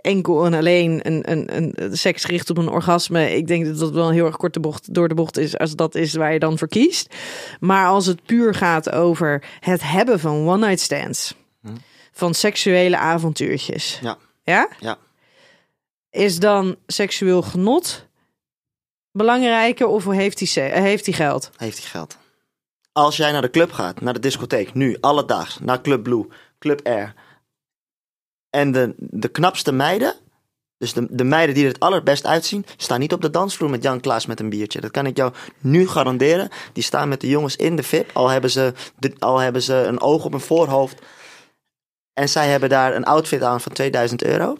enkel 0.00 0.44
en 0.44 0.54
alleen 0.54 1.00
een, 1.02 1.30
een, 1.30 1.74
een 1.82 1.96
seks 1.96 2.24
gericht 2.24 2.50
op 2.50 2.58
een 2.58 2.68
orgasme. 2.68 3.36
Ik 3.36 3.46
denk 3.46 3.64
dat 3.66 3.78
dat 3.78 3.90
wel 3.90 4.06
een 4.08 4.14
heel 4.14 4.26
erg 4.26 4.36
korte 4.36 4.60
bocht 4.60 4.94
door 4.94 5.08
de 5.08 5.14
bocht 5.14 5.36
is. 5.38 5.58
Als 5.58 5.74
dat 5.76 5.94
is 5.94 6.14
waar 6.14 6.32
je 6.32 6.38
dan 6.38 6.58
voor 6.58 6.68
kiest. 6.68 7.14
Maar 7.60 7.86
als 7.86 8.06
het 8.06 8.24
puur 8.24 8.54
gaat 8.54 8.90
over 8.92 9.44
het 9.60 9.82
hebben 9.82 10.20
van 10.20 10.48
one-night 10.48 10.80
stands. 10.80 11.34
Van 12.12 12.34
seksuele 12.34 12.96
avontuurtjes. 12.96 13.98
Ja. 14.02 14.18
Ja? 14.44 14.68
Ja. 14.80 14.98
Is 16.10 16.38
dan 16.38 16.76
seksueel 16.86 17.42
genot 17.42 18.06
belangrijker 19.12 19.86
of 19.86 20.04
heeft 20.04 20.54
hij, 20.54 20.80
heeft 20.82 21.06
hij 21.06 21.14
geld? 21.14 21.50
Heeft 21.56 21.78
hij 21.78 21.86
geld. 21.86 22.16
Als 22.92 23.16
jij 23.16 23.32
naar 23.32 23.42
de 23.42 23.50
club 23.50 23.72
gaat, 23.72 24.00
naar 24.00 24.14
de 24.14 24.20
discotheek, 24.20 24.74
nu, 24.74 24.96
alledaags, 25.00 25.58
naar 25.58 25.80
Club 25.80 26.02
Blue, 26.02 26.26
Club 26.58 26.86
Air. 26.86 27.14
En 28.50 28.72
de, 28.72 28.94
de 28.96 29.28
knapste 29.28 29.72
meiden, 29.72 30.14
dus 30.78 30.92
de, 30.92 31.06
de 31.10 31.24
meiden 31.24 31.54
die 31.54 31.64
er 31.64 31.72
het 31.72 31.80
allerbest 31.80 32.26
uitzien, 32.26 32.64
staan 32.76 33.00
niet 33.00 33.12
op 33.12 33.20
de 33.20 33.30
dansvloer 33.30 33.70
met 33.70 33.82
Jan 33.82 34.00
Klaas 34.00 34.26
met 34.26 34.40
een 34.40 34.48
biertje. 34.48 34.80
Dat 34.80 34.90
kan 34.90 35.06
ik 35.06 35.16
jou 35.16 35.32
nu 35.58 35.88
garanderen. 35.88 36.48
Die 36.72 36.82
staan 36.82 37.08
met 37.08 37.20
de 37.20 37.28
jongens 37.28 37.56
in 37.56 37.76
de 37.76 37.82
VIP, 37.82 38.10
al 38.12 38.28
hebben 38.28 38.50
ze, 38.50 38.72
de, 38.98 39.12
al 39.18 39.38
hebben 39.38 39.62
ze 39.62 39.74
een 39.74 40.00
oog 40.00 40.24
op 40.24 40.34
een 40.34 40.40
voorhoofd. 40.40 41.02
En 42.12 42.28
zij 42.28 42.48
hebben 42.48 42.68
daar 42.68 42.96
een 42.96 43.04
outfit 43.04 43.42
aan 43.42 43.60
van 43.60 43.72
2000 43.72 44.24
euro. 44.24 44.56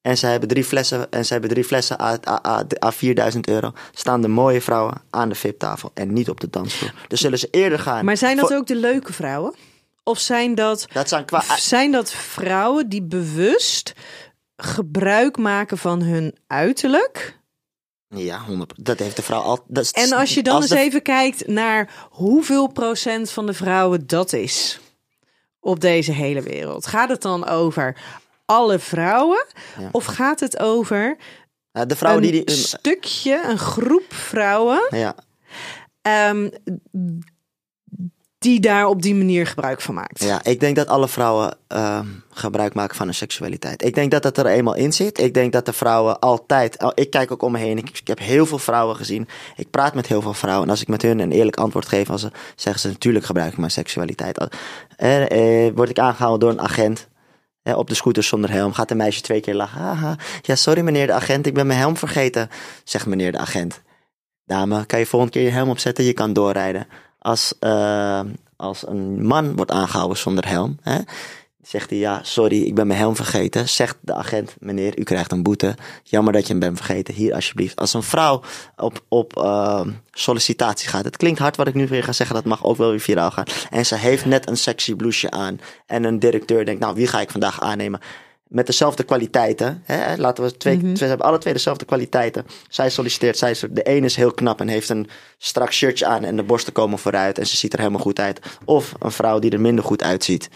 En 0.00 0.18
zij 0.18 0.30
hebben 0.30 0.48
drie 0.48 0.64
flessen, 0.64 1.10
en 1.10 1.24
zij 1.24 1.36
hebben 1.36 1.50
drie 1.50 1.64
flessen 1.64 2.00
à, 2.00 2.18
à, 2.26 2.40
à, 2.46 2.64
à 2.84 2.90
4000 2.90 3.48
euro. 3.48 3.72
Staan 3.92 4.20
de 4.20 4.28
mooie 4.28 4.60
vrouwen 4.60 5.02
aan 5.10 5.28
de 5.28 5.34
VIP-tafel 5.34 5.90
en 5.94 6.12
niet 6.12 6.28
op 6.30 6.40
de 6.40 6.50
dansvloer. 6.50 6.92
Dus 7.08 7.20
zullen 7.20 7.38
ze 7.38 7.48
eerder 7.50 7.78
gaan. 7.78 8.04
Maar 8.04 8.16
zijn 8.16 8.36
dat 8.36 8.54
ook 8.54 8.66
de 8.66 8.76
leuke 8.76 9.12
vrouwen? 9.12 9.54
Of 10.02 10.18
zijn 10.18 10.54
dat, 10.54 10.86
Dat 10.92 11.08
zijn 11.08 11.24
qua. 11.24 11.42
zijn 11.56 11.92
dat 11.92 12.10
vrouwen 12.12 12.88
die 12.88 13.02
bewust 13.02 13.92
gebruik 14.56 15.36
maken 15.36 15.78
van 15.78 16.02
hun 16.02 16.36
uiterlijk? 16.46 17.36
Ja, 18.08 18.40
100. 18.44 18.72
Dat 18.84 18.98
heeft 18.98 19.16
de 19.16 19.22
vrouw 19.22 19.40
al. 19.40 19.64
Dat 19.66 19.90
En 19.90 20.12
als 20.12 20.34
je 20.34 20.42
dan 20.42 20.56
eens 20.60 20.70
de- 20.70 20.78
even 20.78 21.02
kijkt 21.02 21.46
naar 21.46 21.90
hoeveel 22.10 22.66
procent 22.66 23.30
van 23.30 23.46
de 23.46 23.54
vrouwen 23.54 24.06
dat 24.06 24.32
is 24.32 24.80
op 25.60 25.80
deze 25.80 26.12
hele 26.12 26.42
wereld. 26.42 26.86
Gaat 26.86 27.08
het 27.08 27.22
dan 27.22 27.46
over 27.48 27.96
alle 28.50 28.78
vrouwen? 28.78 29.46
Ja. 29.78 29.88
Of 29.92 30.04
gaat 30.04 30.40
het 30.40 30.58
over 30.58 31.16
de 31.72 31.96
vrouw 31.96 32.14
een 32.16 32.20
die. 32.22 32.44
die 32.44 32.56
stukje, 32.56 33.40
een 33.48 33.58
groep 33.58 34.14
vrouwen 34.14 34.86
ja, 34.90 35.14
ehm, 36.02 36.48
die 38.38 38.60
daar 38.60 38.86
op 38.86 39.02
die 39.02 39.14
manier 39.14 39.46
gebruik 39.46 39.80
van 39.80 39.94
maakt? 39.94 40.22
ja, 40.24 40.44
ik 40.44 40.60
denk 40.60 40.76
dat 40.76 40.86
alle 40.88 41.08
vrouwen 41.08 41.56
ehm, 41.66 42.06
gebruik 42.30 42.74
maken 42.74 42.96
van 42.96 43.06
hun 43.06 43.14
seksualiteit. 43.14 43.84
Ik 43.84 43.94
denk 43.94 44.10
dat 44.10 44.22
dat 44.22 44.38
er 44.38 44.46
eenmaal 44.46 44.74
in 44.74 44.92
zit. 44.92 45.18
Ik 45.18 45.34
denk 45.34 45.52
dat 45.52 45.66
de 45.66 45.72
vrouwen 45.72 46.18
altijd. 46.18 46.78
al- 46.78 46.92
Ik 46.94 47.10
kijk 47.10 47.30
ook 47.32 47.42
om 47.42 47.52
me 47.52 47.58
heen. 47.58 47.78
Ik, 47.78 47.88
ik 47.98 48.06
heb 48.06 48.18
heel 48.18 48.46
veel 48.46 48.58
vrouwen 48.58 48.96
gezien. 48.96 49.28
Ik 49.56 49.70
praat 49.70 49.94
met 49.94 50.06
heel 50.06 50.22
veel 50.22 50.34
vrouwen. 50.34 50.64
En 50.64 50.70
als 50.70 50.80
ik 50.80 50.88
met 50.88 51.02
hun 51.02 51.18
een 51.18 51.32
eerlijk 51.32 51.56
antwoord 51.56 51.88
geef, 51.88 52.10
als 52.10 52.20
ze, 52.20 52.30
zeggen 52.56 52.80
ze 52.80 52.88
natuurlijk 52.88 53.24
gebruik 53.24 53.52
ik 53.52 53.58
mijn 53.58 53.70
seksualiteit. 53.70 54.38
Al- 54.38 54.48
Eh, 54.96 55.66
eh, 55.66 55.74
word 55.74 55.88
ik 55.90 55.98
aangehouden 55.98 56.40
door 56.48 56.58
een 56.58 56.64
agent. 56.68 57.08
Op 57.76 57.88
de 57.88 57.94
scooter 57.94 58.22
zonder 58.22 58.50
helm. 58.50 58.72
Gaat 58.72 58.90
een 58.90 58.96
meisje 58.96 59.20
twee 59.20 59.40
keer 59.40 59.54
lachen. 59.54 59.80
Haha. 59.80 60.16
Ja, 60.42 60.54
sorry 60.54 60.80
meneer 60.80 61.06
de 61.06 61.12
agent, 61.12 61.46
ik 61.46 61.54
ben 61.54 61.66
mijn 61.66 61.78
helm 61.78 61.96
vergeten. 61.96 62.50
Zegt 62.84 63.06
meneer 63.06 63.32
de 63.32 63.38
agent. 63.38 63.80
Dame, 64.44 64.86
kan 64.86 64.98
je 64.98 65.06
volgende 65.06 65.34
keer 65.34 65.42
je 65.42 65.50
helm 65.50 65.68
opzetten? 65.68 66.04
Je 66.04 66.12
kan 66.12 66.32
doorrijden. 66.32 66.86
Als, 67.18 67.54
eh, 67.60 68.20
als 68.56 68.86
een 68.86 69.26
man 69.26 69.56
wordt 69.56 69.70
aangehouden 69.70 70.18
zonder 70.18 70.48
helm, 70.48 70.78
hè, 70.82 70.98
zegt 71.68 71.90
hij 71.90 71.98
ja, 71.98 72.20
sorry, 72.22 72.62
ik 72.62 72.74
ben 72.74 72.86
mijn 72.86 72.98
helm 72.98 73.16
vergeten. 73.16 73.68
Zegt 73.68 73.96
de 74.00 74.14
agent, 74.14 74.56
meneer, 74.58 74.98
u 74.98 75.02
krijgt 75.02 75.32
een 75.32 75.42
boete. 75.42 75.74
Jammer 76.02 76.32
dat 76.32 76.42
je 76.42 76.48
hem 76.48 76.58
bent 76.60 76.76
vergeten. 76.76 77.14
Hier 77.14 77.34
alsjeblieft. 77.34 77.76
Als 77.76 77.94
een 77.94 78.02
vrouw 78.02 78.42
op, 78.76 79.02
op 79.08 79.36
eh, 79.36 79.86
sollicitatie 80.12 80.88
gaat, 80.88 81.04
het 81.04 81.16
klinkt 81.16 81.38
hard 81.38 81.56
wat 81.56 81.66
ik 81.68 81.74
nu 81.74 81.86
weer 81.86 82.04
ga 82.04 82.12
zeggen, 82.12 82.36
dat 82.36 82.44
mag 82.44 82.64
ook 82.64 82.76
wel 82.76 82.90
weer 82.90 83.00
viraal 83.00 83.30
gaan. 83.30 83.44
En 83.70 83.86
ze 83.86 83.96
heeft 83.96 84.24
net 84.24 84.48
een 84.48 84.56
sexy 84.56 84.94
blouseje 84.94 85.30
aan. 85.30 85.60
En 85.86 86.04
een 86.04 86.18
directeur 86.18 86.64
denkt, 86.64 86.80
nou, 86.80 86.94
wie 86.94 87.06
ga 87.06 87.20
ik 87.20 87.30
vandaag 87.30 87.60
aannemen? 87.60 88.00
met 88.48 88.66
dezelfde 88.66 89.02
kwaliteiten. 89.02 89.82
Hè? 89.84 90.16
Laten 90.16 90.44
we 90.44 90.56
twee, 90.56 90.76
Mhm. 90.76 90.96
ze 90.96 91.04
hebben 91.04 91.26
alle 91.26 91.38
twee 91.38 91.52
dezelfde 91.52 91.84
kwaliteiten. 91.84 92.46
Zij 92.68 92.90
solliciteert, 92.90 93.38
zij 93.38 93.50
is, 93.50 93.64
de 93.70 93.82
ene 93.82 94.06
is 94.06 94.16
heel 94.16 94.32
knap 94.32 94.60
en 94.60 94.68
heeft 94.68 94.88
een 94.88 95.08
strak 95.38 95.72
shirtje 95.72 96.06
aan 96.06 96.24
en 96.24 96.36
de 96.36 96.42
borsten 96.42 96.72
komen 96.72 96.98
vooruit 96.98 97.38
en 97.38 97.46
ze 97.46 97.56
ziet 97.56 97.72
er 97.72 97.78
helemaal 97.78 98.00
goed 98.00 98.20
uit. 98.20 98.40
Of 98.64 98.94
een 98.98 99.10
vrouw 99.10 99.38
die 99.38 99.50
er 99.50 99.60
minder 99.60 99.84
goed 99.84 100.02
uitziet. 100.02 100.48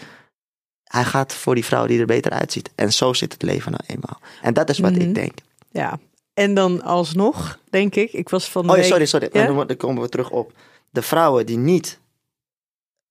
Hij 0.93 1.03
gaat 1.03 1.33
voor 1.33 1.55
die 1.55 1.65
vrouw 1.65 1.85
die 1.85 1.99
er 1.99 2.05
beter 2.05 2.31
uitziet. 2.31 2.69
En 2.75 2.93
zo 2.93 3.13
zit 3.13 3.33
het 3.33 3.41
leven 3.41 3.71
nou 3.71 3.83
eenmaal. 3.87 4.19
En 4.41 4.53
dat 4.53 4.69
is 4.69 4.79
wat 4.79 4.91
Mhm. 4.91 5.01
ik 5.01 5.15
denk. 5.15 5.33
Ja. 5.71 5.99
En 6.33 6.53
dan 6.53 6.81
alsnog, 6.83 7.59
denk 7.69 7.95
ik, 7.95 8.11
ik 8.13 8.29
was 8.29 8.49
van 8.51 8.69
Oh 8.69 8.75
week- 8.75 8.83
sorry, 8.83 9.05
sorry. 9.05 9.29
Ja? 9.31 9.45
Dan, 9.45 9.67
dan 9.67 9.77
komen 9.77 10.01
we 10.01 10.09
terug 10.09 10.29
op. 10.29 10.51
De 10.89 11.01
vrouwen 11.01 11.45
die 11.45 11.57
niet. 11.57 11.99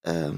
ehm, 0.00 0.36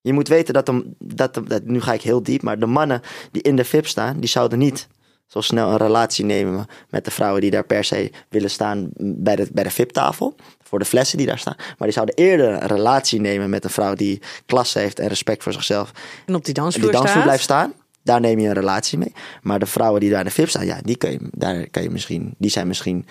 je 0.00 0.12
moet 0.12 0.28
weten 0.28 0.54
dat, 0.54 0.66
de, 0.66 0.90
dat, 0.98 1.34
de- 1.34 1.42
dat. 1.42 1.64
Nu 1.64 1.80
ga 1.80 1.92
ik 1.92 2.02
heel 2.02 2.22
diep, 2.22 2.42
maar 2.42 2.58
de 2.58 2.66
mannen 2.66 3.00
die 3.32 3.42
in 3.42 3.56
de 3.56 3.64
VIP 3.64 3.86
staan, 3.86 4.20
die 4.20 4.28
zouden 4.28 4.58
niet 4.58 4.88
zo 5.26 5.40
snel 5.40 5.70
een 5.70 5.76
relatie 5.76 6.24
nemen 6.24 6.66
met 6.88 7.04
de 7.04 7.10
vrouwen 7.10 7.40
die 7.40 7.50
daar 7.50 7.64
per 7.64 7.84
se 7.84 8.10
willen 8.28 8.50
staan 8.50 8.90
bij 8.96 9.36
de, 9.36 9.48
bij 9.52 9.64
de 9.64 9.70
VIP-tafel. 9.70 10.34
Voor 10.72 10.80
de 10.80 10.86
flessen 10.86 11.18
die 11.18 11.26
daar 11.26 11.38
staan. 11.38 11.54
Maar 11.56 11.76
die 11.88 11.92
zouden 11.92 12.14
eerder 12.14 12.62
een 12.62 12.66
relatie 12.68 13.20
nemen 13.20 13.50
met 13.50 13.64
een 13.64 13.70
vrouw 13.70 13.94
die 13.94 14.20
klasse 14.46 14.78
heeft 14.78 14.98
en 14.98 15.08
respect 15.08 15.42
voor 15.42 15.52
zichzelf. 15.52 15.90
En 16.26 16.34
op 16.34 16.44
die 16.44 16.54
dansvloer, 16.54 16.84
die 16.90 16.92
dansvloer 16.98 17.22
blijft 17.22 17.42
staan. 17.42 17.72
Daar 18.02 18.20
neem 18.20 18.38
je 18.38 18.46
een 18.48 18.54
relatie 18.54 18.98
mee. 18.98 19.12
Maar 19.42 19.58
de 19.58 19.66
vrouwen 19.66 20.00
die 20.00 20.10
daar 20.10 20.18
in 20.18 20.24
de 20.24 20.30
VIP 20.32 20.48
staan, 20.48 20.66
ja, 20.66 20.78
die, 20.82 20.96
kun 20.96 21.10
je, 21.10 21.18
daar 21.30 21.68
kan 21.70 21.82
je 21.82 21.90
misschien, 21.90 22.34
die 22.38 22.50
zijn 22.50 22.66
misschien 22.66 23.06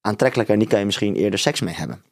aantrekkelijker 0.00 0.54
en 0.54 0.60
die 0.60 0.68
kan 0.68 0.78
je 0.78 0.84
misschien 0.84 1.14
eerder 1.14 1.38
seks 1.38 1.60
mee 1.60 1.74
hebben. 1.74 2.02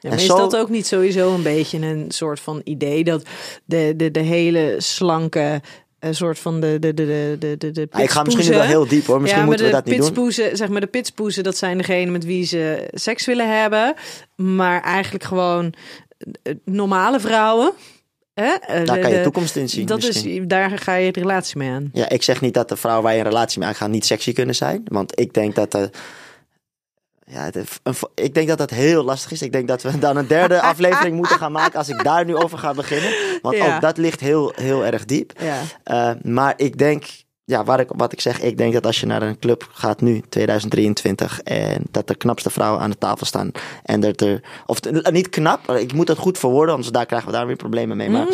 Ja, 0.00 0.08
maar 0.10 0.18
zo- 0.18 0.34
is 0.34 0.40
dat 0.40 0.56
ook 0.56 0.68
niet 0.68 0.86
sowieso 0.86 1.34
een 1.34 1.42
beetje 1.42 1.78
een 1.78 2.10
soort 2.10 2.40
van 2.40 2.60
idee 2.64 3.04
dat 3.04 3.22
de, 3.64 3.94
de, 3.96 4.10
de 4.10 4.20
hele 4.20 4.74
slanke 4.78 5.60
een 6.02 6.14
soort 6.14 6.38
van 6.38 6.60
de 6.60 6.76
de 6.80 6.94
de 6.94 7.36
de 7.38 7.70
de 7.70 7.86
Ah, 7.90 8.02
ik 8.02 8.10
ga 8.10 8.22
misschien 8.22 8.46
nu 8.50 8.56
wel 8.56 8.62
heel 8.62 8.86
diep 8.88 9.06
hoor. 9.06 9.20
Misschien 9.20 9.40
ja, 9.42 9.46
moeten 9.48 9.64
we 9.66 9.70
de 9.70 9.76
dat 9.76 9.86
niet 9.86 10.14
doen. 10.14 10.32
zeg 10.56 10.68
maar 10.68 10.80
de 10.80 10.86
pitspoezen, 10.86 11.42
dat 11.42 11.56
zijn 11.56 11.76
degenen 11.78 12.12
met 12.12 12.24
wie 12.24 12.44
ze 12.44 12.88
seks 12.92 13.26
willen 13.26 13.60
hebben, 13.60 13.94
maar 14.36 14.82
eigenlijk 14.82 15.24
gewoon 15.24 15.72
eh, 16.42 16.54
normale 16.64 17.20
vrouwen. 17.20 17.72
Hè? 18.34 18.44
Eh, 18.52 18.84
Daar 18.86 18.96
de- 18.96 19.02
kan 19.02 19.10
je 19.10 19.16
de- 19.16 19.22
toekomst 19.22 19.56
in 19.56 19.68
zien. 19.68 19.86
Dat 19.86 19.96
misschien. 20.06 20.42
is, 20.42 20.46
daar 20.46 20.78
ga 20.78 20.94
je 20.94 21.12
de 21.12 21.20
relatie 21.20 21.58
mee 21.58 21.70
aan. 21.70 21.90
Ja, 21.92 22.08
ik 22.08 22.22
zeg 22.22 22.40
niet 22.40 22.54
dat 22.54 22.68
de 22.68 22.76
vrouw 22.76 23.02
waar 23.02 23.12
je 23.12 23.18
een 23.18 23.24
relatie 23.24 23.58
mee 23.58 23.68
aangaat 23.68 23.88
niet 23.90 24.06
sexy 24.06 24.32
kunnen 24.32 24.54
zijn. 24.54 24.82
Want 24.84 25.20
ik 25.20 25.32
denk 25.34 25.54
dat... 25.54 25.72
de 25.72 25.90
ja, 27.32 27.50
een- 27.82 27.94
ik 28.14 28.34
denk 28.34 28.48
dat 28.48 28.58
dat 28.58 28.70
heel 28.70 29.02
lastig 29.04 29.30
is. 29.32 29.42
Ik 29.42 29.52
denk 29.52 29.68
dat 29.68 29.82
we 29.82 29.98
dan 30.06 30.16
een 30.16 30.26
derde 30.26 30.60
aflevering 30.60 31.16
moeten 31.16 31.36
gaan 31.38 31.52
maken 31.52 31.78
als 31.78 31.88
ik 31.88 32.04
daar 32.04 32.24
nu 32.24 32.36
over 32.36 32.58
ga 32.58 32.74
beginnen. 32.74 33.12
Want 33.42 33.56
Ja. 33.56 33.74
ook 33.74 33.80
dat 33.80 33.96
ligt 33.96 34.20
heel, 34.20 34.52
heel 34.56 34.84
erg 34.84 35.04
diep. 35.04 35.32
Ja. 35.40 35.60
Eh, 35.84 36.10
maar 36.22 36.54
ik 36.56 36.78
denk 36.78 37.04
ja, 37.44 37.64
waar 37.64 37.80
ik, 37.80 37.88
wat 37.96 38.12
ik 38.12 38.20
zeg, 38.20 38.40
ik 38.40 38.58
denk 38.58 38.72
dat 38.72 38.86
als 38.86 39.00
je 39.00 39.06
naar 39.06 39.22
een 39.22 39.38
club 39.38 39.68
gaat 39.72 40.00
nu, 40.00 40.22
2023, 40.28 41.40
en 41.40 41.82
dat 41.90 42.06
de 42.08 42.14
knapste 42.14 42.50
vrouwen 42.50 42.80
aan 42.80 42.90
de 42.90 42.98
tafel 42.98 43.26
staan. 43.26 43.50
En 43.82 44.00
dat 44.00 44.20
er, 44.20 44.40
of 44.66 44.80
t- 44.80 45.10
niet 45.12 45.28
knap, 45.28 45.70
ik 45.70 45.92
moet 45.92 46.06
dat 46.06 46.18
goed 46.18 46.38
verwoorden, 46.38 46.74
anders 46.74 46.92
daar 46.92 47.06
krijgen 47.06 47.28
we 47.28 47.34
daar 47.34 47.46
weer 47.46 47.56
problemen 47.56 47.96
mee. 47.96 48.10
Maar 48.10 48.26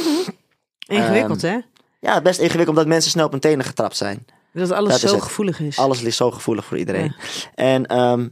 Ingewikkeld, 0.87 1.43
hè? 1.43 1.59
ja, 2.01 2.21
best 2.23 2.39
ingewikkeld 2.39 2.69
omdat 2.77 2.87
mensen 2.87 3.11
snel 3.11 3.25
op 3.27 3.31
hun 3.31 3.41
tenen 3.41 3.65
getrapt 3.65 3.97
zijn. 3.97 4.27
Dat 4.53 4.71
alles 4.73 5.01
dat 5.01 5.11
zo 5.11 5.19
gevoelig 5.19 5.61
is. 5.61 5.79
Alles 5.79 6.01
ligt 6.01 6.17
zo 6.17 6.31
gevoelig 6.31 6.65
voor 6.65 6.79
iedereen. 6.79 7.15
En 7.55 7.87
ehm, 7.87 8.29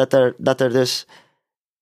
dat, 0.00 0.12
er, 0.12 0.34
dat 0.38 0.60
er 0.60 0.70
dus 0.70 1.06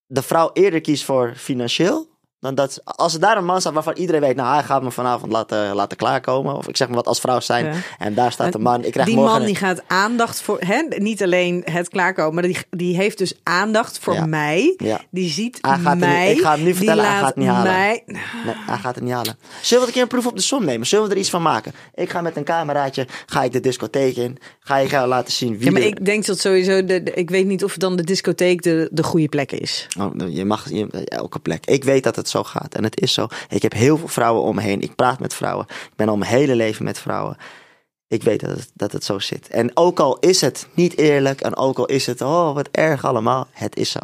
de 0.06 0.22
vrouw 0.22 0.50
eerder 0.52 0.80
kiest 0.80 1.04
voor 1.04 1.32
financieel. 1.36 2.08
Dan 2.40 2.54
dat, 2.54 2.80
als 2.84 3.14
er 3.14 3.20
daar 3.20 3.36
een 3.36 3.44
man 3.44 3.60
staat 3.60 3.72
waarvan 3.72 3.96
iedereen 3.96 4.20
weet, 4.20 4.36
nou 4.36 4.54
hij 4.54 4.62
gaat 4.62 4.82
me 4.82 4.90
vanavond 4.90 5.32
laten, 5.32 5.74
laten 5.74 5.96
klaarkomen. 5.96 6.56
Of 6.56 6.68
ik 6.68 6.76
zeg 6.76 6.86
maar 6.88 6.96
wat 6.96 7.06
als 7.06 7.20
vrouw 7.20 7.40
zijn. 7.40 7.64
Ja. 7.64 7.72
En 7.98 8.14
daar 8.14 8.32
staat 8.32 8.54
een 8.54 8.60
man. 8.62 8.84
Ik 8.84 8.92
krijg 8.92 9.06
die 9.06 9.16
morgen 9.16 9.32
man 9.32 9.40
een- 9.40 9.46
die 9.46 9.56
gaat 9.56 9.82
aandacht 9.86 10.40
voor, 10.42 10.58
hè, 10.60 10.82
niet 10.98 11.22
alleen 11.22 11.62
het 11.64 11.88
klaarkomen, 11.88 12.34
maar 12.34 12.42
die, 12.42 12.56
die 12.70 12.96
heeft 12.96 13.18
dus 13.18 13.34
aandacht 13.42 13.98
voor 13.98 14.14
Ja. 14.14 14.26
mij. 14.26 14.74
Ja. 14.76 15.00
Die 15.10 15.30
ziet 15.30 15.58
Hij 15.60 15.78
gaat 15.78 15.90
het 15.90 15.98
mij. 15.98 16.28
niet- 16.28 16.36
ik 16.38 16.42
ga 16.44 16.54
hem 16.54 16.62
nu 16.64 16.74
vertellen, 16.74 17.04
hij 17.10 17.18
gaat 17.18 17.26
het 17.26 17.36
niet 17.36 17.48
halen. 17.48 17.72
Mij, 17.72 18.02
Nee, 18.06 18.22
hij 18.66 18.78
gaat 18.78 18.94
het 18.94 19.04
niet 19.04 19.12
halen. 19.12 19.38
Zullen 19.62 19.82
we 19.82 19.88
een 19.88 19.94
keer 19.94 20.02
een 20.02 20.08
proef 20.08 20.26
op 20.26 20.36
de 20.36 20.42
som 20.42 20.64
nemen? 20.64 20.86
Zullen 20.86 21.08
we 21.08 21.12
er 21.14 21.18
iets 21.20 21.30
van 21.30 21.42
maken? 21.42 21.72
Ik 21.94 22.10
ga 22.10 22.20
met 22.20 22.36
een 22.36 22.44
cameraatje, 22.44 23.06
ga 23.26 23.42
ik 23.42 23.52
de 23.52 23.60
discotheek 23.60 24.16
in. 24.16 24.38
Ga 24.60 24.76
je 24.76 24.88
gaan 24.88 25.08
laten 25.08 25.32
zien 25.32 25.56
wie 25.56 25.64
ja, 25.66 25.70
maar 25.72 25.80
er- 25.80 25.86
ik 25.86 26.04
denk 26.04 26.26
dat 26.26 26.38
sowieso, 26.38 26.84
de, 26.84 27.02
de- 27.02 27.12
ik 27.14 27.30
weet 27.30 27.46
niet 27.46 27.64
of 27.64 27.76
dan 27.76 27.96
de 27.96 28.04
discotheek 28.04 28.62
de, 28.62 28.88
de 28.92 29.02
goede 29.02 29.28
plek 29.28 29.52
is. 29.52 29.86
Oh, 30.00 30.12
je 30.28 30.44
mag 30.44 30.70
je, 30.70 31.04
elke 31.04 31.38
plek. 31.38 31.66
Ik 31.66 31.84
weet 31.84 32.04
dat 32.04 32.16
het 32.16 32.27
zo 32.28 32.44
gaat 32.44 32.74
en 32.74 32.84
het 32.84 33.00
is 33.00 33.12
zo. 33.12 33.26
Ik 33.48 33.62
heb 33.62 33.72
heel 33.72 33.98
veel 33.98 34.08
vrouwen 34.08 34.42
om 34.42 34.54
me 34.54 34.62
heen. 34.62 34.80
Ik 34.80 34.94
praat 34.94 35.18
met 35.20 35.34
vrouwen. 35.34 35.66
Ik 35.68 35.96
ben 35.96 36.08
al 36.08 36.16
mijn 36.16 36.30
hele 36.30 36.54
leven 36.56 36.84
met 36.84 36.98
vrouwen. 36.98 37.36
Ik 38.08 38.22
weet 38.22 38.40
dat 38.40 38.50
het, 38.50 38.70
dat 38.74 38.92
het 38.92 39.04
zo 39.04 39.18
zit. 39.18 39.48
En 39.48 39.70
ook 39.76 40.00
al 40.00 40.18
is 40.18 40.40
het 40.40 40.66
niet 40.74 40.98
eerlijk 40.98 41.40
en 41.40 41.56
ook 41.56 41.78
al 41.78 41.86
is 41.86 42.06
het, 42.06 42.20
oh 42.20 42.54
wat 42.54 42.68
erg 42.72 43.04
allemaal, 43.04 43.46
het 43.52 43.76
is 43.76 43.90
zo. 43.90 43.98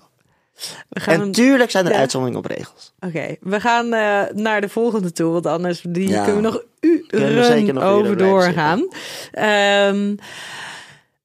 We 0.89 1.01
gaan 1.01 1.21
En 1.21 1.33
tuurlijk 1.33 1.71
zijn 1.71 1.87
er 1.87 1.93
Ja. 1.93 1.99
uitzonderingen 1.99 2.45
op 2.45 2.51
regels. 2.51 2.93
Oké, 3.01 3.37
we 3.41 3.61
gaan 3.61 3.93
eh, 3.93 4.23
naar 4.35 4.61
de 4.61 4.69
volgende 4.69 5.13
toe, 5.13 5.33
want 5.33 5.47
anders 5.47 5.81
die 5.89 6.09
Ja. 6.09 6.25
kunnen 6.25 6.43
we 6.43 6.49
nog 6.49 6.63
uren 6.81 7.79
over 7.79 8.17
doorgaan. 8.17 8.89
Ehm, 9.33 10.15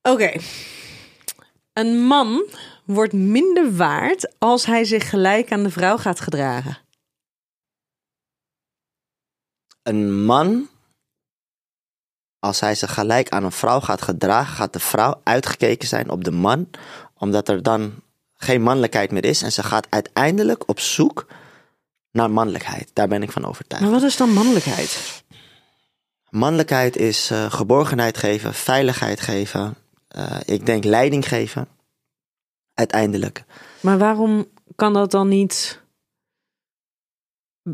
Oké, 0.02 0.32
een 1.74 2.02
man 2.04 2.46
wordt 2.86 3.14
minder 3.14 3.76
waard 3.76 4.32
als 4.38 4.66
hij 4.66 4.84
zich 4.84 5.10
gelijk 5.10 5.52
aan 5.52 5.64
de 5.64 5.70
vrouw 5.70 5.98
gaat 5.98 6.20
gedragen. 6.20 6.78
Een 9.90 10.26
man, 10.26 10.70
als 12.40 12.60
hij 12.60 12.76
zich 12.76 12.94
gelijk 12.94 13.30
aan 13.30 13.44
een 13.44 13.52
vrouw 13.52 13.80
gaat 13.80 14.02
gedragen, 14.02 14.56
gaat 14.56 14.74
de 14.74 14.80
vrouw 14.80 15.22
uitgekeken 15.24 15.88
zijn 15.88 16.10
op 16.10 16.24
de 16.24 16.32
man, 16.32 16.70
omdat 17.18 17.50
er 17.50 17.64
dan 17.64 17.94
geen 18.36 18.62
mannelijkheid 18.62 19.12
meer 19.12 19.26
is. 19.26 19.42
En 19.42 19.52
ze 19.52 19.64
gaat 19.64 19.88
uiteindelijk 19.90 20.68
op 20.68 20.80
zoek 20.80 21.26
naar 22.12 22.32
mannelijkheid. 22.32 22.92
Daar 22.94 23.08
ben 23.08 23.24
ik 23.24 23.32
van 23.32 23.46
overtuigd. 23.46 23.84
Maar 23.86 23.94
wat 23.94 24.04
is 24.10 24.18
dan 24.18 24.30
mannelijkheid? 24.30 25.24
Mannelijkheid 26.30 26.96
is 26.96 27.32
eh, 27.32 27.52
geborgenheid 27.52 28.18
geven, 28.18 28.54
veiligheid 28.54 29.22
geven. 29.22 29.76
eh, 30.08 30.38
ik 30.46 30.66
denk 30.66 30.84
leiding 30.84 31.28
geven. 31.28 31.68
Uiteindelijk. 32.74 33.44
Maar 33.82 33.98
waarom 33.98 34.48
kan 34.76 34.94
dat 34.94 35.12
dan 35.12 35.28
niet? 35.28 35.79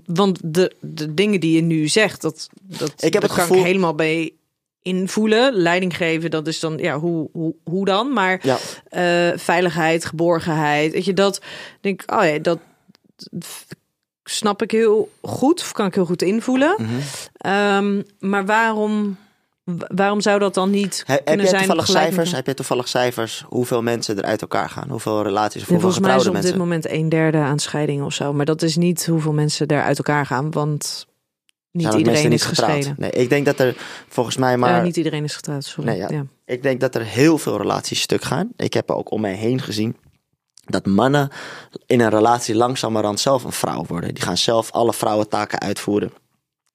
Want 0.06 0.40
de, 0.44 0.76
de 0.82 1.14
dingen 1.14 1.40
die 1.40 1.56
je 1.56 1.62
nu 1.62 1.88
zegt, 1.88 2.22
dat, 2.22 2.50
dat, 2.62 2.94
Ik 3.04 3.14
heb 3.14 3.22
dat 3.22 3.22
het 3.24 3.32
kan 3.32 3.40
gevoel- 3.42 3.58
ik 3.58 3.66
helemaal 3.66 3.96
bij 3.96 4.34
invoelen. 4.82 5.54
Leiding 5.54 5.98
geven, 5.98 6.32
dat 6.32 6.48
is 6.48 6.60
dan, 6.60 6.78
ja, 6.78 7.00
hoe, 7.00 7.30
hoe, 7.32 7.56
hoe 7.64 7.86
dan? 7.86 8.14
Maar 8.14 8.40
Ja, 8.44 8.58
eh, 8.90 9.38
veiligheid, 9.40 10.06
geborgenheid, 10.06 10.92
weet 10.92 11.06
je, 11.06 11.14
dat 11.14 11.42
denk 11.82 12.02
ik, 12.02 12.12
oh 12.14 12.24
ja, 12.26 12.38
dat 12.38 12.60
snap 14.24 14.62
ik 14.62 14.72
heel 14.72 15.10
goed, 15.22 15.62
of 15.62 15.72
kan 15.72 15.86
ik 15.86 15.96
heel 15.96 16.06
goed 16.06 16.22
invoelen. 16.22 16.76
mhm. 16.78 16.92
Ehm, 17.38 18.02
maar 18.20 18.46
waarom, 18.46 19.04
wa- 19.04 19.16
waarom 19.74 20.22
zou 20.22 20.40
dat 20.40 20.54
dan 20.54 20.70
niet 20.70 21.04
He- 21.06 21.14
heb 21.14 21.40
jij 21.40 21.48
zijn? 21.48 21.58
toevallig 21.58 21.88
cijfers? 21.88 22.32
Heb 22.32 22.46
je 22.48 22.54
toevallig 22.54 22.88
cijfers 22.88 23.44
hoeveel 23.48 23.82
mensen 23.82 24.18
er 24.18 24.24
uit 24.24 24.42
elkaar 24.42 24.70
gaan? 24.70 24.90
Hoeveel 24.90 25.24
relaties 25.24 25.62
of 25.62 25.68
hoeveel 25.68 25.92
volgens 25.92 26.08
mij 26.08 26.16
is 26.16 26.28
op 26.28 26.34
dit 26.34 26.42
mensen? 26.42 26.60
moment 26.60 26.90
een 26.90 27.10
derde 27.10 27.38
aan 27.38 27.60
scheidingen 27.60 28.06
of 28.06 28.14
zo. 28.14 28.34
Maar 28.34 28.46
dat 28.46 28.62
is 28.62 28.76
niet 28.76 29.06
hoeveel 29.06 29.34
mensen 29.34 29.68
er 29.68 29.82
uit 29.84 29.98
elkaar 29.98 30.26
gaan, 30.26 30.52
want 30.52 31.06
niet 31.72 31.86
iedereen 31.86 32.06
mensen 32.12 32.32
is 32.32 32.44
getrouwd? 32.44 32.72
gescheiden. 32.72 33.02
Nee, 33.02 33.12
ik 33.24 33.30
denk 33.30 33.46
dat 33.46 33.60
er 33.60 33.76
volgens 34.08 34.38
mij 34.38 34.58
maar 34.58 34.76
Ja, 34.76 34.82
niet 34.82 34.98
iedereen 34.98 35.24
is 35.24 35.36
getrouwd, 35.36 35.64
sorry. 35.66 35.90
Nee, 35.90 35.98
ja. 35.98 36.08
ja. 36.10 36.26
Ik 36.46 36.64
denk 36.64 36.80
dat 36.80 36.96
er 36.96 37.04
heel 37.04 37.38
veel 37.38 37.58
relaties 37.58 38.02
stuk 38.02 38.24
gaan. 38.24 38.50
Ik 38.56 38.74
heb 38.74 38.92
ook 38.92 39.12
om 39.12 39.22
mij 39.22 39.34
heen 39.34 39.62
gezien 39.62 39.96
dat 40.66 40.86
mannen 40.86 41.30
in 41.86 42.00
een 42.00 42.10
relatie 42.10 42.56
langzamerhand 42.56 43.20
zelf 43.20 43.44
een 43.44 43.52
vrouw 43.52 43.86
worden. 43.88 44.14
Die 44.14 44.24
gaan 44.24 44.38
zelf 44.38 44.72
alle 44.72 44.94
vrouwentaken 44.94 45.60
uitvoeren. 45.60 46.12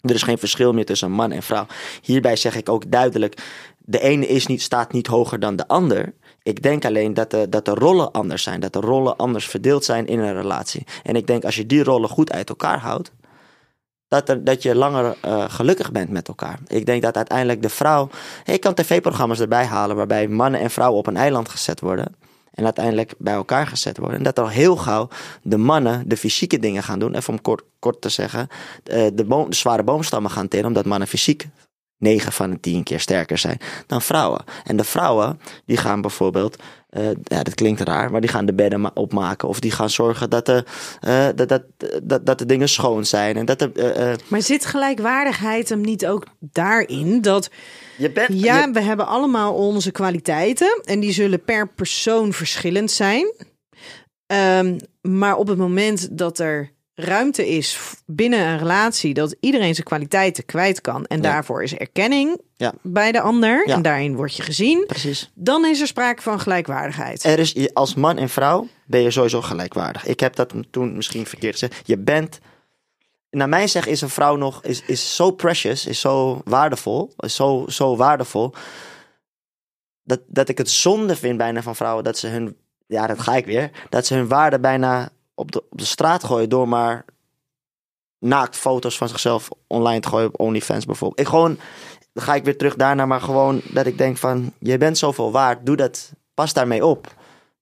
Er 0.02 0.14
is 0.14 0.22
geen 0.22 0.38
verschil 0.38 0.72
meer 0.72 0.86
tussen 0.86 1.10
man 1.10 1.32
en 1.32 1.42
vrouw. 1.42 1.66
Hierbij 2.02 2.36
zeg 2.36 2.56
ik 2.56 2.68
ook 2.68 2.90
duidelijk: 2.90 3.42
de 3.78 4.00
ene 4.00 4.26
is 4.26 4.46
niet, 4.46 4.62
staat 4.62 4.92
niet 4.92 5.06
hoger 5.06 5.40
dan 5.40 5.56
de 5.56 5.68
ander. 5.68 6.14
Ik 6.42 6.62
denk 6.62 6.84
alleen 6.84 7.14
dat 7.14 7.30
de, 7.30 7.48
dat 7.48 7.64
de 7.64 7.74
rollen 7.74 8.10
anders 8.10 8.42
zijn. 8.42 8.60
Dat 8.60 8.72
de 8.72 8.80
rollen 8.80 9.16
anders 9.16 9.46
verdeeld 9.46 9.84
zijn 9.84 10.06
in 10.06 10.18
een 10.18 10.34
relatie. 10.34 10.86
En 11.02 11.16
ik 11.16 11.26
denk 11.26 11.44
als 11.44 11.56
je 11.56 11.66
die 11.66 11.84
rollen 11.84 12.08
goed 12.08 12.32
uit 12.32 12.48
elkaar 12.48 12.78
houdt. 12.78 13.12
Dat, 14.08 14.28
er, 14.28 14.44
dat 14.44 14.62
je 14.62 14.74
langer 14.74 15.16
eh, 15.20 15.44
gelukkig 15.48 15.92
bent 15.92 16.10
met 16.10 16.28
elkaar. 16.28 16.58
Ik 16.66 16.86
denk 16.86 17.02
dat 17.02 17.16
uiteindelijk 17.16 17.62
de 17.62 17.68
vrouw. 17.68 18.08
Ik 18.44 18.60
kan 18.60 18.74
tv-programma's 18.74 19.40
erbij 19.40 19.64
halen 19.64 19.96
waarbij 19.96 20.28
mannen 20.28 20.60
en 20.60 20.70
vrouwen 20.70 20.98
op 20.98 21.06
een 21.06 21.16
eiland 21.16 21.48
gezet 21.48 21.80
worden. 21.80 22.14
En 22.54 22.64
uiteindelijk 22.64 23.14
bij 23.18 23.34
elkaar 23.34 23.66
gezet 23.66 23.98
worden. 23.98 24.16
En 24.16 24.22
dat 24.22 24.38
al 24.38 24.48
heel 24.48 24.76
gauw 24.76 25.08
de 25.42 25.56
mannen 25.56 26.08
de 26.08 26.16
fysieke 26.16 26.58
dingen 26.58 26.82
gaan 26.82 26.98
doen. 26.98 27.14
Even 27.14 27.32
om 27.32 27.40
kort, 27.40 27.62
kort 27.78 28.00
te 28.00 28.08
zeggen. 28.08 28.48
eh, 28.84 29.06
De, 29.14 29.26
de 29.26 29.46
zware 29.50 29.82
boomstammen 29.82 30.30
gaan 30.30 30.48
telen. 30.48 30.66
Omdat 30.66 30.84
mannen 30.84 31.08
fysiek 31.08 31.48
9 31.98 32.32
van 32.32 32.50
de 32.50 32.60
10 32.60 32.82
keer 32.82 33.00
sterker 33.00 33.38
zijn 33.38 33.58
dan 33.86 34.02
vrouwen. 34.02 34.44
En 34.64 34.76
de 34.76 34.84
vrouwen 34.84 35.40
die 35.66 35.76
gaan 35.76 36.00
bijvoorbeeld. 36.00 36.62
Eh, 36.90 37.06
ja, 37.22 37.42
dat 37.42 37.54
klinkt 37.54 37.80
raar, 37.80 38.10
maar 38.10 38.20
die 38.20 38.30
gaan 38.30 38.46
de 38.46 38.54
bedden 38.54 38.80
ma- 38.80 38.90
opmaken. 38.94 39.48
Of 39.48 39.60
die 39.60 39.70
gaan 39.70 39.90
zorgen 39.90 40.30
dat 40.30 40.46
de, 40.46 40.64
eh, 41.00 41.26
dat, 41.34 41.48
dat, 41.48 41.62
dat, 42.02 42.26
dat 42.26 42.38
de 42.38 42.46
dingen 42.46 42.68
schoon 42.68 43.04
zijn. 43.04 43.36
En 43.36 43.44
dat 43.44 43.60
er. 43.60 43.70
eh, 43.74 44.12
eh, 44.12 44.18
Maar 44.28 44.42
zit 44.42 44.66
gelijkwaardigheid 44.66 45.68
hem 45.68 45.80
niet 45.80 46.06
ook 46.06 46.24
daarin 46.40 47.20
dat 47.20 47.50
je 47.98 48.10
bent. 48.12 48.28
ja, 48.42 48.64
je- 48.64 48.70
we 48.72 48.80
hebben 48.80 49.06
allemaal 49.06 49.54
onze 49.54 49.90
kwaliteiten 49.90 50.80
en 50.84 51.00
die 51.00 51.12
zullen 51.12 51.44
per 51.44 51.68
persoon 51.68 52.32
verschillend 52.32 52.90
zijn. 52.90 53.32
Ehm, 54.26 54.78
maar 55.00 55.36
op 55.36 55.46
het 55.46 55.58
moment 55.58 56.18
dat 56.18 56.38
er 56.38 56.70
ruimte 57.00 57.48
is 57.48 57.78
binnen 58.06 58.40
een 58.46 58.58
relatie 58.58 59.14
dat 59.14 59.36
iedereen 59.40 59.74
zijn 59.74 59.86
kwaliteiten 59.86 60.44
kwijt 60.44 60.80
kan 60.80 61.04
en 61.06 61.16
Ja. 61.16 61.22
daarvoor 61.22 61.62
is 61.62 61.74
erkenning 61.74 62.40
Ja. 62.56 62.72
bij 62.82 63.12
de 63.12 63.20
ander 63.20 63.68
Ja. 63.68 63.74
en 63.74 63.82
daarin 63.82 64.14
word 64.16 64.36
je 64.36 64.42
gezien, 64.42 64.84
Precies. 64.86 65.30
dan 65.34 65.66
is 65.66 65.80
er 65.80 65.86
sprake 65.86 66.22
van 66.22 66.40
gelijkwaardigheid. 66.40 67.24
Er 67.24 67.38
is, 67.38 67.74
als 67.74 67.94
man 67.94 68.18
en 68.18 68.28
vrouw 68.28 68.66
ben 68.86 69.00
je 69.00 69.10
sowieso 69.10 69.42
gelijkwaardig. 69.42 70.06
Ik 70.06 70.20
heb 70.20 70.34
dat 70.36 70.54
toen 70.70 70.96
misschien 70.96 71.26
verkeerd 71.26 71.52
gezegd. 71.52 71.80
Je 71.84 71.98
bent, 71.98 72.38
naar 73.30 73.48
mijn 73.48 73.68
zeg 73.68 73.86
is 73.86 74.00
een 74.00 74.08
vrouw 74.10 74.36
nog, 74.36 74.64
is, 74.64 74.82
is 74.86 75.16
zo 75.16 75.30
precious, 75.30 75.86
is 75.86 76.00
zo 76.00 76.40
waardevol, 76.44 77.12
is 77.16 77.34
zo, 77.34 77.64
zo 77.68 77.96
waardevol, 77.96 78.54
dat, 80.02 80.20
dat 80.26 80.48
ik 80.48 80.58
het 80.58 80.70
zonde 80.70 81.16
vind 81.16 81.38
bijna 81.38 81.62
van 81.62 81.76
vrouwen 81.76 82.04
dat 82.04 82.18
ze 82.18 82.26
hun, 82.26 82.56
ja 82.86 83.06
dat 83.06 83.18
ga 83.20 83.36
ik 83.36 83.44
weer, 83.46 83.70
dat 83.88 84.06
ze 84.06 84.14
hun 84.14 84.28
waarde 84.28 84.60
bijna 84.60 85.10
op 85.40 85.52
de, 85.52 85.62
op 85.70 85.78
de 85.78 85.84
straat 85.84 86.24
gooien 86.24 86.48
door 86.48 86.68
maar 86.68 87.04
naakt 88.18 88.56
foto's 88.56 88.96
van 88.96 89.08
zichzelf 89.08 89.48
online 89.66 90.00
te 90.00 90.08
gooien 90.08 90.26
op 90.28 90.40
OnlyFans 90.40 90.84
bijvoorbeeld. 90.84 91.20
Ik 91.20 91.26
gewoon, 91.26 91.58
dan 92.12 92.24
ga 92.24 92.34
ik 92.34 92.44
weer 92.44 92.56
terug 92.56 92.76
daarna, 92.76 93.06
maar 93.06 93.20
gewoon 93.20 93.60
dat 93.64 93.86
ik 93.86 93.98
denk 93.98 94.16
van, 94.16 94.52
je 94.58 94.78
bent 94.78 94.98
zoveel 94.98 95.32
waard, 95.32 95.66
doe 95.66 95.76
dat, 95.76 96.12
pas 96.34 96.52
daarmee 96.52 96.86
op. 96.86 97.14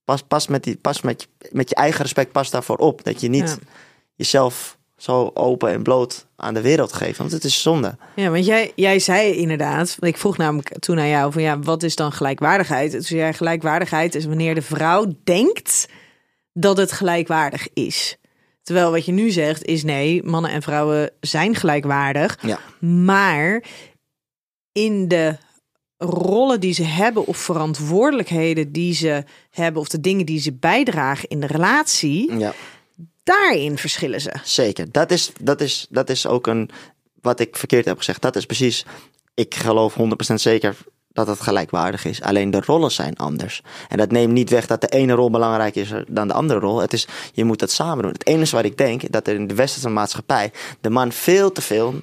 Pas, 0.03 0.21
pas, 0.21 0.47
met, 0.47 0.63
die, 0.63 0.77
pas 0.77 1.01
met, 1.01 1.21
je, 1.21 1.49
met 1.51 1.69
je 1.69 1.75
eigen 1.75 2.01
respect, 2.01 2.31
pas 2.31 2.49
daarvoor 2.49 2.77
op. 2.77 3.03
Dat 3.03 3.21
je 3.21 3.29
niet 3.29 3.49
Ja. 3.49 3.55
jezelf 4.15 4.77
zo 4.97 5.31
open 5.33 5.71
en 5.71 5.83
bloot 5.83 6.25
aan 6.35 6.53
de 6.53 6.61
wereld 6.61 6.93
geeft, 6.93 7.17
want 7.17 7.31
het 7.31 7.43
is 7.43 7.61
zonde. 7.61 7.97
Ja, 8.15 8.29
want 8.29 8.45
jij, 8.45 8.71
jij 8.75 8.99
zei 8.99 9.33
inderdaad, 9.33 9.97
ik 9.99 10.17
vroeg 10.17 10.37
namelijk 10.37 10.79
toen 10.79 10.99
aan 10.99 11.07
jou 11.07 11.31
van 11.31 11.41
ja, 11.41 11.59
wat 11.59 11.83
is 11.83 11.95
dan 11.95 12.11
gelijkwaardigheid? 12.11 12.91
Toen 12.91 13.01
zei 13.01 13.19
jij 13.19 13.33
gelijkwaardigheid 13.33 14.15
is 14.15 14.25
wanneer 14.25 14.55
de 14.55 14.61
vrouw 14.61 15.05
denkt 15.23 15.87
dat 16.59 16.77
het 16.77 16.91
gelijkwaardig 16.91 17.67
is. 17.73 18.17
Terwijl 18.63 18.91
wat 18.91 19.05
je 19.05 19.11
nu 19.11 19.29
zegt 19.31 19.65
is 19.65 19.83
nee, 19.83 20.23
mannen 20.23 20.51
en 20.51 20.61
vrouwen 20.61 21.11
zijn 21.19 21.55
gelijkwaardig, 21.55 22.37
Ja. 22.41 22.59
maar 22.87 23.63
in 24.71 25.07
de 25.07 25.37
rollen 25.97 26.59
die 26.59 26.73
ze 26.73 26.83
hebben 26.83 27.25
of 27.27 27.37
verantwoordelijkheden 27.37 28.71
die 28.71 28.93
ze 28.93 29.23
hebben 29.49 29.81
of 29.81 29.87
de 29.87 29.99
dingen 30.01 30.25
die 30.25 30.39
ze 30.39 30.53
bijdragen 30.53 31.29
in 31.29 31.39
de 31.39 31.47
relatie, 31.47 32.37
Ja. 32.37 32.53
daarin 33.23 33.77
verschillen 33.77 34.21
ze. 34.21 34.31
Zeker. 34.43 34.91
Dat 34.91 35.11
is, 35.11 35.31
dat, 35.41 35.61
is, 35.61 35.87
dat 35.89 36.09
is 36.09 36.27
ook 36.27 36.47
een. 36.47 36.69
Wat 37.21 37.39
ik 37.39 37.55
verkeerd 37.55 37.85
heb 37.85 37.97
gezegd. 37.97 38.21
Dat 38.21 38.35
is 38.35 38.45
precies. 38.45 38.85
ik 39.33 39.55
geloof 39.55 39.95
100% 39.97 40.33
zeker 40.33 40.75
dat 41.13 41.27
het 41.27 41.41
gelijkwaardig 41.41 42.05
is. 42.05 42.21
Alleen 42.21 42.51
de 42.51 42.61
rollen 42.65 42.91
zijn 42.91 43.17
anders. 43.17 43.61
En 43.87 43.97
dat 43.97 44.11
neemt 44.11 44.33
niet 44.33 44.49
weg 44.49 44.67
dat 44.67 44.81
de 44.81 44.87
ene 44.87 45.13
rol 45.13 45.29
belangrijker 45.29 45.81
is 45.81 45.93
dan 46.07 46.27
de 46.27 46.33
andere 46.33 46.59
rol. 46.59 46.79
Het 46.79 46.93
is, 46.93 47.07
je 47.33 47.43
moet 47.43 47.59
dat 47.59 47.71
samen 47.71 48.03
doen. 48.03 48.11
Het 48.11 48.27
enige 48.27 48.55
wat 48.55 48.65
ik 48.65 48.77
denk, 48.77 49.11
dat 49.11 49.27
er 49.27 49.35
in 49.35 49.47
de 49.47 49.55
westerse 49.55 49.89
maatschappij 49.89 50.51
de 50.81 50.89
man 50.89 51.11
veel 51.11 51.51
te 51.51 51.61
veel 51.61 51.93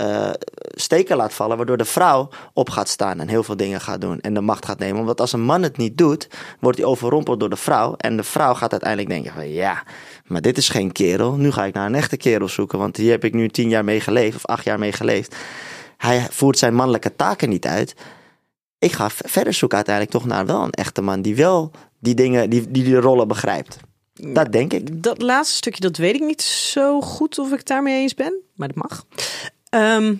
uh, 0.00 0.30
steken 0.74 1.16
laat 1.16 1.32
vallen, 1.32 1.56
waardoor 1.56 1.76
de 1.76 1.84
vrouw 1.84 2.28
op 2.52 2.70
gaat 2.70 2.88
staan 2.88 3.20
en 3.20 3.28
heel 3.28 3.42
veel 3.42 3.56
dingen 3.56 3.80
gaat 3.80 4.00
doen 4.00 4.20
en 4.20 4.34
de 4.34 4.40
macht 4.40 4.66
gaat 4.66 4.78
nemen. 4.78 5.04
Want 5.04 5.20
als 5.20 5.32
een 5.32 5.42
man 5.42 5.62
het 5.62 5.76
niet 5.76 5.98
doet, 5.98 6.28
wordt 6.60 6.78
hij 6.78 6.86
overrompeld 6.86 7.40
door 7.40 7.50
de 7.50 7.56
vrouw. 7.56 7.94
En 7.96 8.16
de 8.16 8.22
vrouw 8.22 8.54
gaat 8.54 8.70
uiteindelijk 8.70 9.10
denken 9.10 9.32
van 9.32 9.52
ja, 9.52 9.82
maar 10.26 10.40
dit 10.40 10.56
is 10.56 10.68
geen 10.68 10.92
kerel. 10.92 11.32
Nu 11.32 11.52
ga 11.52 11.64
ik 11.64 11.74
naar 11.74 11.86
een 11.86 11.94
echte 11.94 12.16
kerel 12.16 12.48
zoeken, 12.48 12.78
want 12.78 12.96
hier 12.96 13.10
heb 13.10 13.24
ik 13.24 13.34
nu 13.34 13.48
tien 13.48 13.68
jaar 13.68 13.84
mee 13.84 14.00
geleefd 14.00 14.36
of 14.36 14.46
acht 14.46 14.64
jaar 14.64 14.78
mee 14.78 14.92
geleefd. 14.92 15.36
Hij 15.96 16.26
voert 16.30 16.58
zijn 16.58 16.74
mannelijke 16.74 17.16
taken 17.16 17.48
niet 17.48 17.66
uit. 17.66 17.94
Ik 18.86 18.92
ga 18.92 19.10
verder 19.10 19.52
zoeken 19.52 19.76
uiteindelijk 19.76 20.16
toch 20.16 20.26
naar 20.26 20.46
wel 20.46 20.62
een 20.62 20.70
echte 20.70 21.02
man 21.02 21.22
die 21.22 21.36
wel 21.36 21.70
die 21.98 22.14
dingen, 22.14 22.50
die, 22.50 22.70
die 22.70 22.84
de 22.84 23.00
rollen 23.00 23.28
begrijpt. 23.28 23.76
Dat 24.14 24.52
denk 24.52 24.72
ik. 24.72 25.02
Dat 25.02 25.22
laatste 25.22 25.56
stukje, 25.56 25.80
dat 25.80 25.96
weet 25.96 26.14
ik 26.14 26.20
niet 26.20 26.42
zo 26.42 27.00
goed 27.00 27.38
of 27.38 27.52
ik 27.52 27.66
daarmee 27.66 28.00
eens 28.00 28.14
ben. 28.14 28.40
Maar 28.54 28.68
dat 28.68 28.76
mag. 28.76 29.06
Ehm, 29.68 30.14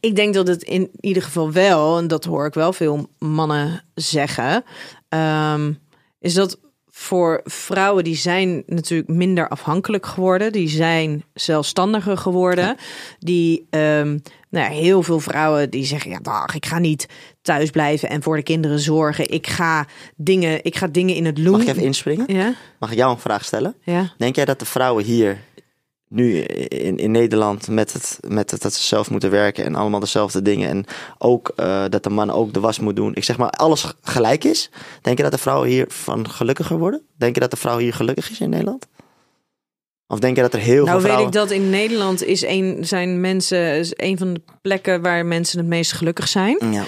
ik 0.00 0.16
denk 0.16 0.34
dat 0.34 0.46
het 0.46 0.62
in 0.62 0.90
ieder 1.00 1.22
geval 1.22 1.52
wel, 1.52 1.98
en 1.98 2.08
dat 2.08 2.24
hoor 2.24 2.46
ik 2.46 2.54
wel 2.54 2.72
veel 2.72 3.08
mannen 3.18 3.84
zeggen, 3.94 4.64
um, 5.08 5.78
is 6.18 6.34
dat 6.34 6.58
voor 6.86 7.40
vrouwen 7.44 8.04
die 8.04 8.16
zijn 8.16 8.62
natuurlijk 8.66 9.08
minder 9.08 9.48
afhankelijk 9.48 10.06
geworden, 10.06 10.52
die 10.52 10.68
zijn 10.68 11.24
zelfstandiger 11.34 12.16
geworden, 12.16 12.76
die 13.18 13.66
um, 13.70 14.22
nou, 14.50 14.72
heel 14.72 15.02
veel 15.02 15.20
vrouwen 15.20 15.70
die 15.70 15.84
zeggen 15.84 16.10
ja, 16.10 16.18
dag, 16.18 16.54
ik 16.54 16.66
ga 16.66 16.78
niet 16.78 17.06
thuis 17.42 17.70
blijven 17.70 18.08
en 18.08 18.22
voor 18.22 18.36
de 18.36 18.42
kinderen 18.42 18.78
zorgen. 18.78 19.30
Ik 19.30 19.46
ga 19.46 19.86
dingen, 20.16 20.64
ik 20.64 20.76
ga 20.76 20.86
dingen 20.86 21.14
in 21.14 21.24
het 21.24 21.38
loon. 21.38 21.52
Mag 21.52 21.60
ik 21.60 21.68
even 21.68 21.82
inspringen? 21.82 22.34
Ja. 22.34 22.54
Mag 22.78 22.90
ik 22.90 22.96
jou 22.96 23.12
een 23.12 23.18
vraag 23.18 23.44
stellen? 23.44 23.74
Ja. 23.82 24.12
Denk 24.16 24.36
jij 24.36 24.44
dat 24.44 24.58
de 24.58 24.64
vrouwen 24.64 25.04
hier 25.04 25.38
nu 26.08 26.38
in, 26.38 26.98
in 26.98 27.10
Nederland 27.10 27.68
met 27.68 27.92
het, 27.92 28.18
met 28.28 28.50
het 28.50 28.62
dat 28.62 28.74
ze 28.74 28.82
zelf 28.82 29.10
moeten 29.10 29.30
werken 29.30 29.64
en 29.64 29.74
allemaal 29.74 30.00
dezelfde 30.00 30.42
dingen. 30.42 30.68
En 30.68 30.84
ook 31.18 31.52
uh, 31.56 31.84
dat 31.88 32.02
de 32.02 32.10
man 32.10 32.30
ook 32.30 32.52
de 32.52 32.60
was 32.60 32.78
moet 32.78 32.96
doen. 32.96 33.14
Ik 33.14 33.24
zeg 33.24 33.38
maar, 33.38 33.50
alles 33.50 33.94
gelijk 34.02 34.44
is. 34.44 34.70
Denk 35.02 35.16
je 35.16 35.22
dat 35.22 35.32
de 35.32 35.38
vrouwen 35.38 35.68
hier 35.68 35.84
van 35.88 36.30
gelukkiger 36.30 36.78
worden? 36.78 37.02
Denk 37.16 37.34
je 37.34 37.40
dat 37.40 37.50
de 37.50 37.56
vrouw 37.56 37.78
hier 37.78 37.94
gelukkig 37.94 38.30
is 38.30 38.40
in 38.40 38.50
Nederland? 38.50 38.86
Of 40.06 40.18
denk 40.18 40.36
je 40.36 40.42
dat 40.42 40.54
er 40.54 40.60
heel 40.60 40.84
nou, 40.84 41.00
veel 41.00 41.00
vrouwen... 41.00 41.24
weet 41.32 41.34
ik 41.34 41.40
dat 41.40 41.50
in 41.50 41.70
Nederland 41.70 42.24
is 42.24 42.42
een, 42.42 42.78
zijn 42.80 43.20
mensen 43.20 43.74
is 43.74 43.92
een 43.96 44.18
van 44.18 44.34
de 44.34 44.40
plekken 44.62 45.02
waar 45.02 45.26
mensen 45.26 45.58
het 45.58 45.68
meest 45.68 45.92
gelukkig 45.92 46.28
zijn. 46.28 46.58
Ja. 46.70 46.84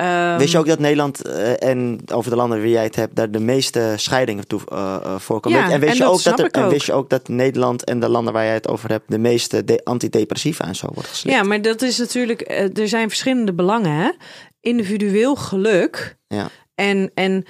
Um, 0.00 0.38
Weet 0.38 0.50
je 0.50 0.58
ook 0.58 0.66
dat 0.66 0.78
Nederland 0.78 1.26
uh, 1.26 1.62
en 1.62 2.00
over 2.12 2.30
de 2.30 2.36
landen 2.36 2.58
waar 2.58 2.68
jij 2.68 2.84
het 2.84 2.96
hebt, 2.96 3.16
daar 3.16 3.30
de 3.30 3.40
meeste 3.40 3.94
scheidingen 3.96 4.46
toe 4.46 4.60
uh, 4.72 5.16
voorkomen? 5.18 5.58
Ja, 5.58 5.70
en, 5.70 5.80
weet 5.80 5.88
en 5.88 5.96
je 5.96 6.02
dat 6.02 6.12
ook 6.12 6.22
dat 6.22 6.38
er, 6.38 6.50
en 6.50 6.62
ook. 6.62 6.70
wist 6.70 6.86
je 6.86 6.92
ook 6.92 7.10
dat 7.10 7.28
Nederland 7.28 7.84
en 7.84 8.00
de 8.00 8.08
landen 8.08 8.32
waar 8.32 8.44
jij 8.44 8.54
het 8.54 8.68
over 8.68 8.90
hebt, 8.90 9.10
de 9.10 9.18
meeste 9.18 9.64
de 9.64 9.80
antidepressiva 9.84 10.64
en 10.64 10.76
zo 10.76 10.88
wordt 10.94 11.08
geslikt? 11.08 11.36
Ja, 11.36 11.42
maar 11.42 11.62
dat 11.62 11.82
is 11.82 11.98
natuurlijk, 11.98 12.50
uh, 12.50 12.78
er 12.78 12.88
zijn 12.88 13.08
verschillende 13.08 13.52
belangen. 13.52 13.92
Hè? 13.92 14.10
Individueel 14.60 15.36
geluk 15.36 16.16
Ja. 16.26 16.48
En, 16.80 17.10
en, 17.14 17.44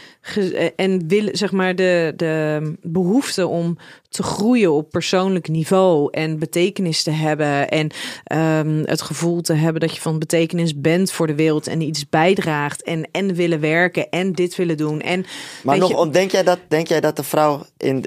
en 0.76 1.08
willen, 1.08 1.36
zeg 1.36 1.52
maar, 1.52 1.74
de, 1.74 2.12
de 2.16 2.72
behoefte 2.82 3.46
om 3.46 3.78
te 4.08 4.22
groeien 4.22 4.72
op 4.72 4.90
persoonlijk 4.90 5.48
niveau 5.48 6.08
en 6.10 6.38
betekenis 6.38 7.02
te 7.02 7.10
hebben 7.10 7.68
en 7.68 7.90
ehm, 8.24 8.82
het 8.84 9.02
gevoel 9.02 9.40
te 9.40 9.52
hebben 9.52 9.80
dat 9.80 9.94
je 9.94 10.00
van 10.00 10.18
betekenis 10.18 10.80
bent 10.80 11.12
voor 11.12 11.26
de 11.26 11.34
wereld 11.34 11.66
en 11.66 11.80
iets 11.80 12.08
bijdraagt 12.08 12.82
en, 12.82 13.08
en 13.12 13.34
willen 13.34 13.60
werken 13.60 14.08
en 14.08 14.32
dit 14.32 14.56
willen 14.56 14.76
doen. 14.76 15.00
En 15.00 15.24
Maar 15.62 15.78
nog, 15.78 16.04
je- 16.04 16.10
denk 16.10 16.30
jij 16.30 16.42
dat, 16.42 16.58
denk 16.68 16.86
jij 16.86 17.00
dat 17.00 17.16
de 17.16 17.22
vrouw 17.22 17.66
in, 17.76 18.04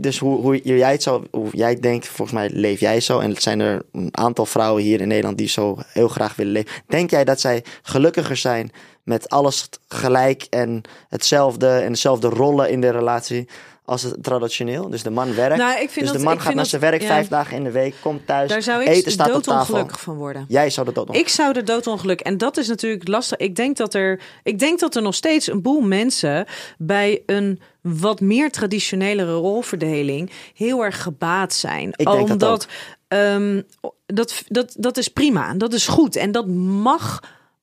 dus 0.00 0.18
hoe, 0.18 0.40
hoe 0.40 0.60
jij 0.62 0.92
het 0.92 1.02
zo, 1.02 1.24
hoe 1.30 1.48
jij 1.52 1.80
denkt, 1.80 2.06
volgens 2.06 2.38
mij 2.38 2.50
leef 2.52 2.80
jij 2.80 3.00
zo 3.00 3.18
en 3.18 3.30
het 3.30 3.42
zijn 3.42 3.60
er 3.60 3.82
een 3.92 4.08
aantal 4.10 4.46
vrouwen 4.46 4.82
hier 4.82 5.00
in 5.00 5.08
Nederland 5.08 5.38
die 5.38 5.48
zo 5.48 5.78
heel 5.92 6.08
graag 6.08 6.34
willen 6.36 6.52
leven. 6.52 6.70
Denk 6.86 7.10
jij 7.10 7.24
dat 7.24 7.40
zij 7.40 7.64
gelukkiger 7.82 8.36
zijn 8.36 8.70
met 9.10 9.28
alles 9.28 9.68
gelijk 9.88 10.46
en 10.50 10.82
hetzelfde 11.08 11.68
en 11.68 11.92
dezelfde 11.92 12.28
rollen 12.28 12.70
in 12.70 12.80
de 12.80 12.90
relatie 12.90 13.48
als 13.84 14.02
het 14.02 14.22
traditioneel? 14.22 14.90
Dus 14.90 15.02
de 15.02 15.10
man 15.10 15.34
werkt, 15.34 15.56
Nou, 15.56 15.72
ik 15.72 15.90
vind 15.90 15.94
dus 15.94 16.04
dat- 16.04 16.16
de 16.16 16.22
man 16.28 16.40
gaat 16.40 16.54
naar 16.54 16.66
zijn 16.66 16.80
werk 16.80 17.00
ja. 17.00 17.06
vijf 17.06 17.28
dagen 17.28 17.56
in 17.56 17.64
de 17.64 17.70
week, 17.70 17.94
komt 18.00 18.26
thuis, 18.26 18.48
daar 18.50 18.62
zou 18.62 18.82
ik 18.82 18.88
eten 18.88 19.12
staat 19.12 19.26
op 19.26 19.42
tafel. 19.42 19.52
doodongelukkig 19.52 20.00
van 20.00 20.16
worden. 20.16 20.44
Jij 20.48 20.70
zou 20.70 20.86
de 20.86 20.92
dood 20.92 21.16
Ik 21.16 21.28
zou 21.28 21.52
de 21.52 21.62
doodongeluk. 21.62 22.20
En 22.20 22.38
dat 22.38 22.56
is 22.56 22.68
natuurlijk 22.68 23.08
lastig. 23.08 23.38
Ik 23.38 23.56
denk 23.56 23.76
dat 23.76 23.94
er, 23.94 24.20
ik 24.42 24.58
denk 24.58 24.78
dat 24.80 24.94
er 24.96 25.02
nog 25.02 25.14
steeds 25.14 25.46
een 25.50 25.62
boel 25.62 25.80
mensen 25.80 26.46
bij 26.78 27.22
een 27.26 27.60
wat 27.80 28.20
meer 28.20 28.50
traditionelere 28.50 29.32
rolverdeling 29.32 30.30
heel 30.54 30.84
erg 30.84 31.02
gebaat 31.02 31.54
zijn. 31.54 31.88
Ik 31.96 32.06
denk 32.10 32.28
dat 32.28 32.30
Omdat 32.30 32.66
ehm, 33.08 33.62
dat, 34.06 34.42
dat, 34.48 34.74
dat 34.78 34.96
is 34.96 35.08
prima. 35.08 35.54
Dat 35.54 35.72
is 35.72 35.86
goed. 35.86 36.16
En 36.16 36.32
dat 36.32 36.46
mag 36.82 37.20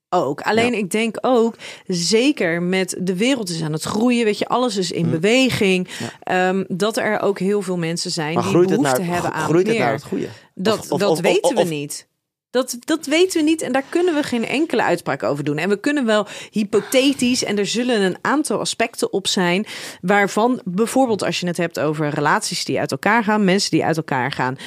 ook. 0.09 0.41
Alleen 0.41 0.71
Ja. 0.71 0.77
ik 0.77 0.91
denk 0.91 1.17
ook, 1.21 1.55
zeker 1.87 2.61
met 2.61 2.95
de 3.01 3.15
wereld 3.15 3.49
is 3.49 3.61
aan 3.61 3.73
het 3.73 3.83
groeien, 3.83 4.25
weet 4.25 4.37
je, 4.37 4.47
alles 4.47 4.75
is 4.77 4.91
in 4.91 5.09
beweging, 5.09 5.87
ehm, 6.23 6.63
dat 6.67 6.97
er 6.97 7.19
ook 7.21 7.39
heel 7.39 7.61
veel 7.61 7.77
mensen 7.77 8.11
zijn 8.11 8.29
Hm. 8.29 8.33
Maar 8.35 8.51
die 8.51 8.59
het, 8.59 8.69
behoefte 8.69 9.01
naar, 9.01 9.13
hebben 9.13 9.33
aan 9.33 9.43
groeit 9.43 9.67
het 9.67 9.75
meer. 9.75 9.85
naar 9.85 9.93
het 9.93 10.03
goede? 10.03 10.27
Dat, 10.55 10.79
Of- 10.79 10.91
of- 10.91 10.99
dat 10.99 11.09
of- 11.09 11.21
weten 11.21 11.55
we 11.55 11.63
niet. 11.63 12.07
Dat, 12.49 12.77
dat 12.79 13.05
weten 13.05 13.39
we 13.39 13.49
niet 13.49 13.61
en 13.61 13.71
daar 13.71 13.83
kunnen 13.89 14.13
we 14.15 14.23
geen 14.23 14.45
enkele 14.47 14.83
uitspraak 14.83 15.23
over 15.23 15.43
doen. 15.43 15.57
En 15.57 15.69
we 15.69 15.79
kunnen 15.79 16.05
wel 16.05 16.27
hypothetisch, 16.51 17.43
en 17.43 17.57
er 17.57 17.65
zullen 17.65 18.01
een 18.01 18.17
aantal 18.21 18.59
aspecten 18.59 19.13
op 19.13 19.27
zijn, 19.27 19.65
waarvan 20.01 20.61
bijvoorbeeld 20.65 21.23
als 21.23 21.39
je 21.39 21.47
het 21.47 21.57
hebt 21.57 21.79
over 21.79 22.09
relaties 22.09 22.65
die 22.65 22.79
uit 22.79 22.91
elkaar 22.91 23.23
gaan, 23.23 23.43
mensen 23.43 23.71
die 23.71 23.85
uit 23.85 23.97
elkaar 23.97 24.31
gaan. 24.31 24.57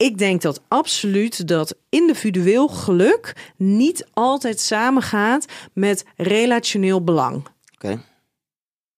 Ik 0.00 0.18
denk 0.18 0.42
dat 0.42 0.60
absoluut 0.68 1.48
dat 1.48 1.76
individueel 1.88 2.68
geluk 2.68 3.52
niet 3.56 4.06
altijd 4.12 4.60
samengaat 4.60 5.44
met 5.72 6.04
relationeel 6.16 7.04
belang. 7.04 7.46
Oké. 7.74 8.02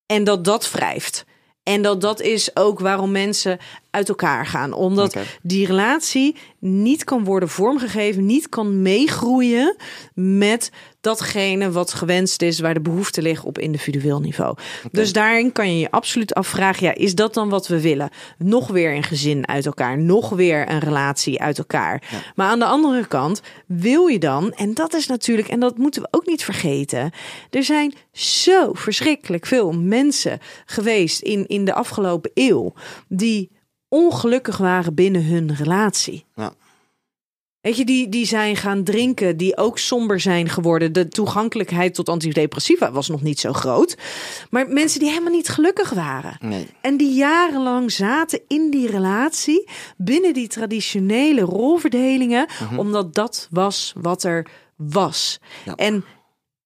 En 0.06 0.24
dat 0.24 0.44
dat 0.44 0.70
wrijft. 0.70 1.24
En 1.62 1.82
dat 1.82 2.00
dat 2.00 2.20
is 2.20 2.56
ook 2.56 2.78
waarom 2.78 3.10
mensen 3.10 3.58
uit 3.90 4.08
elkaar 4.08 4.46
gaan. 4.46 4.72
Omdat 4.72 5.16
die 5.42 5.66
relatie 5.66 6.36
niet 6.58 7.04
kan 7.04 7.24
worden 7.24 7.48
vormgegeven, 7.48 8.26
niet 8.26 8.48
kan 8.48 8.82
meegroeien 8.82 9.76
met 10.14 10.70
datgene 11.02 11.70
wat 11.70 11.92
gewenst 11.92 12.42
is, 12.42 12.60
waar 12.60 12.74
de 12.74 12.80
behoefte 12.80 13.22
ligt 13.22 13.44
op 13.44 13.58
individueel 13.58 14.20
niveau. 14.20 14.56
Dus 14.90 15.12
daarin 15.12 15.52
kan 15.52 15.72
je 15.72 15.78
je 15.78 15.90
absoluut 15.90 16.34
afvragen: 16.34 16.86
ja, 16.86 16.94
is 16.94 17.14
dat 17.14 17.34
dan 17.34 17.48
wat 17.48 17.66
we 17.66 17.80
willen? 17.80 18.10
Nog 18.38 18.68
weer 18.68 18.94
een 18.94 19.02
gezin 19.02 19.48
uit 19.48 19.66
elkaar, 19.66 19.98
nog 19.98 20.28
weer 20.28 20.70
een 20.70 20.78
relatie 20.78 21.40
uit 21.40 21.58
elkaar. 21.58 22.02
Maar 22.34 22.48
aan 22.48 22.58
de 22.58 22.64
andere 22.64 23.06
kant 23.06 23.42
wil 23.66 24.06
je 24.06 24.18
dan, 24.18 24.52
en 24.52 24.74
dat 24.74 24.94
is 24.94 25.06
natuurlijk, 25.06 25.48
en 25.48 25.60
dat 25.60 25.78
moeten 25.78 26.02
we 26.02 26.08
ook 26.10 26.26
niet 26.26 26.44
vergeten, 26.44 27.10
er 27.50 27.64
zijn 27.64 27.94
zo 28.12 28.72
verschrikkelijk 28.72 29.46
veel 29.46 29.72
mensen 29.72 30.38
geweest 30.66 31.20
in, 31.22 31.46
in 31.46 31.64
de 31.64 31.74
afgelopen 31.74 32.30
eeuw 32.34 32.72
die 33.08 33.50
ongelukkig 33.88 34.56
waren 34.56 34.94
binnen 34.94 35.24
hun 35.24 35.54
relatie. 35.54 36.24
Ja. 36.34 36.52
Weet 37.62 37.76
je, 37.76 37.84
die, 37.84 38.08
die 38.08 38.26
zijn 38.26 38.56
gaan 38.56 38.84
drinken, 38.84 39.36
die 39.36 39.56
ook 39.56 39.78
somber 39.78 40.20
zijn 40.20 40.48
geworden. 40.48 40.92
De 40.92 41.08
toegankelijkheid 41.08 41.94
tot 41.94 42.08
antidepressiva 42.08 42.92
was 42.92 43.08
nog 43.08 43.22
niet 43.22 43.40
zo 43.40 43.52
groot. 43.52 43.96
Maar 44.50 44.68
mensen 44.68 45.00
die 45.00 45.08
helemaal 45.08 45.32
niet 45.32 45.48
gelukkig 45.48 45.90
waren. 45.90 46.36
Nee. 46.40 46.66
En 46.80 46.96
die 46.96 47.14
jarenlang 47.14 47.92
zaten 47.92 48.40
in 48.48 48.70
die 48.70 48.90
relatie, 48.90 49.68
binnen 49.96 50.34
die 50.34 50.48
traditionele 50.48 51.40
rolverdelingen, 51.40 52.46
omdat 52.76 53.14
dat 53.14 53.48
was 53.50 53.92
wat 53.96 54.24
er 54.24 54.46
was. 54.76 55.38
Ja. 55.64 55.74
En 55.74 56.04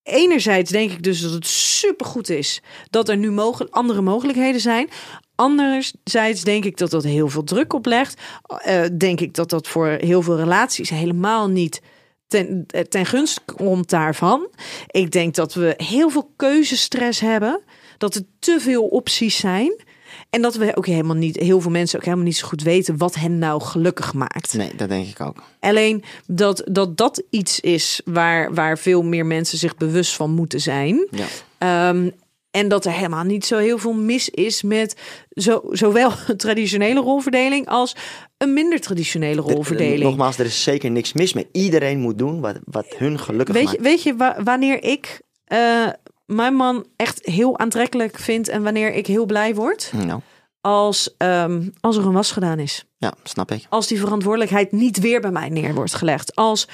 enerzijds 0.03 0.71
denk 0.71 0.91
ik 0.91 1.03
dus 1.03 1.21
dat 1.21 1.33
het 1.33 1.47
supergoed 1.47 2.29
is 2.29 2.63
dat 2.91 3.09
er 3.09 3.17
nu 3.17 3.39
andere 3.71 4.01
mogelijkheden 4.01 4.61
zijn. 4.61 4.89
Anderzijds 5.37 6.43
denk 6.43 6.65
ik 6.65 6.77
dat 6.77 6.91
dat 6.91 7.05
heel 7.05 7.29
veel 7.29 7.45
druk 7.45 7.73
oplegt. 7.73 8.21
Eh 8.59 8.85
denk 8.99 9.21
ik 9.21 9.35
dat 9.35 9.51
dat 9.51 9.69
voor 9.69 9.87
heel 9.87 10.23
veel 10.23 10.37
relaties 10.37 10.91
helemaal 10.91 11.49
niet 11.49 11.81
ten, 12.27 12.65
eh, 12.67 12.81
ten 12.81 13.07
gunste 13.07 13.41
komt 13.57 13.91
daarvan. 13.91 14.49
Ik 14.87 15.11
denk 15.11 15.35
dat 15.35 15.55
we 15.55 15.75
heel 15.77 16.11
veel 16.11 16.33
keuzestress 16.37 17.21
hebben. 17.21 17.61
Dat 17.99 18.15
er 18.15 18.23
te 18.39 18.57
veel 18.61 18.87
opties 18.87 19.37
zijn. 19.37 19.85
En 20.31 20.43
dat 20.43 20.55
we 20.55 20.77
ook 20.77 20.87
helemaal 20.87 21.17
niet, 21.17 21.37
heel 21.37 21.61
veel 21.61 21.71
mensen 21.71 21.99
ook 21.99 22.05
helemaal 22.05 22.25
niet 22.27 22.37
zo 22.37 22.47
goed 22.47 22.63
weten 22.63 22.97
wat 22.97 23.15
hen 23.15 23.39
nou 23.39 23.63
gelukkig 23.63 24.15
maakt. 24.15 24.55
nee, 24.55 24.75
dat 24.77 24.89
denk 24.89 25.07
ik 25.07 25.21
ook. 25.21 25.43
Alleen 25.61 26.05
dat 26.27 26.63
dat, 26.71 26.97
dat 26.97 27.23
iets 27.31 27.61
is 27.61 28.01
waar, 28.05 28.55
waar 28.55 28.79
veel 28.79 29.03
meer 29.03 29.27
mensen 29.27 29.59
zich 29.59 29.77
bewust 29.77 30.17
van 30.17 30.31
moeten 30.31 30.61
zijn. 30.61 31.09
Ja. 31.11 31.27
Ehm, 31.59 32.11
en 32.57 32.69
dat 32.69 32.85
er 32.85 32.93
helemaal 32.93 33.25
niet 33.25 33.47
zo 33.47 33.59
heel 33.59 33.79
veel 33.79 33.93
mis 33.93 34.29
is 34.31 34.63
met 34.63 34.97
zo, 35.31 35.61
zowel 35.71 36.11
traditionele 36.37 37.01
rolverdeling 37.01 37.69
als 37.69 37.97
een 38.39 38.53
minder 38.53 38.81
traditionele 38.81 39.43
De- 39.47 39.53
rolverdeling. 39.53 40.03
Nogmaals, 40.03 40.39
er 40.39 40.45
is 40.47 40.63
zeker 40.63 40.91
niks 40.91 41.13
mis 41.13 41.33
mee. 41.33 41.49
Iedereen 41.53 41.99
moet 41.99 42.19
doen 42.19 42.41
wat, 42.41 42.57
wat 42.65 42.87
hun 42.97 43.19
gelukkig 43.19 43.55
Weet 43.55 43.65
maakt. 43.65 43.77
je, 43.77 43.83
weet 43.83 44.03
je 44.03 44.17
wa- 44.17 44.43
wanneer 44.45 44.83
ik 44.85 45.21
eh, 45.45 45.87
mijn 46.27 46.55
man 46.55 46.87
echt 46.97 47.27
heel 47.27 47.59
aantrekkelijk 47.59 48.19
vind 48.19 48.49
en 48.49 48.63
wanneer 48.63 48.93
ik 48.95 49.07
heel 49.07 49.27
blij 49.27 49.55
word? 49.55 49.93
Nou, 50.07 50.21
Als, 50.61 51.15
ehm, 51.19 51.69
als 51.81 51.97
er 51.97 52.07
een 52.07 52.13
was 52.13 52.33
gedaan 52.33 52.59
is. 52.59 52.85
ja, 52.99 53.13
snap 53.23 53.51
ik. 53.51 53.67
Als 53.69 53.87
die 53.87 53.99
verantwoordelijkheid 54.01 54.73
niet 54.73 54.99
weer 55.01 55.21
bij 55.21 55.31
mij 55.31 55.49
neer 55.49 55.75
wordt 55.75 55.95
gelegd. 55.95 56.35
Als 56.35 56.69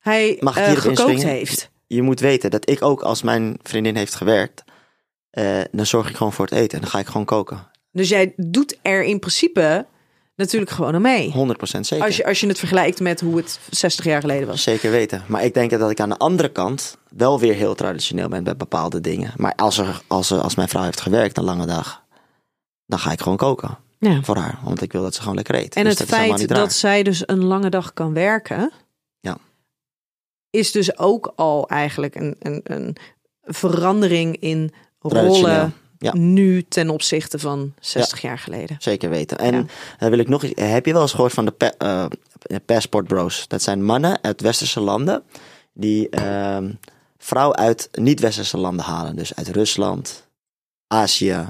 hij 0.00 0.36
Mag 0.40 0.56
ik 0.58 0.64
eh, 0.64 0.72
gekookt 0.72 1.22
heeft. 1.22 1.70
Je 1.86 2.02
moet 2.02 2.20
weten 2.20 2.50
dat 2.50 2.70
ik 2.70 2.82
ook 2.82 3.02
als 3.02 3.22
mijn 3.22 3.58
vriendin 3.62 3.96
heeft 3.96 4.14
gewerkt, 4.14 4.64
eh, 5.30 5.60
dan 5.70 5.86
zorg 5.86 6.08
ik 6.10 6.16
gewoon 6.16 6.32
voor 6.32 6.44
het 6.44 6.54
eten. 6.54 6.74
En 6.74 6.80
dan 6.80 6.90
ga 6.90 6.98
ik 6.98 7.06
gewoon 7.06 7.24
koken. 7.26 7.66
Dus 7.92 8.08
jij 8.08 8.32
doet 8.36 8.78
er 8.82 9.04
in 9.04 9.18
principe 9.18 9.86
natuurlijk 10.36 10.70
gewoon 10.70 10.94
aan 10.94 11.02
mee. 11.02 11.32
100% 11.32 11.86
zeker. 11.86 12.04
Als 12.06 12.16
je, 12.16 12.26
als 12.26 12.40
je 12.40 12.46
het 12.46 12.58
vergelijkt 12.58 13.00
met 13.00 13.20
hoe 13.20 13.36
het 13.36 13.60
60 13.70 14.04
jaar 14.04 14.20
geleden 14.20 14.48
was. 14.48 14.62
Zeker 14.62 14.90
weten. 14.90 15.22
Maar 15.26 15.44
ik 15.44 15.54
denk 15.54 15.70
dat 15.70 15.90
ik 15.90 16.00
aan 16.00 16.08
de 16.08 16.18
andere 16.18 16.48
kant 16.52 16.98
wel 17.16 17.38
weer 17.40 17.54
heel 17.54 17.74
traditioneel 17.74 18.28
ben 18.28 18.44
bij 18.44 18.56
bepaalde 18.56 19.00
dingen. 19.00 19.32
Maar 19.36 19.54
als, 19.54 19.78
er, 19.78 20.02
als, 20.06 20.30
er, 20.30 20.40
als 20.40 20.54
mijn 20.54 20.68
vrouw 20.68 20.82
heeft 20.82 21.00
gewerkt 21.00 21.36
een 21.36 21.44
lange 21.44 21.66
dag, 21.66 22.02
dan 22.86 22.98
ga 22.98 23.12
ik 23.12 23.20
gewoon 23.20 23.36
koken 23.38 23.78
Ja. 23.98 24.22
voor 24.22 24.36
haar. 24.36 24.58
Want 24.64 24.82
ik 24.82 24.92
wil 24.92 25.02
dat 25.02 25.14
ze 25.14 25.20
gewoon 25.20 25.36
lekker 25.36 25.54
eet. 25.54 25.74
En 25.74 25.84
Dus 25.84 25.98
het 25.98 26.08
dat 26.08 26.18
feit 26.18 26.48
dat 26.48 26.72
zij 26.72 27.02
dus 27.02 27.22
een 27.26 27.44
lange 27.44 27.70
dag 27.70 27.92
kan 27.92 28.12
werken, 28.12 28.72
Ja. 29.20 29.38
is 30.50 30.72
dus 30.72 30.98
ook 30.98 31.32
al 31.36 31.68
eigenlijk 31.68 32.14
een, 32.14 32.36
een, 32.38 32.60
een 32.64 32.96
verandering 33.42 34.36
in 34.36 34.72
rollen 34.98 35.74
ja. 35.98 36.14
nu 36.14 36.62
ten 36.62 36.90
opzichte 36.90 37.38
van 37.38 37.74
60 37.80 38.20
jaar 38.20 38.38
geleden. 38.38 38.76
Zeker 38.78 39.10
weten. 39.10 39.38
En 39.38 39.54
Ja. 39.54 39.64
dan 39.98 40.10
wil 40.10 40.18
ik 40.18 40.28
nog 40.28 40.42
iets. 40.44 40.60
Heb 40.60 40.86
je 40.86 40.92
wel 40.92 41.02
eens 41.02 41.12
gehoord 41.12 41.32
van 41.32 41.44
de 41.44 41.50
pa- 41.50 41.74
eh, 41.78 42.06
passport 42.66 43.06
bros? 43.06 43.48
Dat 43.48 43.62
zijn 43.62 43.84
mannen 43.84 44.18
uit 44.22 44.40
westerse 44.40 44.80
landen 44.80 45.22
die 45.72 46.08
ehm 46.08 46.70
vrouwen 47.18 47.56
uit 47.56 47.88
niet-westerse 47.92 48.58
landen 48.58 48.84
halen. 48.84 49.16
Dus 49.16 49.34
uit 49.34 49.48
Rusland, 49.48 50.28
Azië. 50.86 51.46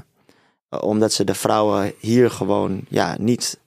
Eh, 0.69 0.81
omdat 0.81 1.13
ze 1.13 1.23
de 1.23 1.33
vrouwen 1.33 1.93
hier 1.99 2.31
gewoon 2.31 2.81
ja, 2.87 3.15
niet 3.19 3.59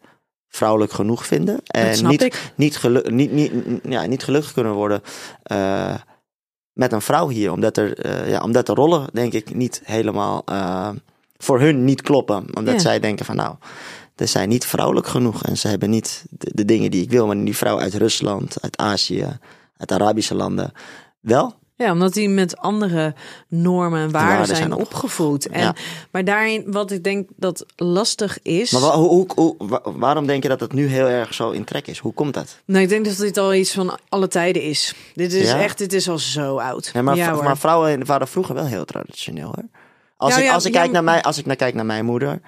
vrouwelijk 0.49 0.93
genoeg 0.93 1.27
vinden. 1.27 1.61
En 1.67 2.07
niet. 2.07 2.35
Niet, 2.55 2.83
niet, 3.11 3.33
niet, 3.33 3.53
ja, 3.89 4.07
niet 4.07 4.23
gelukkig 4.23 4.53
kunnen 4.53 4.73
worden 4.73 5.03
eh, 5.43 5.95
met 6.73 6.93
een 6.93 7.03
vrouw 7.03 7.29
hier. 7.29 7.53
Omdat, 7.53 7.77
er, 7.77 7.99
eh, 7.99 8.29
ja, 8.31 8.41
omdat 8.41 8.67
de 8.67 8.75
rollen, 8.75 9.07
denk 9.13 9.33
ik, 9.33 9.55
niet 9.55 9.81
helemaal 9.85 10.43
eh, 10.45 10.89
voor 11.37 11.61
hun 11.61 11.85
niet 11.85 12.03
kloppen. 12.03 12.47
Omdat 12.57 12.75
Ja. 12.75 12.81
zij 12.81 13.01
denken 13.01 13.25
van 13.25 13.37
nou, 13.37 13.55
ze 14.17 14.27
zijn 14.27 14.49
niet 14.49 14.67
vrouwelijk 14.67 15.07
genoeg. 15.07 15.43
En 15.43 15.57
ze 15.57 15.69
hebben 15.69 15.91
niet 15.91 16.25
de, 16.31 16.51
de 16.55 16.65
dingen 16.65 16.91
die 16.91 17.03
ik 17.03 17.11
wil. 17.11 17.27
Maar 17.27 17.45
die 17.45 17.57
vrouw 17.57 17.79
uit 17.81 17.95
Rusland, 17.95 18.57
uit 18.63 18.77
Azië, 18.77 19.39
uit 19.77 19.93
Arabische 19.93 20.35
landen 20.35 20.73
wel. 21.21 21.55
Ja, 21.83 21.93
omdat 21.93 22.13
die 22.13 22.29
met 22.29 22.57
andere 22.57 23.15
normen 23.49 24.01
en 24.01 24.11
waarden, 24.11 24.29
waarden 24.29 24.47
zijn, 24.47 24.59
zijn 24.59 24.73
op- 24.73 24.81
opgevoed. 24.81 25.49
En, 25.49 25.61
Ja. 25.61 25.75
Maar 26.11 26.25
daarin, 26.25 26.65
wat 26.73 26.91
ik 26.91 27.05
denk 27.05 27.29
dat 27.37 27.67
lastig 27.77 28.39
is. 28.43 28.71
Maar 28.71 28.81
wa- 28.81 28.95
hoe, 28.97 29.09
hoe, 29.09 29.27
hoe- 29.35 29.55
wa- 29.69 29.83
waarom 29.85 30.27
denk 30.27 30.43
je 30.43 30.49
dat 30.49 30.61
het 30.61 30.73
nu 30.73 30.87
heel 30.87 31.07
erg 31.07 31.35
zo 31.35 31.51
in 31.51 31.65
trek 31.65 31.87
is? 31.87 31.99
Hoe 31.99 32.13
komt 32.15 32.35
dat? 32.35 32.57
Nee, 32.65 32.83
ik 32.83 32.89
denk 32.89 33.05
dat 33.05 33.17
dit 33.17 33.37
al 33.39 33.55
iets 33.55 33.73
van 33.73 33.99
alle 34.09 34.29
tijden 34.29 34.63
is. 34.63 34.95
Dit 35.15 35.33
is 35.33 35.49
Ja? 35.51 35.59
echt, 35.63 35.79
dit 35.79 35.93
is 35.93 36.09
al 36.09 36.19
zo 36.19 36.59
oud. 36.59 36.91
Ja, 36.93 37.03
maar, 37.03 37.17
ja, 37.17 37.35
maar 37.43 37.59
vrouwen 37.59 38.07
waren 38.07 38.29
vroeger 38.29 38.55
wel 38.55 38.67
heel 38.67 38.85
traditioneel 38.85 39.45
hoor. 39.47 39.65
Als 40.17 40.31
Nou 40.35 40.43
ik, 40.47 40.51
als 40.53 40.65
ik 40.65 40.73
kijk 40.73 40.91
naar 40.91 41.05
mij, 41.05 41.23
als 41.23 41.39
ik 41.39 41.47
naar 41.47 41.57
kijk 41.57 41.75
naar 41.75 41.87
mijn 41.87 42.05
moeder. 42.05 42.41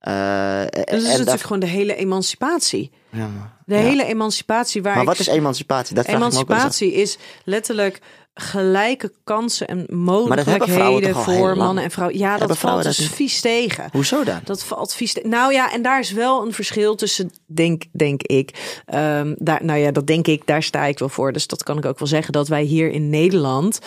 eh, 0.00 0.12
Dus 0.60 0.64
het 0.70 0.92
is 0.92 1.02
natuurlijk 1.02 1.24
dat- 1.30 1.42
gewoon 1.42 1.60
de 1.60 1.66
hele 1.66 1.94
emancipatie. 1.94 2.90
ja, 3.10 3.28
De 3.66 3.74
hele 3.76 4.04
emancipatie 4.04 4.82
waar 4.82 4.92
Maar 4.92 5.02
ik... 5.02 5.08
wat 5.08 5.18
is 5.18 5.26
emancipatie? 5.26 5.94
Dat 5.94 6.04
vraag 6.04 6.16
ik 6.16 6.22
me 6.22 6.26
ook 6.26 6.32
wel 6.32 6.40
eens 6.56 6.64
af. 6.64 6.80
Emancipatie 6.80 7.02
is 7.02 7.18
letterlijk 7.44 8.00
gelijke 8.34 9.12
kansen 9.24 9.66
en 9.66 9.86
mogelijkheden 9.88 11.14
voor 11.14 11.56
mannen 11.56 11.84
en 11.84 11.90
vrouwen. 11.90 12.18
Ja, 12.18 12.38
dat 12.38 12.58
valt 12.58 12.82
dus 12.82 12.96
dat 12.96 13.06
vies 13.06 13.40
tegen. 13.40 13.88
Hoezo 13.92 14.24
dan? 14.24 14.40
Dat 14.44 14.64
valt 14.64 14.94
vies. 14.94 15.12
te- 15.12 15.22
Nou 15.24 15.52
ja, 15.52 15.72
en 15.72 15.82
daar 15.82 16.00
is 16.00 16.12
wel 16.12 16.46
een 16.46 16.52
verschil 16.52 16.94
tussen, 16.94 17.30
denk, 17.46 17.82
denk 17.92 18.22
ik. 18.22 18.80
Ehm, 18.86 19.34
daar, 19.38 19.64
nou 19.64 19.78
ja, 19.78 19.90
dat 19.90 20.06
denk 20.06 20.26
ik, 20.26 20.46
daar 20.46 20.62
sta 20.62 20.84
ik 20.84 20.98
wel 20.98 21.08
voor. 21.08 21.32
Dus 21.32 21.46
dat 21.46 21.62
kan 21.62 21.78
ik 21.78 21.84
ook 21.84 21.98
wel 21.98 22.08
zeggen. 22.08 22.32
Dat 22.32 22.48
wij 22.48 22.62
hier 22.62 22.90
in 22.90 23.10
Nederland 23.10 23.78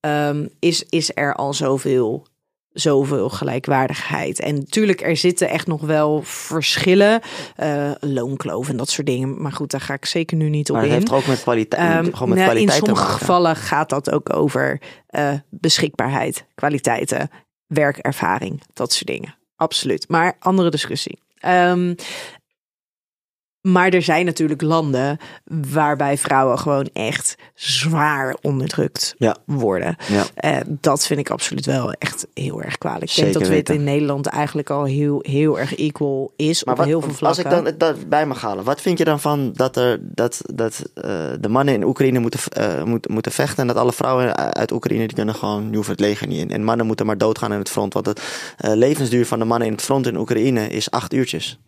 ehm, 0.00 0.46
is, 0.58 0.84
is 0.88 1.10
er 1.14 1.34
al 1.34 1.54
zoveel. 1.54 2.26
Zoveel 2.74 3.28
gelijkwaardigheid. 3.28 4.40
En 4.40 4.54
natuurlijk, 4.54 5.00
er 5.00 5.16
zitten 5.16 5.48
echt 5.48 5.66
nog 5.66 5.80
wel 5.80 6.20
verschillen. 6.24 7.20
eh 7.56 7.90
loonkloof 8.00 8.68
en 8.68 8.76
dat 8.76 8.88
soort 8.90 9.06
dingen. 9.06 9.42
Maar 9.42 9.52
goed, 9.52 9.70
daar 9.70 9.80
ga 9.80 9.94
ik 9.94 10.04
zeker 10.04 10.36
nu 10.36 10.48
niet 10.48 10.68
op 10.70 10.74
Maar 10.76 10.84
het 10.84 10.92
in. 10.92 10.98
heeft 10.98 11.10
toch 11.10 11.18
ook 11.20 11.26
met 11.26 11.42
kwaliteit, 11.42 11.82
Ehm, 11.82 12.12
gewoon 12.12 12.28
met 12.28 12.38
nou, 12.38 12.38
in 12.38 12.44
kwaliteit 12.44 12.78
te 12.84 12.86
sommige 12.86 13.18
gevallen 13.18 13.56
gaat 13.56 13.88
dat 13.88 14.10
ook 14.10 14.32
over 14.36 14.80
eh, 15.06 15.32
beschikbaarheid, 15.50 16.44
kwaliteiten, 16.54 17.30
werkervaring, 17.66 18.62
dat 18.72 18.92
soort 18.92 19.06
dingen. 19.06 19.34
Absoluut. 19.56 20.08
Maar 20.08 20.36
andere 20.38 20.70
discussie. 20.70 21.18
Ehm, 21.38 21.94
maar 23.72 23.90
er 23.90 24.02
zijn 24.02 24.24
natuurlijk 24.24 24.62
landen 24.62 25.18
waarbij 25.44 26.18
vrouwen 26.18 26.58
gewoon 26.58 26.88
echt 26.92 27.36
zwaar 27.54 28.36
onderdrukt 28.40 29.14
Ja. 29.18 29.36
worden. 29.46 29.96
Ja. 30.08 30.24
Eh, 30.34 30.56
dat 30.66 31.06
vind 31.06 31.20
ik 31.20 31.30
absoluut 31.30 31.66
wel 31.66 31.92
echt 31.92 32.26
heel 32.34 32.62
erg 32.62 32.78
kwalijk. 32.78 33.02
Ik 33.02 33.10
Zeker 33.10 33.32
denk 33.32 33.44
dat 33.44 33.52
we 33.52 33.58
het 33.58 33.70
in 33.70 33.84
Nederland 33.84 34.26
eigenlijk 34.26 34.70
al 34.70 34.84
heel, 34.84 35.18
heel 35.22 35.58
erg 35.58 35.76
equal 35.76 36.32
is 36.36 36.64
Maar 36.64 36.74
op 36.74 36.78
wat, 36.78 36.88
heel 36.88 37.00
veel 37.00 37.08
als 37.10 37.18
vlakken. 37.18 37.44
ik 37.44 37.50
dan 37.64 37.74
dat 37.94 38.08
bij 38.08 38.26
mag 38.26 38.40
halen, 38.40 38.64
wat 38.64 38.80
vind 38.80 38.98
je 38.98 39.04
dan 39.04 39.20
van 39.20 39.52
dat, 39.52 39.76
er, 39.76 39.98
dat, 40.00 40.40
dat 40.54 40.82
eh, 40.94 41.02
de 41.40 41.48
mannen 41.48 41.74
in 41.74 41.84
Oekraïne 41.84 42.18
moeten, 42.18 42.40
eh, 42.52 42.82
moeten, 42.82 43.12
moeten 43.12 43.32
vechten 43.32 43.58
en 43.58 43.66
dat 43.66 43.76
alle 43.76 43.92
vrouwen 43.92 44.36
uit 44.54 44.72
Oekraïne 44.72 45.06
die 45.06 45.16
kunnen 45.16 45.34
gewoon, 45.34 45.74
hoeven 45.74 45.92
het 45.92 46.00
leger 46.00 46.26
niet 46.26 46.40
in. 46.40 46.50
En 46.50 46.64
mannen 46.64 46.86
moeten 46.86 47.06
maar 47.06 47.18
doodgaan 47.18 47.52
in 47.52 47.58
het 47.58 47.70
front, 47.70 47.92
want 47.92 48.04
de 48.04 48.16
levensduur 48.76 49.26
van 49.26 49.38
de 49.38 49.44
mannen 49.44 49.66
in 49.66 49.72
het 49.74 49.82
front 49.82 50.06
in 50.06 50.16
Oekraïne 50.16 50.68
is 50.68 50.90
acht 50.90 51.12
uurtjes. 51.12 51.58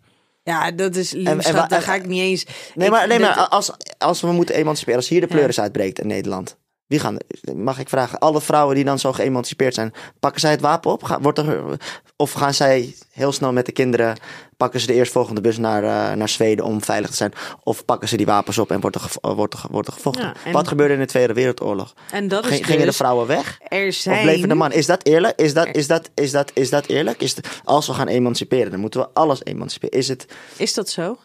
Ja, 0.47 0.71
dat 0.71 0.95
is 0.95 1.11
lief. 1.11 1.27
en 1.27 1.67
daar 1.67 1.81
ga 1.81 1.95
ik 1.95 2.05
niet 2.05 2.21
eens. 2.21 2.45
Nee, 2.75 2.89
maar, 2.89 3.07
nee, 3.07 3.19
maar 3.19 3.35
als, 3.35 3.71
als 3.97 4.21
we 4.21 4.31
moeten 4.31 4.55
emanciperen, 4.55 4.99
als 4.99 5.09
hier 5.09 5.21
de 5.21 5.27
pleuris 5.27 5.59
uitbreekt 5.59 5.99
in 5.99 6.07
Nederland. 6.07 6.57
Wie 6.87 6.99
gaan, 6.99 7.17
mag 7.55 7.79
ik 7.79 7.89
vragen, 7.89 8.19
alle 8.19 8.41
vrouwen 8.41 8.75
die 8.75 8.83
dan 8.83 8.99
zo 8.99 9.13
geëmancipeerd 9.13 9.73
zijn, 9.73 9.93
pakken 10.19 10.41
zij 10.41 10.51
het 10.51 10.61
wapen 10.61 10.91
op? 10.91 11.03
Ga- 11.03 11.19
wordt 11.21 11.37
er, 11.39 11.77
of 12.15 12.31
gaan 12.31 12.53
zij 12.53 12.95
heel 13.11 13.31
snel 13.31 13.51
met 13.53 13.65
de 13.65 13.71
kinderen, 13.71 14.17
pakken 14.57 14.79
ze 14.79 14.87
de 14.87 14.93
eerstvolgende 14.93 15.41
bus 15.41 15.57
naar, 15.57 15.83
eh, 15.83 16.17
naar 16.17 16.29
Zweden 16.29 16.65
om 16.65 16.83
veilig 16.83 17.09
te 17.09 17.15
zijn? 17.15 17.33
Of 17.63 17.85
pakken 17.85 18.07
ze 18.07 18.17
die 18.17 18.25
wapens 18.25 18.57
op 18.57 18.71
en 18.71 18.79
wordt 18.79 18.95
er, 18.95 19.01
gevo- 19.01 19.35
wordt 19.35 19.53
er, 19.53 19.59
wordt 19.71 19.87
er 19.87 19.93
gevochten? 19.93 20.23
Ja, 20.25 20.33
en- 20.45 20.51
Wat 20.51 20.67
gebeurde 20.67 20.93
in 20.93 20.99
de 20.99 21.05
Tweede 21.05 21.33
Wereldoorlog? 21.33 21.93
En 22.11 22.27
dat 22.27 22.43
is 22.45 22.49
Ging- 22.49 22.65
Gingen 22.65 22.79
de 22.79 22.85
dus- 22.85 22.95
vrouwen 22.95 23.27
weg? 23.27 23.59
Er 23.67 23.87
Of 23.87 23.93
zijn. 23.93 24.21
bleven 24.23 24.49
de 24.49 24.55
man? 24.55 24.71
Is 24.71 24.85
dat 24.85 25.05
eerlijk? 25.05 25.39
Is 25.41 25.53
dat, 25.53 25.67
is 25.71 25.87
dat, 25.87 26.09
is 26.13 26.31
dat, 26.31 26.51
is 26.53 26.69
dat 26.69 26.85
eerlijk? 26.85 27.21
Is 27.21 27.35
als 27.63 27.87
we 27.87 27.93
gaan 27.93 28.07
emanciperen, 28.07 28.71
dan 28.71 28.79
moeten 28.79 28.99
we 28.99 29.07
alles 29.13 29.43
emanciperen. 29.43 29.99
Is 29.99 30.07
het, 30.07 30.25
Is 30.57 30.73
dat 30.73 30.89
zo? 30.89 31.17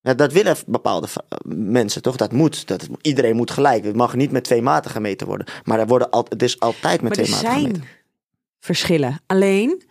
Ja, 0.00 0.14
dat 0.14 0.32
willen 0.32 0.56
bepaalde 0.66 1.08
mensen 1.56 2.02
toch? 2.02 2.16
Dat 2.16 2.32
moet. 2.32 2.66
Dat, 2.66 2.88
iedereen 3.00 3.36
moet 3.36 3.50
gelijk. 3.50 3.84
Het 3.84 3.96
mag 3.96 4.14
niet 4.14 4.30
met 4.30 4.44
twee 4.44 4.62
maten 4.62 4.90
gemeten 4.90 5.26
worden. 5.26 5.46
Maar 5.64 5.78
er 5.78 5.86
worden 5.86 6.10
al, 6.10 6.26
het 6.28 6.42
is 6.42 6.60
altijd 6.60 7.02
met 7.02 7.16
maar 7.16 7.18
er 7.18 7.24
twee 7.24 7.42
maten 7.42 7.50
zijn 7.50 7.60
gemeten. 7.66 7.84
verschillen. 8.60 9.20
Alleen, 9.26 9.82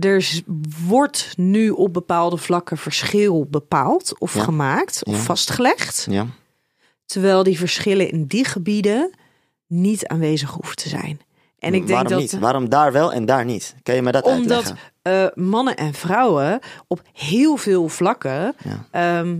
er 0.00 0.40
wordt 0.86 1.32
nu 1.36 1.70
op 1.70 1.92
bepaalde 1.92 2.36
vlakken 2.36 2.78
verschil 2.78 3.46
bepaald 3.50 4.18
of 4.18 4.34
Ja. 4.34 4.42
gemaakt 4.42 5.04
of 5.04 5.14
Ja. 5.16 5.20
vastgelegd. 5.22 6.06
Ja. 6.10 6.26
Terwijl 7.06 7.42
die 7.42 7.58
verschillen 7.58 8.10
in 8.10 8.24
die 8.26 8.44
gebieden 8.44 9.10
niet 9.66 10.06
aanwezig 10.06 10.50
hoeven 10.50 10.76
te 10.76 10.88
zijn. 10.88 11.20
En 11.64 11.74
ik 11.74 11.86
denk 11.86 11.88
Waarom 11.88 12.10
dat. 12.12 12.20
niet? 12.20 12.38
Waarom 12.38 12.68
daar 12.68 12.92
wel 12.92 13.12
en 13.12 13.24
daar 13.26 13.44
niet? 13.44 13.74
Kan 13.82 13.94
je 13.94 14.02
me 14.02 14.12
dat 14.12 14.24
Omdat 14.24 14.64
uitleggen? 14.66 14.78
eh, 15.02 15.44
mannen 15.44 15.76
en 15.76 15.94
vrouwen 15.94 16.58
op 16.88 17.02
heel 17.12 17.56
veel 17.56 17.88
vlakken 17.88 18.54
Ja. 18.64 18.86
ehm, 18.90 19.36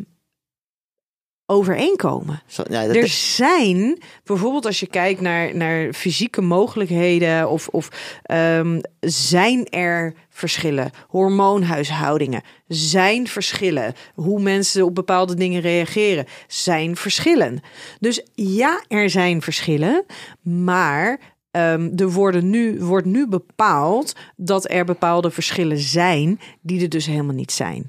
overeenkomen. 1.47 2.43
Zo, 2.47 2.63
ja, 2.71 2.87
dat, 2.87 2.97
Er 2.97 3.09
zijn, 3.09 3.99
bijvoorbeeld 4.25 4.67
als 4.67 4.81
je 4.81 4.87
kijkt 4.87 5.21
naar, 5.21 5.57
naar 5.57 5.93
fysieke 5.93 6.41
mogelijkheden, 6.41 7.49
of, 7.51 7.69
of 7.69 7.89
ehm, 8.23 8.81
zijn 9.01 9.67
er 9.69 10.15
verschillen? 10.29 10.91
Hormoonhuishoudingen 11.09 12.43
zijn 12.69 13.27
verschillen. 13.29 13.95
Hoe 14.15 14.41
mensen 14.41 14.85
op 14.85 14.95
bepaalde 14.95 15.35
dingen 15.35 15.61
reageren 15.61 16.27
zijn 16.47 16.97
verschillen. 16.97 17.61
Dus 18.01 18.27
ja, 18.35 18.83
er 18.89 19.11
zijn 19.11 19.43
verschillen, 19.43 20.05
maar 20.43 21.21
ehm, 21.55 21.91
er 21.97 22.11
worden 22.11 22.51
nu, 22.51 22.81
wordt 22.81 23.07
nu 23.07 23.29
bepaald 23.29 24.13
dat 24.37 24.71
er 24.71 24.85
bepaalde 24.85 25.31
verschillen 25.31 25.79
zijn 25.79 26.41
die 26.61 26.83
er 26.83 26.89
dus 26.89 27.07
helemaal 27.07 27.35
niet 27.35 27.53
zijn. 27.53 27.85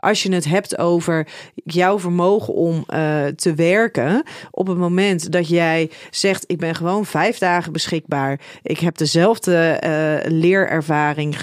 Als 0.00 0.22
je 0.22 0.32
het 0.32 0.44
hebt 0.44 0.78
over 0.78 1.26
jouw 1.54 1.98
vermogen 1.98 2.54
om 2.54 2.74
uh, 2.74 3.26
te 3.26 3.54
werken. 3.54 4.22
Op 4.50 4.66
het 4.66 4.78
moment 4.78 5.32
dat 5.32 5.48
jij 5.48 5.90
zegt: 6.10 6.44
Ik 6.46 6.58
ben 6.58 6.74
gewoon 6.74 7.06
vijf 7.06 7.38
dagen 7.38 7.72
beschikbaar. 7.72 8.40
Ik 8.62 8.78
heb 8.78 8.96
dezelfde 8.96 9.80
uh, 9.84 10.30
leerervaring, 10.32 11.34
uh, 11.34 11.42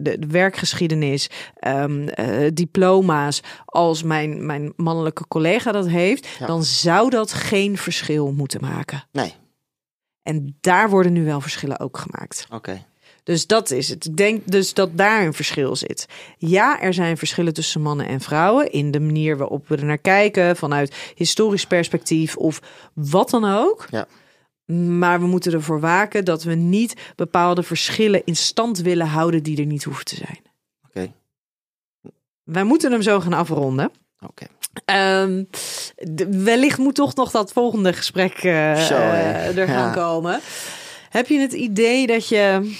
de, 0.00 0.18
werkgeschiedenis, 0.28 1.30
um, 1.68 2.06
diploma's 2.54 3.42
als 3.64 4.02
mijn, 4.02 4.46
mijn 4.46 4.72
mannelijke 4.76 5.28
collega 5.28 5.72
dat 5.72 5.88
heeft. 5.88 6.28
Ja. 6.38 6.46
Dan 6.46 6.64
zou 6.64 7.10
dat 7.10 7.32
geen 7.32 7.76
verschil 7.78 8.32
moeten 8.32 8.60
maken. 8.60 9.04
Nee. 9.12 9.34
En 10.24 10.56
daar 10.60 10.90
worden 10.90 11.12
nu 11.12 11.24
wel 11.24 11.40
verschillen 11.40 11.80
ook 11.80 11.98
gemaakt. 11.98 12.46
Oké. 12.50 12.84
Dus 13.22 13.46
dat 13.46 13.70
is 13.70 13.88
het. 13.88 14.04
Ik 14.04 14.16
denk 14.16 14.42
dus 14.46 14.74
dat 14.74 14.96
daar 14.96 15.26
een 15.26 15.34
verschil 15.34 15.76
zit. 15.76 16.06
Ja, 16.38 16.80
er 16.80 16.94
zijn 16.94 17.16
verschillen 17.16 17.52
tussen 17.52 17.80
mannen 17.80 18.06
en 18.06 18.20
vrouwen 18.20 18.72
in 18.72 18.90
de 18.90 19.00
manier 19.00 19.36
waarop 19.36 19.68
we 19.68 19.76
er 19.76 19.84
naar 19.84 19.98
kijken, 19.98 20.56
vanuit 20.56 21.12
historisch 21.14 21.66
perspectief 21.66 22.36
of 22.36 22.60
wat 22.94 23.30
dan 23.30 23.44
ook. 23.44 23.86
Ja. 23.90 24.06
Maar 24.98 25.20
we 25.20 25.26
moeten 25.26 25.52
ervoor 25.52 25.80
waken 25.80 26.24
dat 26.24 26.42
we 26.42 26.54
niet 26.54 27.12
bepaalde 27.16 27.62
verschillen 27.62 28.24
in 28.24 28.36
stand 28.36 28.78
willen 28.78 29.06
houden 29.06 29.42
die 29.42 29.58
er 29.58 29.66
niet 29.66 29.84
hoeven 29.84 30.04
te 30.04 30.16
zijn. 30.16 30.40
Oké. 30.86 31.12
Wij 32.42 32.64
moeten 32.64 32.92
hem 32.92 33.02
zo 33.02 33.20
gaan 33.20 33.32
afronden. 33.32 33.90
Oké. 34.28 34.46
Um, 35.20 35.48
wellicht 36.30 36.78
moet 36.78 36.94
toch 36.94 37.14
nog 37.14 37.30
dat 37.30 37.52
volgende 37.52 37.92
gesprek 37.92 38.42
uh, 38.42 38.76
zo, 38.76 38.94
uh, 38.94 39.58
er 39.58 39.68
gaan 39.68 39.88
ja. 39.88 39.92
komen. 39.92 40.40
Heb 41.10 41.26
je 41.26 41.38
het 41.38 41.52
idee 41.52 42.06
dat 42.06 42.28
je 42.28 42.74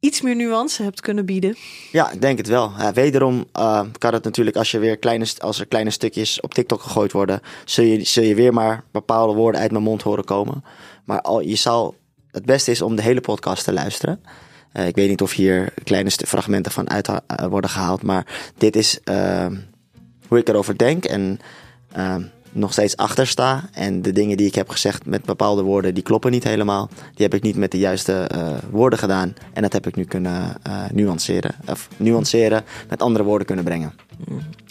iets 0.00 0.20
meer 0.20 0.36
nuance 0.36 0.82
hebt 0.82 1.00
kunnen 1.00 1.26
bieden? 1.26 1.56
Ja, 1.92 2.10
ik 2.10 2.20
denk 2.20 2.38
het 2.38 2.48
wel. 2.48 2.72
Ja, 2.78 2.92
wederom 2.92 3.46
uh, 3.58 3.82
kan 3.98 4.12
het 4.12 4.24
natuurlijk 4.24 4.56
als, 4.56 4.70
je 4.70 4.78
weer 4.78 4.96
kleine, 4.96 5.26
als 5.38 5.60
er 5.60 5.66
kleine 5.66 5.90
stukjes 5.90 6.40
op 6.40 6.54
TikTok 6.54 6.80
gegooid 6.80 7.12
worden, 7.12 7.40
zul 7.64 7.84
je, 7.84 8.04
zul 8.04 8.24
je 8.24 8.34
weer 8.34 8.52
maar 8.52 8.84
bepaalde 8.92 9.34
woorden 9.34 9.60
uit 9.60 9.70
mijn 9.70 9.84
mond 9.84 10.02
horen 10.02 10.24
komen. 10.24 10.64
Maar 11.04 11.20
al, 11.20 11.40
je 11.40 11.56
zal, 11.56 11.94
het 12.30 12.44
beste 12.44 12.70
is 12.70 12.82
om 12.82 12.96
de 12.96 13.02
hele 13.02 13.20
podcast 13.20 13.64
te 13.64 13.72
luisteren. 13.72 14.22
Uh, 14.72 14.86
ik 14.86 14.94
weet 14.94 15.08
niet 15.08 15.22
of 15.22 15.32
hier 15.32 15.72
kleine 15.84 16.10
fragmenten 16.10 16.72
van 16.72 16.90
uit 16.90 17.08
worden 17.48 17.70
gehaald, 17.70 18.02
maar 18.02 18.52
dit 18.58 18.76
is 18.76 18.98
hoe 20.30 20.38
ik 20.38 20.48
erover 20.48 20.78
denk 20.78 21.04
en 21.04 21.40
nog 22.52 22.72
steeds 22.72 22.96
achter 22.96 23.26
sta. 23.26 23.68
En 23.72 24.02
de 24.02 24.12
dingen 24.12 24.36
die 24.36 24.46
ik 24.46 24.54
heb 24.54 24.68
gezegd 24.68 25.06
met 25.06 25.24
bepaalde 25.24 25.62
woorden, 25.62 25.94
die 25.94 26.02
kloppen 26.02 26.30
niet 26.30 26.44
helemaal. 26.44 26.88
Die 27.14 27.24
heb 27.24 27.34
ik 27.34 27.42
niet 27.42 27.56
met 27.56 27.70
de 27.70 27.78
juiste 27.78 28.30
uh, 28.34 28.48
woorden 28.70 28.98
gedaan. 28.98 29.34
En 29.52 29.62
dat 29.62 29.72
heb 29.72 29.86
ik 29.86 29.96
nu 29.96 30.04
kunnen 30.04 30.56
uh, 30.66 30.82
nuanceren. 30.92 31.54
Of 31.66 31.88
nuanceren, 31.96 32.64
met 32.88 33.02
andere 33.02 33.24
woorden 33.24 33.46
kunnen 33.46 33.64
brengen. 33.64 33.92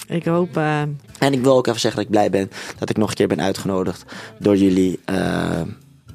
Ik 0.07 0.25
hoop. 0.25 0.57
Uh... 0.57 0.81
En 1.19 1.33
ik 1.33 1.41
wil 1.41 1.55
ook 1.57 1.67
even 1.67 1.79
zeggen 1.79 1.99
dat 2.01 2.09
ik 2.09 2.15
blij 2.15 2.29
ben 2.29 2.49
dat 2.77 2.89
ik 2.89 2.97
nog 2.97 3.09
een 3.09 3.15
keer 3.15 3.27
ben 3.27 3.41
uitgenodigd 3.41 4.05
door 4.39 4.57
jullie. 4.57 4.99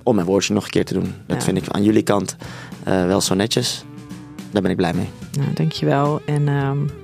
om 0.02 0.14
mijn 0.14 0.26
woordje 0.26 0.54
nog 0.54 0.64
een 0.64 0.70
keer 0.70 0.84
te 0.84 0.94
doen. 0.94 1.14
Dat 1.26 1.36
ja. 1.36 1.42
vind 1.42 1.56
ik 1.56 1.68
aan 1.68 1.82
jullie 1.82 2.02
kant 2.02 2.36
wel 2.84 3.20
zo 3.20 3.34
netjes. 3.34 3.84
Daar 4.50 4.62
ben 4.62 4.70
ik 4.70 4.76
blij 4.76 4.92
mee. 4.94 5.08
Nou, 5.38 5.52
dankjewel. 5.52 6.20
En. 6.26 6.48
Um 6.48 7.03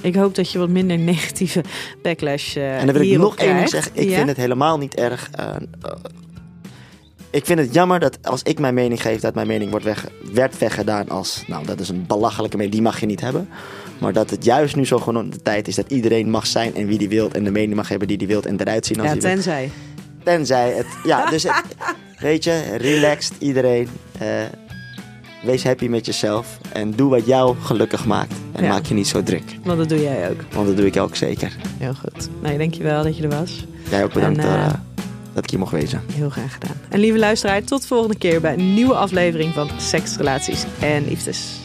ik 0.00 0.14
hoop 0.14 0.34
dat 0.34 0.52
je 0.52 0.58
wat 0.58 0.68
minder 0.68 0.98
negatieve 0.98 1.64
backlash 2.02 2.56
uh, 2.56 2.78
En 2.78 2.86
dan 2.86 2.94
wil 2.94 3.10
ik 3.10 3.18
nog 3.18 3.36
één 3.36 3.56
ding 3.56 3.68
zeggen. 3.68 3.92
Ik 3.94 4.08
ja? 4.08 4.16
vind 4.16 4.28
het 4.28 4.36
helemaal 4.36 4.78
niet 4.78 4.94
erg. 4.94 5.30
Uh, 5.40 5.46
uh, 5.46 5.92
ik 7.30 7.46
vind 7.46 7.58
het 7.58 7.74
jammer 7.74 8.00
dat 8.00 8.18
als 8.22 8.42
ik 8.42 8.58
mijn 8.58 8.74
mening 8.74 9.02
geef, 9.02 9.20
dat 9.20 9.34
mijn 9.34 9.46
mening 9.46 9.70
wordt 9.70 9.84
weg, 9.84 10.06
werd 10.32 10.58
weggedaan 10.58 11.08
als... 11.08 11.44
Nou, 11.46 11.66
dat 11.66 11.80
is 11.80 11.88
een 11.88 12.06
belachelijke 12.06 12.56
mening, 12.56 12.74
die 12.74 12.82
mag 12.82 13.00
je 13.00 13.06
niet 13.06 13.20
hebben. 13.20 13.48
Maar 13.98 14.12
dat 14.12 14.30
het 14.30 14.44
juist 14.44 14.76
nu 14.76 14.86
zo 14.86 14.98
gewoon 14.98 15.30
de 15.30 15.42
tijd 15.42 15.68
is 15.68 15.74
dat 15.74 15.90
iedereen 15.90 16.30
mag 16.30 16.46
zijn 16.46 16.74
en 16.74 16.86
wie 16.86 16.98
die 16.98 17.08
wilt. 17.08 17.34
En 17.34 17.44
de 17.44 17.50
mening 17.50 17.74
mag 17.74 17.88
hebben 17.88 18.08
die 18.08 18.18
die 18.18 18.26
wilt 18.26 18.46
en 18.46 18.60
eruit 18.60 18.86
zien 18.86 19.00
als 19.00 19.06
ja, 19.06 19.12
die 19.12 19.22
tenzij. 19.22 19.70
Tenzij. 20.24 20.72
Het, 20.72 20.86
ja, 21.04 21.30
dus 21.30 21.42
het, 21.48 21.62
weet 22.18 22.44
je, 22.44 22.76
relaxed 22.76 23.34
iedereen. 23.38 23.88
Wees 25.42 25.64
happy 25.64 25.86
met 25.86 26.06
jezelf 26.06 26.58
en 26.72 26.90
doe 26.90 27.10
wat 27.10 27.26
jou 27.26 27.56
gelukkig 27.60 28.06
maakt. 28.06 28.34
En 28.52 28.62
ja. 28.62 28.68
maak 28.68 28.86
je 28.86 28.94
niet 28.94 29.08
zo 29.08 29.22
druk. 29.22 29.42
Want 29.64 29.78
dat 29.78 29.88
doe 29.88 30.00
jij 30.00 30.30
ook. 30.30 30.40
Want 30.52 30.66
dat 30.66 30.76
doe 30.76 30.86
ik 30.86 30.96
ook 30.96 31.16
zeker. 31.16 31.56
Heel 31.78 31.94
goed. 31.94 32.28
Nee, 32.42 32.58
dankjewel 32.58 33.02
dat 33.02 33.16
je 33.16 33.22
er 33.22 33.38
was. 33.38 33.66
Jij 33.90 34.04
ook 34.04 34.12
bedankt 34.12 34.38
en, 34.38 34.44
uh, 34.44 34.66
dat 35.34 35.44
ik 35.44 35.50
hier 35.50 35.58
mocht 35.58 35.72
wezen. 35.72 36.02
Heel 36.12 36.30
graag 36.30 36.52
gedaan. 36.52 36.76
En 36.88 37.00
lieve 37.00 37.18
luisteraar, 37.18 37.64
tot 37.64 37.80
de 37.80 37.86
volgende 37.86 38.18
keer 38.18 38.40
bij 38.40 38.52
een 38.52 38.74
nieuwe 38.74 38.94
aflevering 38.94 39.54
van 39.54 39.68
Seks, 39.78 40.16
Relaties 40.16 40.64
en 40.80 41.04
Liefdes. 41.08 41.60